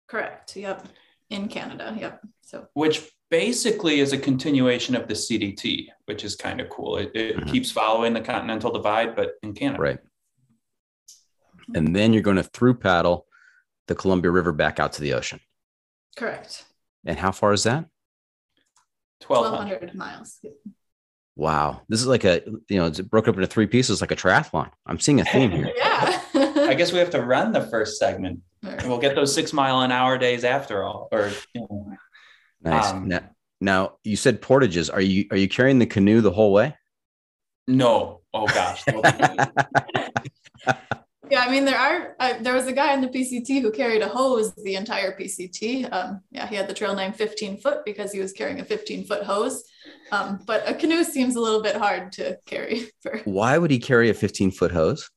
Correct. 0.06 0.56
Yep. 0.56 0.86
In 1.30 1.48
Canada. 1.48 1.96
Yep. 1.98 2.20
So, 2.42 2.66
which 2.74 3.08
basically 3.30 4.00
is 4.00 4.12
a 4.12 4.18
continuation 4.18 4.96
of 4.96 5.06
the 5.08 5.14
CDT, 5.14 5.86
which 6.06 6.24
is 6.24 6.36
kind 6.36 6.60
of 6.60 6.68
cool. 6.68 6.96
It, 6.96 7.12
it 7.14 7.36
mm-hmm. 7.36 7.50
keeps 7.50 7.70
following 7.70 8.12
the 8.12 8.20
Continental 8.20 8.72
Divide, 8.72 9.16
but 9.16 9.34
in 9.42 9.54
Canada. 9.54 9.80
Right. 9.80 9.98
And 11.74 11.94
then 11.94 12.12
you're 12.12 12.22
going 12.22 12.36
to 12.36 12.42
through 12.42 12.74
paddle 12.74 13.26
the 13.90 13.96
Columbia 13.96 14.30
River 14.30 14.52
back 14.52 14.78
out 14.78 14.92
to 14.92 15.00
the 15.00 15.14
ocean. 15.14 15.40
Correct. 16.16 16.64
And 17.04 17.18
how 17.18 17.32
far 17.32 17.52
is 17.52 17.64
that? 17.64 17.86
1200. 19.26 19.90
1200 19.90 19.94
miles. 19.96 20.38
Wow. 21.34 21.82
This 21.88 22.00
is 22.00 22.06
like 22.06 22.24
a, 22.24 22.40
you 22.68 22.78
know, 22.78 22.86
it's 22.86 23.00
broken 23.00 23.30
up 23.30 23.36
into 23.36 23.48
three 23.48 23.66
pieces 23.66 24.00
like 24.00 24.12
a 24.12 24.16
triathlon. 24.16 24.70
I'm 24.86 25.00
seeing 25.00 25.20
a 25.20 25.24
theme 25.24 25.50
here. 25.50 25.72
Yeah. 25.76 26.22
I 26.68 26.74
guess 26.74 26.92
we 26.92 27.00
have 27.00 27.10
to 27.10 27.20
run 27.20 27.50
the 27.50 27.62
first 27.62 27.98
segment. 27.98 28.42
We'll 28.84 29.00
get 29.00 29.16
those 29.16 29.34
six 29.34 29.52
mile 29.52 29.80
an 29.80 29.90
hour 29.90 30.16
days 30.16 30.44
after 30.44 30.84
all. 30.84 31.08
Or 31.10 31.32
you 31.52 31.62
know. 31.62 31.96
Nice. 32.62 32.92
Um, 32.92 33.08
now, 33.08 33.28
now 33.60 33.92
you 34.04 34.14
said 34.14 34.40
portages. 34.40 34.88
Are 34.88 35.00
you 35.00 35.26
are 35.32 35.36
you 35.36 35.48
carrying 35.48 35.80
the 35.80 35.86
canoe 35.86 36.20
the 36.20 36.30
whole 36.30 36.52
way? 36.52 36.76
no. 37.66 38.20
Oh 38.32 38.46
gosh. 38.46 38.84
Yeah, 41.30 41.44
I 41.46 41.50
mean 41.50 41.64
there 41.64 41.78
are. 41.78 42.16
Uh, 42.18 42.34
there 42.40 42.54
was 42.54 42.66
a 42.66 42.72
guy 42.72 42.92
in 42.92 43.00
the 43.00 43.08
PCT 43.08 43.62
who 43.62 43.70
carried 43.70 44.02
a 44.02 44.08
hose 44.08 44.52
the 44.54 44.74
entire 44.74 45.16
PCT. 45.16 45.90
Um, 45.92 46.20
yeah, 46.30 46.46
he 46.46 46.56
had 46.56 46.68
the 46.68 46.74
trail 46.74 46.94
name 46.94 47.12
15 47.12 47.58
foot 47.58 47.84
because 47.84 48.12
he 48.12 48.18
was 48.18 48.32
carrying 48.32 48.60
a 48.60 48.64
15 48.64 49.06
foot 49.06 49.22
hose. 49.22 49.62
Um, 50.10 50.40
but 50.44 50.68
a 50.68 50.74
canoe 50.74 51.04
seems 51.04 51.36
a 51.36 51.40
little 51.40 51.62
bit 51.62 51.76
hard 51.76 52.12
to 52.12 52.36
carry. 52.46 52.88
For 53.02 53.18
Why 53.24 53.58
would 53.58 53.70
he 53.70 53.78
carry 53.78 54.10
a 54.10 54.14
15 54.14 54.50
foot 54.50 54.72
hose? 54.72 55.08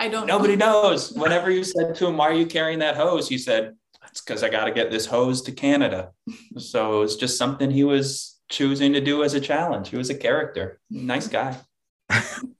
I 0.00 0.08
don't. 0.08 0.26
Nobody 0.26 0.56
know. 0.56 0.82
knows. 0.82 1.12
Whenever 1.12 1.50
you 1.50 1.64
said 1.64 1.94
to 1.96 2.06
him, 2.06 2.16
"Why 2.16 2.28
are 2.28 2.34
you 2.34 2.46
carrying 2.46 2.78
that 2.78 2.96
hose?" 2.96 3.28
He 3.28 3.36
said, 3.36 3.74
"It's 4.08 4.20
because 4.20 4.42
I 4.42 4.48
got 4.48 4.64
to 4.64 4.70
get 4.70 4.90
this 4.90 5.06
hose 5.06 5.42
to 5.42 5.52
Canada." 5.52 6.12
So 6.56 6.98
it 6.98 7.00
was 7.00 7.16
just 7.16 7.36
something 7.36 7.70
he 7.70 7.84
was 7.84 8.38
choosing 8.48 8.92
to 8.94 9.00
do 9.00 9.22
as 9.22 9.34
a 9.34 9.40
challenge. 9.40 9.90
He 9.90 9.96
was 9.96 10.08
a 10.08 10.14
character, 10.14 10.80
nice 10.88 11.28
guy. 11.28 11.58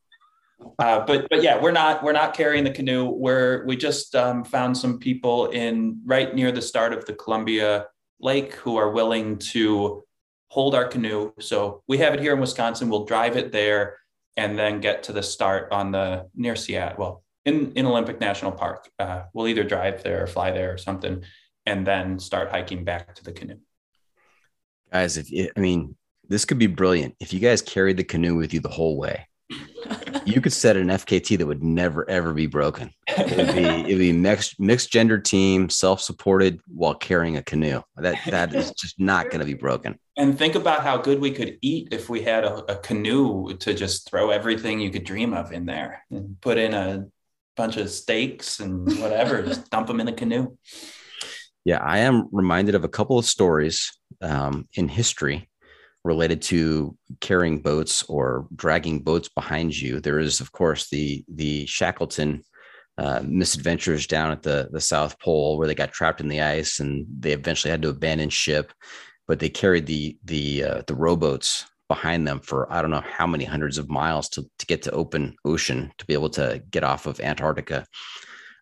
uh, 0.79 1.05
but 1.07 1.29
but 1.31 1.43
yeah, 1.43 1.61
we're 1.61 1.73
not 1.73 2.03
we're 2.03 2.13
not 2.13 2.35
carrying 2.35 2.65
the 2.65 2.71
canoe. 2.71 3.09
We're 3.09 3.65
we 3.67 3.77
just 3.77 4.15
um, 4.15 4.45
found 4.45 4.77
some 4.77 4.99
people 4.99 5.47
in 5.47 6.01
right 6.05 6.35
near 6.35 6.53
the 6.53 6.63
start 6.63 6.93
of 6.93 7.05
the 7.05 7.15
Columbia 7.15 7.87
Lake 8.21 8.55
who 8.55 8.77
are 8.77 8.91
willing 8.91 9.39
to 9.39 10.05
hold 10.49 10.75
our 10.75 10.87
canoe. 10.87 11.33
So 11.41 11.83
we 11.87 11.99
have 11.99 12.15
it 12.15 12.21
here 12.21 12.33
in 12.33 12.41
Wisconsin. 12.41 12.89
We'll 12.89 13.05
drive 13.05 13.37
it 13.37 13.53
there 13.53 13.99
and 14.37 14.59
then 14.59 14.81
get 14.81 15.03
to 15.05 15.13
the 15.13 15.23
start 15.23 15.71
on 15.73 15.93
the 15.93 16.29
near 16.35 16.57
Seattle. 16.57 16.97
Well, 16.99 17.25
in, 17.49 17.73
in 17.73 17.87
Olympic 17.87 18.21
National 18.21 18.53
Park. 18.53 18.89
Uh, 18.99 19.23
we'll 19.33 19.49
either 19.49 19.65
drive 19.65 20.03
there 20.03 20.23
or 20.23 20.27
fly 20.27 20.51
there 20.51 20.73
or 20.73 20.79
something, 20.79 21.25
and 21.67 21.87
then 21.87 22.19
start 22.19 22.51
hiking 22.51 22.85
back 22.85 23.15
to 23.17 23.25
the 23.25 23.33
canoe. 23.33 23.59
Guys, 24.93 25.17
if 25.17 25.31
you, 25.31 25.51
I 25.57 25.61
mean, 25.61 25.97
this 26.29 26.45
could 26.45 26.59
be 26.59 26.67
brilliant. 26.67 27.15
If 27.21 27.33
you 27.33 27.41
guys 27.41 27.63
carried 27.63 27.97
the 27.97 28.05
canoe 28.05 28.37
with 28.37 28.55
you 28.55 28.61
the 28.61 28.69
whole 28.69 28.99
way, 28.99 29.27
you 30.25 30.41
could 30.41 30.53
set 30.53 30.77
an 30.77 30.89
FKT 30.89 31.39
that 31.39 31.47
would 31.47 31.63
never 31.63 32.09
ever 32.09 32.35
be 32.35 32.47
broken. 32.47 32.91
It'd 33.09 33.55
be 33.55 33.65
it'd 33.65 33.99
be 33.99 34.13
mixed 34.13 34.61
mixed 34.61 34.93
gender 34.93 35.19
team, 35.19 35.71
self 35.71 36.01
supported 36.01 36.61
while 36.67 36.95
carrying 36.95 37.37
a 37.37 37.43
canoe. 37.43 37.83
That 37.97 38.19
that 38.27 38.55
is 38.55 38.73
just 38.73 39.01
not 39.01 39.31
going 39.31 39.41
to 39.41 39.47
be 39.47 39.55
broken. 39.55 39.99
And 40.17 40.37
think 40.37 40.55
about 40.55 40.83
how 40.83 40.99
good 40.99 41.21
we 41.21 41.31
could 41.31 41.59
eat 41.63 41.89
if 41.93 42.09
we 42.09 42.23
had 42.23 42.45
a, 42.45 42.73
a 42.73 42.77
canoe 42.77 43.55
to 43.55 43.73
just 43.73 44.11
throw 44.11 44.31
everything 44.31 44.81
you 44.81 44.91
could 44.91 45.05
dream 45.05 45.33
of 45.33 45.53
in 45.53 45.65
there 45.65 46.05
and 46.11 46.41
put 46.41 46.59
in 46.59 46.75
a 46.75 47.07
bunch 47.57 47.77
of 47.77 47.89
steaks 47.91 48.61
and 48.61 48.87
whatever, 49.01 49.43
just 49.47 49.71
dump 49.71 49.87
them 49.87 50.01
in 50.01 50.09
a 50.09 50.13
canoe. 50.13 50.57
Yeah, 51.65 51.79
I 51.79 51.99
am 51.99 52.29
reminded 52.33 52.75
of 52.75 52.85
a 52.85 52.89
couple 52.89 53.19
of 53.19 53.27
stories 53.27 53.93
um, 54.21 54.69
in 54.75 54.89
history 54.89 55.49
related 56.05 56.43
to 56.43 56.97
carrying 57.21 57.61
boats 57.61 58.03
or 58.05 58.47
dragging 58.55 59.01
boats 59.01 59.29
behind 59.29 59.79
you. 59.79 60.01
There 60.01 60.19
is, 60.19 60.41
of 60.41 60.53
course, 60.53 60.89
the 60.89 61.25
the 61.29 61.67
Shackleton 61.67 62.43
uh, 62.97 63.23
misadventures 63.25 64.07
down 64.07 64.31
at 64.31 64.43
the 64.43 64.69
the 64.73 64.81
South 64.81 65.19
Pole, 65.21 65.59
where 65.59 65.67
they 65.67 65.75
got 65.75 65.93
trapped 65.93 66.21
in 66.21 66.29
the 66.29 66.43
ice 66.43 66.81
and 66.81 67.07
they 67.19 67.33
eventually 67.33 67.71
had 67.71 67.83
to 67.83 67.91
abandon 67.91 68.31
ship, 68.31 68.73
but 69.27 69.39
they 69.39 69.49
carried 69.49 69.87
the 69.87 70.17
the 70.25 70.65
uh, 70.65 70.83
the 70.87 70.95
rowboats 70.95 71.67
behind 71.89 72.29
them 72.29 72.39
for 72.41 72.71
I 72.73 72.83
don't 72.83 72.91
know 72.91 73.05
how 73.07 73.27
many 73.27 73.45
hundreds 73.45 73.79
of 73.79 73.89
miles 73.89 74.29
to 74.31 74.43
to 74.59 74.67
get 74.67 74.83
to 74.83 74.91
open 74.93 75.37
ocean 75.45 75.93
to 75.99 76.07
be 76.07 76.15
able 76.15 76.31
to 76.31 76.63
get 76.71 76.85
off 76.85 77.07
of 77.07 77.21
Antarctica. 77.21 77.87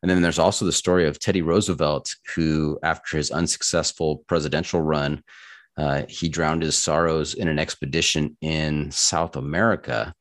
And 0.03 0.11
then 0.11 0.23
there's 0.23 0.39
also 0.39 0.65
the 0.65 0.73
story 0.73 1.09
of 1.09 1.19
Teddy 1.19 1.43
Roosevelt, 1.43 2.15
who, 2.35 2.79
after 2.83 3.17
his 3.17 3.31
unsuccessful 3.31 4.23
presidential 4.29 4.81
run, 4.81 5.23
uh, 5.77 6.03
he 6.09 6.29
drowned 6.29 6.63
his 6.63 6.77
sorrows 6.77 7.35
in 7.35 7.49
an 7.49 7.59
expedition 7.59 8.37
in 8.41 8.91
South 8.91 9.37
America 9.37 10.15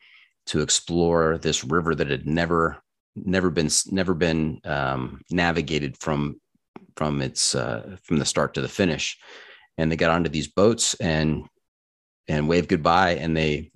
to 0.48 0.62
explore 0.62 1.38
this 1.38 1.64
river 1.64 1.96
that 1.96 2.10
had 2.10 2.28
never, 2.28 2.78
never 3.16 3.50
been, 3.50 3.70
never 3.92 4.14
been 4.14 4.60
um, 4.66 5.22
navigated 5.32 5.98
from 5.98 6.40
from 6.96 7.22
its 7.22 7.56
uh, 7.56 7.98
from 8.04 8.20
the 8.20 8.26
start 8.26 8.54
to 8.54 8.62
the 8.62 8.68
finish. 8.68 9.18
And 9.78 9.92
they 9.92 9.96
got 9.96 10.12
onto 10.12 10.30
these 10.30 10.48
boats 10.48 10.94
and 10.96 11.46
and 12.28 12.48
waved 12.48 12.70
goodbye, 12.70 13.16
and 13.16 13.36
they 13.36 13.72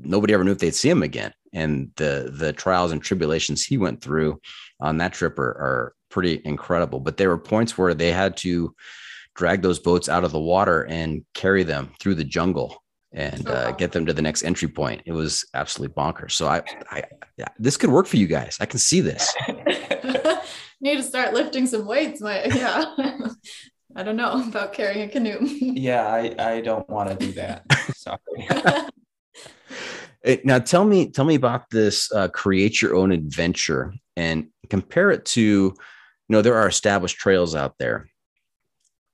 nobody 0.00 0.34
ever 0.34 0.44
knew 0.44 0.52
if 0.52 0.58
they'd 0.58 0.74
see 0.74 0.90
him 0.90 1.02
again. 1.02 1.32
And 1.52 1.90
the 1.96 2.32
the 2.34 2.52
trials 2.52 2.92
and 2.92 3.02
tribulations 3.02 3.64
he 3.64 3.78
went 3.78 4.02
through 4.02 4.40
on 4.80 4.98
that 4.98 5.12
trip 5.12 5.38
are, 5.38 5.50
are 5.50 5.94
pretty 6.10 6.40
incredible. 6.44 7.00
But 7.00 7.16
there 7.16 7.28
were 7.28 7.38
points 7.38 7.76
where 7.76 7.94
they 7.94 8.12
had 8.12 8.36
to 8.38 8.74
drag 9.34 9.62
those 9.62 9.78
boats 9.78 10.08
out 10.08 10.24
of 10.24 10.32
the 10.32 10.40
water 10.40 10.86
and 10.86 11.24
carry 11.34 11.62
them 11.62 11.92
through 12.00 12.14
the 12.14 12.24
jungle 12.24 12.82
and 13.12 13.48
uh, 13.48 13.72
get 13.72 13.92
them 13.92 14.06
to 14.06 14.12
the 14.12 14.22
next 14.22 14.42
entry 14.42 14.68
point. 14.68 15.02
It 15.04 15.12
was 15.12 15.44
absolutely 15.54 15.94
bonkers. 15.94 16.32
So 16.32 16.48
I, 16.48 16.62
I 16.90 17.04
this 17.58 17.76
could 17.76 17.90
work 17.90 18.06
for 18.06 18.16
you 18.16 18.26
guys. 18.26 18.56
I 18.60 18.66
can 18.66 18.78
see 18.78 19.00
this. 19.00 19.34
Need 20.80 20.96
to 20.96 21.02
start 21.02 21.34
lifting 21.34 21.66
some 21.66 21.86
weights. 21.86 22.20
My 22.20 22.44
yeah. 22.44 22.84
I 23.94 24.02
don't 24.02 24.16
know 24.16 24.42
about 24.48 24.72
carrying 24.72 25.02
a 25.02 25.08
canoe. 25.08 25.38
Yeah, 25.42 26.06
I, 26.06 26.34
I 26.38 26.60
don't 26.62 26.88
want 26.88 27.10
to 27.10 27.26
do 27.26 27.32
that. 27.32 27.62
Sorry. 27.94 28.18
Now 30.44 30.60
tell 30.60 30.84
me, 30.86 31.10
tell 31.10 31.26
me 31.26 31.34
about 31.34 31.68
this 31.70 32.10
uh, 32.12 32.28
create 32.28 32.80
your 32.80 32.94
own 32.94 33.12
adventure 33.12 33.92
and 34.16 34.48
compare 34.70 35.10
it 35.10 35.26
to, 35.26 35.42
you 35.42 35.74
know, 36.30 36.40
there 36.40 36.56
are 36.56 36.68
established 36.68 37.18
trails 37.18 37.54
out 37.54 37.74
there 37.78 38.08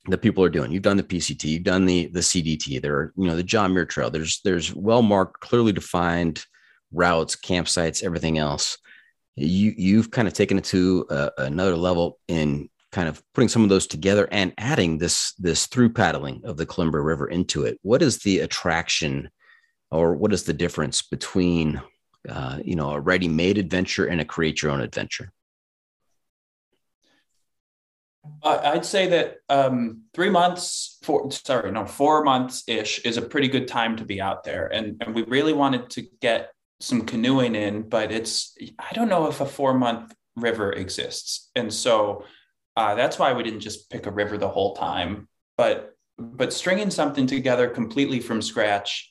that 0.07 0.22
people 0.22 0.42
are 0.44 0.49
doing. 0.49 0.72
You've 0.72 0.82
done 0.82 0.96
the 0.96 1.03
PCT, 1.03 1.44
you've 1.44 1.64
done 1.64 1.84
the 1.84 2.07
the 2.07 2.20
CDT. 2.20 2.80
There 2.80 2.96
are, 2.96 3.12
you 3.16 3.26
know, 3.26 3.36
the 3.36 3.42
John 3.42 3.72
Muir 3.72 3.86
Trail. 3.86 4.11
There's 4.11 4.40
there's 4.44 4.74
well 4.74 5.03
marked, 5.03 5.40
clearly 5.40 5.72
defined 5.72 6.44
routes, 6.92 7.36
campsites, 7.36 8.03
everything 8.03 8.38
else. 8.38 8.78
You 9.36 9.72
you've 9.76 10.11
kind 10.11 10.26
of 10.26 10.34
taken 10.34 10.59
it 10.59 10.64
to 10.64 11.07
uh, 11.11 11.30
another 11.38 11.76
level 11.76 12.18
in 12.28 12.68
kind 12.90 13.09
of 13.09 13.22
putting 13.34 13.49
some 13.49 13.62
of 13.62 13.68
those 13.68 13.86
together 13.86 14.28
and 14.32 14.55
adding 14.59 14.99
this 14.99 15.34
this 15.34 15.66
through 15.66 15.92
paddling 15.92 16.40
of 16.44 16.57
the 16.57 16.66
Columbia 16.66 17.01
River 17.01 17.28
into 17.28 17.64
it. 17.64 17.78
What 17.82 18.03
is 18.03 18.18
the 18.18 18.40
attraction, 18.40 19.30
or 19.90 20.14
what 20.14 20.32
is 20.32 20.44
the 20.44 20.55
difference 20.55 21.03
between 21.03 21.80
uh, 22.28 22.59
you 22.64 22.76
know 22.76 22.90
a 22.90 23.01
ready 23.01 23.28
made 23.28 23.59
adventure 23.59 24.07
and 24.07 24.20
a 24.20 24.24
create 24.24 24.62
your 24.62 24.72
own 24.72 24.80
adventure? 24.80 25.32
I'd 28.42 28.84
say 28.84 29.08
that 29.08 29.36
um, 29.48 30.02
three 30.14 30.30
months, 30.30 30.98
four, 31.02 31.30
sorry, 31.30 31.70
no, 31.72 31.86
four 31.86 32.24
months 32.24 32.64
ish 32.66 33.00
is 33.04 33.16
a 33.16 33.22
pretty 33.22 33.48
good 33.48 33.68
time 33.68 33.96
to 33.96 34.04
be 34.04 34.20
out 34.20 34.44
there. 34.44 34.66
And, 34.66 35.02
and 35.02 35.14
we 35.14 35.22
really 35.22 35.52
wanted 35.52 35.90
to 35.90 36.02
get 36.20 36.52
some 36.80 37.02
canoeing 37.02 37.54
in, 37.54 37.88
but 37.88 38.12
it's, 38.12 38.56
I 38.78 38.92
don't 38.94 39.08
know 39.08 39.28
if 39.28 39.40
a 39.40 39.46
four 39.46 39.74
month 39.74 40.14
river 40.36 40.72
exists. 40.72 41.50
And 41.56 41.72
so 41.72 42.24
uh, 42.76 42.94
that's 42.94 43.18
why 43.18 43.32
we 43.32 43.42
didn't 43.42 43.60
just 43.60 43.90
pick 43.90 44.06
a 44.06 44.12
river 44.12 44.38
the 44.38 44.48
whole 44.48 44.74
time. 44.74 45.28
But, 45.56 45.96
but 46.18 46.52
stringing 46.52 46.90
something 46.90 47.26
together 47.26 47.68
completely 47.68 48.20
from 48.20 48.42
scratch 48.42 49.10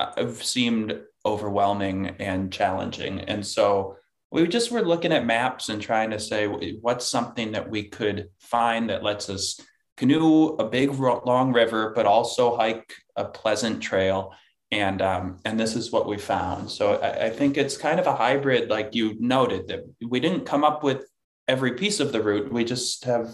uh, 0.00 0.28
seemed 0.32 1.00
overwhelming 1.24 2.16
and 2.18 2.52
challenging. 2.52 3.20
And 3.20 3.46
so 3.46 3.96
we 4.34 4.48
just 4.48 4.72
were 4.72 4.82
looking 4.82 5.12
at 5.12 5.24
maps 5.24 5.68
and 5.68 5.80
trying 5.80 6.10
to 6.10 6.18
say 6.18 6.48
what's 6.80 7.06
something 7.06 7.52
that 7.52 7.70
we 7.70 7.84
could 7.84 8.30
find 8.40 8.90
that 8.90 9.04
lets 9.04 9.30
us 9.30 9.60
canoe 9.96 10.56
a 10.56 10.68
big 10.68 10.90
long 10.90 11.52
river 11.52 11.92
but 11.94 12.04
also 12.04 12.56
hike 12.56 12.92
a 13.14 13.24
pleasant 13.24 13.80
trail? 13.80 14.34
And 14.72 15.00
um, 15.00 15.38
and 15.44 15.58
this 15.58 15.76
is 15.76 15.92
what 15.92 16.08
we 16.08 16.18
found. 16.18 16.68
So 16.68 16.94
I, 16.94 17.26
I 17.26 17.30
think 17.30 17.56
it's 17.56 17.76
kind 17.76 18.00
of 18.00 18.08
a 18.08 18.16
hybrid 18.16 18.70
like 18.70 18.92
you 18.92 19.14
noted 19.20 19.68
that 19.68 19.84
we 20.04 20.18
didn't 20.18 20.46
come 20.46 20.64
up 20.64 20.82
with 20.82 21.06
every 21.46 21.74
piece 21.74 22.00
of 22.00 22.10
the 22.10 22.20
route. 22.20 22.52
We 22.52 22.64
just 22.64 23.04
have 23.04 23.30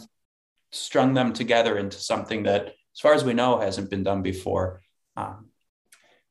strung 0.70 1.14
them 1.14 1.32
together 1.32 1.78
into 1.78 1.98
something 1.98 2.42
that 2.42 2.66
as 2.66 3.01
far 3.01 3.14
as 3.14 3.24
we 3.24 3.32
know 3.32 3.59
hasn't 3.59 3.88
been 3.88 4.03
done 4.03 4.20
before. 4.20 4.82
Um, 5.16 5.49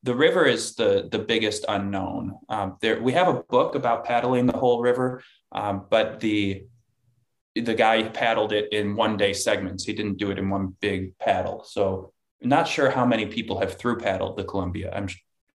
the 0.03 0.15
river 0.15 0.45
is 0.45 0.75
the 0.75 1.07
the 1.11 1.19
biggest 1.19 1.65
unknown. 1.67 2.37
Um, 2.47 2.77
there, 2.81 3.01
we 3.01 3.13
have 3.13 3.27
a 3.27 3.43
book 3.43 3.75
about 3.75 4.05
paddling 4.05 4.45
the 4.45 4.57
whole 4.57 4.81
river, 4.81 5.21
um, 5.51 5.85
but 5.89 6.19
the 6.19 6.65
the 7.55 7.73
guy 7.73 8.03
paddled 8.03 8.53
it 8.53 8.71
in 8.71 8.95
one 8.95 9.17
day 9.17 9.33
segments. 9.33 9.83
He 9.83 9.93
didn't 9.93 10.17
do 10.17 10.31
it 10.31 10.39
in 10.39 10.49
one 10.49 10.75
big 10.79 11.17
paddle. 11.17 11.63
So, 11.65 12.13
not 12.41 12.67
sure 12.67 12.89
how 12.89 13.05
many 13.05 13.25
people 13.25 13.59
have 13.59 13.77
through 13.77 13.97
paddled 13.97 14.37
the 14.37 14.45
Columbia. 14.45 14.91
I'm 14.95 15.09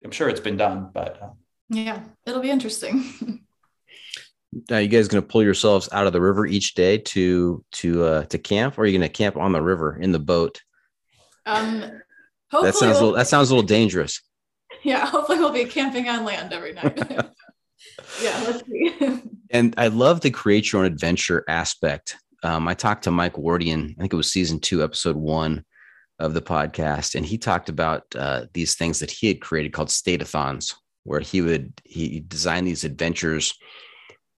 I'm 0.03 0.11
sure 0.11 0.27
it's 0.27 0.41
been 0.41 0.57
done, 0.57 0.89
but 0.93 1.21
uh, 1.21 1.29
yeah, 1.69 2.01
it'll 2.25 2.41
be 2.41 2.51
interesting. 2.51 3.39
Now, 4.69 4.77
you 4.77 4.87
guys 4.87 5.07
going 5.07 5.23
to 5.23 5.27
pull 5.27 5.41
yourselves 5.41 5.89
out 5.91 6.05
of 6.05 6.13
the 6.13 6.21
river 6.21 6.45
each 6.45 6.75
day 6.75 6.99
to 6.99 7.63
to 7.71 8.03
uh, 8.03 8.25
to 8.25 8.37
camp, 8.37 8.77
or 8.77 8.81
are 8.81 8.85
you 8.85 8.97
going 8.97 9.09
to 9.09 9.11
camp 9.11 9.35
on 9.35 9.51
the 9.51 9.61
river 9.61 9.97
in 9.99 10.11
the 10.11 10.19
boat? 10.19 10.61
Um, 11.45 11.81
hopefully 12.51 12.71
that 12.71 12.75
sounds 12.75 12.81
we'll- 12.81 13.01
little, 13.01 13.13
that 13.13 13.27
sounds 13.27 13.49
a 13.49 13.55
little 13.55 13.67
dangerous. 13.67 14.21
yeah, 14.86 15.05
hopefully 15.05 15.39
we'll 15.39 15.51
be 15.51 15.65
camping 15.65 16.09
on 16.09 16.25
land 16.25 16.51
every 16.51 16.73
night. 16.73 16.97
yeah, 18.21 18.43
let's 18.45 18.65
see. 18.67 19.21
And 19.49 19.75
I 19.77 19.89
love 19.89 20.21
the 20.21 20.31
create 20.31 20.71
your 20.71 20.81
own 20.81 20.91
adventure 20.91 21.43
aspect. 21.47 22.17
Um, 22.41 22.67
I 22.67 22.73
talked 22.73 23.03
to 23.03 23.11
Mike 23.11 23.36
Wardian, 23.36 23.91
I 23.91 24.01
think 24.01 24.11
it 24.11 24.15
was 24.15 24.31
season 24.31 24.59
two, 24.59 24.84
episode 24.84 25.15
one 25.15 25.63
of 26.17 26.34
the 26.34 26.41
podcast, 26.41 27.13
and 27.13 27.23
he 27.23 27.38
talked 27.38 27.69
about 27.69 28.03
uh, 28.15 28.45
these 28.53 28.73
things 28.75 28.97
that 28.97 29.11
he 29.11 29.27
had 29.27 29.41
created 29.41 29.71
called 29.71 29.89
stateathons, 29.89 30.73
where 31.03 31.19
he 31.19 31.41
would 31.41 31.71
he 31.84 32.19
designed 32.21 32.65
these 32.65 32.84
adventures 32.84 33.53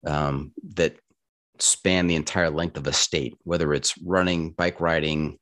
um, 0.06 0.52
that 0.74 0.98
span 1.60 2.08
the 2.08 2.16
entire 2.16 2.50
length 2.50 2.76
of 2.76 2.86
a 2.86 2.92
state, 2.92 3.38
whether 3.44 3.74
it's 3.74 3.98
running, 4.04 4.52
bike 4.52 4.82
riding, 4.82 5.40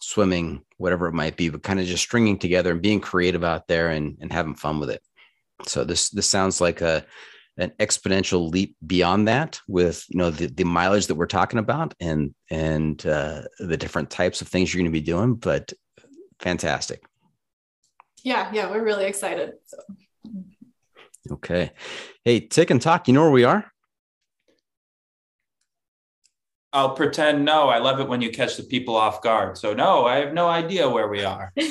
swimming, 0.00 0.60
whatever 0.78 1.06
it 1.06 1.14
might 1.14 1.36
be, 1.36 1.48
but 1.48 1.62
kind 1.62 1.78
of 1.78 1.86
just 1.86 2.02
stringing 2.02 2.38
together 2.38 2.72
and 2.72 2.82
being 2.82 3.00
creative 3.00 3.44
out 3.44 3.68
there 3.68 3.90
and, 3.90 4.16
and 4.20 4.32
having 4.32 4.54
fun 4.54 4.80
with 4.80 4.90
it. 4.90 5.02
So 5.66 5.84
this 5.84 6.10
this 6.10 6.28
sounds 6.28 6.60
like 6.60 6.80
a 6.80 7.04
an 7.58 7.72
exponential 7.80 8.50
leap 8.50 8.76
beyond 8.86 9.26
that 9.28 9.60
with 9.66 10.04
you 10.08 10.18
know 10.18 10.30
the, 10.30 10.46
the 10.46 10.64
mileage 10.64 11.08
that 11.08 11.16
we're 11.16 11.26
talking 11.26 11.58
about 11.58 11.94
and 12.00 12.34
and 12.50 13.04
uh, 13.04 13.42
the 13.58 13.76
different 13.76 14.10
types 14.10 14.40
of 14.40 14.48
things 14.48 14.72
you're 14.72 14.80
going 14.80 14.90
to 14.90 14.98
be 14.98 15.04
doing 15.04 15.34
but 15.34 15.72
fantastic 16.38 17.02
yeah, 18.24 18.50
yeah, 18.52 18.68
we're 18.70 18.82
really 18.82 19.06
excited. 19.06 19.52
So 19.66 19.78
okay 21.30 21.72
hey 22.24 22.40
Tik 22.40 22.70
and 22.70 22.80
Tok 22.80 23.08
you 23.08 23.14
know 23.14 23.22
where 23.22 23.30
we 23.30 23.44
are 23.44 23.70
I'll 26.72 26.94
pretend 26.94 27.44
no. 27.44 27.68
I 27.68 27.78
love 27.78 27.98
it 28.00 28.08
when 28.08 28.20
you 28.20 28.30
catch 28.30 28.56
the 28.56 28.62
people 28.62 28.94
off 28.96 29.22
guard. 29.22 29.56
So 29.56 29.72
no, 29.74 30.04
I 30.06 30.16
have 30.16 30.34
no 30.34 30.48
idea 30.48 30.88
where 30.88 31.08
we 31.08 31.24
are. 31.24 31.52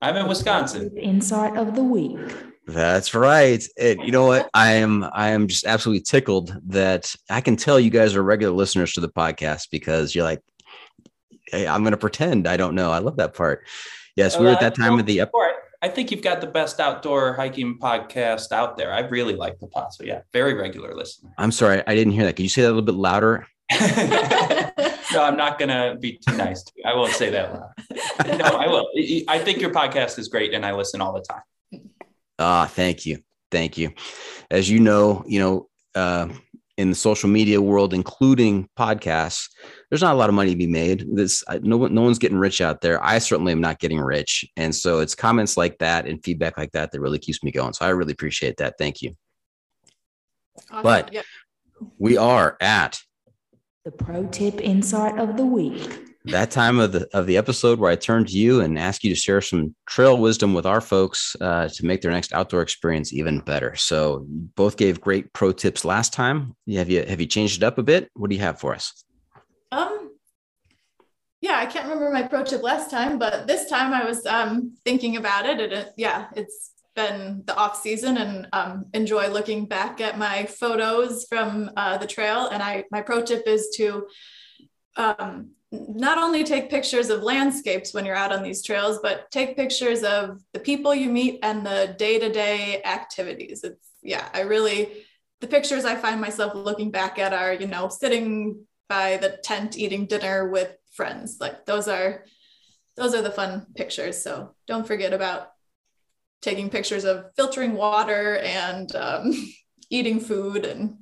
I'm 0.00 0.16
in 0.16 0.28
Wisconsin. 0.28 0.96
Insight 0.96 1.56
of 1.56 1.74
the 1.74 1.82
week. 1.82 2.18
that's 2.66 3.14
right 3.14 3.64
and 3.80 3.98
you 4.02 4.12
know 4.12 4.26
what 4.26 4.50
i 4.52 4.72
am 4.72 5.02
i 5.14 5.28
am 5.30 5.46
just 5.48 5.64
absolutely 5.64 6.02
tickled 6.02 6.54
that 6.66 7.14
i 7.30 7.40
can 7.40 7.56
tell 7.56 7.80
you 7.80 7.88
guys 7.88 8.14
are 8.14 8.22
regular 8.22 8.54
listeners 8.54 8.92
to 8.92 9.00
the 9.00 9.08
podcast 9.08 9.70
because 9.70 10.14
you're 10.14 10.22
like 10.22 10.42
hey, 11.46 11.66
i'm 11.66 11.80
going 11.82 11.92
to 11.92 11.96
pretend 11.96 12.46
i 12.46 12.58
don't 12.58 12.74
know 12.74 12.90
i 12.90 12.98
love 12.98 13.16
that 13.16 13.32
part 13.32 13.64
yes 14.16 14.38
we 14.38 14.44
were 14.44 14.50
at 14.50 14.60
that 14.60 14.74
time 14.76 14.98
of 14.98 15.06
the 15.06 15.20
ep- 15.20 15.30
Or 15.32 15.50
I 15.80 15.88
think 15.88 16.10
you've 16.10 16.20
got 16.22 16.42
the 16.42 16.46
best 16.46 16.78
outdoor 16.78 17.34
hiking 17.34 17.78
podcast 17.78 18.50
out 18.52 18.76
there. 18.76 18.92
I 18.92 19.00
really 19.00 19.36
like 19.36 19.60
the 19.60 19.68
pod. 19.68 19.92
So 19.94 20.02
yeah, 20.04 20.22
very 20.34 20.52
regular 20.52 20.94
listener. 20.94 21.32
i'm 21.38 21.52
sorry 21.52 21.82
i 21.86 21.94
didn't 21.94 22.12
hear 22.12 22.24
that 22.24 22.34
could 22.36 22.42
you 22.42 22.50
say 22.50 22.60
that 22.62 22.68
a 22.68 22.74
little 22.74 22.82
bit 22.82 22.96
louder 22.96 23.46
no, 25.12 25.22
I'm 25.22 25.36
not 25.36 25.58
gonna 25.58 25.96
be 26.00 26.18
too 26.26 26.36
nice 26.36 26.62
to 26.62 26.72
you. 26.76 26.84
I 26.86 26.94
won't 26.94 27.12
say 27.12 27.30
that 27.30 27.52
loud. 27.52 28.38
No, 28.38 28.44
I 28.44 28.66
will. 28.66 28.88
I 29.28 29.38
think 29.38 29.60
your 29.60 29.70
podcast 29.70 30.18
is 30.18 30.28
great 30.28 30.54
and 30.54 30.64
I 30.64 30.72
listen 30.72 31.00
all 31.00 31.12
the 31.12 31.20
time. 31.20 31.42
Ah, 32.38 32.66
thank 32.66 33.04
you. 33.04 33.18
Thank 33.50 33.76
you. 33.76 33.92
As 34.50 34.70
you 34.70 34.80
know, 34.80 35.24
you 35.26 35.40
know, 35.40 35.68
uh, 35.94 36.28
in 36.78 36.90
the 36.90 36.96
social 36.96 37.28
media 37.28 37.60
world, 37.60 37.92
including 37.92 38.68
podcasts, 38.78 39.48
there's 39.90 40.02
not 40.02 40.14
a 40.14 40.18
lot 40.18 40.28
of 40.28 40.34
money 40.34 40.50
to 40.50 40.56
be 40.56 40.66
made. 40.66 41.04
This 41.12 41.42
no 41.62 41.76
one, 41.76 41.94
no 41.94 42.02
one's 42.02 42.18
getting 42.18 42.38
rich 42.38 42.60
out 42.60 42.80
there. 42.80 43.04
I 43.04 43.18
certainly 43.18 43.52
am 43.52 43.60
not 43.60 43.80
getting 43.80 44.00
rich, 44.00 44.44
and 44.56 44.74
so 44.74 45.00
it's 45.00 45.14
comments 45.14 45.56
like 45.56 45.76
that 45.78 46.06
and 46.06 46.22
feedback 46.24 46.56
like 46.56 46.72
that 46.72 46.92
that 46.92 47.00
really 47.00 47.18
keeps 47.18 47.42
me 47.42 47.50
going. 47.50 47.72
So 47.72 47.84
I 47.84 47.90
really 47.90 48.12
appreciate 48.12 48.58
that. 48.58 48.74
Thank 48.78 49.02
you. 49.02 49.14
Awesome. 50.70 50.82
But- 50.82 51.12
yeah. 51.12 51.22
We 51.98 52.16
are 52.16 52.56
at 52.60 52.98
The 53.88 54.04
pro 54.04 54.26
tip 54.26 54.60
insight 54.60 55.18
of 55.18 55.38
the 55.38 55.46
week. 55.46 55.98
that 56.26 56.50
time 56.50 56.78
of 56.78 56.92
the 56.92 57.08
of 57.14 57.26
the 57.26 57.38
episode 57.38 57.78
where 57.78 57.90
I 57.90 57.96
turn 57.96 58.26
to 58.26 58.32
you 58.32 58.60
and 58.60 58.78
ask 58.78 59.02
you 59.02 59.08
to 59.08 59.18
share 59.18 59.40
some 59.40 59.74
trail 59.88 60.18
wisdom 60.18 60.52
with 60.52 60.66
our 60.66 60.82
folks 60.82 61.34
uh, 61.40 61.68
to 61.68 61.86
make 61.86 62.02
their 62.02 62.10
next 62.10 62.34
outdoor 62.34 62.60
experience 62.60 63.14
even 63.14 63.40
better. 63.40 63.74
So 63.76 64.26
both 64.28 64.76
gave 64.76 65.00
great 65.00 65.32
pro 65.32 65.52
tips 65.52 65.86
last 65.86 66.12
time. 66.12 66.54
Have 66.70 66.90
you 66.90 67.02
have 67.02 67.18
you 67.18 67.26
changed 67.26 67.62
it 67.62 67.64
up 67.64 67.78
a 67.78 67.82
bit? 67.82 68.10
What 68.12 68.28
do 68.28 68.36
you 68.36 68.42
have 68.42 68.60
for 68.60 68.74
us? 68.74 68.92
Um, 69.72 70.10
yeah, 71.40 71.56
I 71.56 71.64
can't 71.64 71.86
remember 71.86 72.10
my 72.10 72.24
pro 72.24 72.44
tip 72.44 72.62
last 72.62 72.90
time, 72.90 73.18
but 73.18 73.46
this 73.46 73.70
time 73.70 73.94
I 73.94 74.04
was 74.04 74.26
um, 74.26 74.76
thinking 74.84 75.16
about 75.16 75.46
it. 75.46 75.60
And 75.60 75.72
it, 75.72 75.92
yeah, 75.96 76.26
it's 76.36 76.72
been 76.98 77.44
the 77.46 77.56
off 77.56 77.80
season 77.80 78.16
and 78.16 78.48
um, 78.52 78.86
enjoy 78.92 79.28
looking 79.28 79.66
back 79.66 80.00
at 80.00 80.18
my 80.18 80.46
photos 80.46 81.26
from 81.28 81.70
uh, 81.76 81.96
the 81.96 82.08
trail. 82.08 82.48
And 82.48 82.60
I, 82.60 82.84
my 82.90 83.02
pro 83.02 83.22
tip 83.22 83.44
is 83.46 83.68
to 83.76 84.08
um, 84.96 85.50
not 85.70 86.18
only 86.18 86.42
take 86.42 86.70
pictures 86.70 87.08
of 87.08 87.22
landscapes 87.22 87.94
when 87.94 88.04
you're 88.04 88.22
out 88.24 88.32
on 88.32 88.42
these 88.42 88.64
trails, 88.64 88.98
but 89.00 89.30
take 89.30 89.56
pictures 89.56 90.02
of 90.02 90.40
the 90.52 90.58
people 90.58 90.92
you 90.92 91.08
meet 91.08 91.38
and 91.44 91.64
the 91.64 91.94
day 91.98 92.18
to 92.18 92.30
day 92.32 92.82
activities. 92.84 93.62
It's, 93.62 93.88
yeah, 94.02 94.28
I 94.34 94.40
really, 94.40 94.80
the 95.40 95.46
pictures 95.46 95.84
I 95.84 95.94
find 95.94 96.20
myself 96.20 96.52
looking 96.54 96.90
back 96.90 97.20
at 97.20 97.32
are, 97.32 97.52
you 97.52 97.68
know, 97.68 97.88
sitting 97.88 98.66
by 98.88 99.18
the 99.18 99.38
tent 99.44 99.78
eating 99.78 100.06
dinner 100.06 100.48
with 100.48 100.74
friends. 100.94 101.36
Like 101.38 101.64
those 101.64 101.86
are, 101.86 102.24
those 102.96 103.14
are 103.14 103.22
the 103.22 103.30
fun 103.30 103.66
pictures. 103.76 104.20
So 104.20 104.56
don't 104.66 104.86
forget 104.86 105.12
about 105.12 105.52
taking 106.42 106.70
pictures 106.70 107.04
of 107.04 107.26
filtering 107.36 107.74
water 107.74 108.38
and 108.38 108.94
um, 108.94 109.32
eating 109.90 110.20
food 110.20 110.64
and 110.64 110.96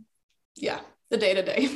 yeah, 0.56 0.80
the 1.10 1.16
day 1.16 1.34
to 1.34 1.42
day. 1.42 1.68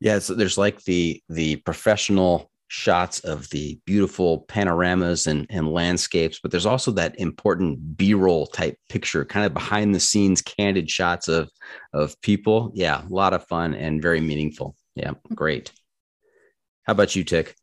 Yeah, 0.00 0.18
so 0.18 0.34
there's 0.34 0.58
like 0.58 0.82
the 0.84 1.22
the 1.28 1.56
professional 1.56 2.50
shots 2.68 3.20
of 3.20 3.48
the 3.50 3.78
beautiful 3.84 4.40
panoramas 4.48 5.28
and, 5.28 5.46
and 5.48 5.72
landscapes, 5.72 6.40
but 6.42 6.50
there's 6.50 6.66
also 6.66 6.90
that 6.90 7.18
important 7.20 7.96
B-roll 7.96 8.46
type 8.48 8.76
picture, 8.88 9.24
kind 9.24 9.46
of 9.46 9.54
behind 9.54 9.94
the 9.94 10.00
scenes 10.00 10.42
candid 10.42 10.90
shots 10.90 11.28
of 11.28 11.50
of 11.92 12.20
people. 12.20 12.72
Yeah, 12.74 13.02
a 13.02 13.08
lot 13.08 13.32
of 13.32 13.46
fun 13.46 13.74
and 13.74 14.02
very 14.02 14.20
meaningful. 14.20 14.76
Yeah, 14.94 15.12
great. 15.34 15.72
How 16.82 16.92
about 16.92 17.16
you, 17.16 17.24
Tik? 17.24 17.54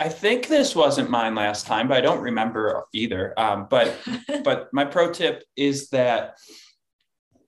I 0.00 0.08
think 0.08 0.46
this 0.46 0.76
wasn't 0.76 1.10
mine 1.10 1.34
last 1.34 1.66
time, 1.66 1.88
but 1.88 1.96
I 1.96 2.00
don't 2.00 2.20
remember 2.20 2.84
either. 2.92 3.38
Um, 3.38 3.66
but 3.68 3.98
but 4.44 4.68
my 4.72 4.84
pro 4.84 5.12
tip 5.12 5.44
is 5.56 5.90
that 5.90 6.38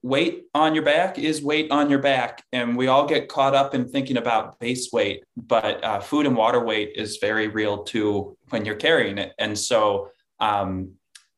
weight 0.02 0.44
on 0.54 0.74
your 0.74 0.84
back 0.84 1.18
is 1.18 1.42
weight 1.42 1.70
on 1.70 1.90
your 1.90 1.98
back 1.98 2.42
and 2.52 2.74
we 2.74 2.86
all 2.86 3.06
get 3.06 3.28
caught 3.28 3.54
up 3.54 3.74
in 3.74 3.86
thinking 3.86 4.16
about 4.16 4.58
base 4.58 4.90
weight 4.92 5.22
but 5.36 5.84
uh, 5.84 6.00
food 6.00 6.24
and 6.24 6.34
water 6.34 6.64
weight 6.64 6.92
is 6.94 7.18
very 7.18 7.48
real 7.48 7.84
too 7.84 8.34
when 8.48 8.64
you're 8.64 8.74
carrying 8.74 9.18
it 9.18 9.34
and 9.38 9.58
so 9.58 10.08
um, 10.40 10.90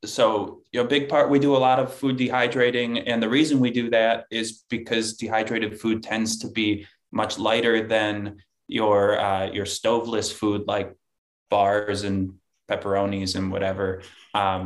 so 0.04 0.62
you 0.70 0.80
know 0.80 0.86
big 0.86 1.08
part 1.08 1.28
we 1.28 1.40
do 1.40 1.56
a 1.56 1.58
lot 1.58 1.80
of 1.80 1.92
food 1.92 2.16
dehydrating 2.16 3.02
and 3.06 3.20
the 3.20 3.28
reason 3.28 3.58
we 3.58 3.70
do 3.70 3.90
that 3.90 4.26
is 4.30 4.62
because 4.70 5.14
dehydrated 5.14 5.80
food 5.80 6.00
tends 6.00 6.38
to 6.38 6.48
be 6.48 6.86
much 7.10 7.40
lighter 7.40 7.86
than 7.86 8.36
your 8.68 9.18
uh, 9.18 9.50
your 9.50 9.66
stoveless 9.66 10.30
food 10.30 10.62
like 10.68 10.94
bars 11.56 12.02
and 12.02 12.34
pepperonis 12.68 13.36
and 13.36 13.52
whatever 13.52 14.02
um, 14.34 14.64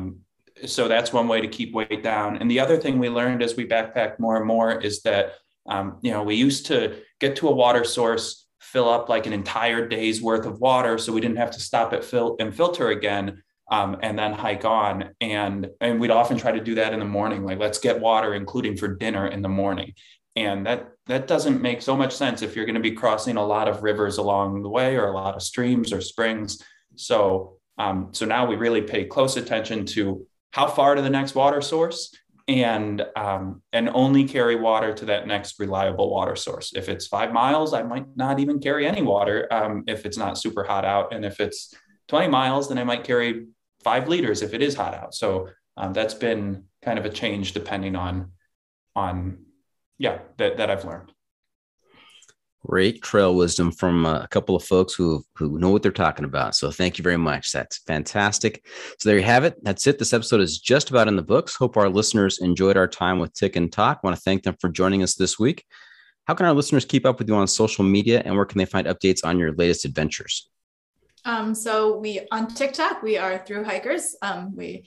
so 0.65 0.89
that's 0.89 1.13
one 1.13 1.29
way 1.29 1.41
to 1.41 1.49
keep 1.49 1.75
weight 1.75 2.03
down. 2.03 2.39
And 2.39 2.51
the 2.51 2.61
other 2.61 2.79
thing 2.79 2.99
we 2.99 3.09
learned 3.09 3.43
as 3.43 3.57
we 3.57 3.67
backpack 3.67 4.19
more 4.19 4.37
and 4.37 4.47
more 4.47 4.81
is 4.81 5.03
that, 5.03 5.35
um, 5.67 5.99
you 6.03 6.11
know, 6.11 6.23
we 6.23 6.35
used 6.35 6.67
to 6.67 6.97
get 7.21 7.37
to 7.37 7.49
a 7.49 7.55
water 7.55 7.85
source, 7.85 8.47
fill 8.61 8.89
up 8.89 9.09
like 9.09 9.27
an 9.27 9.33
entire 9.33 9.87
day's 9.87 10.23
worth 10.23 10.47
of 10.47 10.61
water, 10.61 10.97
so 10.99 11.13
we 11.13 11.21
didn't 11.21 11.37
have 11.37 11.51
to 11.53 11.61
stop 11.61 11.93
at 11.93 12.05
fill 12.05 12.37
and 12.41 12.55
filter 12.55 12.89
again, 12.89 13.43
um, 13.71 13.99
and 14.03 14.19
then 14.19 14.33
hike 14.33 14.65
on. 14.65 15.11
And 15.21 15.69
and 15.81 16.01
we'd 16.01 16.11
often 16.11 16.39
try 16.39 16.53
to 16.53 16.65
do 16.65 16.77
that 16.77 16.93
in 16.93 17.01
the 17.01 17.05
morning, 17.05 17.45
like 17.45 17.59
let's 17.59 17.79
get 17.79 18.01
water, 18.01 18.35
including 18.35 18.77
for 18.77 18.89
dinner 18.89 19.27
in 19.27 19.43
the 19.43 19.49
morning. 19.49 19.93
And 20.37 20.67
that 20.67 20.93
that 21.07 21.27
doesn't 21.27 21.61
make 21.61 21.83
so 21.83 21.97
much 21.97 22.15
sense 22.15 22.43
if 22.43 22.57
you're 22.57 22.67
going 22.67 22.75
to 22.75 22.81
be 22.81 22.93
crossing 22.93 23.37
a 23.37 23.47
lot 23.47 23.69
of 23.69 23.83
rivers 23.83 24.19
along 24.19 24.63
the 24.63 24.69
way 24.69 24.97
or 24.97 25.09
a 25.09 25.15
lot 25.15 25.35
of 25.35 25.43
streams 25.43 25.93
or 25.93 26.01
springs. 26.01 26.63
So 26.97 27.59
um, 27.79 28.09
so 28.13 28.25
now 28.25 28.47
we 28.47 28.57
really 28.57 28.83
pay 28.83 29.05
close 29.05 29.37
attention 29.37 29.85
to 29.87 30.27
how 30.53 30.67
far 30.67 30.95
to 30.95 31.03
the 31.03 31.11
next 31.11 31.35
water 31.35 31.61
source 31.61 32.15
and 32.49 33.05
um, 33.17 33.63
and 33.73 33.91
only 33.91 34.25
carry 34.25 34.57
water 34.57 34.95
to 34.95 35.05
that 35.07 35.27
next 35.27 35.59
reliable 35.59 36.11
water 36.11 36.37
source. 36.37 36.73
If 36.75 36.89
it's 36.89 37.07
five 37.07 37.33
miles 37.33 37.75
i 37.75 37.83
might 37.83 38.07
not 38.17 38.39
even 38.39 38.61
carry 38.61 38.87
any 38.87 39.03
water 39.03 39.53
um, 39.53 39.85
if 39.87 40.07
it's 40.07 40.17
not 40.17 40.39
super 40.39 40.65
hot 40.65 40.85
out. 40.85 41.13
And 41.13 41.25
if 41.25 41.41
it's 41.41 41.75
20 42.09 42.29
miles 42.29 42.69
then 42.69 42.79
i 42.79 42.85
might 42.85 43.05
carry 43.05 43.47
five 43.83 44.09
liters 44.09 44.43
if 44.43 44.55
it 44.55 44.63
is 44.63 44.75
hot 44.75 44.95
out. 44.95 45.15
So 45.15 45.49
um, 45.77 45.93
that's 45.93 46.15
been 46.15 46.65
kind 46.83 46.99
of 46.99 47.05
a 47.05 47.11
change 47.11 47.53
depending 47.53 47.97
on 47.97 48.33
on 48.95 49.39
yeah 49.99 50.19
that, 50.39 50.57
that 50.57 50.71
i've 50.71 50.85
learned 50.85 51.13
Great 52.69 53.01
trail 53.01 53.37
wisdom 53.37 53.71
from 53.71 54.05
uh, 54.05 54.21
a 54.21 54.29
couple 54.29 54.57
of 54.57 54.65
folks 54.65 54.95
who 54.95 55.25
who 55.37 55.59
know 55.59 55.71
what 55.71 55.83
they're 55.83 55.93
talking 55.93 56.25
about. 56.25 56.57
So 56.57 56.71
thank 56.71 56.99
you 56.99 57.05
very 57.05 57.17
much. 57.17 57.53
That's 57.53 57.79
fantastic. 57.79 58.67
So 58.99 59.09
there 59.09 59.19
you 59.19 59.25
have 59.25 59.45
it. 59.45 59.63
That's 59.63 59.87
it. 59.87 60.01
This 60.01 60.13
episode 60.13 60.41
is 60.41 60.59
just 60.59 60.91
about 60.91 61.07
in 61.07 61.15
the 61.15 61.23
books. 61.23 61.55
Hope 61.55 61.77
our 61.77 61.89
listeners 61.89 62.39
enjoyed 62.39 62.77
our 62.77 62.89
time 62.89 63.21
with 63.21 63.33
Tik 63.35 63.55
and 63.55 63.73
Tok. 63.73 64.03
want 64.03 64.17
to 64.17 64.23
thank 64.23 64.43
them 64.43 64.57
for 64.61 64.69
joining 64.69 65.05
us 65.05 65.15
this 65.15 65.39
week. 65.39 65.65
How 66.27 66.35
can 66.35 66.47
our 66.47 66.53
listeners 66.53 66.85
keep 66.85 67.07
up 67.07 67.21
with 67.21 67.29
you 67.29 67.37
on 67.37 67.47
social 67.47 67.85
media, 67.85 68.21
and 68.25 68.35
where 68.35 68.45
can 68.45 68.59
they 68.59 68.65
find 68.65 68.89
updates 68.89 69.25
on 69.25 69.39
your 69.39 69.53
latest 69.53 69.85
adventures? 69.85 70.51
Um, 71.25 71.55
so 71.55 71.99
we 71.99 72.27
on 72.33 72.49
TikTok 72.49 73.03
we 73.03 73.17
are 73.17 73.39
through 73.39 73.65
hikers. 73.65 74.17
Um, 74.23 74.57
we 74.57 74.87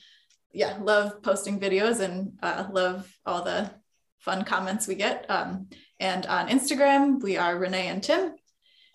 yeah 0.51 0.77
love 0.81 1.21
posting 1.21 1.59
videos 1.59 2.01
and 2.01 2.33
uh, 2.43 2.65
love 2.71 3.09
all 3.25 3.43
the 3.43 3.71
fun 4.19 4.43
comments 4.43 4.85
we 4.87 4.95
get. 4.95 5.25
Um, 5.29 5.67
and 5.99 6.25
on 6.25 6.47
Instagram 6.49 7.21
we 7.21 7.37
are 7.37 7.57
Renee 7.57 7.87
and 7.87 8.01
Tim, 8.03 8.33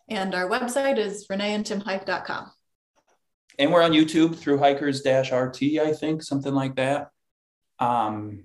and 0.09 0.35
our 0.35 0.49
website 0.49 0.99
is 0.99 1.27
reneeandtimhike.com. 1.29 2.51
And 3.59 3.73
we're 3.73 3.83
on 3.83 3.93
YouTube 3.93 4.37
through 4.37 4.59
Hikers 4.59 5.03
Dash 5.03 5.31
RT, 5.33 5.63
I 5.81 5.93
think, 5.93 6.23
something 6.23 6.53
like 6.55 6.77
that. 6.77 7.11
Um, 7.79 8.45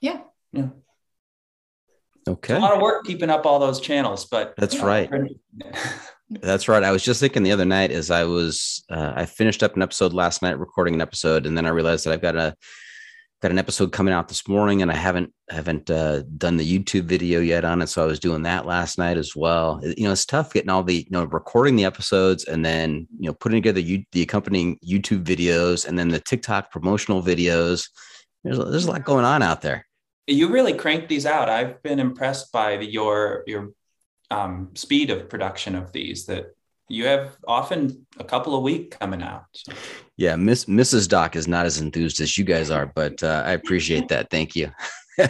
Yeah. 0.00 0.20
yeah, 0.52 0.68
Okay. 2.28 2.54
a 2.56 2.58
lot 2.58 2.74
of 2.74 2.80
work 2.82 3.04
keeping 3.04 3.30
up 3.30 3.46
all 3.46 3.58
those 3.58 3.80
channels, 3.80 4.24
but 4.26 4.54
That's 4.56 4.74
you 4.74 4.80
know, 4.80 4.86
right. 4.86 5.10
That's 6.40 6.66
right. 6.66 6.82
I 6.82 6.92
was 6.92 7.02
just 7.04 7.20
thinking 7.20 7.42
the 7.42 7.52
other 7.52 7.64
night 7.66 7.90
as 7.90 8.10
I 8.10 8.24
was 8.24 8.84
uh, 8.90 9.12
I 9.14 9.26
finished 9.26 9.62
up 9.62 9.76
an 9.76 9.82
episode 9.82 10.12
last 10.14 10.40
night 10.40 10.58
recording 10.58 10.94
an 10.94 11.02
episode, 11.02 11.44
and 11.46 11.56
then 11.56 11.66
I 11.66 11.68
realized 11.70 12.06
that 12.06 12.12
I've 12.14 12.22
got 12.22 12.36
a 12.36 12.56
got 13.42 13.50
an 13.50 13.58
episode 13.58 13.90
coming 13.90 14.14
out 14.14 14.28
this 14.28 14.46
morning, 14.46 14.82
and 14.82 14.90
I 14.90 14.94
haven't 14.94 15.32
haven't 15.50 15.90
uh, 15.90 16.22
done 16.38 16.56
the 16.56 16.78
YouTube 16.78 17.04
video 17.04 17.40
yet 17.40 17.64
on 17.64 17.82
it. 17.82 17.88
So 17.88 18.02
I 18.02 18.06
was 18.06 18.20
doing 18.20 18.42
that 18.44 18.66
last 18.66 18.98
night 18.98 19.18
as 19.18 19.34
well. 19.34 19.80
You 19.82 20.04
know, 20.04 20.12
it's 20.12 20.24
tough 20.24 20.52
getting 20.52 20.70
all 20.70 20.84
the 20.84 20.98
you 20.98 21.10
know 21.10 21.24
recording 21.24 21.74
the 21.74 21.84
episodes 21.84 22.44
and 22.44 22.64
then 22.64 23.08
you 23.18 23.26
know 23.26 23.34
putting 23.34 23.56
together 23.56 23.80
you, 23.80 24.04
the 24.12 24.22
accompanying 24.22 24.78
YouTube 24.86 25.24
videos 25.24 25.86
and 25.86 25.98
then 25.98 26.08
the 26.08 26.20
TikTok 26.20 26.70
promotional 26.70 27.20
videos. 27.20 27.90
There's 28.44 28.58
there's 28.58 28.86
a 28.86 28.90
lot 28.92 29.04
going 29.04 29.24
on 29.24 29.42
out 29.42 29.60
there. 29.60 29.86
you 30.28 30.48
really 30.48 30.74
cranked 30.74 31.08
these 31.08 31.26
out. 31.26 31.48
I've 31.48 31.82
been 31.82 31.98
impressed 31.98 32.52
by 32.52 32.76
the, 32.76 32.86
your 32.86 33.42
your 33.48 33.72
um, 34.30 34.70
speed 34.74 35.10
of 35.10 35.28
production 35.28 35.74
of 35.74 35.90
these. 35.90 36.26
That 36.26 36.54
you 36.88 37.06
have 37.06 37.36
often 37.46 38.06
a 38.18 38.24
couple 38.24 38.54
a 38.54 38.60
week 38.60 38.96
coming 39.00 39.22
out. 39.22 39.46
Yeah, 40.16 40.36
Miss 40.36 40.66
Mrs. 40.66 41.08
Doc 41.08 41.36
is 41.36 41.48
not 41.48 41.66
as 41.66 41.80
enthused 41.80 42.20
as 42.20 42.36
you 42.36 42.44
guys 42.44 42.70
are, 42.70 42.86
but 42.86 43.22
uh, 43.22 43.42
I 43.46 43.52
appreciate 43.52 44.08
that. 44.08 44.30
Thank 44.30 44.54
you. 44.54 44.70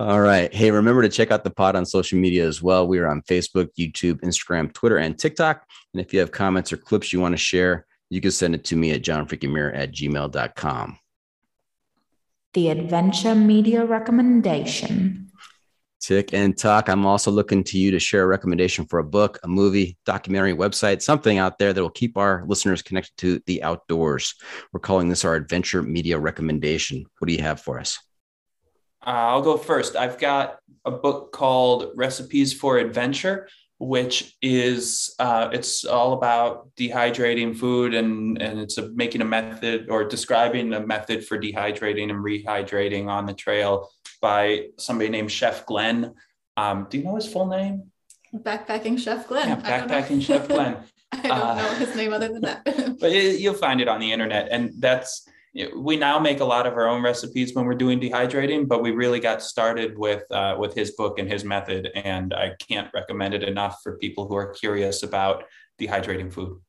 All 0.00 0.20
right. 0.20 0.52
Hey, 0.54 0.70
remember 0.70 1.02
to 1.02 1.08
check 1.08 1.30
out 1.30 1.42
the 1.42 1.50
pod 1.50 1.74
on 1.74 1.84
social 1.84 2.18
media 2.18 2.46
as 2.46 2.62
well. 2.62 2.86
We 2.86 3.00
are 3.00 3.08
on 3.08 3.20
Facebook, 3.22 3.68
YouTube, 3.78 4.20
Instagram, 4.20 4.72
Twitter, 4.72 4.98
and 4.98 5.18
TikTok. 5.18 5.64
And 5.92 6.00
if 6.00 6.14
you 6.14 6.20
have 6.20 6.30
comments 6.30 6.72
or 6.72 6.76
clips 6.76 7.12
you 7.12 7.20
want 7.20 7.32
to 7.32 7.36
share, 7.38 7.84
you 8.08 8.20
can 8.20 8.30
send 8.30 8.54
it 8.54 8.64
to 8.66 8.76
me 8.76 8.92
at 8.92 9.02
johnfreakingmuir 9.02 9.76
at 9.76 9.92
gmail.com. 9.92 10.98
The 12.54 12.68
Adventure 12.70 13.34
Media 13.34 13.84
Recommendation. 13.84 15.27
Tik 16.00 16.32
and 16.32 16.56
Tok. 16.56 16.88
I'm 16.88 17.06
also 17.06 17.30
looking 17.30 17.64
to 17.64 17.78
you 17.78 17.90
to 17.90 17.98
share 17.98 18.22
a 18.22 18.26
recommendation 18.26 18.86
for 18.86 18.98
a 18.98 19.04
book, 19.04 19.38
a 19.42 19.48
movie, 19.48 19.96
documentary, 20.06 20.54
website, 20.54 21.02
something 21.02 21.38
out 21.38 21.58
there 21.58 21.72
that 21.72 21.82
will 21.82 21.90
keep 21.90 22.16
our 22.16 22.44
listeners 22.46 22.82
connected 22.82 23.16
to 23.18 23.40
the 23.46 23.62
outdoors. 23.62 24.34
We're 24.72 24.80
calling 24.80 25.08
this 25.08 25.24
our 25.24 25.34
adventure 25.34 25.82
media 25.82 26.18
recommendation. 26.18 27.04
What 27.18 27.28
do 27.28 27.34
you 27.34 27.42
have 27.42 27.60
for 27.60 27.80
us? 27.80 27.98
uh, 29.06 29.10
I'll 29.10 29.42
go 29.42 29.56
first. 29.56 29.96
I've 29.96 30.18
got 30.18 30.58
a 30.84 30.90
book 30.90 31.32
called 31.32 31.92
Recipes 31.94 32.52
for 32.52 32.78
Adventure, 32.78 33.48
which 33.78 34.36
is 34.42 35.14
uh, 35.18 35.50
it's 35.52 35.84
all 35.84 36.14
about 36.14 36.74
dehydrating 36.76 37.56
food 37.56 37.94
and 37.94 38.40
and 38.42 38.58
it's 38.58 38.76
a, 38.76 38.88
making 38.90 39.20
a 39.20 39.24
method 39.24 39.88
or 39.88 40.04
describing 40.04 40.72
a 40.74 40.84
method 40.84 41.24
for 41.24 41.38
dehydrating 41.38 42.10
and 42.10 42.24
rehydrating 42.24 43.06
on 43.06 43.24
the 43.24 43.32
trail 43.34 43.88
by 44.20 44.66
somebody 44.78 45.08
named 45.10 45.30
Chef 45.30 45.66
Glenn. 45.66 46.14
Um, 46.56 46.86
do 46.90 46.98
you 46.98 47.04
know 47.04 47.16
his 47.16 47.30
full 47.30 47.46
name? 47.46 47.90
Backpacking 48.34 48.98
Chef 48.98 49.26
Glenn. 49.28 49.48
Yeah, 49.48 49.60
I 49.64 49.78
don't 49.78 49.88
know. 49.88 49.94
Backpacking 49.94 50.22
Chef 50.22 50.48
Glenn. 50.48 50.76
I 51.12 51.22
don't 51.22 51.30
Uh, 51.30 51.54
know 51.54 51.74
his 51.76 51.96
name 51.96 52.12
other 52.12 52.28
than 52.28 52.42
that. 52.42 52.64
but 53.00 53.12
it, 53.12 53.40
you'll 53.40 53.54
find 53.54 53.80
it 53.80 53.88
on 53.88 53.98
the 54.00 54.12
internet 54.12 54.48
and 54.50 54.72
that's 54.78 55.26
we 55.76 55.96
now 55.96 56.18
make 56.18 56.40
a 56.40 56.44
lot 56.44 56.66
of 56.66 56.74
our 56.74 56.86
own 56.86 57.02
recipes 57.02 57.54
when 57.54 57.64
we're 57.64 57.74
doing 57.74 57.98
dehydrating 57.98 58.68
but 58.68 58.82
we 58.82 58.90
really 58.90 59.18
got 59.18 59.42
started 59.42 59.96
with 59.96 60.22
uh, 60.30 60.54
with 60.58 60.74
his 60.74 60.90
book 60.92 61.18
and 61.18 61.28
his 61.32 61.44
method 61.44 61.88
and 61.94 62.34
i 62.34 62.52
can't 62.68 62.88
recommend 62.94 63.32
it 63.32 63.42
enough 63.42 63.80
for 63.82 63.96
people 63.96 64.28
who 64.28 64.36
are 64.36 64.52
curious 64.52 65.02
about 65.02 65.44
dehydrating 65.80 66.30
food 66.30 66.60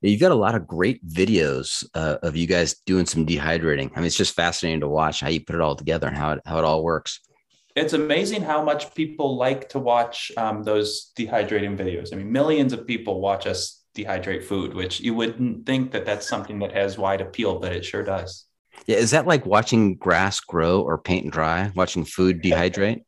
You've 0.00 0.20
got 0.20 0.32
a 0.32 0.36
lot 0.36 0.54
of 0.54 0.66
great 0.66 1.06
videos 1.06 1.84
uh, 1.94 2.16
of 2.22 2.36
you 2.36 2.46
guys 2.46 2.76
doing 2.86 3.06
some 3.06 3.24
dehydrating. 3.26 3.90
I 3.94 3.96
mean, 4.00 4.06
it's 4.06 4.16
just 4.16 4.34
fascinating 4.34 4.80
to 4.80 4.88
watch 4.88 5.20
how 5.20 5.28
you 5.28 5.40
put 5.44 5.54
it 5.54 5.60
all 5.60 5.76
together 5.76 6.08
and 6.08 6.16
how 6.16 6.32
it, 6.32 6.40
how 6.44 6.58
it 6.58 6.64
all 6.64 6.82
works. 6.82 7.20
it's 7.74 7.92
amazing 7.94 8.42
how 8.42 8.62
much 8.62 8.94
people 8.94 9.36
like 9.36 9.68
to 9.70 9.78
watch 9.78 10.30
um, 10.36 10.62
those 10.62 11.12
dehydrating 11.18 11.76
videos 11.76 12.12
i 12.12 12.16
mean 12.16 12.30
millions 12.30 12.72
of 12.72 12.86
people 12.86 13.20
watch 13.20 13.46
us 13.46 13.80
dehydrate 13.96 14.44
food 14.44 14.74
which 14.74 15.00
you 15.00 15.14
wouldn't 15.14 15.64
think 15.64 15.90
that 15.92 16.04
that's 16.04 16.28
something 16.28 16.58
that 16.58 16.72
has 16.72 16.98
wide 16.98 17.20
appeal 17.22 17.58
but 17.58 17.72
it 17.72 17.84
sure 17.84 18.02
does 18.02 18.46
Yeah, 18.86 18.96
is 18.96 19.10
that 19.12 19.26
like 19.26 19.46
watching 19.46 19.96
grass 19.96 20.40
grow 20.40 20.80
or 20.82 20.98
paint 20.98 21.30
dry, 21.32 21.70
watching 21.74 22.04
food 22.04 22.42
dehydrate? 22.46 23.02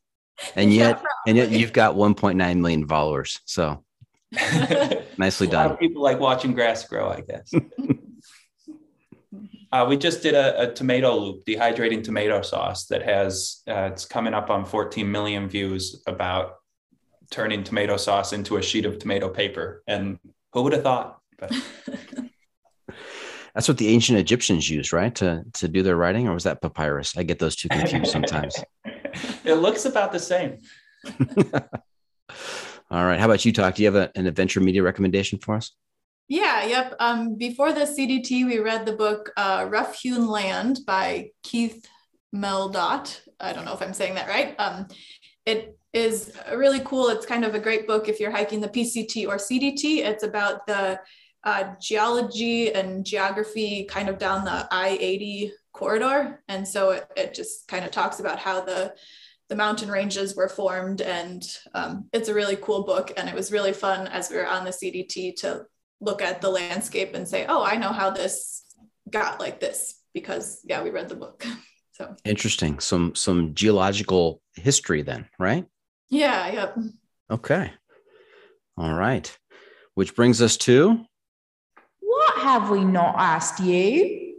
And 0.57 0.73
yet, 0.73 1.03
and 1.27 1.37
yet 1.37 1.51
you've 1.51 1.73
got 1.73 1.95
1.9 1.95 2.37
million 2.61 2.87
followers. 2.87 3.41
So 3.45 3.85
nicely 5.19 5.47
done. 5.47 5.67
a 5.67 5.69
lot 5.69 5.75
of 5.75 5.81
people 5.81 6.03
like 6.03 6.21
watching 6.21 6.55
grass 6.55 6.87
grow, 6.87 7.09
I 7.09 7.21
guess. 7.21 7.53
uh, 9.73 9.87
we 9.89 9.97
just 9.97 10.23
did 10.23 10.35
a, 10.35 10.63
a 10.63 10.73
tomato 10.73 11.17
loop, 11.17 11.45
dehydrating 11.45 12.03
tomato 12.03 12.43
sauce 12.43 12.87
that 12.87 13.03
has 13.03 13.63
uh, 13.69 13.91
it's 13.93 14.05
coming 14.05 14.35
up 14.35 14.51
on 14.51 14.65
14 14.65 15.11
million 15.11 15.49
views 15.49 16.03
about 16.07 16.57
turning 17.31 17.65
tomato 17.65 17.97
sauce 17.97 18.33
into 18.33 18.57
a 18.57 18.63
sheet 18.63 18.87
of 18.87 18.99
tomato 18.99 19.29
paper, 19.29 19.83
and 19.87 20.19
who 20.53 20.63
would 20.63 20.73
have 20.73 20.83
thought? 20.83 21.19
But 21.39 21.53
That's 23.55 23.69
what 23.69 23.79
the 23.79 23.89
ancient 23.89 24.19
Egyptians 24.19 24.69
used, 24.69 24.93
right? 24.93 25.15
To 25.17 25.45
to 25.55 25.69
do 25.69 25.83
their 25.83 25.97
writing, 25.97 26.29
or 26.29 26.35
was 26.35 26.45
that 26.45 26.61
papyrus? 26.61 27.17
I 27.17 27.23
get 27.23 27.39
those 27.39 27.57
two 27.57 27.69
confused 27.69 28.11
sometimes. 28.11 28.57
it 29.45 29.55
looks 29.55 29.85
about 29.85 30.13
the 30.13 30.19
same. 30.19 30.59
All 32.95 33.05
right. 33.05 33.19
How 33.19 33.25
about 33.25 33.45
you, 33.45 33.53
Tok? 33.53 33.75
Do 33.75 33.83
you 33.83 33.93
have 33.93 33.97
a, 33.97 34.17
an 34.17 34.29
adventure 34.29 34.61
media 34.61 34.81
recommendation 34.81 35.41
for 35.41 35.57
us? 35.57 35.73
Yeah, 36.29 36.65
yep. 36.65 36.95
Um, 37.01 37.35
before 37.35 37.73
the 37.73 37.81
CDT, 37.81 38.47
we 38.47 38.61
read 38.61 38.87
the 38.87 38.93
book 38.93 39.33
uh, 39.37 39.67
Rough 39.69 39.99
Hewn 39.99 40.29
Land 40.29 40.79
by 40.87 41.31
Keith 41.43 41.89
Meldahl. 42.33 43.19
I 43.41 43.53
don't 43.53 43.65
know 43.65 43.75
if 43.75 43.83
I'm 43.83 43.95
saying 43.95 44.15
that 44.15 44.29
right. 44.29 44.55
Um, 44.61 44.87
it 45.45 45.77
is 45.93 46.35
really 46.55 46.83
cool. 46.85 47.09
It's 47.09 47.27
kind 47.27 47.45
of 47.45 47.57
a 47.57 47.59
great 47.59 47.89
book 47.89 48.09
if 48.09 48.21
you're 48.21 48.31
hiking 48.31 48.61
the 48.61 48.69
PCT 48.69 49.27
or 49.27 49.39
CDT. 49.39 50.05
It's 50.05 50.23
about 50.23 50.65
the 50.69 51.01
uh, 51.43 51.75
geology 51.83 52.73
and 52.73 53.05
geography 53.05 53.87
kind 53.87 54.09
of 54.09 54.19
down 54.19 54.45
the 54.45 54.69
I 54.71 54.97
80 55.01 55.53
corridor. 55.73 56.45
And 56.47 56.67
so 56.67 56.91
it, 56.91 57.11
it 57.17 57.35
just 57.35 57.67
kind 57.67 57.85
of 57.85 57.91
talks 57.91 58.21
about 58.21 58.39
how 58.39 58.61
the 58.61 58.95
the 59.49 59.57
mountain 59.57 59.91
ranges 59.91 60.35
were 60.35 60.49
formed 60.49 61.01
and 61.01 61.45
um, 61.75 62.09
it's 62.13 62.29
a 62.29 62.35
really 62.35 62.57
cool 62.57 62.85
book 62.85 63.13
and 63.17 63.29
it 63.29 63.35
was 63.35 63.53
really 63.53 63.73
fun 63.73 64.07
as 64.09 64.31
we 64.31 64.37
were 64.37 64.47
on 64.47 64.65
the 64.65 64.71
cdt 64.71 65.37
to 65.37 65.65
look 66.01 66.23
at 66.23 66.41
the 66.41 66.49
landscape 66.51 67.15
and 67.15 67.29
say 67.29 67.47
oh 67.49 67.65
i 67.65 67.77
know 67.77 67.93
how 67.93 68.11
this 68.11 68.65
got 69.11 69.39
like 69.41 69.61
this 69.61 70.01
because 70.13 70.61
yeah 70.65 70.83
we 70.83 70.91
read 70.91 71.09
the 71.09 71.17
book 71.17 71.47
so 71.93 72.15
Interesting. 72.25 72.81
Some 72.81 73.15
some 73.15 73.55
geological 73.55 74.41
history 74.57 75.03
then, 75.03 75.29
right? 75.39 75.65
yeah 76.11 76.49
yep 76.51 76.77
Okay. 77.31 77.73
All 78.77 78.93
right. 78.93 79.37
Which 79.95 80.15
brings 80.15 80.43
us 80.43 80.57
to 80.59 81.05
What 82.01 82.39
have 82.39 82.71
we 82.71 82.85
not 82.85 83.15
asked 83.19 83.61
you? 83.61 84.35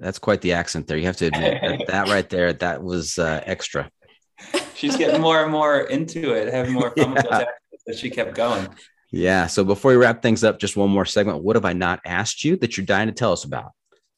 that's 0.00 0.18
quite 0.18 0.40
the 0.40 0.52
accent 0.54 0.86
there. 0.86 0.96
You 0.96 1.06
have 1.06 1.16
to 1.18 1.26
admit 1.26 1.60
that, 1.62 1.86
that 1.86 2.08
right 2.08 2.28
there, 2.28 2.52
that 2.52 2.82
was 2.82 3.16
uh, 3.18 3.42
extra. 3.46 3.88
She's 4.84 4.96
getting 4.98 5.20
more 5.22 5.42
and 5.42 5.50
more 5.50 5.80
into 5.80 6.32
it, 6.34 6.52
having 6.52 6.72
more 6.74 6.90
fun 6.90 7.14
with 7.14 7.22
those 7.24 7.40
Yeah. 7.40 7.46
as 7.88 7.98
she 7.98 8.10
kept 8.10 8.34
going. 8.34 8.68
Yeah. 9.10 9.46
So 9.46 9.64
before 9.64 9.92
we 9.92 9.96
wrap 9.96 10.20
things 10.20 10.44
up, 10.44 10.58
just 10.58 10.76
one 10.76 10.90
more 10.90 11.06
segment. 11.06 11.42
What 11.42 11.56
have 11.56 11.64
I 11.64 11.72
not 11.72 12.00
asked 12.04 12.44
you 12.44 12.56
that 12.58 12.76
you're 12.76 12.84
dying 12.84 13.06
to 13.08 13.14
tell 13.14 13.32
us 13.32 13.44
about? 13.44 13.72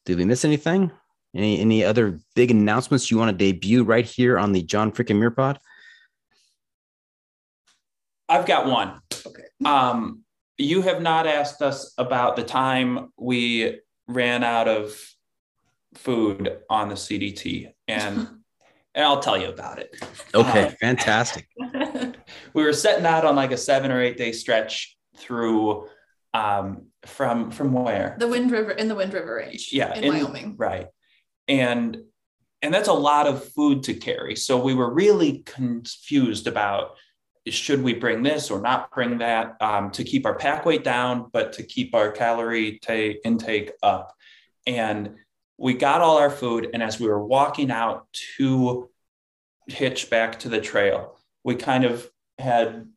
Did 0.05 0.19
we 0.19 0.25
miss 0.25 0.45
anything? 0.45 0.91
Any 1.35 1.61
any 1.61 1.85
other 1.85 2.19
big 2.35 2.51
announcements 2.51 3.11
you 3.11 3.19
want 3.19 3.31
to 3.31 3.37
debut 3.37 3.85
right 3.85 4.05
here 4.05 4.39
on 4.39 4.53
the 4.53 4.63
John 4.63 4.91
Freaking 4.91 5.19
Muir 5.19 5.31
Pod? 5.31 5.61
I've 8.29 8.47
got 8.47 8.67
one. 8.67 9.01
okay 9.27 9.45
Um, 9.65 10.23
you 10.59 10.83
have 10.83 11.01
not 11.03 11.27
asked 11.27 11.63
us 11.63 11.93
about 11.99 12.35
the 12.37 12.43
time 12.43 13.13
we 13.17 13.81
ran 14.09 14.43
out 14.43 14.67
of 14.67 14.99
food 15.95 16.59
on 16.69 16.89
the 16.89 16.95
CDT, 16.97 17.73
and 17.87 18.36
and 18.97 19.05
I'll 19.05 19.21
tell 19.21 19.39
you 19.39 19.49
about 19.49 19.79
it. 19.79 19.95
Okay, 20.35 20.65
Uh, 20.65 20.71
fantastic. 20.81 21.47
we 22.55 22.65
were 22.65 22.73
setting 22.73 23.07
out 23.07 23.25
on 23.25 23.37
like 23.37 23.53
a 23.53 23.57
seven 23.57 23.93
or 23.93 24.01
eight 24.01 24.17
day 24.17 24.33
stretch 24.33 24.97
through 25.17 25.87
um, 26.35 26.87
from 27.05 27.51
from 27.53 27.73
where 27.73 28.17
the 28.19 28.27
wind 28.27 28.51
river 28.51 28.73
in 28.73 28.89
the 28.89 28.95
wind 28.95 29.15
river 29.15 29.37
range 29.37 29.71
yeah 29.73 29.95
in, 29.95 30.05
in- 30.05 30.13
wyoming 30.13 30.55
right 30.59 30.89
and 31.49 31.99
and 32.63 32.75
that's 32.75 32.89
a 32.89 32.93
lot 32.93 33.27
of 33.27 33.45
food 33.53 33.85
to 33.85 33.95
carry 33.95 34.35
so 34.37 34.59
we 34.61 34.75
were 34.75 34.93
really 34.93 35.39
confused 35.47 36.47
about 36.47 36.97
should 37.49 37.83
we 37.83 37.95
bring 37.95 38.23
this 38.25 38.51
or 38.51 38.61
not 38.61 38.91
bring 38.93 39.19
that 39.19 39.57
um, 39.61 39.91
to 39.93 40.03
keep 40.03 40.27
our 40.27 40.35
pack 40.35 40.67
weight 40.67 40.83
down, 40.83 41.31
but 41.33 41.53
to 41.53 41.63
keep 41.63 41.95
our 41.95 42.11
calorie 42.11 42.81
t- 42.83 43.21
intake 43.25 43.71
up? 43.85 44.13
And 44.67 45.15
we 45.59 45.75
got 45.75 46.01
all 46.01 46.19
our 46.19 46.31
food. 46.31 46.71
And 46.73 46.83
as 46.83 47.01
we 47.01 47.07
were 47.07 47.25
walking 47.25 47.71
out 47.71 48.07
to 48.37 48.91
hitch 49.67 50.11
back 50.11 50.41
to 50.41 50.49
the 50.49 50.61
trail, 50.61 51.19
we 51.45 51.55
kind 51.55 51.85
of 51.85 52.09
had 52.39 52.89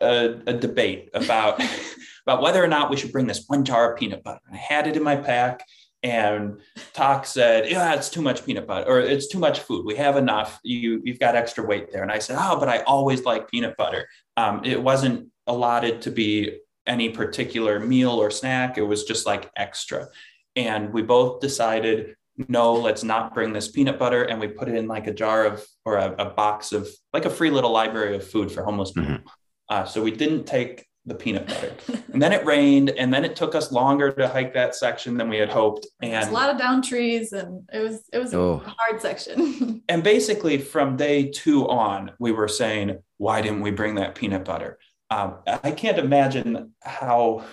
a, 0.00 0.40
a 0.46 0.52
debate 0.52 1.10
about, 1.14 1.62
about 2.26 2.42
whether 2.42 2.62
or 2.62 2.68
not 2.68 2.90
we 2.90 2.96
should 2.96 3.12
bring 3.12 3.26
this 3.26 3.44
one 3.46 3.64
jar 3.64 3.92
of 3.92 3.98
peanut 3.98 4.22
butter. 4.22 4.40
I 4.52 4.56
had 4.56 4.86
it 4.86 4.96
in 4.96 5.02
my 5.02 5.16
pack 5.16 5.62
and 6.02 6.60
Tok 6.92 7.26
said, 7.26 7.68
"Yeah, 7.68 7.94
it's 7.94 8.10
too 8.10 8.22
much 8.22 8.44
peanut 8.44 8.66
butter, 8.66 8.88
or 8.88 9.00
it's 9.00 9.26
too 9.26 9.38
much 9.38 9.60
food. 9.60 9.84
We 9.84 9.96
have 9.96 10.16
enough. 10.16 10.60
You 10.62 11.02
you've 11.04 11.18
got 11.18 11.34
extra 11.34 11.64
weight 11.64 11.90
there." 11.90 12.02
And 12.02 12.12
I 12.12 12.18
said, 12.18 12.36
"Oh, 12.38 12.58
but 12.60 12.68
I 12.68 12.78
always 12.80 13.24
like 13.24 13.50
peanut 13.50 13.76
butter. 13.76 14.08
Um, 14.36 14.64
it 14.64 14.80
wasn't 14.80 15.30
allotted 15.46 16.02
to 16.02 16.10
be 16.10 16.58
any 16.86 17.08
particular 17.08 17.80
meal 17.80 18.10
or 18.10 18.30
snack. 18.30 18.78
It 18.78 18.82
was 18.82 19.04
just 19.04 19.26
like 19.26 19.50
extra." 19.56 20.08
And 20.56 20.92
we 20.92 21.02
both 21.02 21.40
decided, 21.40 22.16
no, 22.48 22.72
let's 22.74 23.04
not 23.04 23.34
bring 23.34 23.52
this 23.52 23.68
peanut 23.68 23.98
butter, 23.98 24.24
and 24.24 24.40
we 24.40 24.48
put 24.48 24.68
it 24.68 24.74
in 24.74 24.88
like 24.88 25.06
a 25.06 25.12
jar 25.12 25.44
of 25.44 25.64
or 25.84 25.96
a, 25.96 26.14
a 26.18 26.30
box 26.30 26.72
of 26.72 26.88
like 27.12 27.24
a 27.24 27.30
free 27.30 27.50
little 27.50 27.70
library 27.70 28.16
of 28.16 28.26
food 28.26 28.50
for 28.50 28.64
homeless 28.64 28.92
people. 28.92 29.12
Mm-hmm. 29.12 29.26
Uh, 29.68 29.84
so 29.84 30.02
we 30.02 30.10
didn't 30.10 30.44
take 30.44 30.86
the 31.06 31.14
peanut 31.14 31.46
butter. 31.46 31.72
and 32.12 32.20
then 32.20 32.32
it 32.32 32.44
rained, 32.44 32.90
and 32.90 33.14
then 33.14 33.24
it 33.24 33.36
took 33.36 33.54
us 33.54 33.70
longer 33.70 34.10
to 34.12 34.28
hike 34.28 34.52
that 34.54 34.74
section 34.74 35.16
than 35.16 35.28
we 35.28 35.38
had 35.38 35.48
hoped. 35.48 35.86
And 36.02 36.28
a 36.28 36.32
lot 36.32 36.50
of 36.50 36.58
down 36.58 36.82
trees, 36.82 37.32
and 37.32 37.68
it 37.72 37.78
was 37.78 38.02
it 38.12 38.18
was 38.18 38.34
oh. 38.34 38.62
a 38.64 38.74
hard 38.76 39.00
section. 39.00 39.82
and 39.88 40.02
basically, 40.02 40.58
from 40.58 40.96
day 40.96 41.30
two 41.30 41.68
on, 41.68 42.12
we 42.18 42.32
were 42.32 42.48
saying, 42.48 42.98
"Why 43.18 43.40
didn't 43.40 43.60
we 43.60 43.70
bring 43.70 43.94
that 43.96 44.14
peanut 44.14 44.44
butter?" 44.44 44.78
Um, 45.10 45.36
I 45.46 45.70
can't 45.70 45.98
imagine 45.98 46.72
how, 46.82 47.44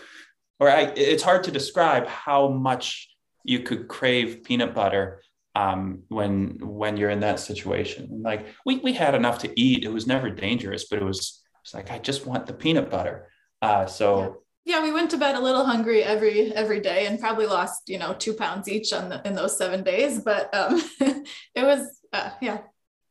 or 0.64 0.69
I, 0.69 0.94
it's 0.95 1.23
hard 1.23 1.44
to 1.44 1.52
describe 1.52 2.07
how 2.07 2.48
much 2.48 3.10
you 3.44 3.60
could 3.60 3.90
crave 3.90 4.44
peanut 4.45 4.73
butter 4.73 5.22
um, 5.56 6.03
when 6.07 6.57
when 6.61 6.95
you're 6.95 7.10
in 7.10 7.19
that 7.19 7.41
situation. 7.41 8.22
Like 8.23 8.48
we 8.65 8.77
we 8.77 8.94
had 8.94 9.14
enough 9.14 9.40
to 9.40 9.60
eat; 9.60 9.84
it 9.84 9.91
was 9.91 10.07
never 10.07 10.30
dangerous, 10.30 10.85
but 10.90 10.99
it 10.99 11.06
was. 11.06 11.41
It's 11.64 11.73
like 11.73 11.91
I 11.91 11.99
just 11.99 12.26
want 12.26 12.45
the 12.45 12.53
peanut 12.53 12.90
butter. 12.90 13.30
Uh, 13.61 13.85
so 13.85 14.41
yeah. 14.65 14.77
yeah. 14.77 14.84
we 14.84 14.94
went 14.94 15.11
to 15.11 15.18
bed 15.18 15.35
a 15.35 15.40
little 15.40 15.65
hungry 15.65 16.02
every 16.02 16.53
every 16.53 16.80
day 16.80 17.07
and 17.07 17.19
probably 17.19 17.45
lost 17.45 17.84
you 17.88 17.99
know 17.99 18.14
two 18.14 18.34
pounds 18.34 18.69
each 18.69 18.94
on 18.94 19.10
the, 19.10 19.22
in 19.27 19.35
those 19.35 19.57
seven 19.57 19.84
days. 19.84 20.19
But 20.19 20.53
um, 20.56 20.81
it 20.99 21.64
was 21.64 21.88
uh, 22.14 22.31
yeah 22.41 22.60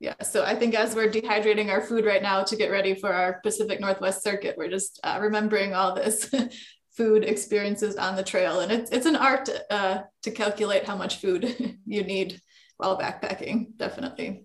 yeah. 0.01 0.21
So 0.23 0.43
I 0.43 0.55
think 0.55 0.75
as 0.75 0.95
we're 0.95 1.11
dehydrating 1.11 1.69
our 1.69 1.83
food 1.83 2.07
right 2.07 2.23
now 2.23 2.45
to 2.45 2.57
get 2.57 2.71
ready 2.71 2.95
for 2.95 3.13
our 3.13 3.41
Pacific 3.43 3.79
Northwest 3.79 4.23
circuit, 4.23 4.57
we're 4.57 4.71
just 4.71 4.99
uh, 5.05 5.19
remembering 5.21 5.75
all 5.75 5.95
this. 5.95 6.33
food 6.97 7.25
experiences 7.25 7.97
on 7.97 8.17
the 8.17 8.23
trail 8.23 8.61
and 8.61 8.71
it's, 8.71 8.91
it's 8.91 9.07
an 9.07 9.17
art 9.17 9.49
uh, 9.71 10.03
to 10.23 10.31
calculate 10.31 10.85
how 10.85 10.97
much 10.97 11.17
food 11.17 11.79
you 11.87 12.05
need 12.05 12.41
while 12.77 12.99
backpacking 12.99 13.77
definitely 13.77 14.45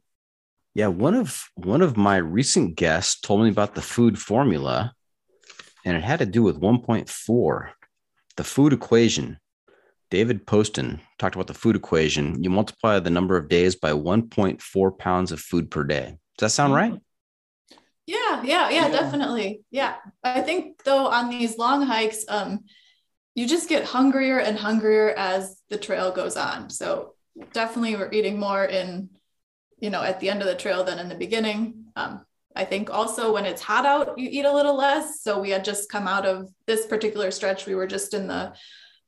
yeah 0.73 0.87
one 0.87 1.15
of 1.15 1.45
one 1.55 1.81
of 1.81 1.97
my 1.97 2.17
recent 2.17 2.75
guests 2.75 3.19
told 3.19 3.41
me 3.41 3.49
about 3.49 3.75
the 3.75 3.81
food 3.81 4.17
formula 4.19 4.93
and 5.87 5.95
it 5.95 6.03
had 6.03 6.19
to 6.19 6.25
do 6.25 6.43
with 6.43 6.59
1.4, 6.59 7.69
the 8.35 8.43
food 8.43 8.73
equation. 8.73 9.39
David 10.11 10.45
Poston 10.45 10.99
talked 11.17 11.35
about 11.35 11.47
the 11.47 11.53
food 11.53 11.77
equation. 11.77 12.43
You 12.43 12.49
multiply 12.49 12.99
the 12.99 13.09
number 13.09 13.37
of 13.37 13.47
days 13.47 13.75
by 13.75 13.91
1.4 13.91 14.97
pounds 14.99 15.31
of 15.31 15.39
food 15.39 15.71
per 15.71 15.85
day. 15.85 16.17
Does 16.37 16.51
that 16.51 16.55
sound 16.55 16.73
right? 16.73 16.99
Yeah, 18.07 18.41
yeah, 18.41 18.69
yeah, 18.69 18.69
yeah, 18.69 18.87
definitely. 18.89 19.61
Yeah. 19.69 19.97
I 20.23 20.41
think 20.41 20.83
though 20.83 21.07
on 21.07 21.29
these 21.29 21.57
long 21.57 21.81
hikes, 21.83 22.23
um, 22.29 22.61
you 23.35 23.47
just 23.47 23.69
get 23.69 23.83
hungrier 23.83 24.39
and 24.39 24.57
hungrier 24.57 25.11
as 25.11 25.61
the 25.69 25.77
trail 25.77 26.11
goes 26.11 26.37
on. 26.37 26.69
So 26.69 27.13
definitely 27.53 27.95
we're 27.95 28.11
eating 28.11 28.39
more 28.39 28.63
in, 28.63 29.09
you 29.79 29.89
know, 29.89 30.01
at 30.01 30.19
the 30.21 30.29
end 30.29 30.41
of 30.41 30.47
the 30.47 30.55
trail 30.55 30.85
than 30.85 30.99
in 30.99 31.09
the 31.09 31.15
beginning. 31.15 31.85
Um, 31.95 32.25
I 32.55 32.63
think 32.63 32.89
also 32.89 33.33
when 33.33 33.45
it's 33.45 33.61
hot 33.61 33.85
out, 33.85 34.17
you 34.17 34.29
eat 34.31 34.45
a 34.45 34.53
little 34.53 34.75
less. 34.75 35.21
So 35.21 35.39
we 35.39 35.49
had 35.49 35.65
just 35.65 35.91
come 35.91 36.07
out 36.07 36.25
of 36.25 36.49
this 36.65 36.85
particular 36.85 37.29
stretch. 37.29 37.67
We 37.67 37.75
were 37.75 37.87
just 37.87 38.13
in 38.13 38.27
the 38.27 38.53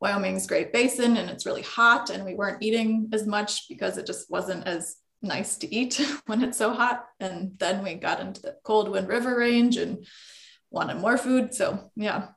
Wyoming's 0.02 0.46
Great 0.46 0.72
Basin 0.72 1.18
and 1.18 1.30
it's 1.30 1.46
really 1.46 1.62
hot 1.62 2.10
and 2.10 2.24
we 2.24 2.36
weren't 2.36 2.62
eating 2.62 3.10
as 3.14 3.26
much 3.26 3.68
because 3.68 3.98
it 3.98 4.06
just 4.06 4.30
wasn't 4.30 4.68
as 4.68 4.98
nice 5.22 5.58
to 5.58 5.74
eat 5.74 6.02
when 6.26 6.44
it's 6.44 6.58
so 6.58 6.74
hot. 6.74 7.06
And 7.20 7.54
then 7.58 7.84
we 7.84 7.96
got 7.96 8.20
into 8.20 8.42
the 8.42 8.56
cold 8.64 8.90
wind 8.90 9.08
river 9.08 9.38
range 9.38 9.78
and 9.78 10.06
wanted 10.72 10.98
more 10.98 11.18
food. 11.18 11.54
So 11.54 11.92
yeah. 11.96 12.30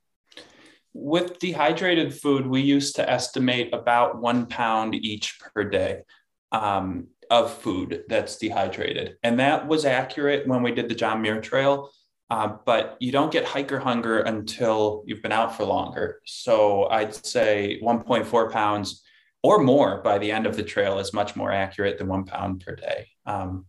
With 0.94 1.38
dehydrated 1.38 2.14
food, 2.14 2.46
we 2.46 2.60
used 2.60 2.96
to 2.96 3.09
estimate 3.09 3.72
about 3.72 4.20
one 4.20 4.46
pound 4.46 4.94
each 4.94 5.38
per 5.54 5.64
day. 5.64 6.02
Um, 6.50 7.09
of 7.32 7.50
food 7.50 8.04
that's 8.09 8.36
dehydrated. 8.36 9.16
And 9.22 9.40
that 9.40 9.66
was 9.66 9.86
accurate 9.86 10.46
when 10.46 10.62
we 10.62 10.70
did 10.70 10.90
the 10.90 10.94
John 10.94 11.22
Muir 11.22 11.40
Trail. 11.40 11.90
Uh, 12.28 12.56
but 12.66 12.98
you 13.00 13.10
don't 13.10 13.32
get 13.32 13.46
hiker 13.46 13.78
hunger 13.78 14.20
until 14.20 15.02
you've 15.06 15.22
been 15.22 15.32
out 15.32 15.56
for 15.56 15.64
longer. 15.64 16.20
So 16.26 16.88
I'd 16.90 17.14
say 17.14 17.80
1.4 17.82 18.52
pounds 18.52 19.02
or 19.43 19.62
more 19.62 20.01
by 20.02 20.19
the 20.19 20.31
end 20.31 20.47
of 20.47 20.56
the 20.56 20.62
trail 20.62 20.98
is 20.98 21.12
much 21.12 21.35
more 21.36 21.51
accurate 21.51 21.98
than 21.98 22.09
one 22.09 22.24
pound 22.24 22.64
per 22.64 22.77
day. 22.77 23.09
Um, 23.27 23.66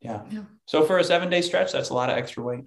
yeah. 0.00 0.22
yeah. 0.30 0.42
So 0.66 0.84
for 0.84 0.98
a 0.98 1.04
seven 1.04 1.30
day 1.30 1.42
stretch, 1.42 1.72
that's 1.72 1.90
a 1.90 1.94
lot 1.94 2.10
of 2.10 2.16
extra 2.16 2.42
weight. 2.42 2.64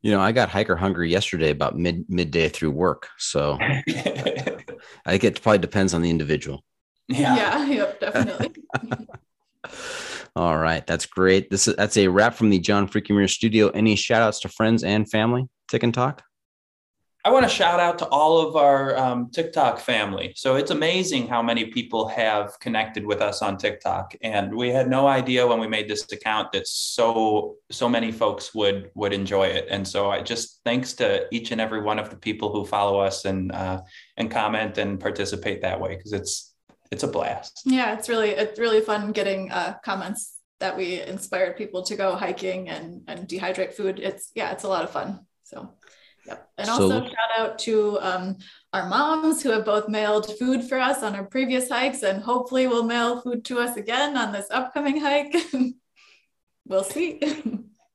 You 0.00 0.10
know, 0.10 0.20
I 0.20 0.32
got 0.32 0.48
hiker 0.48 0.76
hungry 0.76 1.10
yesterday 1.10 1.50
about 1.50 1.76
mid 1.76 2.08
midday 2.08 2.48
through 2.48 2.72
work. 2.72 3.08
So 3.18 3.58
I 3.60 3.82
think 5.06 5.24
it 5.24 5.42
probably 5.42 5.58
depends 5.58 5.94
on 5.94 6.02
the 6.02 6.10
individual. 6.10 6.64
Yeah. 7.08 7.36
Yeah. 7.36 7.66
Yep. 7.66 8.00
Definitely. 8.00 8.54
All 10.34 10.56
right, 10.56 10.86
that's 10.86 11.04
great. 11.04 11.50
This 11.50 11.68
is 11.68 11.76
that's 11.76 11.98
a 11.98 12.08
wrap 12.08 12.34
from 12.34 12.48
the 12.48 12.58
John 12.58 12.88
Freaking 12.88 13.16
Muir 13.16 13.28
studio. 13.28 13.68
Any 13.68 13.96
shout 13.96 14.22
outs 14.22 14.40
to 14.40 14.48
friends 14.48 14.82
and 14.82 15.08
family? 15.10 15.46
Tik 15.68 15.82
and 15.82 15.92
Tok. 15.92 16.22
I 17.24 17.30
want 17.30 17.44
to 17.44 17.48
shout 17.48 17.78
out 17.78 18.00
to 18.00 18.06
all 18.06 18.40
of 18.40 18.56
our 18.56 18.96
um, 18.96 19.30
TikTok 19.30 19.78
family. 19.78 20.32
So 20.34 20.56
it's 20.56 20.72
amazing 20.72 21.28
how 21.28 21.40
many 21.40 21.66
people 21.66 22.08
have 22.08 22.58
connected 22.58 23.06
with 23.06 23.20
us 23.20 23.42
on 23.42 23.56
TikTok, 23.56 24.16
and 24.22 24.52
we 24.52 24.70
had 24.70 24.90
no 24.90 25.06
idea 25.06 25.46
when 25.46 25.60
we 25.60 25.68
made 25.68 25.88
this 25.88 26.10
account 26.10 26.50
that 26.50 26.66
so 26.66 27.54
so 27.70 27.88
many 27.88 28.10
folks 28.10 28.52
would 28.56 28.90
would 28.94 29.12
enjoy 29.12 29.46
it. 29.46 29.68
And 29.70 29.86
so 29.86 30.10
I 30.10 30.20
just 30.20 30.62
thanks 30.64 30.94
to 30.94 31.28
each 31.30 31.52
and 31.52 31.60
every 31.60 31.80
one 31.80 32.00
of 32.00 32.10
the 32.10 32.16
people 32.16 32.52
who 32.52 32.66
follow 32.66 32.98
us 32.98 33.24
and 33.24 33.52
uh, 33.52 33.82
and 34.16 34.28
comment 34.28 34.78
and 34.78 34.98
participate 34.98 35.62
that 35.62 35.80
way 35.80 35.96
because 35.96 36.12
it's 36.12 36.54
it's 36.90 37.04
a 37.04 37.08
blast. 37.08 37.62
Yeah, 37.64 37.94
it's 37.96 38.08
really 38.08 38.30
it's 38.30 38.58
really 38.58 38.80
fun 38.80 39.12
getting 39.12 39.52
uh, 39.52 39.74
comments 39.84 40.38
that 40.58 40.76
we 40.76 41.00
inspired 41.02 41.56
people 41.56 41.84
to 41.84 41.94
go 41.94 42.16
hiking 42.16 42.68
and 42.68 43.02
and 43.06 43.28
dehydrate 43.28 43.74
food. 43.74 44.00
It's 44.00 44.32
yeah, 44.34 44.50
it's 44.50 44.64
a 44.64 44.68
lot 44.68 44.82
of 44.82 44.90
fun. 44.90 45.20
So. 45.44 45.70
Yep. 46.26 46.48
And 46.58 46.68
also 46.68 46.88
so, 46.88 47.04
shout 47.04 47.38
out 47.38 47.58
to 47.60 47.98
um, 48.00 48.36
our 48.72 48.88
moms 48.88 49.42
who 49.42 49.50
have 49.50 49.64
both 49.64 49.88
mailed 49.88 50.38
food 50.38 50.62
for 50.64 50.78
us 50.78 51.02
on 51.02 51.16
our 51.16 51.24
previous 51.24 51.68
hikes 51.68 52.02
and 52.02 52.22
hopefully 52.22 52.66
will 52.66 52.84
mail 52.84 53.20
food 53.20 53.44
to 53.46 53.58
us 53.58 53.76
again 53.76 54.16
on 54.16 54.32
this 54.32 54.46
upcoming 54.50 55.00
hike. 55.00 55.34
we'll 56.66 56.84
see. 56.84 57.20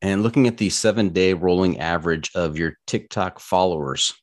and 0.02 0.24
looking 0.24 0.48
at 0.48 0.58
the 0.58 0.70
seven 0.70 1.10
day 1.10 1.34
rolling 1.34 1.80
average 1.80 2.32
of 2.36 2.58
your 2.58 2.78
TikTok 2.86 3.40
followers, 3.40 4.14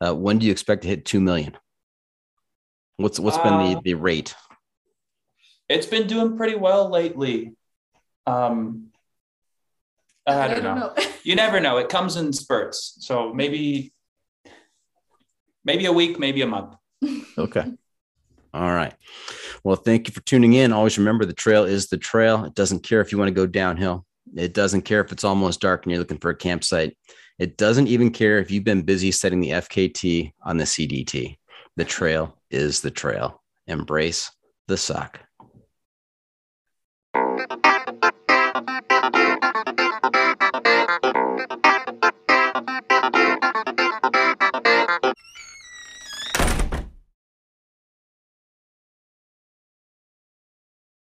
uh, 0.00 0.14
when 0.14 0.38
do 0.38 0.46
you 0.46 0.52
expect 0.52 0.82
to 0.82 0.88
hit 0.88 1.04
2 1.04 1.20
million? 1.20 1.56
What's 2.96 3.20
what's 3.20 3.38
uh, 3.38 3.44
been 3.44 3.58
the 3.58 3.78
uh, 3.78 3.80
the 3.84 3.94
rate? 3.94 4.34
It's 5.68 5.86
been 5.86 6.08
doing 6.08 6.36
pretty 6.36 6.56
well 6.56 6.90
lately. 6.90 7.54
Um, 8.26 8.88
I 10.28 10.48
don't, 10.48 10.58
I 10.58 10.60
don't 10.60 10.64
know. 10.64 10.92
know. 10.96 11.04
you 11.22 11.34
never 11.34 11.60
know. 11.60 11.78
It 11.78 11.88
comes 11.88 12.16
in 12.16 12.32
spurts. 12.32 12.96
So 13.00 13.32
maybe 13.32 13.92
maybe 15.64 15.86
a 15.86 15.92
week, 15.92 16.18
maybe 16.18 16.42
a 16.42 16.46
month. 16.46 16.74
okay. 17.38 17.64
All 18.54 18.72
right. 18.72 18.94
Well, 19.62 19.76
thank 19.76 20.08
you 20.08 20.14
for 20.14 20.20
tuning 20.22 20.54
in. 20.54 20.72
Always 20.72 20.98
remember 20.98 21.24
the 21.24 21.34
trail 21.34 21.64
is 21.64 21.88
the 21.88 21.98
trail. 21.98 22.44
It 22.44 22.54
doesn't 22.54 22.82
care 22.82 23.00
if 23.00 23.12
you 23.12 23.18
want 23.18 23.28
to 23.28 23.34
go 23.34 23.46
downhill. 23.46 24.06
It 24.36 24.54
doesn't 24.54 24.82
care 24.82 25.00
if 25.00 25.12
it's 25.12 25.24
almost 25.24 25.60
dark 25.60 25.84
and 25.84 25.92
you're 25.92 26.00
looking 26.00 26.18
for 26.18 26.30
a 26.30 26.36
campsite. 26.36 26.96
It 27.38 27.56
doesn't 27.56 27.86
even 27.86 28.10
care 28.10 28.38
if 28.38 28.50
you've 28.50 28.64
been 28.64 28.82
busy 28.82 29.12
setting 29.12 29.40
the 29.40 29.50
FKT 29.50 30.32
on 30.42 30.56
the 30.56 30.64
CDT. 30.64 31.36
The 31.76 31.84
trail 31.84 32.36
is 32.50 32.80
the 32.80 32.90
trail. 32.90 33.42
Embrace 33.66 34.30
the 34.66 34.76
suck. 34.76 35.20